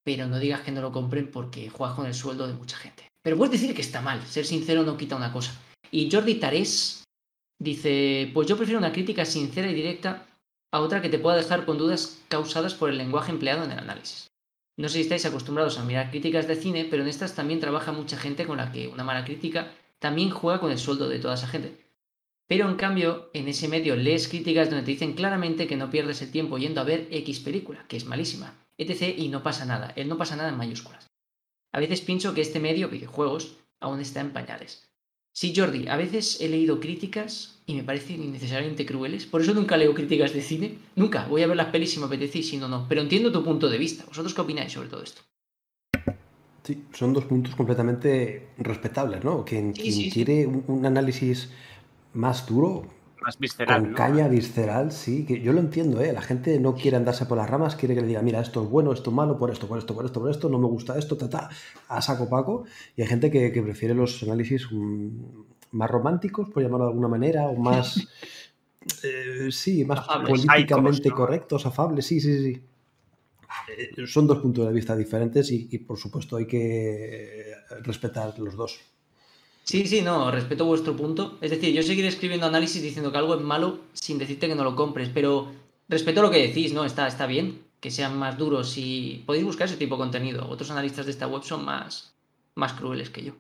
pero 0.09 0.27
no 0.27 0.39
digas 0.39 0.63
que 0.63 0.73
no 0.73 0.81
lo 0.81 0.91
compren 0.91 1.31
porque 1.31 1.69
juegas 1.69 1.95
con 1.95 2.07
el 2.07 2.15
sueldo 2.15 2.47
de 2.47 2.55
mucha 2.55 2.79
gente. 2.79 3.11
Pero 3.23 3.37
puedes 3.37 3.53
decir 3.53 3.75
que 3.75 3.83
está 3.83 4.01
mal. 4.01 4.23
Ser 4.27 4.47
sincero 4.47 4.83
no 4.83 4.97
quita 4.97 5.17
una 5.17 5.35
cosa. 5.35 5.55
Y 5.91 6.11
Jordi 6.11 6.37
Tarés 6.37 7.05
dice, 7.59 8.31
pues 8.33 8.49
yo 8.49 8.57
prefiero 8.57 8.79
una 8.79 8.91
crítica 8.91 9.27
sincera 9.27 9.71
y 9.71 9.75
directa 9.75 10.27
a 10.73 10.81
otra 10.81 11.03
que 11.03 11.11
te 11.11 11.19
pueda 11.19 11.37
dejar 11.37 11.67
con 11.67 11.77
dudas 11.77 12.23
causadas 12.29 12.73
por 12.73 12.89
el 12.89 12.97
lenguaje 12.97 13.33
empleado 13.33 13.65
en 13.65 13.73
el 13.73 13.81
análisis. 13.81 14.29
No 14.79 14.89
sé 14.89 14.95
si 14.95 15.01
estáis 15.03 15.27
acostumbrados 15.27 15.79
a 15.79 15.85
mirar 15.85 16.09
críticas 16.09 16.49
de 16.49 16.57
cine, 16.57 16.87
pero 16.91 17.03
en 17.03 17.11
estas 17.11 17.35
también 17.35 17.61
trabaja 17.61 17.93
mucha 17.93 18.17
gente 18.17 18.47
con 18.47 18.57
la 18.57 18.73
que 18.73 18.89
una 18.89 19.05
mala 19.05 19.27
crítica 19.27 19.75
también 19.99 20.31
juega 20.31 20.59
con 20.59 20.73
el 20.73 20.79
sueldo 20.79 21.07
de 21.11 21.19
toda 21.19 21.35
esa 21.35 21.49
gente. 21.49 21.85
Pero 22.47 22.67
en 22.67 22.77
cambio, 22.77 23.29
en 23.35 23.47
ese 23.47 23.69
medio 23.69 23.95
lees 23.95 24.27
críticas 24.27 24.71
donde 24.71 24.87
te 24.87 24.93
dicen 24.93 25.13
claramente 25.13 25.67
que 25.67 25.77
no 25.77 25.91
pierdes 25.91 26.23
el 26.23 26.31
tiempo 26.31 26.57
yendo 26.57 26.81
a 26.81 26.85
ver 26.85 27.09
X 27.11 27.41
película, 27.41 27.85
que 27.89 27.99
es 27.99 28.07
malísima, 28.07 28.55
etc. 28.79 29.15
y 29.19 29.29
no 29.29 29.43
pasa 29.43 29.65
nada, 29.65 29.93
el 29.97 30.09
no 30.09 30.17
pasa 30.17 30.37
nada 30.37 30.49
en 30.49 30.57
mayúsculas. 30.57 31.07
A 31.73 31.81
veces 31.81 32.01
pienso 32.01 32.33
que 32.35 32.41
este 32.41 32.61
medio, 32.61 32.89
videojuegos, 32.89 33.59
aún 33.81 34.01
está 34.01 34.21
en 34.21 34.33
pañales. 34.33 34.89
Sí, 35.35 35.53
Jordi, 35.55 35.87
a 35.89 35.97
veces 35.97 36.41
he 36.41 36.49
leído 36.49 36.81
críticas 36.81 37.61
y 37.67 37.75
me 37.75 37.85
parecen 37.85 38.23
innecesariamente 38.25 38.87
crueles, 38.87 39.27
por 39.27 39.41
eso 39.41 39.55
nunca 39.55 39.77
leo 39.77 39.95
críticas 39.95 40.33
de 40.33 40.41
cine. 40.41 40.79
Nunca, 40.97 41.27
voy 41.29 41.43
a 41.43 41.47
ver 41.47 41.57
las 41.57 41.69
pelis 41.69 41.93
si 41.93 42.01
me 42.01 42.07
apetece 42.07 42.39
y 42.39 42.43
si 42.43 42.57
no, 42.57 42.67
no. 42.67 42.87
Pero 42.89 43.03
entiendo 43.03 43.31
tu 43.31 43.45
punto 43.45 43.69
de 43.69 43.79
vista. 43.79 44.05
¿Vosotros 44.07 44.35
qué 44.35 44.41
opináis 44.41 44.73
sobre 44.73 44.89
todo 44.89 45.03
esto? 45.03 45.21
Sí, 46.65 46.83
son 46.93 47.13
dos 47.13 47.25
puntos 47.25 47.55
completamente 47.55 48.49
respetables, 48.59 49.23
¿no? 49.25 49.45
Quien, 49.45 49.75
Sí, 49.75 49.83
quien 49.83 49.95
sí. 49.95 50.11
quiere 50.11 50.47
un, 50.47 50.65
un 50.67 50.85
análisis 50.85 51.51
más 52.15 52.47
duro, 52.47 52.87
Más 53.23 53.39
visceral. 53.39 53.83
con 53.83 53.91
¿no? 53.91 53.97
caña 53.97 54.29
visceral, 54.29 54.93
sí, 54.93 55.27
que 55.27 55.41
yo 55.41 55.53
lo 55.53 55.61
entiendo, 55.61 56.01
¿eh? 56.01 56.13
La 56.13 56.23
gente 56.23 56.59
no 56.61 56.75
quiere 56.75 56.97
andarse 56.97 57.27
por 57.27 57.37
las 57.39 57.49
ramas, 57.51 57.75
quiere 57.77 57.95
que 57.95 58.01
le 58.01 58.07
diga, 58.07 58.23
mira, 58.23 58.41
esto 58.41 58.63
es 58.63 58.69
bueno, 58.71 58.93
esto 58.93 59.11
es 59.11 59.17
malo, 59.17 59.37
por 59.39 59.51
esto, 59.51 59.67
por 59.67 59.79
esto, 59.79 59.95
por 59.95 60.05
esto, 60.05 60.21
por 60.21 60.31
esto, 60.31 60.49
no 60.49 60.59
me 60.59 60.67
gusta 60.67 60.97
esto, 60.99 61.17
ta, 61.17 61.29
ta, 61.29 61.51
a 61.89 62.01
saco 62.03 62.29
paco. 62.29 62.65
Y 62.97 63.03
hay 63.03 63.09
gente 63.09 63.31
que, 63.31 63.51
que 63.53 63.63
prefiere 63.63 63.95
los 63.95 64.23
análisis 64.23 64.69
mm, 64.71 65.09
más 65.73 65.91
románticos, 65.91 66.49
por 66.51 66.63
llamarlo 66.63 66.87
de 66.87 66.91
alguna 66.93 67.09
manera, 67.09 67.47
o 67.49 67.57
más, 67.57 67.97
eh, 69.03 69.49
sí, 69.51 69.85
más 69.85 70.01
Afables. 70.01 70.47
políticamente 70.47 71.11
correctos, 71.11 71.67
afables, 71.67 72.07
sí, 72.07 72.21
sí, 72.21 72.43
sí. 72.43 72.63
Eh, 73.77 74.07
Son 74.07 74.27
dos 74.27 74.39
puntos 74.39 74.67
de 74.67 74.73
vista 74.73 74.95
diferentes 74.97 75.51
y, 75.51 75.69
y, 75.71 75.79
por 75.79 75.99
supuesto 75.99 76.37
hay 76.37 76.47
que 76.47 77.53
respetar 77.83 78.39
los 78.39 78.55
dos. 78.57 78.81
Sí, 79.69 79.87
sí, 79.87 80.01
no, 80.01 80.31
respeto 80.31 80.65
vuestro 80.65 80.97
punto. 80.97 81.37
Es 81.43 81.51
decir, 81.51 81.75
yo 81.75 81.83
seguiré 81.83 82.09
escribiendo 82.09 82.47
análisis 82.47 82.81
diciendo 82.83 83.13
que 83.13 83.19
algo 83.19 83.35
es 83.35 83.43
malo 83.43 83.81
sin 83.93 84.17
decirte 84.17 84.49
que 84.49 84.55
no 84.55 84.65
lo 84.65 84.75
compres, 84.75 85.11
pero 85.13 85.53
respeto 85.91 86.23
lo 86.23 86.31
que 86.31 86.39
decís, 86.39 86.73
¿no? 86.73 86.87
Está, 86.87 87.07
está 87.07 87.27
bien 87.27 87.61
que 87.79 87.91
sean 87.91 88.19
más 88.19 88.39
duros 88.39 88.79
y 88.79 89.23
podéis 89.27 89.45
buscar 89.45 89.67
ese 89.67 89.77
tipo 89.77 89.97
de 89.97 90.01
contenido. 90.01 90.49
Otros 90.49 90.71
analistas 90.71 91.05
de 91.05 91.13
esta 91.13 91.27
web 91.27 91.43
son 91.43 91.67
más, 91.67 92.15
más 92.55 92.73
crueles 92.73 93.11
que 93.11 93.25
yo. 93.25 93.35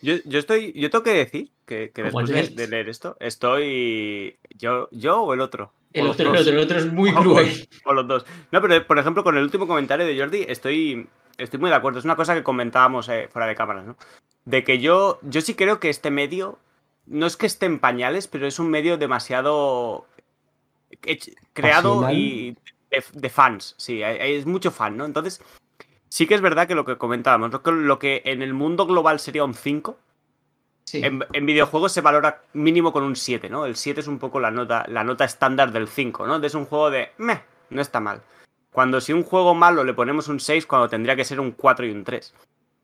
Yo, 0.00 0.14
yo 0.24 0.38
estoy. 0.38 0.72
Yo 0.76 0.90
tengo 0.90 1.02
que 1.02 1.14
decir 1.14 1.50
que, 1.64 1.90
que 1.92 2.04
después 2.04 2.28
de, 2.28 2.68
leer 2.68 2.88
esto, 2.88 3.16
estoy. 3.18 4.36
Yo, 4.56 4.86
yo 4.92 5.22
o 5.22 5.34
el 5.34 5.40
otro. 5.40 5.72
El 5.92 6.06
otro, 6.06 6.30
el 6.30 6.36
otro, 6.38 6.52
el 6.52 6.58
otro 6.60 6.78
es 6.78 6.92
muy 6.92 7.10
O- 7.16 7.20
cruel. 7.20 7.68
O 7.84 7.92
los 7.92 8.06
dos. 8.06 8.24
No, 8.52 8.62
pero 8.62 8.86
por 8.86 9.00
ejemplo, 9.00 9.24
con 9.24 9.36
el 9.36 9.42
último 9.42 9.66
comentario 9.66 10.06
de 10.06 10.16
Jordi, 10.16 10.44
estoy, 10.46 11.08
estoy 11.36 11.58
muy 11.58 11.70
de 11.70 11.76
acuerdo. 11.76 11.98
Es 11.98 12.04
una 12.04 12.14
cosa 12.14 12.32
que 12.32 12.44
comentábamos 12.44 13.08
eh, 13.08 13.26
fuera 13.28 13.48
de 13.48 13.56
cámaras, 13.56 13.86
¿no? 13.86 13.96
De 14.46 14.64
que 14.64 14.78
yo, 14.78 15.18
yo 15.22 15.42
sí 15.42 15.54
creo 15.54 15.78
que 15.80 15.90
este 15.90 16.10
medio, 16.10 16.58
no 17.04 17.26
es 17.26 17.36
que 17.36 17.46
esté 17.46 17.66
en 17.66 17.78
pañales, 17.78 18.26
pero 18.28 18.46
es 18.46 18.58
un 18.58 18.70
medio 18.70 18.96
demasiado 18.96 20.06
creado 21.52 22.00
Pasional. 22.02 22.14
y 22.16 22.56
de, 22.90 23.04
de 23.12 23.28
fans. 23.28 23.74
Sí, 23.76 24.02
es 24.02 24.46
mucho 24.46 24.70
fan, 24.70 24.96
¿no? 24.96 25.04
Entonces, 25.04 25.40
sí 26.08 26.26
que 26.26 26.34
es 26.34 26.40
verdad 26.40 26.66
que 26.68 26.74
lo 26.74 26.84
que 26.84 26.96
comentábamos, 26.96 27.52
lo 27.52 27.62
que, 27.62 27.72
lo 27.72 27.98
que 27.98 28.22
en 28.24 28.42
el 28.42 28.54
mundo 28.54 28.86
global 28.86 29.20
sería 29.20 29.44
un 29.44 29.54
5, 29.54 29.98
Sí. 30.88 31.04
en, 31.04 31.24
en 31.32 31.46
videojuegos 31.46 31.90
se 31.90 32.00
valora 32.00 32.42
mínimo 32.52 32.92
con 32.92 33.02
un 33.02 33.16
7, 33.16 33.50
¿no? 33.50 33.66
El 33.66 33.74
7 33.74 33.98
es 33.98 34.06
un 34.06 34.20
poco 34.20 34.38
la 34.38 34.52
nota, 34.52 34.84
la 34.86 35.02
nota 35.02 35.24
estándar 35.24 35.72
del 35.72 35.88
5, 35.88 36.28
¿no? 36.28 36.36
Es 36.36 36.54
un 36.54 36.64
juego 36.64 36.90
de, 36.90 37.10
meh, 37.18 37.42
no 37.70 37.82
está 37.82 37.98
mal. 37.98 38.22
Cuando 38.70 39.00
si 39.00 39.12
un 39.12 39.24
juego 39.24 39.52
malo 39.52 39.82
le 39.82 39.94
ponemos 39.94 40.28
un 40.28 40.38
6, 40.38 40.64
cuando 40.64 40.88
tendría 40.88 41.16
que 41.16 41.24
ser 41.24 41.40
un 41.40 41.50
4 41.50 41.86
y 41.86 41.90
un 41.90 42.04
3. 42.04 42.32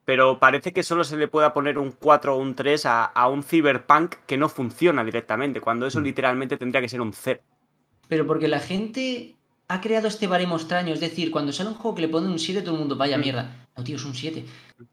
Pero 0.05 0.39
parece 0.41 0.73
que 0.73 0.83
solo 0.83 1.05
se 1.05 1.17
le 1.17 1.29
pueda 1.29 1.55
poner 1.55 1.79
un 1.79 1.93
4 1.93 2.35
o 2.35 2.39
un 2.39 2.55
3 2.55 2.87
a, 2.87 3.05
a 3.05 3.29
un 3.29 3.43
Cyberpunk 3.45 4.17
que 4.27 4.37
no 4.37 4.49
funciona 4.49 5.05
directamente, 5.05 5.61
cuando 5.61 5.87
eso 5.87 6.01
Mm. 6.01 6.05
literalmente 6.05 6.57
tendría 6.57 6.81
que 6.81 6.89
ser 6.89 7.01
un 7.01 7.13
0. 7.13 7.41
Pero 8.09 8.27
porque 8.27 8.49
la 8.49 8.59
gente 8.61 9.37
ha 9.69 9.81
creado 9.81 10.09
este 10.09 10.27
baremo 10.27 10.57
extraño. 10.57 10.93
Es 10.93 11.01
decir, 11.01 11.31
cuando 11.31 11.53
sale 11.53 11.71
un 11.71 11.77
juego 11.77 11.95
que 11.95 12.03
le 12.03 12.09
ponen 12.09 12.31
un 12.31 12.39
7, 12.39 12.63
todo 12.63 12.75
el 12.75 12.81
mundo, 12.81 12.97
vaya 12.97 13.17
Mm. 13.17 13.21
mierda. 13.21 13.57
No, 13.77 13.85
tío, 13.85 13.97
es 13.97 14.05
un 14.05 14.15
7. 14.15 14.45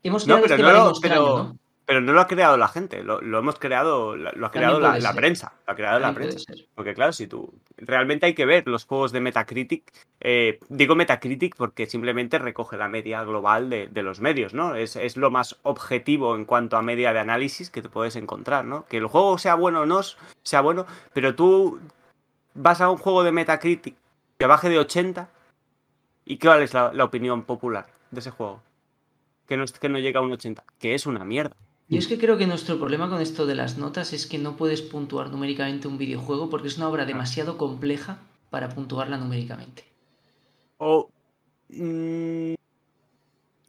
Hemos 0.04 0.28
No, 0.28 0.36
creado 0.36 0.42
pero 0.44 0.54
este 0.56 0.62
no 0.62 0.68
baremo 0.68 0.90
extraño, 0.92 1.38
¿no? 1.38 1.58
Pero 1.90 2.02
no 2.02 2.14
lo 2.14 2.22
ha 2.22 2.28
creado 2.28 2.56
la 2.56 2.68
gente, 2.68 3.04
lo, 3.04 3.20
lo 3.20 3.40
hemos 3.40 3.58
creado, 3.58 4.16
lo 4.16 4.46
ha 4.46 4.52
creado 4.52 4.80
la, 4.80 5.14
prensa. 5.16 5.54
Lo 5.66 5.74
ha 5.74 5.76
creado 5.76 5.98
la 6.00 6.14
prensa. 6.14 6.38
Porque 6.76 6.94
claro, 6.94 7.14
si 7.14 7.26
tú 7.26 7.52
realmente 7.78 8.28
hay 8.28 8.36
que 8.36 8.46
ver 8.46 8.68
los 8.68 8.86
juegos 8.86 9.12
de 9.12 9.20
Metacritic, 9.22 9.92
eh, 10.20 10.60
digo 10.70 10.94
Metacritic 10.94 11.56
porque 11.56 11.88
simplemente 11.88 12.38
recoge 12.38 12.78
la 12.78 12.90
media 12.90 13.24
global 13.24 13.72
de, 13.72 13.88
de 13.88 14.04
los 14.04 14.20
medios, 14.20 14.54
¿no? 14.54 14.76
Es, 14.76 14.96
es 14.98 15.18
lo 15.18 15.32
más 15.32 15.58
objetivo 15.64 16.36
en 16.36 16.46
cuanto 16.46 16.78
a 16.78 16.84
media 16.84 17.12
de 17.12 17.20
análisis 17.22 17.72
que 17.72 17.82
te 17.82 17.90
puedes 17.90 18.16
encontrar, 18.16 18.66
¿no? 18.66 18.86
Que 18.86 18.98
el 18.98 19.08
juego 19.08 19.40
sea 19.40 19.56
bueno 19.56 19.82
o 19.82 19.86
no 19.88 20.02
sea 20.44 20.62
bueno, 20.62 20.86
pero 21.14 21.34
tú 21.34 21.80
vas 22.54 22.82
a 22.82 22.90
un 22.92 22.98
juego 23.00 23.24
de 23.24 23.32
Metacritic 23.32 23.96
que 24.38 24.46
baje 24.46 24.70
de 24.70 24.78
80 24.78 25.28
y 26.26 26.38
¿cuál 26.38 26.62
es 26.62 26.76
la, 26.76 26.94
la 26.94 27.04
opinión 27.06 27.42
popular 27.46 27.88
de 28.12 28.20
ese 28.20 28.30
juego? 28.30 28.62
Que 29.48 29.58
no, 29.58 29.64
es- 29.64 29.72
que 29.72 29.90
no 29.90 29.98
llega 29.98 30.20
a 30.20 30.24
un 30.24 30.32
80, 30.32 30.64
que 30.78 30.94
es 30.94 31.08
una 31.08 31.26
mierda. 31.26 31.56
Yo 31.90 31.98
es 31.98 32.08
que 32.08 32.20
creo 32.20 32.38
que 32.38 32.46
nuestro 32.46 32.78
problema 32.78 33.10
con 33.10 33.20
esto 33.20 33.46
de 33.48 33.56
las 33.56 33.78
notas 33.78 34.14
es 34.14 34.28
que 34.28 34.38
no 34.38 34.56
puedes 34.56 34.82
puntuar 34.84 35.32
numéricamente 35.32 35.88
un 35.88 35.98
videojuego 35.98 36.50
porque 36.50 36.68
es 36.68 36.78
una 36.78 36.88
obra 36.88 37.06
demasiado 37.06 37.58
compleja 37.58 38.20
para 38.52 38.70
puntuarla 38.70 39.18
numéricamente. 39.18 39.86
O. 40.78 41.10
que 41.68 42.56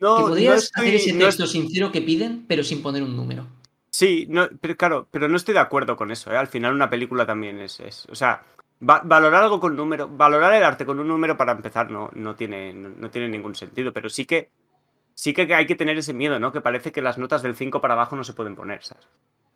no, 0.01 0.19
no 0.19 0.27
podrías 0.29 0.65
estoy- 0.65 0.83
hacer 0.83 0.95
ese 0.97 1.13
no 1.15 1.25
texto 1.27 1.47
sincero 1.47 1.91
que 1.93 2.03
piden, 2.03 2.45
pero 2.47 2.63
sin 2.63 2.83
poner 2.83 3.03
un 3.03 3.17
número. 3.17 3.47
Sí, 3.91 4.27
no, 4.29 4.49
pero 4.61 4.77
claro, 4.77 5.09
pero 5.11 5.29
no 5.29 5.37
estoy 5.37 5.55
de 5.55 5.61
acuerdo 5.61 5.97
con 5.97 6.11
eso, 6.11 6.31
¿eh? 6.33 6.37
Al 6.37 6.47
final 6.47 6.75
una 6.75 6.89
película 6.91 7.27
también 7.27 7.59
es, 7.61 7.81
es- 7.81 8.07
o 8.11 8.15
sea, 8.15 8.43
va- 8.89 9.03
valorar 9.05 9.43
algo 9.45 9.61
con 9.61 9.75
número, 9.77 10.09
valorar 10.09 10.53
el 10.55 10.63
arte 10.65 10.85
con 10.87 10.99
un 11.01 11.09
número 11.09 11.37
para 11.37 11.53
empezar 11.53 11.91
no, 11.91 12.11
no 12.15 12.35
tiene, 12.37 12.73
no 12.73 13.11
tiene 13.11 13.29
ningún 13.29 13.55
sentido, 13.55 13.93
pero 13.93 14.09
sí 14.09 14.25
que, 14.27 14.51
sí 15.21 15.35
que 15.35 15.55
hay 15.55 15.67
que 15.67 15.75
tener 15.75 15.99
ese 15.99 16.15
miedo, 16.15 16.39
¿no? 16.41 16.51
Que 16.51 16.63
parece 16.63 16.93
que 16.93 17.03
las 17.03 17.19
notas 17.19 17.43
del 17.43 17.55
5 17.55 17.81
para 17.83 17.93
abajo 17.95 18.17
no 18.17 18.25
se 18.25 18.33
pueden 18.33 18.57
poner, 18.57 18.83
¿sabes? 18.83 19.07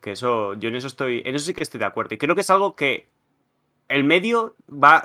Que 0.03 0.13
eso, 0.13 0.53
yo 0.55 0.69
en 0.69 0.77
eso 0.77 0.87
estoy, 0.89 1.23
en 1.25 1.35
eso 1.35 1.47
sí 1.47 1.55
que 1.55 1.63
estoy 1.63 1.79
de 1.79 1.87
acuerdo. 1.87 2.15
Y 2.15 2.19
creo 2.19 2.35
que 2.35 2.43
es 2.43 2.51
algo 2.51 2.77
que 2.77 3.09
el 3.89 4.05
medio 4.05 4.57
va, 4.71 5.03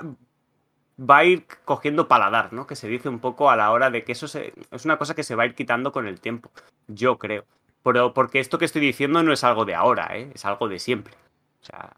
va 0.98 1.16
a 1.18 1.24
ir 1.24 1.46
cogiendo 1.64 2.08
paladar, 2.08 2.52
¿no? 2.52 2.66
Que 2.66 2.76
se 2.76 2.88
dice 2.88 3.08
un 3.08 3.20
poco 3.20 3.48
a 3.50 3.56
la 3.56 3.70
hora 3.70 3.90
de 3.90 4.04
que 4.04 4.12
eso 4.12 4.28
se, 4.28 4.52
es 4.70 4.84
una 4.84 4.98
cosa 4.98 5.14
que 5.14 5.22
se 5.22 5.34
va 5.34 5.44
a 5.44 5.46
ir 5.46 5.54
quitando 5.54 5.92
con 5.92 6.06
el 6.06 6.20
tiempo, 6.20 6.50
yo 6.88 7.16
creo. 7.18 7.44
Pero 7.82 8.12
porque 8.12 8.40
esto 8.40 8.58
que 8.58 8.66
estoy 8.66 8.82
diciendo 8.82 9.22
no 9.22 9.32
es 9.32 9.42
algo 9.42 9.64
de 9.64 9.74
ahora, 9.74 10.10
¿eh? 10.14 10.30
Es 10.34 10.44
algo 10.44 10.68
de 10.68 10.78
siempre. 10.78 11.14
O 11.62 11.64
sea, 11.64 11.96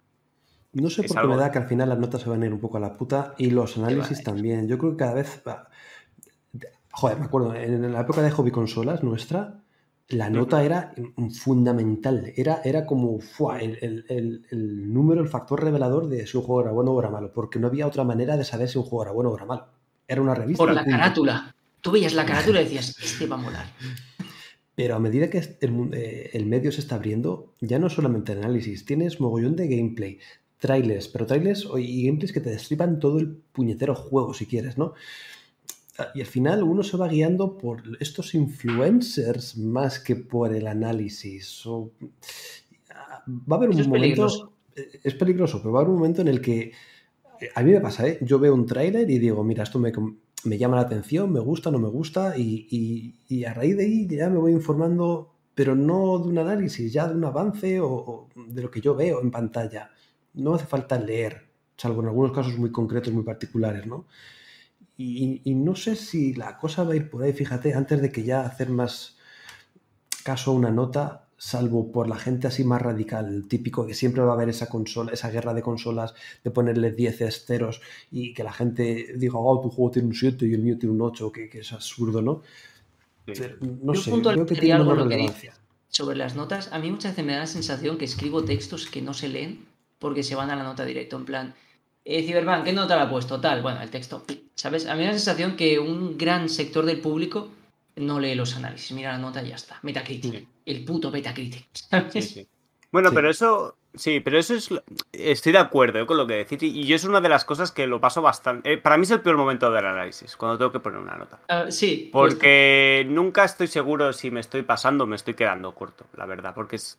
No 0.73 0.89
sé 0.89 1.03
por 1.03 1.11
qué 1.17 1.19
algo- 1.19 1.35
me 1.35 1.41
da 1.41 1.51
que 1.51 1.59
al 1.59 1.67
final 1.67 1.89
las 1.89 1.99
notas 1.99 2.23
se 2.23 2.31
van 2.31 2.43
a 2.45 2.47
ir 2.47 2.53
un 2.53 2.61
poco 2.61 2.77
a 2.77 2.81
la 2.81 2.93
puta 2.93 3.35
y 3.37 3.51
los 3.51 3.77
análisis 3.77 4.23
también. 4.23 4.69
Yo 4.69 4.79
creo 4.79 4.93
que 4.93 4.99
cada 4.99 5.15
vez. 5.15 5.43
va- 5.47 5.69
Joder, 6.93 7.19
me 7.19 7.25
acuerdo, 7.25 7.55
en 7.55 7.93
la 7.93 8.01
época 8.03 8.23
de 8.23 8.31
hobby 8.31 8.51
consolas 8.51 9.03
nuestra, 9.03 9.61
la 10.09 10.29
nota 10.29 10.63
era 10.63 10.95
fundamental. 11.43 12.33
Era, 12.37 12.61
era 12.65 12.85
como 12.87 13.19
¡fua! 13.21 13.61
el, 13.61 13.79
el- 13.81 14.05
el- 14.09 14.47
el 14.51 14.93
número, 14.93 15.21
el 15.23 15.29
factor 15.29 15.63
revelador 15.65 16.09
de 16.09 16.27
si 16.27 16.37
un 16.37 16.43
juego 16.43 16.61
era 16.63 16.71
bueno 16.73 16.93
o 16.93 17.01
era 17.01 17.11
malo, 17.11 17.33
porque 17.33 17.59
no 17.59 17.67
había 17.69 17.87
otra 17.87 18.05
manera 18.05 18.37
de 18.37 18.45
saber 18.45 18.69
si 18.69 18.79
un 18.79 18.85
juego 18.85 19.05
era 19.05 19.13
bueno 19.13 19.31
o 19.31 19.37
era 19.37 19.47
malo. 19.47 19.67
Era 20.07 20.21
una 20.21 20.35
revista. 20.35 20.63
Por 20.65 20.73
la 20.75 20.83
punto. 20.85 20.99
carátula. 20.99 21.55
Tú 21.81 21.91
veías 21.91 22.13
la 22.15 22.27
carátula 22.27 22.61
y 22.61 22.65
decías, 22.65 22.95
este 23.03 23.27
va 23.27 23.37
a 23.37 23.39
molar. 23.39 23.67
Pero 24.75 24.95
a 24.95 24.99
medida 24.99 25.29
que 25.31 25.39
el, 25.61 25.91
eh, 25.95 26.31
el 26.33 26.47
medio 26.47 26.73
se 26.73 26.81
está 26.81 26.97
abriendo, 26.97 27.55
ya 27.61 27.79
no 27.79 27.89
solamente 27.91 28.33
análisis, 28.33 28.85
tienes 28.85 29.21
mogollón 29.21 29.57
de 29.57 29.69
gameplay, 29.69 30.19
trailers, 30.59 31.09
pero 31.09 31.27
trailers 31.27 31.67
o- 31.67 31.79
y 31.79 32.05
gameplays 32.07 32.33
que 32.33 32.41
te 32.41 32.51
destripan 32.51 32.99
todo 33.01 33.19
el 33.19 33.29
puñetero 33.53 33.95
juego 33.95 34.33
si 34.33 34.47
quieres, 34.47 34.79
¿no? 34.79 34.95
Ah, 35.99 36.09
Y 36.15 36.21
al 36.21 36.27
final 36.27 36.63
uno 36.63 36.83
se 36.83 36.97
va 36.97 37.09
guiando 37.09 37.59
por 37.59 37.83
estos 38.01 38.35
influencers 38.35 39.57
más 39.59 39.99
que 40.01 40.17
por 40.17 40.55
el 40.55 40.67
análisis. 40.67 41.67
o- 41.67 41.93
ah, 42.91 43.25
Va 43.29 43.57
a 43.57 43.59
haber 43.59 43.71
un 43.71 43.81
es 43.81 43.87
momento. 43.87 44.03
peligroso. 44.07 44.53
eh, 44.77 45.01
Es 45.05 45.15
peligroso, 45.15 45.59
pero 45.61 45.73
va 45.73 45.81
a 45.81 45.83
haber 45.83 45.91
un 45.93 45.99
momento 46.01 46.23
en 46.23 46.29
el 46.29 46.41
que. 46.41 46.73
eh, 47.41 47.51
A 47.55 47.63
mí 47.63 47.73
me 47.73 47.81
pasa, 47.81 48.07
¿eh? 48.09 48.19
Yo 48.23 48.39
veo 48.39 48.55
un 48.55 48.67
tráiler 48.67 49.11
y 49.11 49.19
digo, 49.19 49.45
mira, 49.45 49.65
esto 49.65 49.79
me, 49.79 49.93
me 50.45 50.59
llama 50.59 50.77
la 50.77 50.83
atención, 50.83 51.33
me 51.33 51.41
gusta, 51.41 51.71
no 51.71 51.79
me 51.79 51.89
gusta, 51.89 52.37
y, 52.39 52.67
y- 52.71 53.15
y 53.29 53.45
a 53.45 53.55
raíz 53.55 53.77
de 53.77 53.85
ahí 53.85 54.07
ya 54.09 54.31
me 54.31 54.39
voy 54.39 54.53
informando, 54.53 55.35
pero 55.55 55.75
no 55.77 56.19
de 56.19 56.29
un 56.29 56.39
análisis, 56.39 56.93
ya 56.93 57.09
de 57.09 57.15
un 57.15 57.25
avance 57.25 57.81
o, 57.81 57.89
o 57.93 58.29
de 58.37 58.63
lo 58.63 58.71
que 58.71 58.81
yo 58.81 58.95
veo 58.95 59.21
en 59.23 59.31
pantalla. 59.31 59.91
No 60.35 60.55
hace 60.55 60.67
falta 60.67 60.99
leer, 60.99 61.51
salvo 61.77 62.03
en 62.03 62.09
algunos 62.09 62.33
casos 62.33 62.57
muy 62.59 62.73
concretos, 62.73 63.13
muy 63.13 63.25
particulares, 63.25 63.87
¿no? 63.87 64.07
Y, 64.97 65.41
y 65.45 65.55
no 65.55 65.75
sé 65.75 65.97
si 65.97 66.35
la 66.35 66.59
cosa 66.59 66.85
va 66.85 66.93
a 66.93 66.97
ir 66.97 67.11
por 67.11 67.23
ahí, 67.23 67.33
fíjate, 67.33 67.75
antes 67.75 68.01
de 68.01 68.13
que 68.13 68.23
ya 68.23 68.43
hacer 68.43 68.69
más 68.69 69.17
caso 70.23 70.53
a 70.53 70.55
una 70.55 70.71
nota, 70.71 71.23
salvo 71.43 71.91
por 71.91 72.09
la 72.09 72.17
gente 72.17 72.47
así 72.47 72.63
más 72.63 72.81
radical, 72.81 73.47
típico 73.49 73.85
que 73.85 73.95
siempre 73.95 74.23
va 74.23 74.31
a 74.31 74.35
haber 74.35 74.49
esa 74.49 74.69
consola, 74.69 75.13
esa 75.13 75.29
guerra 75.29 75.53
de 75.55 75.61
consolas, 75.61 76.15
de 76.45 76.53
ponerle 76.53 76.93
10 76.93 77.45
ceros 77.45 77.81
y 78.13 78.33
que 78.33 78.45
la 78.45 78.53
gente 78.53 79.15
diga, 79.17 79.39
oh, 79.39 79.61
tu 79.61 79.69
juego 79.69 79.91
tiene 79.91 80.07
un 80.07 80.15
7 80.15 80.47
y 80.47 80.55
el 80.55 80.63
mío 80.63 80.79
tiene 80.79 80.95
un 80.95 81.03
8, 81.03 81.33
que, 81.33 81.49
que 81.49 81.59
es 81.59 81.73
absurdo, 81.73 82.23
¿no? 82.23 82.43
sí. 83.33 83.43
No 83.83 83.93
Yo 83.93 84.01
sé, 84.01 84.13
creo 84.13 84.47
que 84.47 84.55
tiene 84.55 84.75
algo 84.75 84.95
relevancia. 84.95 85.55
Sobre 85.89 86.17
las 86.17 86.37
notas, 86.37 86.73
a 86.73 86.79
mí 86.79 86.93
muchas 86.93 87.11
veces 87.13 87.25
me 87.25 87.33
da 87.33 87.41
la 87.41 87.47
sensación 87.49 87.99
que 87.99 88.05
escribo 88.05 88.45
textos 88.45 88.87
que 88.87 89.03
no 89.03 89.13
se 89.13 89.29
leen 89.29 89.67
porque 89.99 90.23
se 90.23 90.37
van 90.37 90.51
a 90.51 90.55
la 90.55 90.63
nota 90.63 90.85
directo. 90.85 91.17
En 91.17 91.25
plan, 91.25 91.55
eh, 92.05 92.23
Cyberpunk, 92.27 92.65
¿qué 92.65 92.73
nota 92.73 92.97
le 92.97 93.03
ha 93.03 93.11
puesto? 93.11 93.41
Tal, 93.41 93.63
bueno, 93.63 93.81
el 93.83 93.91
texto, 93.91 94.25
¿sabes? 94.55 94.87
A 94.87 94.93
mí 94.95 95.01
me 95.01 95.07
da 95.07 95.13
la 95.13 95.19
sensación 95.19 95.57
que 95.57 95.79
un 95.79 96.17
gran 96.19 96.49
sector 96.49 96.85
del 96.85 97.01
público 97.01 97.49
no 97.97 98.19
lee 98.21 98.35
los 98.35 98.57
análisis, 98.57 98.93
mira 98.93 99.13
la 99.13 99.19
nota 99.19 99.43
y 99.43 99.49
ya 99.51 99.57
está. 99.57 99.79
Metacritic, 99.83 100.33
Sí. 100.33 100.49
el 100.67 100.85
puto 100.85 101.11
Metacritic, 101.11 101.67
¿sabes? 101.73 102.13
Sí, 102.13 102.23
sí. 102.23 102.49
Bueno, 102.91 103.09
Sí. 103.11 103.15
pero 103.15 103.31
eso, 103.31 103.77
sí, 103.95 104.21
pero 104.21 104.39
eso 104.39 104.55
es, 104.55 104.69
estoy 105.13 105.53
de 105.53 105.59
acuerdo 105.59 106.01
eh, 106.01 106.07
con 106.07 106.17
lo 106.17 106.27
que 106.27 106.35
decís 106.35 106.63
y 106.63 106.85
yo 106.85 106.97
es 106.97 107.05
una 107.05 107.21
de 107.23 107.29
las 107.31 107.45
cosas 107.45 107.71
que 107.73 107.87
lo 107.87 108.01
paso 108.01 108.21
bastante. 108.21 108.73
eh, 108.73 108.79
para 108.79 108.97
mí 108.99 109.05
es 109.05 109.11
el 109.13 109.21
peor 109.23 109.37
momento 109.37 109.71
del 109.71 109.87
análisis, 109.87 110.37
cuando 110.37 110.59
tengo 110.59 110.73
que 110.73 110.81
poner 110.81 110.99
una 111.01 111.17
nota. 111.17 111.39
Ah, 111.49 111.71
sí, 111.71 112.11
pues, 112.13 112.35
Porque 112.35 113.07
nunca 113.09 113.45
estoy 113.45 113.67
seguro 113.69 114.13
si 114.13 114.31
me 114.31 114.41
estoy 114.41 114.63
pasando 114.63 115.05
o 115.05 115.07
me 115.07 115.17
estoy 115.17 115.35
quedando 115.35 115.75
corto, 115.75 116.05
la 116.17 116.27
verdad. 116.27 116.53
Porque 116.55 116.77
es. 116.77 116.99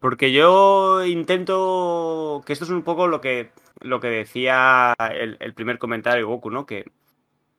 Porque 0.00 0.32
yo 0.32 1.04
intento. 1.04 2.42
Que 2.46 2.52
esto 2.52 2.64
es 2.64 2.70
un 2.70 2.82
poco 2.82 3.06
lo 3.06 3.20
que. 3.20 3.50
Lo 3.82 4.00
que 4.00 4.08
decía 4.08 4.94
el, 5.10 5.36
el 5.40 5.54
primer 5.54 5.78
comentario 5.78 6.18
de 6.18 6.24
Goku, 6.24 6.50
¿no? 6.50 6.66
Que. 6.66 6.90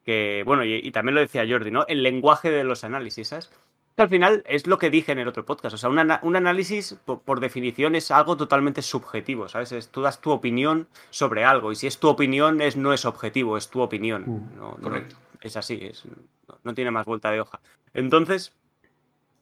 que 0.03 0.43
bueno, 0.45 0.63
y, 0.63 0.75
y 0.75 0.91
también 0.91 1.15
lo 1.15 1.21
decía 1.21 1.45
Jordi, 1.47 1.71
¿no? 1.71 1.85
El 1.87 2.03
lenguaje 2.03 2.49
de 2.51 2.63
los 2.63 2.83
análisis, 2.83 3.27
¿sabes? 3.29 3.51
Que 3.95 4.01
al 4.01 4.09
final 4.09 4.43
es 4.47 4.65
lo 4.65 4.79
que 4.79 4.89
dije 4.89 5.11
en 5.11 5.19
el 5.19 5.27
otro 5.27 5.45
podcast. 5.45 5.75
O 5.75 5.77
sea, 5.77 5.87
un, 5.89 5.99
ana- 5.99 6.19
un 6.23 6.35
análisis, 6.35 6.95
por, 7.05 7.21
por 7.21 7.39
definición, 7.39 7.93
es 7.95 8.09
algo 8.09 8.35
totalmente 8.35 8.81
subjetivo, 8.81 9.47
¿sabes? 9.47 9.71
Es, 9.71 9.89
tú 9.89 10.01
das 10.01 10.19
tu 10.19 10.31
opinión 10.31 10.87
sobre 11.11 11.43
algo. 11.45 11.71
Y 11.71 11.75
si 11.75 11.85
es 11.87 11.99
tu 11.99 12.07
opinión, 12.09 12.59
es, 12.59 12.75
no 12.75 12.91
es 12.91 13.05
objetivo, 13.05 13.55
es 13.55 13.69
tu 13.69 13.81
opinión. 13.81 14.23
Mm, 14.25 14.55
No- 14.57 14.75
no- 14.79 14.81
correcto. 14.81 15.15
es 15.41 15.55
así, 15.57 15.79
es, 15.83 16.05
no, 16.47 16.57
no 16.63 16.73
tiene 16.73 16.89
más 16.89 17.05
vuelta 17.05 17.29
de 17.29 17.41
hoja. 17.41 17.59
Entonces, 17.93 18.51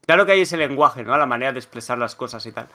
claro 0.05 0.25
que 0.25 0.33
hay 0.33 0.41
ese 0.41 0.57
lenguaje, 0.57 1.03
¿no? 1.03 1.17
La 1.17 1.25
manera 1.25 1.53
de 1.53 1.59
expresar 1.59 1.97
las 1.97 2.15
cosas 2.15 2.45
y 2.45 2.51
tal. 2.51 2.67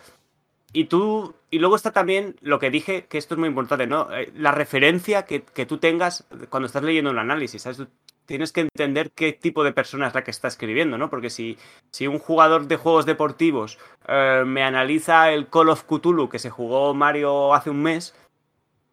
Y 0.73 0.85
tú, 0.85 1.35
y 1.51 1.59
luego 1.59 1.77
está 1.77 1.93
también 1.93 2.37
lo 2.41 2.59
que 2.59 2.71
dije, 2.71 3.07
que 3.07 3.19
esto 3.19 3.35
es 3.35 3.39
muy 3.39 3.49
importante, 3.49 3.87
¿no? 3.87 4.13
Eh, 4.13 4.33
La 4.37 4.53
referencia 4.53 5.25
que, 5.25 5.43
que 5.43 5.67
tú 5.67 5.79
tengas 5.79 6.27
cuando 6.51 6.67
estás 6.67 6.83
leyendo 6.83 7.11
un 7.11 7.19
análisis, 7.19 7.63
¿sabes? 7.63 7.83
Tienes 8.27 8.53
que 8.53 8.63
entender 8.63 9.13
qué 9.13 9.33
tipo 9.33 9.63
de 9.63 9.73
persona 9.73 10.09
es 10.09 10.15
la 10.15 10.25
que 10.25 10.33
está 10.33 10.49
escribiendo, 10.49 10.99
¿no? 10.99 11.09
Porque 11.09 11.31
si, 11.31 11.57
si 11.93 12.09
un 12.09 12.19
jugador 12.19 12.67
de 12.67 12.77
juegos 12.77 13.07
deportivos 13.07 13.79
eh, 14.09 14.43
me 14.45 14.65
analiza 14.65 15.31
el 15.31 15.49
Call 15.49 15.69
of 15.69 15.85
Cthulhu 15.85 16.29
que 16.29 16.41
se 16.41 16.51
jugó 16.51 16.93
Mario 16.95 17.55
hace 17.55 17.71
un 17.71 17.83
mes, 17.83 18.15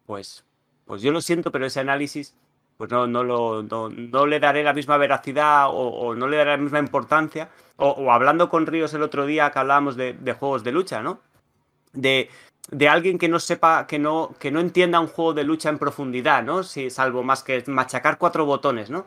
pues, 0.06 0.44
pues 0.86 1.02
yo 1.02 1.10
lo 1.10 1.20
siento, 1.20 1.50
pero 1.50 1.66
ese 1.66 1.80
análisis 1.80 2.34
pues 2.76 2.90
no, 2.90 3.06
no, 3.06 3.22
lo, 3.24 3.62
no, 3.62 3.88
no 3.88 4.26
le 4.26 4.40
daré 4.40 4.64
la 4.64 4.72
misma 4.72 4.96
veracidad 4.96 5.66
o, 5.70 6.14
no 6.14 6.26
le 6.28 6.36
daré 6.36 6.52
la 6.52 6.56
misma 6.56 6.78
importancia. 6.78 7.50
O, 7.76 8.10
hablando 8.12 8.48
con 8.48 8.66
Ríos 8.66 8.94
el 8.94 9.02
otro 9.02 9.26
día 9.26 9.50
que 9.50 9.58
hablábamos 9.58 9.96
de 9.96 10.36
juegos 10.38 10.64
de 10.64 10.72
lucha, 10.72 11.02
¿no? 11.02 11.20
De, 11.94 12.28
de 12.70 12.88
alguien 12.88 13.18
que 13.18 13.28
no 13.28 13.38
sepa, 13.40 13.86
que 13.86 13.98
no, 13.98 14.34
que 14.38 14.50
no 14.50 14.60
entienda 14.60 15.00
un 15.00 15.06
juego 15.06 15.34
de 15.34 15.44
lucha 15.44 15.68
en 15.70 15.78
profundidad, 15.78 16.42
¿no? 16.42 16.62
Si, 16.62 16.90
salvo 16.90 17.22
más 17.22 17.42
que 17.42 17.62
machacar 17.66 18.18
cuatro 18.18 18.44
botones, 18.44 18.90
¿no? 18.90 19.06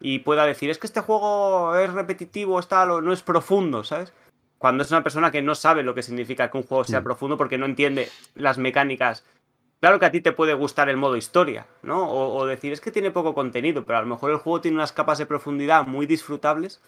Y 0.00 0.18
pueda 0.18 0.44
decir, 0.44 0.70
es 0.70 0.78
que 0.78 0.86
este 0.86 1.00
juego 1.00 1.76
es 1.76 1.92
repetitivo, 1.92 2.58
es 2.60 2.68
tal, 2.68 2.90
o 2.90 3.00
no 3.00 3.12
es 3.12 3.22
profundo, 3.22 3.84
¿sabes? 3.84 4.12
Cuando 4.58 4.82
es 4.82 4.90
una 4.90 5.02
persona 5.02 5.30
que 5.30 5.42
no 5.42 5.54
sabe 5.54 5.82
lo 5.82 5.94
que 5.94 6.02
significa 6.02 6.50
que 6.50 6.58
un 6.58 6.64
juego 6.64 6.84
sea 6.84 7.00
Mm. 7.00 7.04
profundo 7.04 7.36
porque 7.36 7.58
no 7.58 7.66
entiende 7.66 8.10
las 8.34 8.58
mecánicas 8.58 9.24
Claro 9.84 10.00
que 10.00 10.06
a 10.06 10.10
ti 10.10 10.22
te 10.22 10.32
puede 10.32 10.54
gustar 10.54 10.88
el 10.88 10.96
modo 10.96 11.14
historia, 11.14 11.66
¿no? 11.82 12.08
O, 12.08 12.38
o, 12.38 12.46
decir, 12.46 12.72
es 12.72 12.80
que 12.80 12.90
tiene 12.90 13.10
poco 13.10 13.34
contenido, 13.34 13.84
pero 13.84 13.98
a 13.98 14.00
lo 14.00 14.06
mejor 14.06 14.30
el 14.30 14.38
juego 14.38 14.62
tiene 14.62 14.78
unas 14.78 14.92
capas 14.92 15.18
de 15.18 15.26
profundidad 15.26 15.86
muy 15.86 16.06
disfrutables 16.06 16.80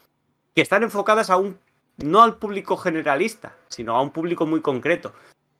que 0.54 0.62
están 0.62 0.82
enfocadas 0.82 1.28
a 1.28 1.36
un, 1.36 1.58
no 1.98 2.22
al 2.22 2.38
público 2.38 2.78
generalista, 2.78 3.54
sino 3.68 3.94
a 3.94 4.00
un 4.00 4.12
público 4.12 4.46
muy 4.46 4.62
concreto. 4.62 5.12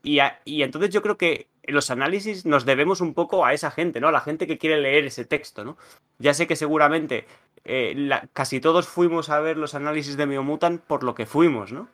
Y, 0.06 0.20
a, 0.20 0.40
y 0.44 0.62
entonces 0.62 0.90
yo 0.90 1.02
creo 1.02 1.18
que 1.18 1.48
los 1.64 1.90
análisis 1.90 2.46
nos 2.46 2.64
debemos 2.64 3.00
un 3.00 3.12
poco 3.12 3.44
a 3.44 3.52
esa 3.52 3.72
gente, 3.72 4.00
¿no? 4.00 4.06
A 4.06 4.12
la 4.12 4.20
gente 4.20 4.46
que 4.46 4.56
quiere 4.56 4.80
leer 4.80 5.04
ese 5.04 5.24
texto, 5.24 5.64
¿no? 5.64 5.76
Ya 6.20 6.32
sé 6.32 6.46
que 6.46 6.54
seguramente 6.54 7.26
eh, 7.64 7.92
la, 7.96 8.28
casi 8.32 8.60
todos 8.60 8.86
fuimos 8.86 9.30
a 9.30 9.40
ver 9.40 9.56
los 9.56 9.74
análisis 9.74 10.16
de 10.16 10.26
Biomutant 10.26 10.80
por 10.80 11.02
lo 11.02 11.16
que 11.16 11.26
fuimos, 11.26 11.72
¿no? 11.72 11.88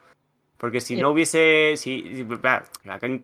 Porque 0.58 0.82
si 0.82 0.94
no 0.96 1.08
hubiese. 1.08 1.72
Si, 1.78 2.26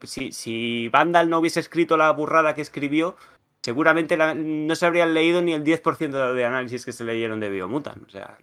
si, 0.04 0.32
si, 0.32 0.88
Vandal 0.88 1.28
no 1.28 1.38
hubiese 1.38 1.60
escrito 1.60 1.98
la 1.98 2.10
burrada 2.12 2.54
que 2.54 2.62
escribió, 2.62 3.14
seguramente 3.60 4.16
la, 4.16 4.34
no 4.34 4.74
se 4.74 4.86
habrían 4.86 5.12
leído 5.12 5.42
ni 5.42 5.52
el 5.52 5.64
10% 5.64 6.32
de 6.32 6.44
análisis 6.46 6.86
que 6.86 6.92
se 6.92 7.04
leyeron 7.04 7.40
de 7.40 7.50
Biomutant. 7.50 8.02
O 8.08 8.10
sea, 8.10 8.38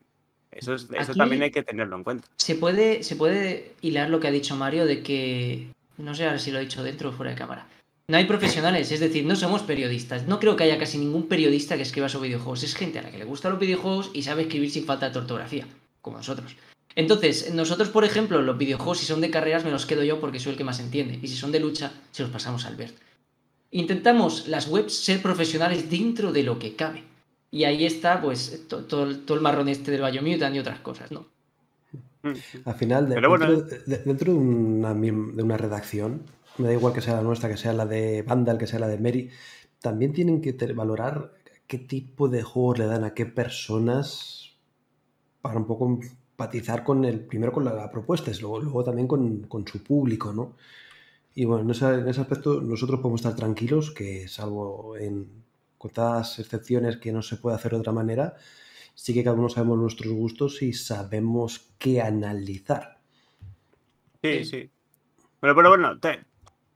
eso, 0.52 0.76
es, 0.76 0.88
eso 0.94 1.16
también 1.16 1.42
hay 1.42 1.52
que 1.52 1.64
tenerlo 1.64 1.96
en 1.98 2.04
cuenta. 2.04 2.28
Se 2.38 2.54
puede, 2.54 3.02
se 3.02 3.16
puede 3.16 3.74
hilar 3.82 4.12
lo 4.12 4.20
que 4.20 4.28
ha 4.28 4.32
dicho 4.32 4.56
Mario 4.56 4.86
de 4.86 5.02
que. 5.02 5.68
No 5.98 6.14
sé 6.16 6.38
si 6.40 6.52
lo 6.52 6.58
ha 6.58 6.62
dicho 6.62 6.84
dentro 6.84 7.10
o 7.10 7.12
fuera 7.14 7.32
de 7.32 7.38
cámara. 7.38 7.68
No 8.08 8.18
hay 8.18 8.26
profesionales, 8.26 8.92
es 8.92 9.00
decir, 9.00 9.26
no 9.26 9.36
somos 9.36 9.64
periodistas. 9.64 10.28
No 10.28 10.40
creo 10.40 10.56
que 10.56 10.64
haya 10.66 10.78
casi 10.78 10.98
ningún 10.98 11.28
periodista 11.28 11.76
que 11.76 11.82
escriba 11.82 12.08
sobre 12.10 12.28
videojuegos. 12.30 12.64
Es 12.64 12.76
gente 12.76 13.00
a 13.00 13.02
la 13.02 13.12
que 13.12 13.18
le 13.18 13.26
gustan 13.26 13.52
los 13.52 13.60
videojuegos 13.60 14.12
y 14.14 14.22
sabe 14.24 14.44
escribir 14.44 14.70
sin 14.70 14.86
falta 14.86 15.10
de 15.10 15.18
ortografía, 15.18 15.66
como 16.02 16.18
nosotros. 16.18 16.56
Entonces, 16.96 17.54
nosotros, 17.54 17.90
por 17.90 18.06
ejemplo, 18.06 18.42
los 18.42 18.58
videojuegos, 18.58 19.00
si 19.00 19.06
son 19.06 19.22
de 19.22 19.32
carreras, 19.32 19.66
me 19.66 19.72
los 19.72 19.86
quedo 19.86 20.04
yo 20.04 20.20
porque 20.20 20.40
soy 20.40 20.52
el 20.52 20.58
que 20.58 20.64
más 20.64 20.80
entiende. 20.80 21.20
Y 21.22 21.28
si 21.28 21.36
son 21.36 21.52
de 21.52 21.60
lucha, 21.60 21.92
se 22.12 22.22
los 22.24 22.32
pasamos 22.32 22.66
al 22.66 22.74
Albert. 22.74 22.96
Intentamos 23.72 24.48
las 24.48 24.68
webs 24.68 24.94
ser 24.94 25.22
profesionales 25.22 25.90
dentro 25.90 26.32
de 26.32 26.44
lo 26.44 26.60
que 26.60 26.76
cabe. 26.76 27.04
Y 27.52 27.64
ahí 27.64 27.86
está, 27.86 28.22
pues, 28.22 28.68
to- 28.68 28.84
todo, 28.86 29.16
todo 29.18 29.36
el 29.36 29.42
marrón 29.44 29.68
este 29.70 29.92
del 29.92 30.10
Biomutant 30.10 30.56
y 30.56 30.60
otras 30.60 30.80
cosas, 30.80 31.12
¿no? 31.12 31.26
Al 32.66 32.76
final, 32.76 33.10
de- 33.10 33.16
bueno, 33.28 33.46
dentro, 33.50 33.78
de, 33.86 33.98
dentro 34.00 34.34
de, 34.34 34.40
una, 34.40 34.94
de 34.94 35.44
una 35.44 35.58
redacción, 35.58 36.24
me 36.58 36.68
da 36.68 36.74
igual 36.74 36.94
que 36.94 37.02
sea 37.02 37.16
la 37.16 37.22
nuestra, 37.22 37.50
que 37.50 37.58
sea 37.58 37.74
la 37.74 37.86
de 37.86 38.22
Vandal, 38.24 38.58
que 38.58 38.68
sea 38.68 38.80
la 38.80 38.88
de 38.88 38.98
Mary, 38.98 39.30
también 39.80 40.14
tienen 40.14 40.42
que 40.42 40.54
valorar 40.74 41.34
qué 41.68 41.78
tipo 41.80 42.28
de 42.28 42.44
juegos 42.44 42.80
le 42.80 42.86
dan 42.86 43.04
a 43.04 43.14
qué 43.14 43.26
personas 43.26 44.52
para 45.42 45.58
un 45.58 45.66
poco 45.68 45.88
empatizar 45.88 46.84
con 46.84 47.06
el, 47.06 47.20
primero 47.22 47.52
con 47.52 47.66
la, 47.66 47.74
la 47.74 47.92
propuesta 47.92 48.32
y 48.32 48.40
luego, 48.40 48.60
luego 48.60 48.84
también 48.84 49.08
con, 49.08 49.42
con 49.44 49.68
su 49.68 49.84
público, 49.84 50.34
¿no? 50.34 50.56
Y 51.36 51.46
bueno, 51.46 51.64
en 51.64 51.72
ese, 51.72 51.86
en 51.94 52.08
ese 52.08 52.22
aspecto 52.22 52.62
nosotros 52.62 53.00
podemos 53.02 53.22
estar 53.22 53.36
tranquilos, 53.36 53.92
que 53.92 54.28
salvo 54.28 54.96
en 54.98 55.28
contadas 55.78 56.40
excepciones 56.40 56.98
que 56.98 57.12
no 57.12 57.22
se 57.22 57.38
puede 57.38 57.56
hacer 57.58 57.72
de 57.74 57.80
otra 57.80 57.94
manera, 57.94 58.36
sí 58.96 59.14
que 59.14 59.24
cada 59.24 59.38
uno 59.38 59.50
sabemos 59.50 59.78
nuestros 59.80 60.14
gustos 60.14 60.62
y 60.64 60.74
sabemos 60.74 61.74
qué 61.78 62.02
analizar. 62.02 63.00
Sí, 64.24 64.44
sí. 64.44 64.72
Pero, 65.40 65.56
pero 65.56 65.70
bueno, 65.70 66.00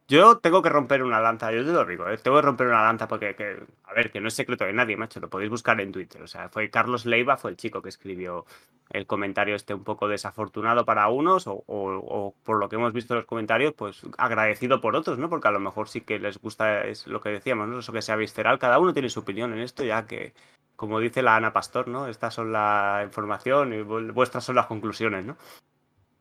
yo 0.07 0.39
tengo 0.39 0.61
que 0.61 0.69
romper 0.69 1.03
una 1.03 1.19
lanza, 1.21 1.51
yo 1.51 1.63
te 1.65 1.71
lo 1.71 1.85
digo, 1.85 2.09
¿eh? 2.09 2.17
tengo 2.17 2.37
que 2.37 2.43
romper 2.43 2.67
una 2.67 2.83
lanza 2.83 3.07
porque, 3.07 3.35
que- 3.35 3.63
a 3.83 3.93
ver, 3.93 4.11
que 4.11 4.21
no 4.21 4.27
es 4.27 4.33
secreto 4.33 4.65
de 4.65 4.73
nadie, 4.73 4.97
macho, 4.97 5.19
lo 5.19 5.29
podéis 5.29 5.49
buscar 5.51 5.79
en 5.81 5.91
Twitter. 5.91 6.21
O 6.21 6.27
sea, 6.27 6.49
fue 6.49 6.69
Carlos 6.69 7.05
Leiva, 7.05 7.37
fue 7.37 7.51
el 7.51 7.57
chico 7.57 7.81
que 7.81 7.89
escribió 7.89 8.45
el 8.91 9.05
comentario 9.07 9.55
este 9.55 9.73
un 9.75 9.83
poco 9.83 10.07
desafortunado 10.07 10.85
para 10.85 11.09
unos 11.09 11.45
o 11.47 12.35
por 12.43 12.59
lo 12.59 12.69
que 12.69 12.75
hemos 12.75 12.93
visto 12.93 13.13
en 13.13 13.19
los 13.19 13.25
comentarios, 13.27 13.73
pues 13.73 14.01
agradecido 14.17 14.81
por 14.81 14.95
otros, 14.95 15.19
¿no? 15.19 15.29
Porque 15.29 15.47
a 15.47 15.51
lo 15.51 15.59
mejor 15.59 15.87
sí 15.89 16.01
que 16.01 16.19
les 16.19 16.39
gusta, 16.39 16.85
es 16.85 17.05
lo 17.07 17.21
que 17.21 17.29
decíamos, 17.29 17.67
¿no? 17.67 17.79
Eso 17.79 17.93
que 17.93 18.01
sea 18.01 18.15
visceral, 18.15 18.59
cada 18.59 18.79
uno 18.79 18.93
tiene 18.93 19.09
su 19.09 19.19
opinión 19.21 19.53
en 19.53 19.59
esto, 19.59 19.83
ya 19.83 20.05
que, 20.07 20.33
como 20.79 20.99
dice 21.01 21.21
la 21.21 21.35
Ana 21.35 21.51
Pastor, 21.51 21.89
¿no? 21.89 22.07
Estas 22.07 22.33
son 22.33 22.53
la 22.53 23.01
información 23.03 23.73
y 23.73 23.77
vu- 23.83 24.13
vuestras 24.13 24.45
son 24.45 24.55
las 24.55 24.65
conclusiones, 24.67 25.25
¿no? 25.25 25.35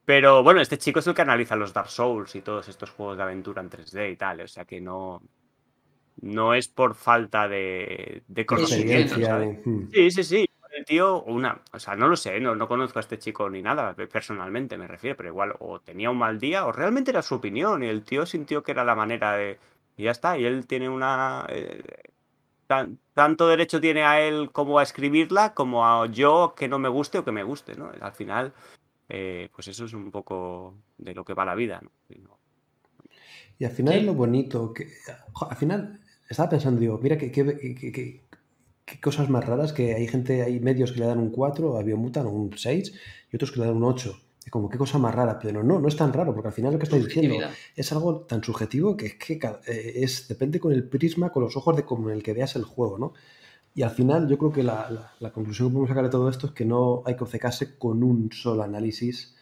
Pero 0.05 0.43
bueno, 0.43 0.61
este 0.61 0.79
chico 0.79 0.99
es 0.99 1.07
el 1.07 1.15
que 1.15 1.23
analiza 1.23 1.55
los 1.55 1.73
Dark 1.73 1.91
Souls 1.91 2.35
y 2.35 2.41
todos 2.43 2.69
estos 2.69 2.91
juegos 2.91 3.17
de 3.19 3.23
aventura 3.23 3.63
en 3.63 3.71
3D 3.71 4.11
y 4.11 4.17
tal. 4.17 4.41
O 4.41 4.49
sea 4.49 4.65
que 4.65 4.81
no. 4.81 5.23
No 6.21 6.55
es 6.55 6.67
por 6.67 6.95
falta 6.97 7.47
de, 7.47 8.25
de 8.27 8.45
conocimiento. 8.47 9.15
Hmm. 9.65 9.91
Sí, 9.93 10.11
sí, 10.11 10.25
sí. 10.25 10.47
El 10.73 10.85
tío, 10.85 11.23
una. 11.23 11.61
O 11.73 11.79
sea, 11.79 11.95
no 11.95 12.09
lo 12.09 12.17
sé, 12.17 12.41
no, 12.41 12.57
no 12.57 12.67
conozco 12.67 12.99
a 12.99 13.01
este 13.01 13.19
chico 13.19 13.49
ni 13.51 13.63
nada, 13.63 13.95
personalmente 13.95 14.77
me 14.77 14.89
refiero, 14.89 15.17
pero 15.17 15.29
igual 15.29 15.55
o 15.61 15.79
tenía 15.81 16.11
un 16.11 16.19
mal 16.19 16.39
día 16.41 16.67
o 16.67 16.73
realmente 16.73 17.11
era 17.13 17.23
su 17.23 17.37
opinión 17.37 17.83
y 17.85 17.87
el 17.89 18.03
tío 18.03 18.27
sintió 18.27 18.63
que 18.65 18.73
era 18.73 18.85
la 18.85 18.95
manera 18.97 19.33
de. 19.37 19.59
Y 19.97 20.05
ya 20.05 20.11
está, 20.11 20.37
y 20.37 20.45
él 20.45 20.67
tiene 20.67 20.89
una. 20.89 21.47
eh, 21.49 21.83
tan- 22.69 22.99
tanto 23.15 23.49
derecho 23.49 23.81
tiene 23.81 24.05
a 24.05 24.21
él 24.21 24.51
como 24.53 24.79
a 24.79 24.85
escribirla, 24.85 25.55
como 25.55 25.85
a 25.85 26.07
yo 26.07 26.55
que 26.57 26.69
no 26.69 26.79
me 26.79 26.89
guste 26.89 27.19
o 27.19 27.25
que 27.25 27.33
me 27.33 27.43
guste, 27.43 27.75
¿no? 27.75 27.91
Al 28.01 28.13
final, 28.13 28.53
eh, 29.09 29.49
pues 29.55 29.67
eso 29.67 29.87
es 29.87 29.93
un 29.95 30.13
poco 30.13 30.75
de 30.99 31.15
lo 31.15 31.25
que 31.25 31.35
va 31.35 31.45
la 31.45 31.57
vida, 31.57 31.81
¿no? 31.83 31.91
Y 32.15 32.21
no- 32.21 32.39
Y 33.59 33.65
al 33.65 33.73
final 33.73 33.95
Sí. 33.95 34.01
es 34.01 34.07
lo 34.07 34.15
bonito, 34.15 34.73
que 34.73 34.87
jo, 35.33 35.51
al 35.51 35.57
final 35.57 35.99
estaba 36.29 36.51
pensando, 36.51 36.79
digo, 36.81 36.99
mira 37.03 37.19
qué, 37.19 37.33
qué- 37.33 37.59
qué- 37.59 37.91
qué- 37.93 38.21
qué 38.85 39.01
cosas 39.01 39.29
más 39.29 39.45
raras, 39.45 39.73
que 39.73 39.95
hay 39.95 40.07
gente, 40.07 40.43
hay 40.43 40.61
medios 40.61 40.93
que 40.93 41.01
le 41.01 41.07
dan 41.07 41.19
un 41.19 41.31
4 41.31 41.77
a 41.77 41.83
Biomutant 41.83 42.27
o 42.27 42.31
un 42.31 42.57
6 42.57 42.93
y 43.33 43.37
otros 43.37 43.51
que 43.51 43.61
le 43.61 43.67
dan 43.67 43.77
un 43.77 43.85
8. 43.85 44.15
Como, 44.51 44.69
qué 44.69 44.79
cosa 44.79 44.99
más 44.99 45.15
rara, 45.15 45.39
pero 45.39 45.63
no, 45.63 45.79
no 45.81 45.89
es 45.89 45.97
tan 45.97 46.13
raro, 46.13 46.33
porque 46.35 46.49
al 46.49 46.55
final 46.55 46.73
lo 46.73 46.79
que 46.79 46.85
estáis 46.85 47.05
diciendo 47.05 47.45
es 47.77 47.93
algo 47.93 48.21
tan 48.23 48.43
subjetivo 48.43 48.97
que 48.97 49.07
es 49.07 49.15
que 49.17 49.35
eh, 49.67 49.93
es, 49.97 50.29
depende 50.29 50.61
con 50.61 50.73
el 50.73 50.89
prisma, 50.89 51.31
con 51.31 51.43
los 51.45 51.57
ojos 51.57 51.77
de 51.77 51.85
con 51.85 52.11
el 52.11 52.23
que 52.23 52.33
veas 52.35 52.57
el 52.57 52.65
juego, 52.65 52.99
¿no? 52.99 53.13
Y 53.75 53.83
al 53.83 53.91
final 53.91 54.29
yo 54.29 54.39
creo 54.39 54.53
que 54.53 54.63
la, 54.63 54.91
la- 54.91 55.13
la 55.21 55.33
conclusión 55.33 55.69
que 55.69 55.73
podemos 55.75 55.89
sacar 55.91 56.05
de 56.05 56.11
todo 56.11 56.29
esto 56.29 56.47
es 56.49 56.53
que 56.53 56.65
no 56.65 57.03
hay 57.07 57.17
que 57.17 57.25
obcecarse 57.25 57.79
con 57.79 58.03
un 58.03 58.31
solo 58.33 58.63
análisis, 58.63 59.35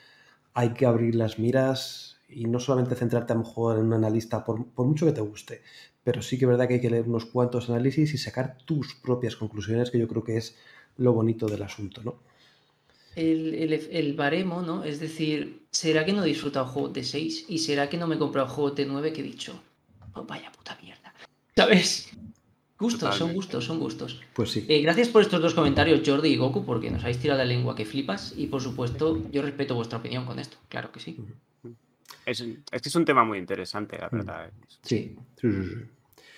hay 0.54 0.70
que 0.74 0.86
abrir 0.86 1.14
las 1.14 1.38
miras 1.38 2.16
y 2.28 2.46
no 2.46 2.58
solamente 2.60 2.94
centrarte 2.96 3.32
a 3.32 3.36
lo 3.36 3.42
mejor 3.42 3.78
en 3.78 3.86
un 3.86 3.92
analista, 3.94 4.44
por, 4.44 4.66
por 4.68 4.86
mucho 4.86 5.06
que 5.06 5.12
te 5.12 5.20
guste, 5.20 5.62
pero 6.04 6.22
sí 6.22 6.38
que 6.38 6.44
es 6.44 6.48
verdad 6.48 6.68
que 6.68 6.74
hay 6.74 6.80
que 6.80 6.90
leer 6.90 7.08
unos 7.08 7.26
cuantos 7.26 7.70
análisis 7.70 8.14
y 8.14 8.18
sacar 8.18 8.58
tus 8.64 8.94
propias 8.96 9.36
conclusiones, 9.36 9.90
que 9.90 9.98
yo 9.98 10.08
creo 10.08 10.24
que 10.24 10.36
es 10.36 10.56
lo 10.96 11.12
bonito 11.12 11.46
del 11.46 11.62
asunto, 11.62 12.02
¿no? 12.04 12.16
El, 13.16 13.54
el, 13.54 13.72
el 13.72 14.14
baremo, 14.14 14.62
¿no? 14.62 14.84
Es 14.84 15.00
decir, 15.00 15.66
¿será 15.70 16.04
que 16.04 16.12
no 16.12 16.22
he 16.22 16.28
disfrutado 16.28 16.66
juegos 16.66 16.92
de 16.92 17.02
6? 17.02 17.46
¿Y 17.48 17.58
será 17.58 17.88
que 17.88 17.96
no 17.96 18.06
me 18.06 18.14
he 18.16 18.18
comprado 18.18 18.46
juegos 18.46 18.76
de 18.76 18.86
9 18.86 19.12
que 19.12 19.20
he 19.22 19.24
dicho? 19.24 19.60
Oh, 20.12 20.24
vaya 20.24 20.52
puta 20.52 20.78
mierda. 20.82 21.12
¿Sabes? 21.56 22.10
Gustos, 22.78 23.16
son 23.16 23.32
gustos, 23.32 23.64
son 23.64 23.80
gustos. 23.80 24.20
Pues 24.34 24.50
sí. 24.50 24.66
Eh, 24.68 24.82
gracias 24.82 25.08
por 25.08 25.22
estos 25.22 25.40
dos 25.40 25.54
comentarios, 25.54 26.02
Jordi 26.06 26.28
y 26.28 26.36
Goku, 26.36 26.64
porque 26.66 26.90
nos 26.90 27.02
habéis 27.02 27.18
tirado 27.18 27.38
la 27.38 27.46
lengua 27.46 27.74
que 27.74 27.86
flipas. 27.86 28.34
Y 28.36 28.48
por 28.48 28.60
supuesto, 28.60 29.22
yo 29.32 29.40
respeto 29.40 29.74
vuestra 29.74 29.98
opinión 29.98 30.26
con 30.26 30.38
esto, 30.38 30.58
claro 30.68 30.92
que 30.92 31.00
sí. 31.00 31.16
Es, 32.26 32.40
es 32.42 32.82
que 32.82 32.88
es 32.90 32.94
un 32.96 33.04
tema 33.06 33.24
muy 33.24 33.38
interesante, 33.38 33.96
la 33.98 34.08
Mm. 34.08 34.16
verdad. 34.18 34.50
Sí, 34.82 35.16
sí, 35.40 35.48
sí, 35.50 35.62
sí. 35.64 35.74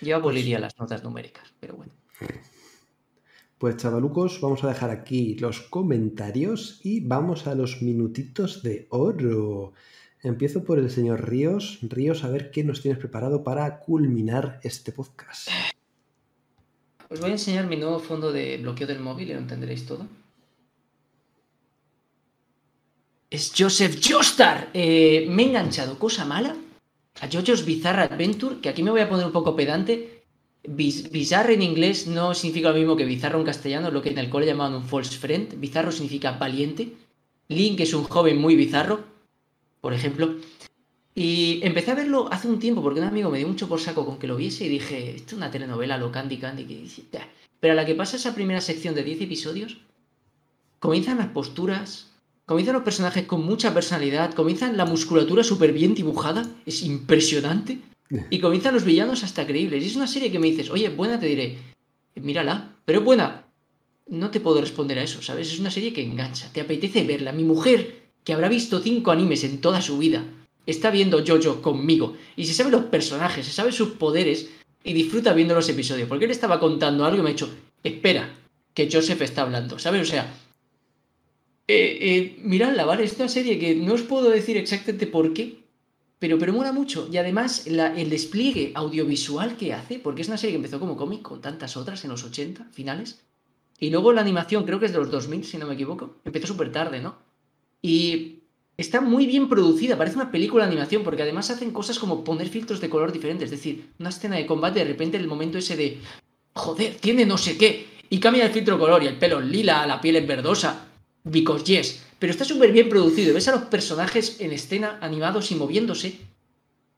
Yo 0.01 0.15
aboliría 0.15 0.59
las 0.59 0.77
notas 0.79 1.03
numéricas, 1.03 1.51
pero 1.59 1.75
bueno. 1.75 1.91
Pues 3.59 3.75
chavalucos, 3.75 4.39
vamos 4.39 4.63
a 4.63 4.69
dejar 4.69 4.89
aquí 4.89 5.35
los 5.35 5.59
comentarios 5.59 6.79
y 6.81 7.01
vamos 7.01 7.45
a 7.45 7.55
los 7.55 7.81
minutitos 7.81 8.63
de 8.63 8.87
oro. 8.89 9.73
Empiezo 10.23 10.63
por 10.63 10.79
el 10.79 10.89
señor 10.89 11.29
Ríos. 11.29 11.79
Ríos, 11.81 12.23
a 12.23 12.29
ver 12.29 12.51
qué 12.51 12.63
nos 12.63 12.81
tienes 12.81 12.99
preparado 12.99 13.43
para 13.43 13.81
culminar 13.81 14.61
este 14.63 14.93
podcast. 14.93 15.49
Os 17.09 17.19
voy 17.19 17.31
a 17.31 17.33
enseñar 17.33 17.67
mi 17.67 17.75
nuevo 17.75 17.99
fondo 17.99 18.31
de 18.31 18.59
bloqueo 18.59 18.87
del 18.87 19.01
móvil 19.01 19.29
y 19.29 19.33
lo 19.33 19.39
entenderéis 19.39 19.85
todo. 19.85 20.07
Es 23.29 23.51
Joseph 23.57 23.99
Joestar. 24.01 24.69
Eh, 24.73 25.27
me 25.29 25.43
he 25.43 25.47
enganchado, 25.47 25.99
cosa 25.99 26.23
mala, 26.23 26.55
a 27.19 27.27
JoJo's 27.27 27.65
Bizarre 27.65 28.03
Adventure, 28.03 28.61
que 28.61 28.69
aquí 28.69 28.83
me 28.83 28.91
voy 28.91 29.01
a 29.01 29.09
poner 29.09 29.25
un 29.25 29.33
poco 29.33 29.53
pedante. 29.53 30.18
Biz- 30.63 31.09
bizarre 31.11 31.53
en 31.53 31.61
inglés 31.61 32.07
no 32.07 32.33
significa 32.33 32.69
lo 32.69 32.75
mismo 32.75 32.95
que 32.97 33.05
bizarro 33.05 33.39
en 33.39 33.45
castellano, 33.45 33.91
lo 33.91 34.01
que 34.01 34.09
en 34.09 34.17
el 34.17 34.29
cole 34.29 34.45
llamaban 34.45 34.75
un 34.75 34.83
false 34.85 35.17
friend. 35.17 35.59
Bizarro 35.59 35.91
significa 35.91 36.33
valiente. 36.33 36.93
Link 37.47 37.79
es 37.79 37.93
un 37.93 38.03
joven 38.03 38.37
muy 38.37 38.55
bizarro, 38.55 39.03
por 39.81 39.93
ejemplo. 39.93 40.35
Y 41.15 41.59
empecé 41.63 41.91
a 41.91 41.95
verlo 41.95 42.29
hace 42.31 42.47
un 42.47 42.59
tiempo 42.59 42.81
porque 42.81 42.99
un 42.99 43.07
amigo 43.07 43.29
me 43.29 43.39
dio 43.39 43.47
mucho 43.47 43.67
por 43.67 43.79
saco 43.79 44.05
con 44.05 44.19
que 44.19 44.27
lo 44.27 44.35
viese 44.35 44.65
y 44.65 44.69
dije, 44.69 45.15
esto 45.15 45.29
es 45.29 45.37
una 45.37 45.51
telenovela, 45.51 45.97
lo 45.97 46.11
Candy 46.11 46.37
Candy. 46.37 46.87
Pero 47.59 47.73
a 47.73 47.75
la 47.75 47.85
que 47.85 47.95
pasa 47.95 48.17
esa 48.17 48.35
primera 48.35 48.61
sección 48.61 48.95
de 48.95 49.03
10 49.03 49.21
episodios, 49.21 49.77
comienzan 50.79 51.17
las 51.17 51.27
posturas, 51.27 52.11
comienzan 52.45 52.75
los 52.75 52.83
personajes 52.83 53.25
con 53.25 53.43
mucha 53.45 53.73
personalidad, 53.73 54.33
comienzan 54.33 54.77
la 54.77 54.85
musculatura 54.85 55.43
súper 55.43 55.73
bien 55.73 55.93
dibujada, 55.93 56.45
es 56.65 56.83
impresionante. 56.83 57.79
Y 58.29 58.39
comienzan 58.39 58.73
los 58.73 58.85
villanos 58.85 59.23
hasta 59.23 59.45
creíbles. 59.45 59.83
Y 59.83 59.87
es 59.87 59.95
una 59.95 60.07
serie 60.07 60.31
que 60.31 60.39
me 60.39 60.47
dices, 60.47 60.69
oye, 60.69 60.89
buena, 60.89 61.19
te 61.19 61.27
diré, 61.27 61.57
mírala, 62.15 62.75
pero 62.85 63.01
buena. 63.01 63.45
No 64.07 64.31
te 64.31 64.39
puedo 64.39 64.61
responder 64.61 64.97
a 64.97 65.03
eso, 65.03 65.21
¿sabes? 65.21 65.51
Es 65.51 65.59
una 65.59 65.69
serie 65.69 65.93
que 65.93 66.03
engancha, 66.03 66.51
te 66.51 66.61
apetece 66.61 67.03
verla. 67.03 67.31
Mi 67.31 67.43
mujer, 67.43 68.09
que 68.23 68.33
habrá 68.33 68.49
visto 68.49 68.79
cinco 68.79 69.11
animes 69.11 69.43
en 69.43 69.61
toda 69.61 69.81
su 69.81 69.99
vida, 69.99 70.23
está 70.65 70.89
viendo 70.89 71.23
Jojo 71.25 71.61
conmigo 71.61 72.15
y 72.35 72.45
se 72.45 72.53
sabe 72.53 72.71
los 72.71 72.85
personajes, 72.85 73.45
se 73.45 73.51
sabe 73.51 73.71
sus 73.71 73.89
poderes 73.89 74.49
y 74.83 74.93
disfruta 74.93 75.33
viendo 75.33 75.53
los 75.53 75.69
episodios. 75.69 76.07
Porque 76.07 76.25
él 76.25 76.31
estaba 76.31 76.59
contando 76.59 77.05
algo 77.05 77.19
y 77.19 77.21
me 77.21 77.29
ha 77.29 77.33
dicho, 77.33 77.49
espera, 77.83 78.35
que 78.73 78.89
Joseph 78.91 79.21
está 79.21 79.43
hablando, 79.43 79.77
¿sabes? 79.77 80.01
O 80.01 80.05
sea, 80.05 80.33
eh, 81.67 81.97
eh, 82.01 82.39
miradla, 82.41 82.85
¿vale? 82.85 83.03
Es 83.03 83.15
una 83.17 83.29
serie 83.29 83.59
que 83.59 83.75
no 83.75 83.93
os 83.93 84.01
puedo 84.01 84.29
decir 84.29 84.57
exactamente 84.57 85.05
por 85.05 85.33
qué, 85.33 85.58
pero, 86.19 86.37
pero 86.37 86.53
mola 86.53 86.73
mucho. 86.73 87.07
Y 87.11 87.17
además 87.17 87.65
el 87.65 88.09
despliegue 88.09 88.73
audiovisual 88.75 89.55
que 89.55 89.73
hace, 89.73 89.99
porque 89.99 90.21
es 90.21 90.27
una 90.27 90.37
serie 90.37 90.53
que 90.53 90.57
empezó 90.57 90.79
como 90.79 90.97
cómic 90.97 91.21
con 91.21 91.41
tantas 91.41 91.77
otras 91.77 92.03
en 92.03 92.11
los 92.11 92.23
80, 92.23 92.67
finales. 92.71 93.21
Y 93.79 93.89
luego 93.89 94.11
la 94.11 94.21
animación, 94.21 94.65
creo 94.65 94.79
que 94.79 94.87
es 94.87 94.91
de 94.91 94.99
los 94.99 95.09
2000, 95.09 95.45
si 95.45 95.57
no 95.57 95.65
me 95.65 95.75
equivoco. 95.75 96.17
Empezó 96.25 96.47
súper 96.47 96.71
tarde, 96.73 96.99
¿no? 96.99 97.17
Y 97.81 98.39
está 98.75 98.99
muy 98.99 99.25
bien 99.25 99.47
producida, 99.47 99.97
parece 99.97 100.17
una 100.17 100.31
película 100.31 100.65
de 100.65 100.71
animación, 100.71 101.03
porque 101.03 101.23
además 101.23 101.49
hacen 101.49 101.71
cosas 101.71 101.97
como 101.97 102.25
poner 102.25 102.49
filtros 102.49 102.81
de 102.81 102.89
color 102.89 103.13
diferentes. 103.13 103.45
Es 103.45 103.51
decir, 103.51 103.91
una 103.97 104.09
escena 104.09 104.35
de 104.35 104.45
combate, 104.45 104.79
de 104.79 104.85
repente 104.85 105.15
el 105.15 105.27
momento 105.27 105.57
ese 105.57 105.77
de, 105.77 106.01
joder, 106.53 106.95
tiene 106.95 107.25
no 107.25 107.37
sé 107.37 107.57
qué, 107.57 107.87
y 108.09 108.19
cambia 108.19 108.45
el 108.45 108.51
filtro 108.51 108.75
de 108.75 108.81
color, 108.81 109.03
y 109.03 109.07
el 109.07 109.17
pelo 109.17 109.39
lila, 109.39 109.87
la 109.87 110.01
piel 110.01 110.17
es 110.17 110.27
verdosa, 110.27 110.85
because 111.23 111.63
yes. 111.63 112.03
Pero 112.19 112.31
está 112.31 112.45
súper 112.45 112.71
bien 112.71 112.89
producido, 112.89 113.33
ves 113.33 113.47
a 113.47 113.53
los 113.53 113.63
personajes 113.63 114.39
en 114.41 114.51
escena 114.51 114.99
animados 115.01 115.51
y 115.51 115.55
moviéndose. 115.55 116.19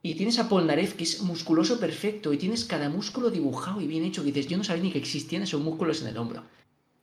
Y 0.04 0.16
tienes 0.16 0.40
a 0.40 0.50
Polnareff, 0.50 0.96
que 0.96 1.04
es 1.04 1.22
musculoso 1.22 1.80
perfecto, 1.80 2.34
y 2.34 2.38
tienes 2.38 2.66
cada 2.66 2.90
músculo 2.90 3.30
dibujado 3.30 3.80
y 3.82 3.88
bien 3.88 4.04
hecho, 4.04 4.24
que 4.24 4.32
dices, 4.32 4.48
yo 4.48 4.58
no 4.58 4.64
sabía 4.64 4.84
ni 4.84 4.92
que 4.92 4.98
existían 4.98 5.44
esos 5.44 5.62
músculos 5.62 6.02
en 6.02 6.08
el 6.08 6.18
hombro. 6.18 6.44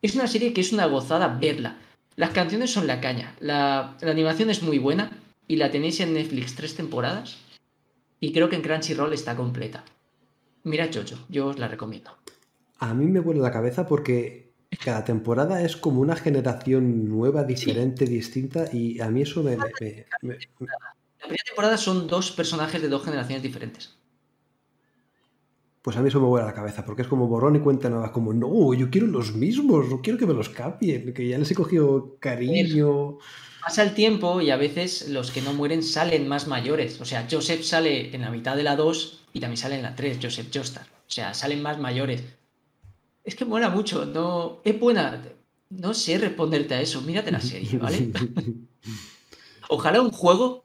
Es 0.03 0.17
una 0.17 0.27
serie 0.27 0.53
que 0.53 0.61
es 0.61 0.73
una 0.73 0.87
gozada 0.87 1.39
verla. 1.41 1.79
Las 2.17 2.31
canciones 2.31 2.73
son 2.73 2.89
la 2.89 3.01
caña, 3.01 3.37
la, 3.39 3.97
la 4.01 4.11
animación 4.11 4.51
es 4.51 4.63
muy 4.65 4.79
buena, 4.79 5.13
y 5.47 5.57
la 5.57 5.71
tenéis 5.71 6.01
en 6.01 6.15
Netflix 6.15 6.57
tres 6.57 6.75
temporadas, 6.75 7.37
y 8.19 8.33
creo 8.33 8.49
que 8.49 8.57
en 8.57 8.63
Crunchyroll 8.63 9.13
está 9.13 9.37
completa. 9.37 9.85
Mira 10.65 10.91
Jojo, 10.93 11.25
yo 11.29 11.47
os 11.47 11.59
la 11.59 11.69
recomiendo. 11.69 12.11
A 12.79 12.95
mí 12.95 13.07
me 13.07 13.21
vuelve 13.21 13.43
la 13.43 13.53
cabeza 13.53 13.87
porque 13.87 14.48
cada 14.77 15.05
temporada 15.05 15.63
es 15.63 15.77
como 15.77 16.01
una 16.01 16.17
generación 16.17 17.09
nueva, 17.09 17.45
diferente, 17.45 18.05
distinta, 18.07 18.67
y 18.73 19.01
a 19.01 19.09
mí 19.11 19.23
eso 19.23 19.43
me, 19.43 19.57
me- 19.57 19.65
me- 19.81 20.07
me- 20.23 20.39
La 21.21 21.27
primera 21.27 21.45
temporada 21.47 21.77
son 21.79 22.07
dos 22.07 22.31
personajes 22.33 22.81
de 22.83 22.89
dos 22.89 23.05
generaciones 23.05 23.43
diferentes. 23.43 23.95
pues 25.83 25.97
a 25.97 26.03
mí 26.03 26.09
eso 26.09 26.21
me 26.21 26.27
vuela 26.27 26.47
la 26.47 26.53
cabeza, 26.55 26.85
porque 26.85 27.03
es 27.03 27.09
como 27.09 27.29
borrón 27.29 27.57
y 27.57 27.61
cuenta 27.61 27.89
nueva, 27.89 28.13
como 28.13 28.35
no, 28.35 28.75
yo 28.75 28.91
quiero 28.91 29.07
los 29.07 29.35
mismos, 29.35 29.89
no 29.89 30.03
quiero 30.03 30.19
que 30.19 30.27
me 30.27 30.35
los 30.35 30.51
cambien, 30.51 31.15
que 31.15 31.27
ya 31.27 31.39
les 31.39 31.51
he 31.51 31.55
cogido 31.55 32.17
cariño. 32.21 33.19
Pasa 33.63 33.83
el 33.85 33.95
tiempo 33.95 34.41
y 34.43 34.51
a 34.51 34.57
veces 34.57 35.09
los 35.09 35.31
que 35.31 35.41
no 35.41 35.55
mueren 35.55 35.83
salen 35.83 36.29
más 36.29 36.47
mayores. 36.47 37.01
O 37.01 37.05
sea, 37.07 37.27
Joseph 37.31 37.63
sale 37.63 38.15
en 38.15 38.21
la 38.23 38.31
mitad 38.31 38.55
de 38.57 38.65
la 38.65 38.77
2 38.77 39.25
y 39.33 39.41
también 39.41 39.57
sale 39.57 39.77
en 39.77 39.83
la 39.83 39.95
3, 39.95 40.19
Joseph 40.23 40.49
Joestar. 40.53 40.87
O 41.07 41.11
sea, 41.11 41.33
salen 41.33 41.63
más 41.63 41.79
mayores. 41.79 42.23
Es 43.29 43.35
que 43.37 43.45
mola 43.45 43.69
mucho, 43.71 44.07
no. 44.07 44.61
Es 44.65 44.79
buena. 44.81 45.05
No 45.71 45.93
sé 45.95 46.17
responderte 46.19 46.75
a 46.75 46.81
eso. 46.81 47.03
Mírate 47.03 47.31
la 47.31 47.41
serie, 47.41 47.79
¿vale? 47.79 48.11
Ojalá 49.69 50.01
un 50.03 50.11
juego 50.11 50.65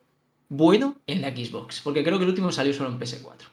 bueno 0.50 1.02
en 1.08 1.22
la 1.22 1.30
Xbox, 1.36 1.82
porque 1.82 2.04
creo 2.04 2.18
que 2.18 2.24
el 2.26 2.30
último 2.30 2.52
salió 2.52 2.74
solo 2.74 2.90
en 2.90 2.98
PS4. 3.00 3.52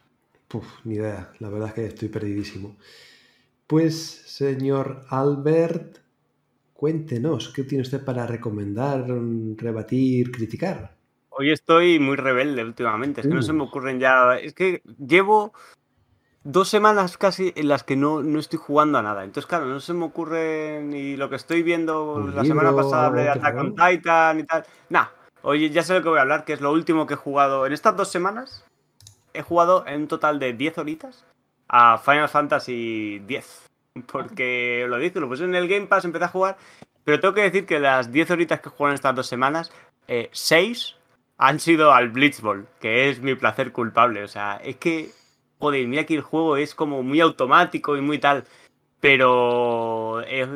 Puf, 0.48 0.66
ni 0.84 0.96
idea, 0.96 1.32
la 1.38 1.48
verdad 1.48 1.68
es 1.68 1.74
que 1.74 1.86
estoy 1.86 2.08
perdidísimo. 2.08 2.76
Pues, 3.66 3.96
señor 4.26 5.06
Albert, 5.10 5.98
cuéntenos, 6.74 7.50
¿qué 7.50 7.64
tiene 7.64 7.82
usted 7.82 8.04
para 8.04 8.26
recomendar, 8.26 9.06
rebatir, 9.56 10.32
criticar? 10.32 10.96
Hoy 11.30 11.50
estoy 11.50 11.98
muy 11.98 12.16
rebelde 12.16 12.62
últimamente, 12.64 13.20
es 13.22 13.26
que 13.28 13.34
no 13.34 13.42
se 13.42 13.52
me 13.52 13.62
Uh. 13.62 13.66
ocurren 13.66 13.98
ya. 14.00 14.36
Es 14.38 14.52
que 14.54 14.82
llevo 14.98 15.52
dos 16.44 16.68
semanas 16.68 17.18
casi 17.18 17.52
en 17.56 17.68
las 17.68 17.84
que 17.84 17.96
no, 17.96 18.22
no 18.22 18.38
estoy 18.38 18.58
jugando 18.58 18.98
a 18.98 19.02
nada. 19.02 19.24
Entonces, 19.24 19.46
claro, 19.46 19.66
no 19.66 19.80
se 19.80 19.92
me 19.92 20.04
ocurre 20.04 20.80
ni 20.82 21.16
lo 21.16 21.28
que 21.28 21.36
estoy 21.36 21.62
viendo. 21.62 22.14
¿Un 22.14 22.34
La 22.34 22.44
semana 22.44 22.74
pasada 22.74 23.06
hablé 23.06 23.22
de 23.22 23.30
Attack 23.30 23.56
on? 23.56 23.74
Titan 23.74 24.40
y 24.40 24.44
tal. 24.44 24.64
Nah, 24.88 25.06
oye, 25.42 25.70
ya 25.70 25.82
sé 25.82 25.94
lo 25.94 26.02
que 26.02 26.08
voy 26.08 26.18
a 26.18 26.22
hablar, 26.22 26.44
que 26.44 26.52
es 26.52 26.60
lo 26.60 26.72
último 26.72 27.06
que 27.06 27.14
he 27.14 27.16
jugado. 27.18 27.66
En 27.66 27.72
estas 27.72 27.96
dos 27.96 28.08
semanas 28.08 28.64
he 29.32 29.42
jugado 29.42 29.84
en 29.86 30.02
un 30.02 30.08
total 30.08 30.38
de 30.38 30.52
10 30.52 30.78
horitas 30.78 31.24
a 31.68 31.98
Final 31.98 32.28
Fantasy 32.28 33.22
X. 33.28 33.66
Porque 34.10 34.86
lo 34.88 34.98
dije, 34.98 35.20
lo 35.20 35.28
puse 35.28 35.44
en 35.44 35.54
el 35.54 35.68
Game 35.68 35.86
Pass, 35.86 36.04
empecé 36.04 36.24
a 36.24 36.28
jugar. 36.28 36.56
Pero 37.04 37.20
tengo 37.20 37.34
que 37.34 37.42
decir 37.42 37.66
que 37.66 37.80
las 37.80 38.12
10 38.12 38.30
horitas 38.30 38.60
que 38.60 38.68
he 38.68 38.72
jugado 38.72 38.92
en 38.92 38.94
estas 38.94 39.14
dos 39.14 39.26
semanas, 39.26 39.72
6 40.32 40.96
han 41.38 41.58
sido 41.58 41.92
al 41.92 42.10
Blitzball, 42.10 42.68
que 42.80 43.08
es 43.08 43.20
mi 43.20 43.34
placer 43.34 43.72
culpable. 43.72 44.22
O 44.22 44.28
sea, 44.28 44.60
es 44.62 44.76
que, 44.76 45.10
joder, 45.60 45.86
mira 45.86 46.04
que 46.04 46.14
el 46.14 46.22
juego 46.22 46.56
es 46.56 46.74
como 46.74 47.02
muy 47.02 47.20
automático 47.20 47.96
y 47.96 48.00
muy 48.00 48.18
tal. 48.18 48.44
Pero 49.00 50.22
he, 50.22 50.46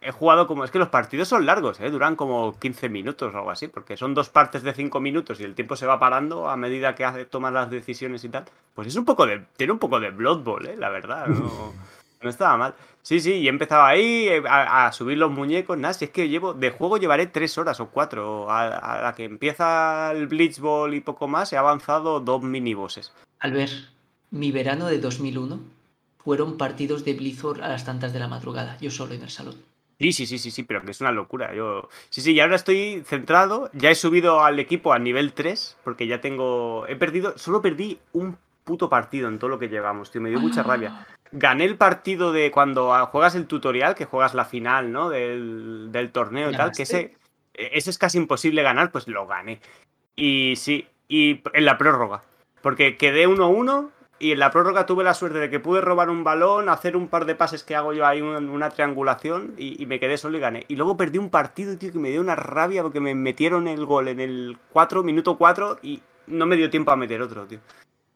he 0.00 0.12
jugado 0.12 0.46
como. 0.46 0.64
Es 0.64 0.70
que 0.70 0.78
los 0.78 0.88
partidos 0.88 1.28
son 1.28 1.46
largos, 1.46 1.80
¿eh? 1.80 1.90
duran 1.90 2.16
como 2.16 2.58
15 2.58 2.88
minutos 2.88 3.34
o 3.34 3.38
algo 3.38 3.50
así, 3.50 3.68
porque 3.68 3.96
son 3.96 4.14
dos 4.14 4.28
partes 4.28 4.62
de 4.62 4.72
5 4.72 5.00
minutos 5.00 5.40
y 5.40 5.44
el 5.44 5.54
tiempo 5.54 5.76
se 5.76 5.86
va 5.86 5.98
parando 5.98 6.48
a 6.48 6.56
medida 6.56 6.94
que 6.94 7.04
hace, 7.04 7.24
tomas 7.26 7.52
las 7.52 7.70
decisiones 7.70 8.24
y 8.24 8.28
tal. 8.28 8.44
Pues 8.74 8.88
es 8.88 8.96
un 8.96 9.04
poco 9.04 9.26
de. 9.26 9.44
Tiene 9.56 9.72
un 9.72 9.78
poco 9.78 10.00
de 10.00 10.10
Blood 10.10 10.42
Bowl, 10.42 10.66
¿eh? 10.66 10.76
la 10.76 10.90
verdad. 10.90 11.26
No, 11.26 11.72
no 12.22 12.30
estaba 12.30 12.56
mal. 12.56 12.74
Sí, 13.02 13.20
sí, 13.20 13.34
y 13.34 13.46
he 13.46 13.50
empezado 13.50 13.84
ahí 13.84 14.26
eh, 14.28 14.42
a, 14.48 14.86
a 14.86 14.92
subir 14.92 15.18
los 15.18 15.30
muñecos. 15.30 15.78
Nada, 15.78 15.94
si 15.94 16.06
es 16.06 16.10
que 16.10 16.28
llevo. 16.28 16.54
De 16.54 16.70
juego 16.70 16.98
llevaré 16.98 17.26
3 17.26 17.58
horas 17.58 17.80
o 17.80 17.88
4. 17.88 18.50
A, 18.50 18.66
a 18.78 19.02
la 19.02 19.14
que 19.14 19.24
empieza 19.24 20.12
el 20.12 20.26
Blitzball 20.26 20.94
y 20.94 21.00
poco 21.00 21.28
más, 21.28 21.52
he 21.52 21.56
avanzado 21.56 22.20
dos 22.20 22.42
minibosses. 22.42 23.12
Albert, 23.38 23.72
mi 24.30 24.52
verano 24.52 24.86
de 24.86 24.98
2001 24.98 25.60
fueron 26.18 26.58
partidos 26.58 27.04
de 27.04 27.14
Blizzard 27.14 27.62
a 27.62 27.68
las 27.68 27.84
tantas 27.84 28.12
de 28.12 28.18
la 28.18 28.28
madrugada, 28.28 28.76
yo 28.80 28.90
solo 28.90 29.14
en 29.14 29.22
el 29.22 29.30
salón. 29.30 29.56
Sí, 29.98 30.12
sí, 30.12 30.26
sí, 30.26 30.38
sí, 30.38 30.50
sí, 30.50 30.62
pero 30.62 30.82
que 30.82 30.90
es 30.90 31.00
una 31.00 31.12
locura. 31.12 31.54
Yo. 31.54 31.88
Sí, 32.10 32.20
sí, 32.20 32.32
y 32.32 32.40
ahora 32.40 32.56
estoy 32.56 33.02
centrado. 33.06 33.70
Ya 33.72 33.90
he 33.90 33.94
subido 33.94 34.44
al 34.44 34.58
equipo 34.58 34.92
a 34.92 34.98
nivel 34.98 35.32
3, 35.32 35.78
porque 35.84 36.06
ya 36.06 36.20
tengo. 36.20 36.86
He 36.86 36.96
perdido. 36.96 37.38
Solo 37.38 37.62
perdí 37.62 37.98
un 38.12 38.36
puto 38.64 38.90
partido 38.90 39.28
en 39.28 39.38
todo 39.38 39.48
lo 39.48 39.58
que 39.58 39.68
llevamos, 39.68 40.10
tío. 40.10 40.20
Me 40.20 40.28
dio 40.28 40.38
mucha 40.38 40.62
rabia. 40.62 41.06
Gané 41.32 41.64
el 41.64 41.76
partido 41.76 42.32
de 42.32 42.50
cuando 42.50 42.94
ah, 42.94 43.06
juegas 43.06 43.34
el 43.36 43.46
tutorial, 43.46 43.94
que 43.94 44.04
juegas 44.04 44.34
la 44.34 44.44
final, 44.44 44.92
¿no? 44.92 45.08
Del, 45.08 45.88
del 45.90 46.10
torneo 46.10 46.50
y 46.50 46.56
tal, 46.56 46.72
que 46.72 46.82
ese, 46.82 47.16
ese 47.54 47.90
es 47.90 47.98
casi 47.98 48.18
imposible 48.18 48.62
ganar, 48.62 48.92
pues 48.92 49.08
lo 49.08 49.26
gané. 49.26 49.60
Y 50.14 50.56
sí, 50.56 50.86
y 51.08 51.40
en 51.54 51.64
la 51.64 51.78
prórroga. 51.78 52.22
Porque 52.60 52.96
quedé 52.96 53.28
1-1 53.28 53.90
y 54.18 54.32
en 54.32 54.38
la 54.38 54.50
prórroga 54.50 54.86
tuve 54.86 55.04
la 55.04 55.14
suerte 55.14 55.38
de 55.38 55.50
que 55.50 55.60
pude 55.60 55.80
robar 55.80 56.10
un 56.10 56.24
balón, 56.24 56.68
hacer 56.68 56.96
un 56.96 57.08
par 57.08 57.26
de 57.26 57.34
pases 57.34 57.62
que 57.62 57.76
hago 57.76 57.92
yo 57.92 58.06
ahí, 58.06 58.22
una, 58.22 58.38
una 58.38 58.70
triangulación, 58.70 59.54
y, 59.58 59.82
y 59.82 59.86
me 59.86 60.00
quedé 60.00 60.16
solo 60.16 60.38
y 60.38 60.40
gané. 60.40 60.64
Y 60.68 60.76
luego 60.76 60.96
perdí 60.96 61.18
un 61.18 61.30
partido, 61.30 61.76
tío, 61.76 61.92
que 61.92 61.98
me 61.98 62.10
dio 62.10 62.20
una 62.20 62.34
rabia 62.34 62.82
porque 62.82 63.00
me 63.00 63.14
metieron 63.14 63.68
el 63.68 63.84
gol 63.84 64.08
en 64.08 64.20
el 64.20 64.56
4, 64.72 65.02
minuto 65.02 65.36
4, 65.36 65.80
y 65.82 66.00
no 66.26 66.46
me 66.46 66.56
dio 66.56 66.70
tiempo 66.70 66.90
a 66.90 66.96
meter 66.96 67.20
otro, 67.20 67.46
tío. 67.46 67.60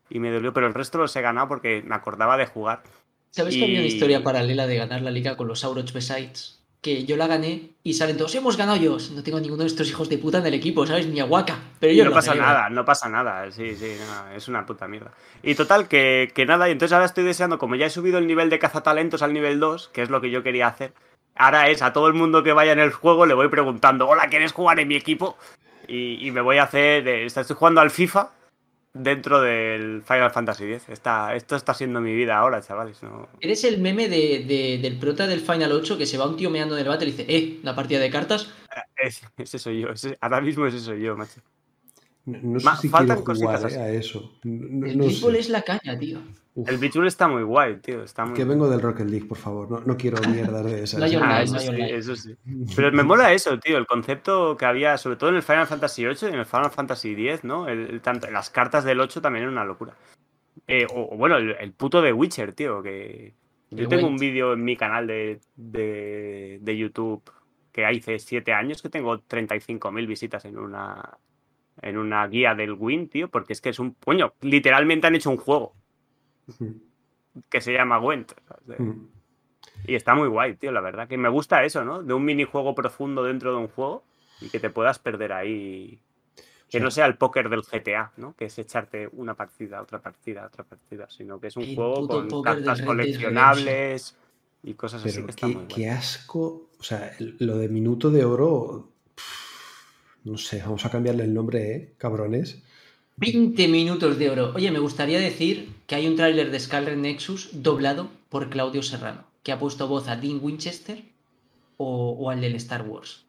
Y 0.09 0.19
me 0.19 0.31
dolió, 0.31 0.53
pero 0.53 0.67
el 0.67 0.75
resto 0.75 0.99
los 0.99 1.15
he 1.15 1.21
ganado 1.21 1.49
porque 1.49 1.83
me 1.85 1.95
acordaba 1.95 2.37
de 2.37 2.47
jugar. 2.47 2.83
¿Sabes 3.31 3.57
que 3.57 3.65
había 3.65 3.79
una 3.79 3.87
historia 3.87 4.25
paralela 4.25 4.67
de 4.67 4.77
ganar 4.77 5.03
la 5.03 5.11
liga 5.11 5.37
con 5.37 5.47
los 5.47 5.63
Auroch 5.65 5.93
Besides? 5.93 6.60
Que 6.81 7.05
yo 7.05 7.17
la 7.19 7.27
gané 7.27 7.71
y 7.85 7.93
salen 7.93 8.17
todos, 8.17 8.35
hemos 8.35 8.57
ganado 8.57 8.79
yo. 8.79 8.97
No 9.15 9.23
tengo 9.23 9.39
ninguno 9.39 9.63
de 9.65 9.67
estos 9.69 9.87
hijos 9.91 10.09
de 10.09 10.17
puta 10.17 10.39
en 10.39 10.47
el 10.47 10.55
equipo, 10.55 10.87
¿sabes? 10.87 11.07
Ni 11.07 11.21
a 11.21 11.27
Waka. 11.27 11.59
Pero 11.79 11.93
yo 11.93 12.05
no 12.05 12.11
lo 12.11 12.17
pasa 12.17 12.35
nada, 12.35 12.71
no 12.71 12.85
pasa 12.87 13.09
nada. 13.11 13.51
Sí, 13.53 13.75
sí, 13.77 13.97
no, 14.07 14.35
es 14.35 14.49
una 14.49 14.65
puta 14.65 14.89
mierda. 14.89 15.13
Y 15.43 15.55
total, 15.55 15.89
que, 15.89 16.31
que 16.35 16.47
nada, 16.47 16.69
y 16.69 16.73
entonces 16.73 16.95
ahora 16.95 17.05
estoy 17.05 17.25
deseando, 17.25 17.59
como 17.59 17.75
ya 17.77 17.85
he 17.87 17.91
subido 17.91 18.17
el 18.17 18.27
nivel 18.27 18.49
de 18.49 18.59
cazatalentos 18.59 19.21
al 19.21 19.35
nivel 19.35 19.61
2, 19.61 19.91
que 19.93 20.01
es 20.01 20.09
lo 20.09 20.23
que 20.23 20.31
yo 20.31 20.43
quería 20.43 20.69
hacer, 20.69 20.95
ahora 21.37 21.69
es 21.69 21.83
a 21.83 21.93
todo 21.93 22.09
el 22.09 22.15
mundo 22.15 22.43
que 22.43 22.55
vaya 22.55 22.73
en 22.73 22.79
el 22.81 22.93
juego 22.93 23.27
le 23.27 23.35
voy 23.35 23.49
preguntando, 23.49 24.09
hola, 24.09 24.29
¿quieres 24.29 24.53
jugar 24.53 24.81
en 24.81 24.89
mi 24.89 24.97
equipo? 24.97 25.37
Y, 25.87 26.27
y 26.27 26.31
me 26.31 26.41
voy 26.41 26.57
a 26.59 26.63
hacer, 26.63 27.05
de- 27.05 27.27
estoy 27.27 27.45
jugando 27.57 27.83
al 27.83 27.91
FIFA 27.91 28.31
dentro 28.93 29.41
del 29.41 30.03
Final 30.03 30.31
Fantasy 30.31 30.65
X. 30.73 30.89
Está, 30.89 31.35
esto 31.35 31.57
está 31.57 31.75
siendo 31.75 32.01
mi 32.01 32.15
vida 32.15 32.37
ahora, 32.39 32.61
chavales. 32.63 33.03
No, 33.03 33.29
Eres 33.41 33.65
el 33.65 33.79
meme 33.79 34.09
de, 34.09 34.45
de- 34.47 34.79
del 34.83 34.99
prota 34.99 35.27
del 35.27 35.41
Final 35.41 35.73
8 35.73 35.97
que 35.99 36.07
se 36.07 36.19
va 36.19 36.27
un 36.27 36.37
tío 36.37 36.51
meando 36.51 36.77
en 36.77 36.83
el 36.83 36.89
battle 36.89 37.09
y 37.09 37.13
dice, 37.13 37.27
eh, 37.29 37.59
la 37.63 37.75
partida 37.77 38.01
de 38.01 38.11
cartas. 38.11 38.53
ese, 38.97 39.27
ese 39.37 39.59
soy 39.59 39.81
yo, 39.81 39.89
ese- 39.91 40.19
ahora 40.21 40.41
mismo 40.41 40.67
ese 40.67 40.81
soy 40.81 41.01
yo, 41.03 41.17
macho. 41.17 41.41
No, 42.31 42.39
no 42.55 42.61
sé 42.61 42.65
Ma- 42.67 42.77
si 42.77 42.89
faltan 42.89 43.23
quiero 43.23 43.35
jugar 43.41 43.61
cositas 43.61 43.65
eh, 43.65 43.67
así. 43.67 43.77
a 43.79 43.89
eso. 43.91 44.33
No, 44.45 44.87
El 44.87 44.99
no 44.99 45.11
sé. 45.11 45.39
es 45.39 45.49
la 45.49 45.63
caña, 45.63 45.99
tío. 45.99 46.19
Uf, 46.55 46.69
El 46.69 46.79
Blitzball 46.79 47.07
está 47.07 47.29
muy 47.29 47.43
guay, 47.45 47.77
tío. 47.77 48.03
Está 48.03 48.25
muy 48.25 48.35
que 48.35 48.45
vengo 48.45 48.69
del 48.69 48.81
Rocket 48.83 49.09
League, 49.09 49.27
por 49.27 49.39
favor. 49.39 49.71
No, 49.71 49.81
no 49.81 49.97
quiero 49.97 50.21
mierdas 50.29 50.65
de 50.65 50.83
esas. 50.83 51.01
Ah, 51.23 51.43
eso 51.43 51.59
sí, 51.59 51.69
eso 51.81 52.17
sí. 52.17 52.35
Pero 52.75 52.91
me 52.93 53.03
mola 53.05 53.33
eso, 53.33 53.59
tío, 53.59 53.79
el 53.79 53.87
concepto 53.87 54.57
que 54.57 54.65
había, 54.65 54.99
sobre 54.99 55.17
todo 55.17 55.31
en 55.31 55.37
el 55.37 55.43
Final 55.43 55.67
Fantasy 55.69 56.05
VIII 56.05 56.17
y 56.23 56.27
en 56.27 56.35
el 56.41 56.47
Final 56.47 56.71
Fantasy 56.71 57.13
X, 57.13 57.45
¿no? 57.45 57.69
El, 57.69 57.89
el 57.89 58.01
tanto, 58.01 58.29
las 58.31 58.51
cartas 58.51 58.85
del 58.85 59.01
8 59.01 59.21
también 59.23 59.45
eran 59.45 59.55
una 59.55 59.65
locura. 59.65 59.95
Eh, 60.67 60.87
o, 60.93 61.15
o 61.15 61.17
bueno, 61.17 61.37
el, 61.37 61.53
el 61.61 61.73
puto 61.73 62.03
de 62.03 62.13
Witcher, 62.13 62.53
tío, 62.53 62.83
que... 62.83 63.35
Yo 63.73 63.87
tengo 63.87 64.09
un 64.09 64.17
vídeo 64.17 64.55
en 64.55 64.65
mi 64.65 64.77
canal 64.77 65.07
de, 65.07 65.39
de, 65.55 66.59
de 66.61 66.77
YouTube 66.77 67.23
que 67.71 67.87
hace 67.87 68.19
7 68.19 68.53
años 68.53 68.83
que 68.83 68.89
tengo 68.89 69.17
35.000 69.21 70.07
visitas 70.09 70.45
en 70.45 70.59
una 70.59 71.09
en 71.83 71.99
una 71.99 72.27
guía 72.27 72.55
del 72.55 72.73
Win, 72.73 73.09
tío, 73.09 73.29
porque 73.29 73.53
es 73.53 73.61
que 73.61 73.71
es 73.71 73.79
un... 73.79 73.95
Coño, 74.05 74.35
literalmente 74.43 75.07
han 75.07 75.15
hecho 75.15 75.31
un 75.31 75.37
juego 75.39 75.75
que 77.49 77.61
se 77.61 77.73
llama 77.73 77.99
Gwent. 77.99 78.33
Y 79.87 79.95
está 79.95 80.15
muy 80.15 80.29
guay, 80.29 80.57
tío, 80.57 80.73
la 80.73 80.81
verdad. 80.81 81.09
Que 81.09 81.17
me 81.17 81.29
gusta 81.29 81.65
eso, 81.65 81.85
¿no? 81.85 82.03
De 82.03 82.13
un 82.13 82.25
minijuego 82.25 82.75
profundo 82.75 83.23
dentro 83.25 83.53
de 83.53 83.59
un 83.59 83.69
juego 83.69 84.05
y 84.41 84.49
que 84.49 84.61
te 84.61 84.71
puedas 84.71 84.99
perder 84.99 85.33
ahí. 85.33 86.01
Que 86.69 86.79
Sí. 86.79 86.85
no 86.85 86.91
sea 86.91 87.07
el 87.07 87.17
póker 87.17 87.49
del 87.49 87.63
GTA, 87.63 88.13
¿no? 88.17 88.35
Que 88.37 88.45
es 88.45 88.59
echarte 88.59 89.09
una 89.13 89.35
partida, 89.35 89.83
otra 89.83 90.01
partida, 90.01 90.47
otra 90.47 90.63
partida, 90.65 91.09
sino 91.11 91.41
que 91.41 91.49
es 91.49 91.57
un 91.57 91.65
El 91.65 91.75
juego 91.75 92.07
con 92.07 92.43
cartas 92.43 92.83
coleccionables 92.83 94.17
y 94.63 94.75
cosas 94.75 95.05
así 95.05 95.25
que 95.25 95.31
está 95.31 95.47
qué, 95.49 95.55
muy 95.55 95.65
qué 95.67 95.91
asco. 95.91 96.69
O 96.79 96.83
sea, 96.83 97.13
lo 97.19 97.57
de 97.59 97.69
Minuto 97.69 98.11
de 98.11 98.25
Oro. 98.25 98.89
pff, 99.17 99.50
No 100.25 100.37
sé, 100.39 100.61
vamos 100.63 100.85
a 100.85 100.91
cambiarle 100.91 101.25
el 101.25 101.35
nombre, 101.35 101.75
¿eh? 101.75 101.95
Cabrones. 101.99 102.63
20 103.17 103.69
minutos 103.69 104.19
de 104.19 104.31
oro. 104.31 104.53
Oye, 104.55 104.71
me 104.71 104.79
gustaría 104.79 105.19
decir 105.19 105.71
que 105.87 105.95
hay 105.95 106.07
un 106.07 106.17
tráiler 106.17 106.51
de 106.51 106.61
Scarlet 106.61 106.97
Nexus 106.97 107.51
doblado 107.53 108.09
por 108.29 108.49
Claudio 108.51 108.83
Serrano, 108.83 109.25
que 109.43 109.53
ha 109.53 109.59
puesto 109.59 109.89
voz 109.89 110.09
a 110.09 110.17
Dean 110.17 110.39
Winchester 110.43 111.03
o, 111.77 112.13
o 112.19 112.31
al 112.31 112.41
del 112.41 112.55
Star 112.57 112.83
Wars. 112.83 113.25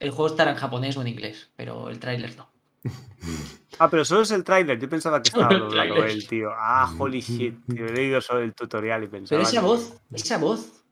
El 0.00 0.10
juego 0.10 0.28
estará 0.28 0.50
en 0.52 0.56
japonés 0.56 0.96
o 0.96 1.02
en 1.02 1.08
inglés, 1.08 1.48
pero 1.56 1.88
el 1.90 1.98
tráiler 1.98 2.36
no. 2.36 2.48
Ah, 3.80 3.90
pero 3.90 4.04
solo 4.04 4.22
es 4.22 4.30
el 4.30 4.44
tráiler. 4.44 4.78
Yo 4.78 4.88
pensaba 4.88 5.20
que 5.20 5.28
estaba 5.30 5.52
el 5.52 5.58
doblado 5.58 6.04
él, 6.04 6.28
tío. 6.28 6.50
Ah, 6.56 6.94
holy 6.96 7.20
shit. 7.20 7.56
He 7.76 7.92
leído 7.92 8.20
solo 8.20 8.38
el 8.40 8.54
tutorial 8.54 9.02
y 9.02 9.08
pensaba. 9.08 9.40
Pero 9.40 9.42
esa 9.50 9.60
que- 9.60 9.66
voz, 9.66 9.94
esa 10.12 10.38
voz 10.38 10.83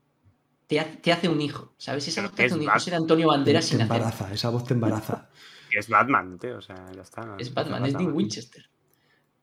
te, 0.73 0.81
ha- 0.81 0.91
te 1.03 1.13
hace 1.13 1.29
un 1.29 1.41
hijo, 1.43 1.75
¿sabes? 1.77 2.09
Esa 2.09 2.23
Pero 2.23 2.29
voz 2.31 2.37
te 2.37 2.43
hace 2.45 2.47
es 2.47 2.53
un 2.57 2.63
hijo. 2.63 2.73
El 2.87 2.95
Antonio 2.95 3.27
Te, 3.29 3.37
Banderas 3.37 3.65
te 3.67 3.71
sin 3.73 3.83
hacer. 3.83 3.97
embaraza, 3.97 4.33
esa 4.33 4.49
voz 4.49 4.65
te 4.65 4.73
embaraza. 4.75 5.29
que 5.71 5.79
es 5.79 5.89
Batman, 5.89 6.39
tío. 6.39 6.57
O 6.57 6.63
sea, 6.63 6.87
ya 6.95 7.03
está. 7.03 7.27
no- 7.27 7.37
Es 7.39 7.53
Batman, 7.53 7.85
es 7.85 7.93
Dean. 7.93 8.13
Winchester. 8.13 8.65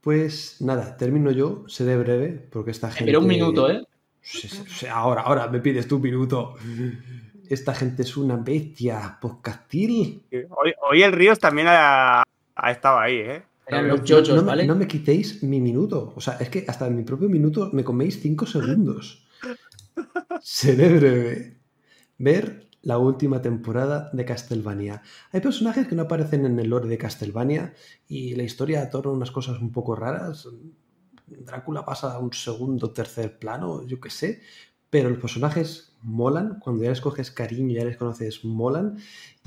Pues 0.01 0.61
nada, 0.61 0.97
termino 0.97 1.29
yo. 1.29 1.65
Seré 1.67 1.97
breve 1.97 2.29
porque 2.51 2.71
esta 2.71 2.89
gente. 2.89 3.05
Pero 3.05 3.19
un 3.19 3.27
minuto, 3.27 3.69
¿eh? 3.69 3.83
Ahora, 4.91 5.21
ahora 5.21 5.47
me 5.47 5.59
pides 5.59 5.87
tú 5.87 5.97
un 5.97 6.01
minuto. 6.01 6.55
Esta 7.47 7.73
gente 7.75 8.01
es 8.03 8.15
una 8.17 8.35
bestia 8.37 9.17
podcastil. 9.21 10.23
Hoy, 10.31 10.73
hoy 10.89 11.03
el 11.03 11.11
Ríos 11.11 11.37
también 11.39 11.67
ha, 11.69 12.23
ha 12.55 12.71
estado 12.71 12.99
ahí, 12.99 13.15
¿eh? 13.17 13.43
Eran 13.67 13.87
No- 13.87 13.97
los 13.97 14.03
yoyos, 14.03 14.29
no, 14.35 14.41
me- 14.41 14.47
¿vale? 14.47 14.65
no 14.65 14.75
me 14.75 14.87
quitéis 14.87 15.43
mi 15.43 15.59
minuto. 15.61 16.13
O 16.15 16.21
sea, 16.21 16.35
es 16.39 16.49
que 16.49 16.65
hasta 16.67 16.87
en 16.87 16.95
mi 16.95 17.03
propio 17.03 17.29
minuto 17.29 17.69
me 17.71 17.83
coméis 17.83 18.19
cinco 18.21 18.45
segundos. 18.47 19.25
Seré 20.41 20.97
breve. 20.97 21.61
Ver 22.17 22.69
la 22.81 22.97
última 22.97 23.41
temporada 23.41 24.09
de 24.13 24.25
Castlevania. 24.25 25.01
Hay 25.31 25.41
personajes 25.41 25.87
que 25.87 25.95
no 25.95 26.03
aparecen 26.03 26.45
en 26.45 26.59
el 26.59 26.69
lore 26.69 26.87
de 26.87 26.97
Castlevania 26.97 27.73
y 28.07 28.35
la 28.35 28.43
historia 28.43 28.89
torna 28.89 29.11
unas 29.11 29.31
cosas 29.31 29.59
un 29.59 29.71
poco 29.71 29.95
raras. 29.95 30.47
Drácula 31.27 31.85
pasa 31.85 32.13
a 32.13 32.19
un 32.19 32.33
segundo, 32.33 32.91
tercer 32.91 33.37
plano, 33.37 33.85
yo 33.85 33.99
qué 33.99 34.09
sé. 34.09 34.41
Pero 34.89 35.09
los 35.09 35.19
personajes 35.19 35.97
molan, 36.01 36.59
cuando 36.59 36.83
ya 36.83 36.89
les 36.89 37.01
coges 37.01 37.29
cariño, 37.29 37.77
ya 37.77 37.85
les 37.85 37.97
conoces, 37.97 38.43
molan. 38.43 38.97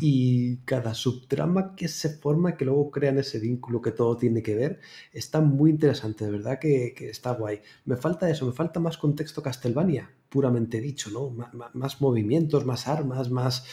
Y 0.04 0.56
cada 0.64 0.94
subtrama 0.94 1.76
que 1.76 1.86
se 1.86 2.08
forma, 2.08 2.56
que 2.56 2.64
luego 2.64 2.90
crean 2.90 3.18
ese 3.18 3.38
vínculo 3.38 3.80
que 3.80 3.92
todo 3.92 4.16
tiene 4.16 4.42
que 4.42 4.56
ver, 4.56 4.80
está 5.12 5.40
muy 5.40 5.70
interesante, 5.70 6.24
de 6.24 6.32
verdad 6.32 6.58
que, 6.58 6.92
está 6.98 7.34
guay. 7.34 7.60
Me 7.84 7.94
falta 7.94 8.28
eso, 8.28 8.44
me 8.44 8.50
falta 8.50 8.80
más 8.80 8.98
contexto 8.98 9.44
Castlevania, 9.44 10.10
puramente 10.28 10.80
dicho, 10.80 11.08
¿no? 11.10 11.30
Más, 11.72 12.00
movimientos, 12.00 12.66
más 12.66 12.88
armas, 12.88 13.30
más. 13.30 13.64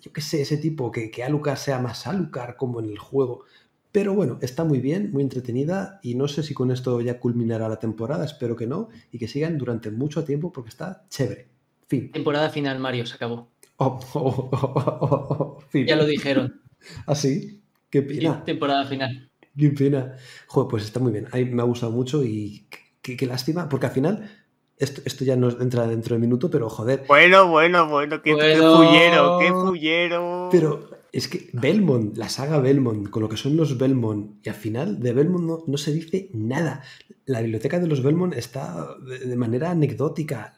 Yo 0.00 0.10
qué 0.10 0.22
sé, 0.22 0.40
ese 0.40 0.56
tipo, 0.56 0.90
que, 0.90 1.10
que 1.10 1.56
sea 1.56 1.80
más 1.80 2.06
Alucard 2.06 2.56
como 2.56 2.80
en 2.80 2.86
el 2.86 2.98
juego. 2.98 3.44
Pero 3.92 4.14
bueno, 4.14 4.38
está 4.40 4.64
muy 4.64 4.80
bien, 4.80 5.12
muy 5.12 5.22
entretenida 5.22 6.00
y 6.02 6.14
no 6.14 6.28
sé 6.28 6.44
si 6.44 6.54
con 6.54 6.70
esto 6.70 6.98
ya 7.02 7.20
culminará 7.20 7.68
la 7.68 7.78
temporada, 7.78 8.24
espero 8.24 8.56
que 8.56 8.66
no, 8.66 8.88
y 9.12 9.18
que 9.18 9.28
sigan 9.28 9.58
durante 9.58 9.90
mucho 9.90 10.24
tiempo 10.24 10.50
porque 10.50 10.70
está 10.70 11.04
chévere. 11.10 11.48
Fin. 11.88 12.10
Temporada 12.10 12.48
final, 12.48 12.78
Mario, 12.78 13.04
se 13.04 13.16
acabó. 13.16 13.48
Oh, 13.78 14.00
oh, 14.14 14.20
oh, 14.20 14.48
oh, 14.52 14.98
oh, 15.00 15.26
oh, 15.30 15.60
fin. 15.68 15.86
Ya 15.86 15.96
lo 15.96 16.06
dijeron. 16.06 16.62
Así, 17.06 17.62
qué 17.90 18.02
pena. 18.02 18.42
Temporada 18.44 18.86
final. 18.86 19.30
Qué 19.56 19.70
pena. 19.70 20.16
Joder, 20.46 20.68
pues 20.68 20.84
está 20.84 21.00
muy 21.00 21.12
bien. 21.12 21.26
Ay, 21.32 21.44
me 21.46 21.62
ha 21.62 21.66
gustado 21.66 21.92
mucho 21.92 22.24
y 22.24 22.68
qué, 23.02 23.16
qué 23.16 23.26
lástima, 23.26 23.68
porque 23.68 23.86
al 23.86 23.92
final, 23.92 24.30
esto, 24.78 25.02
esto 25.04 25.24
ya 25.24 25.36
no 25.36 25.48
entra 25.60 25.86
dentro 25.86 26.14
de 26.14 26.20
minuto, 26.20 26.50
pero 26.50 26.70
joder. 26.70 27.04
Bueno, 27.06 27.48
bueno, 27.48 27.88
bueno, 27.88 28.22
qué, 28.22 28.30
qué 28.30 28.58
Bueno. 28.58 28.76
fullero, 28.76 29.38
qué 29.40 29.48
fullero. 29.48 30.48
Pero 30.50 30.90
es 31.12 31.28
que 31.28 31.50
Belmont, 31.52 32.16
la 32.16 32.30
saga 32.30 32.58
Belmont, 32.58 33.10
con 33.10 33.22
lo 33.22 33.28
que 33.28 33.36
son 33.36 33.56
los 33.56 33.76
Belmont, 33.76 34.38
y 34.44 34.48
al 34.48 34.54
final 34.54 35.00
de 35.00 35.12
Belmont 35.12 35.44
no, 35.44 35.64
no 35.66 35.76
se 35.76 35.92
dice 35.92 36.30
nada. 36.32 36.82
La 37.26 37.42
biblioteca 37.42 37.78
de 37.78 37.88
los 37.88 38.02
Belmont 38.02 38.32
está 38.34 38.96
de, 39.06 39.18
de 39.18 39.36
manera 39.36 39.70
anecdótica. 39.70 40.54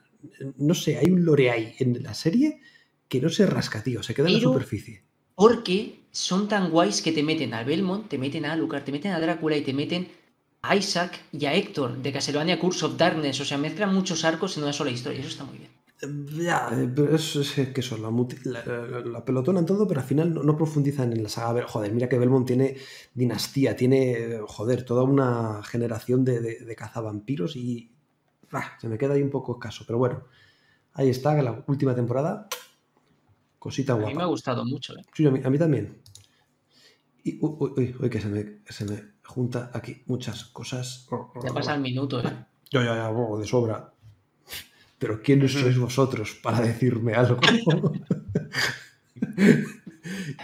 No 0.56 0.74
sé, 0.74 0.98
hay 0.98 1.10
un 1.10 1.24
lore 1.24 1.50
ahí 1.50 1.74
en 1.78 2.02
la 2.02 2.14
serie 2.14 2.60
que 3.08 3.20
no 3.20 3.28
se 3.28 3.46
rasca, 3.46 3.82
tío, 3.82 4.02
se 4.02 4.14
queda 4.14 4.28
en 4.28 4.34
la 4.34 4.40
superficie. 4.40 5.02
Porque 5.34 6.00
son 6.10 6.48
tan 6.48 6.70
guays 6.70 7.00
que 7.02 7.12
te 7.12 7.22
meten 7.22 7.54
a 7.54 7.62
Belmont, 7.64 8.08
te 8.08 8.18
meten 8.18 8.44
a 8.44 8.52
Alucard, 8.52 8.84
te 8.84 8.92
meten 8.92 9.12
a 9.12 9.20
Drácula 9.20 9.56
y 9.56 9.62
te 9.62 9.72
meten 9.72 10.08
a 10.62 10.74
Isaac 10.76 11.20
y 11.32 11.46
a 11.46 11.54
Héctor 11.54 11.98
de 12.02 12.12
Castlevania 12.12 12.58
Curse 12.58 12.86
of 12.86 12.96
Darkness. 12.96 13.40
O 13.40 13.44
sea, 13.44 13.58
mezclan 13.58 13.94
muchos 13.94 14.24
arcos 14.24 14.56
en 14.56 14.64
una 14.64 14.72
sola 14.72 14.90
historia. 14.90 15.20
Eso 15.20 15.28
está 15.28 15.44
muy 15.44 15.58
bien. 15.58 15.70
Ya, 16.46 16.68
eh, 16.72 16.88
pero 16.94 17.12
eso 17.14 17.40
es 17.40 17.50
que 17.70 17.80
eso, 17.80 17.98
la, 17.98 18.08
la, 18.44 18.86
la- 18.86 19.00
la 19.00 19.24
pelotonan 19.24 19.66
todo, 19.66 19.86
pero 19.88 20.00
al 20.00 20.06
final 20.06 20.32
no, 20.32 20.44
no 20.44 20.56
profundizan 20.56 21.12
en 21.12 21.22
la 21.24 21.28
saga. 21.28 21.66
Joder, 21.66 21.92
mira 21.92 22.08
que 22.08 22.18
Belmont 22.18 22.46
tiene 22.46 22.76
dinastía, 23.14 23.74
tiene, 23.74 24.12
eh, 24.12 24.40
joder, 24.46 24.84
toda 24.84 25.02
una 25.02 25.60
generación 25.64 26.24
de, 26.24 26.40
de, 26.40 26.60
de 26.60 26.76
cazavampiros 26.76 27.56
y 27.56 27.90
ah, 28.52 28.76
se 28.80 28.88
me 28.88 28.96
queda 28.96 29.14
ahí 29.14 29.22
un 29.22 29.30
poco 29.30 29.54
escaso. 29.54 29.84
Pero 29.86 29.98
bueno, 29.98 30.24
ahí 30.94 31.08
está, 31.10 31.40
la 31.42 31.64
última 31.66 31.94
temporada. 31.96 32.48
Cosita 33.58 33.92
A 33.94 33.96
mí 33.96 34.02
me 34.04 34.10
ha 34.10 34.14
guapa. 34.14 34.26
gustado 34.26 34.64
mucho. 34.64 34.96
¿eh? 34.96 35.02
Sí, 35.14 35.26
a 35.26 35.30
mí, 35.30 35.40
a 35.44 35.50
mí 35.50 35.58
también. 35.58 35.98
Y, 37.24 37.38
uy, 37.40 37.56
uy, 37.58 37.72
uy, 37.76 37.96
uy, 38.00 38.10
que 38.10 38.20
se 38.20 38.28
me, 38.28 38.58
se 38.68 38.84
me 38.84 39.02
junta 39.24 39.70
aquí 39.74 40.02
muchas 40.06 40.44
cosas. 40.44 41.06
Ya 41.44 41.52
pasa 41.52 41.74
el 41.74 41.80
minuto. 41.80 42.20
¿eh? 42.20 42.32
Ya, 42.70 42.84
ya, 42.84 42.94
ya, 42.94 43.10
de 43.38 43.46
sobra. 43.46 43.92
Pero 44.98 45.22
¿quiénes 45.22 45.52
sois 45.52 45.78
vosotros 45.78 46.34
para 46.42 46.60
decirme 46.60 47.14
algo? 47.14 47.38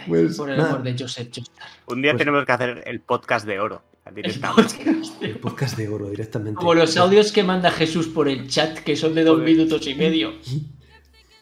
pues 0.07 0.37
Por 0.37 0.49
el 0.49 0.57
nada, 0.57 0.69
amor 0.71 0.83
de 0.83 0.95
Joseph 0.97 1.29
Joestar. 1.33 1.67
Un 1.87 2.01
día 2.01 2.11
Pues- 2.11 2.19
tenemos 2.19 2.45
que 2.45 2.51
hacer 2.51 2.83
el 2.85 2.99
podcast 3.01 3.45
de 3.45 3.59
oro. 3.59 3.81
El 4.05 4.15
Directamente. 4.15 4.75
podcast. 4.75 5.23
el 5.23 5.37
podcast 5.39 5.77
de 5.77 5.89
oro 5.89 6.09
directamente. 6.09 6.55
Como 6.57 6.75
los 6.75 6.95
audios 6.97 7.31
que 7.31 7.43
manda 7.43 7.71
Jesús 7.71 8.07
por 8.07 8.29
el 8.29 8.47
chat, 8.47 8.77
que 8.79 8.95
son 8.95 9.15
de 9.15 9.23
dos 9.23 9.37
Joder. 9.39 9.55
minutos 9.55 9.87
y 9.87 9.95
medio. 9.95 10.33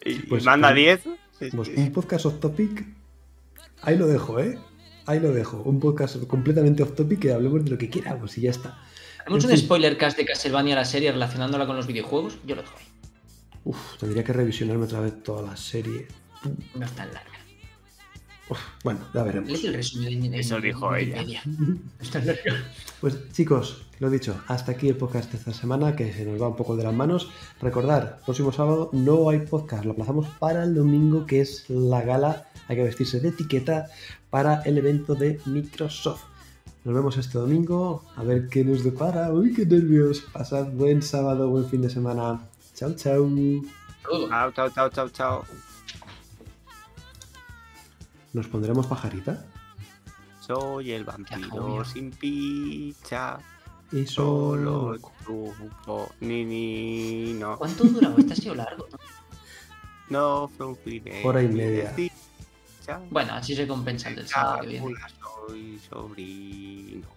Y, 0.05 0.15
Pues- 0.15 0.43
manda 0.43 0.67
pues- 0.69 0.75
10. 0.83 1.01
Pues 1.03 1.19
un 1.51 1.91
podcast 1.91 2.25
off 2.25 2.39
topic. 2.39 2.85
Ahí 3.81 3.97
lo 3.97 4.07
dejo, 4.07 4.39
¿eh? 4.39 4.57
Ahí 5.05 5.19
lo 5.19 5.31
dejo. 5.33 5.61
Un 5.63 5.79
podcast 5.79 6.17
completamente 6.27 6.83
off 6.83 6.93
topic 6.95 7.19
que 7.19 7.33
hablemos 7.33 7.63
de 7.65 7.71
lo 7.71 7.77
que 7.77 7.89
queramos 7.89 8.37
y 8.37 8.41
ya 8.41 8.51
está. 8.51 8.79
¿Haremos 9.19 9.43
En 9.43 9.51
un 9.51 9.57
fin. 9.57 9.65
spoiler 9.65 9.97
cast 9.97 10.17
de 10.17 10.25
Castlevania 10.25 10.75
la 10.75 10.85
serie 10.85 11.11
relacionándola 11.11 11.65
con 11.65 11.75
los 11.75 11.87
videojuegos? 11.87 12.37
Yo 12.45 12.55
lo 12.55 12.61
dejo 12.61 12.75
ahí. 12.77 12.85
Uf, 13.65 13.97
tendría 13.97 14.23
que 14.23 14.33
revisionarme 14.33 14.85
otra 14.85 14.99
vez 14.99 15.21
toda 15.23 15.41
la 15.41 15.55
serie. 15.57 16.07
No 16.75 16.85
es 16.85 16.91
tan 16.91 17.13
larga. 17.13 17.31
Uf, 18.49 18.59
bueno, 18.83 18.99
ya 19.13 19.23
veremos. 19.23 19.49
Léete 19.49 19.67
el 19.67 19.73
resumen 19.75 20.33
Eso 20.33 20.59
dijo 20.59 20.95
ella. 20.95 21.21
Es. 21.21 22.11
Pues 23.01 23.31
chicos, 23.33 23.85
lo 23.99 24.09
dicho, 24.09 24.39
hasta 24.47 24.71
aquí 24.71 24.87
el 24.87 24.95
podcast 24.95 25.29
de 25.31 25.37
esta 25.37 25.51
semana, 25.53 25.93
que 25.93 26.13
se 26.13 26.23
nos 26.25 26.41
va 26.41 26.47
un 26.47 26.55
poco 26.55 26.77
de 26.77 26.83
las 26.83 26.93
manos. 26.93 27.29
Recordar, 27.61 28.19
próximo 28.25 28.53
sábado 28.53 28.89
no 28.93 29.29
hay 29.29 29.39
podcast, 29.39 29.83
lo 29.83 29.91
aplazamos 29.91 30.27
para 30.39 30.63
el 30.63 30.73
domingo, 30.73 31.25
que 31.25 31.41
es 31.41 31.69
la 31.69 32.01
gala, 32.01 32.47
hay 32.69 32.77
que 32.77 32.83
vestirse 32.83 33.19
de 33.19 33.29
etiqueta 33.29 33.87
para 34.29 34.61
el 34.61 34.77
evento 34.77 35.15
de 35.15 35.41
Microsoft. 35.45 36.23
Nos 36.85 36.95
vemos 36.95 37.17
este 37.17 37.37
domingo, 37.37 38.03
a 38.15 38.23
ver 38.23 38.49
qué 38.49 38.65
nos 38.65 38.83
depara. 38.83 39.31
Uy, 39.31 39.53
qué 39.53 39.65
nervios. 39.65 40.21
Pasad 40.33 40.67
buen 40.71 41.01
sábado, 41.01 41.49
buen 41.49 41.69
fin 41.69 41.81
de 41.81 41.89
semana. 41.89 42.41
Chao, 42.73 42.93
chao. 42.93 43.29
Chao, 44.29 44.51
chao, 44.51 44.69
chao, 44.69 44.89
chao, 44.89 45.09
chao. 45.09 45.72
¿Nos 48.33 48.47
pondremos 48.47 48.87
pajarita? 48.87 49.45
Soy 50.39 50.91
el 50.91 51.03
vampiro 51.03 51.85
sin 51.85 52.11
picha. 52.11 53.37
Y 53.91 54.07
Solo 54.07 54.97
solo... 54.97 55.11
truco. 55.23 56.11
Ni, 56.19 56.43
ni, 56.43 57.33
no. 57.33 57.57
¿Cuánto 57.57 57.83
duraba? 57.83 58.15
Este 58.17 58.33
ha 58.33 58.35
sido 58.35 58.55
largo. 58.55 58.87
¿no? 58.91 58.97
No, 60.09 60.47
frumpiré. 60.47 61.25
Hora 61.25 61.43
y 61.43 61.47
media. 61.47 61.95
Bueno, 63.09 63.33
así 63.33 63.55
se 63.55 63.67
compensa 63.67 64.09
el 64.09 64.15
del 64.15 64.27
sábado 64.27 64.61
que 64.61 64.67
viene. 64.67 64.93
Soy 65.47 65.79
sobrino. 65.89 67.07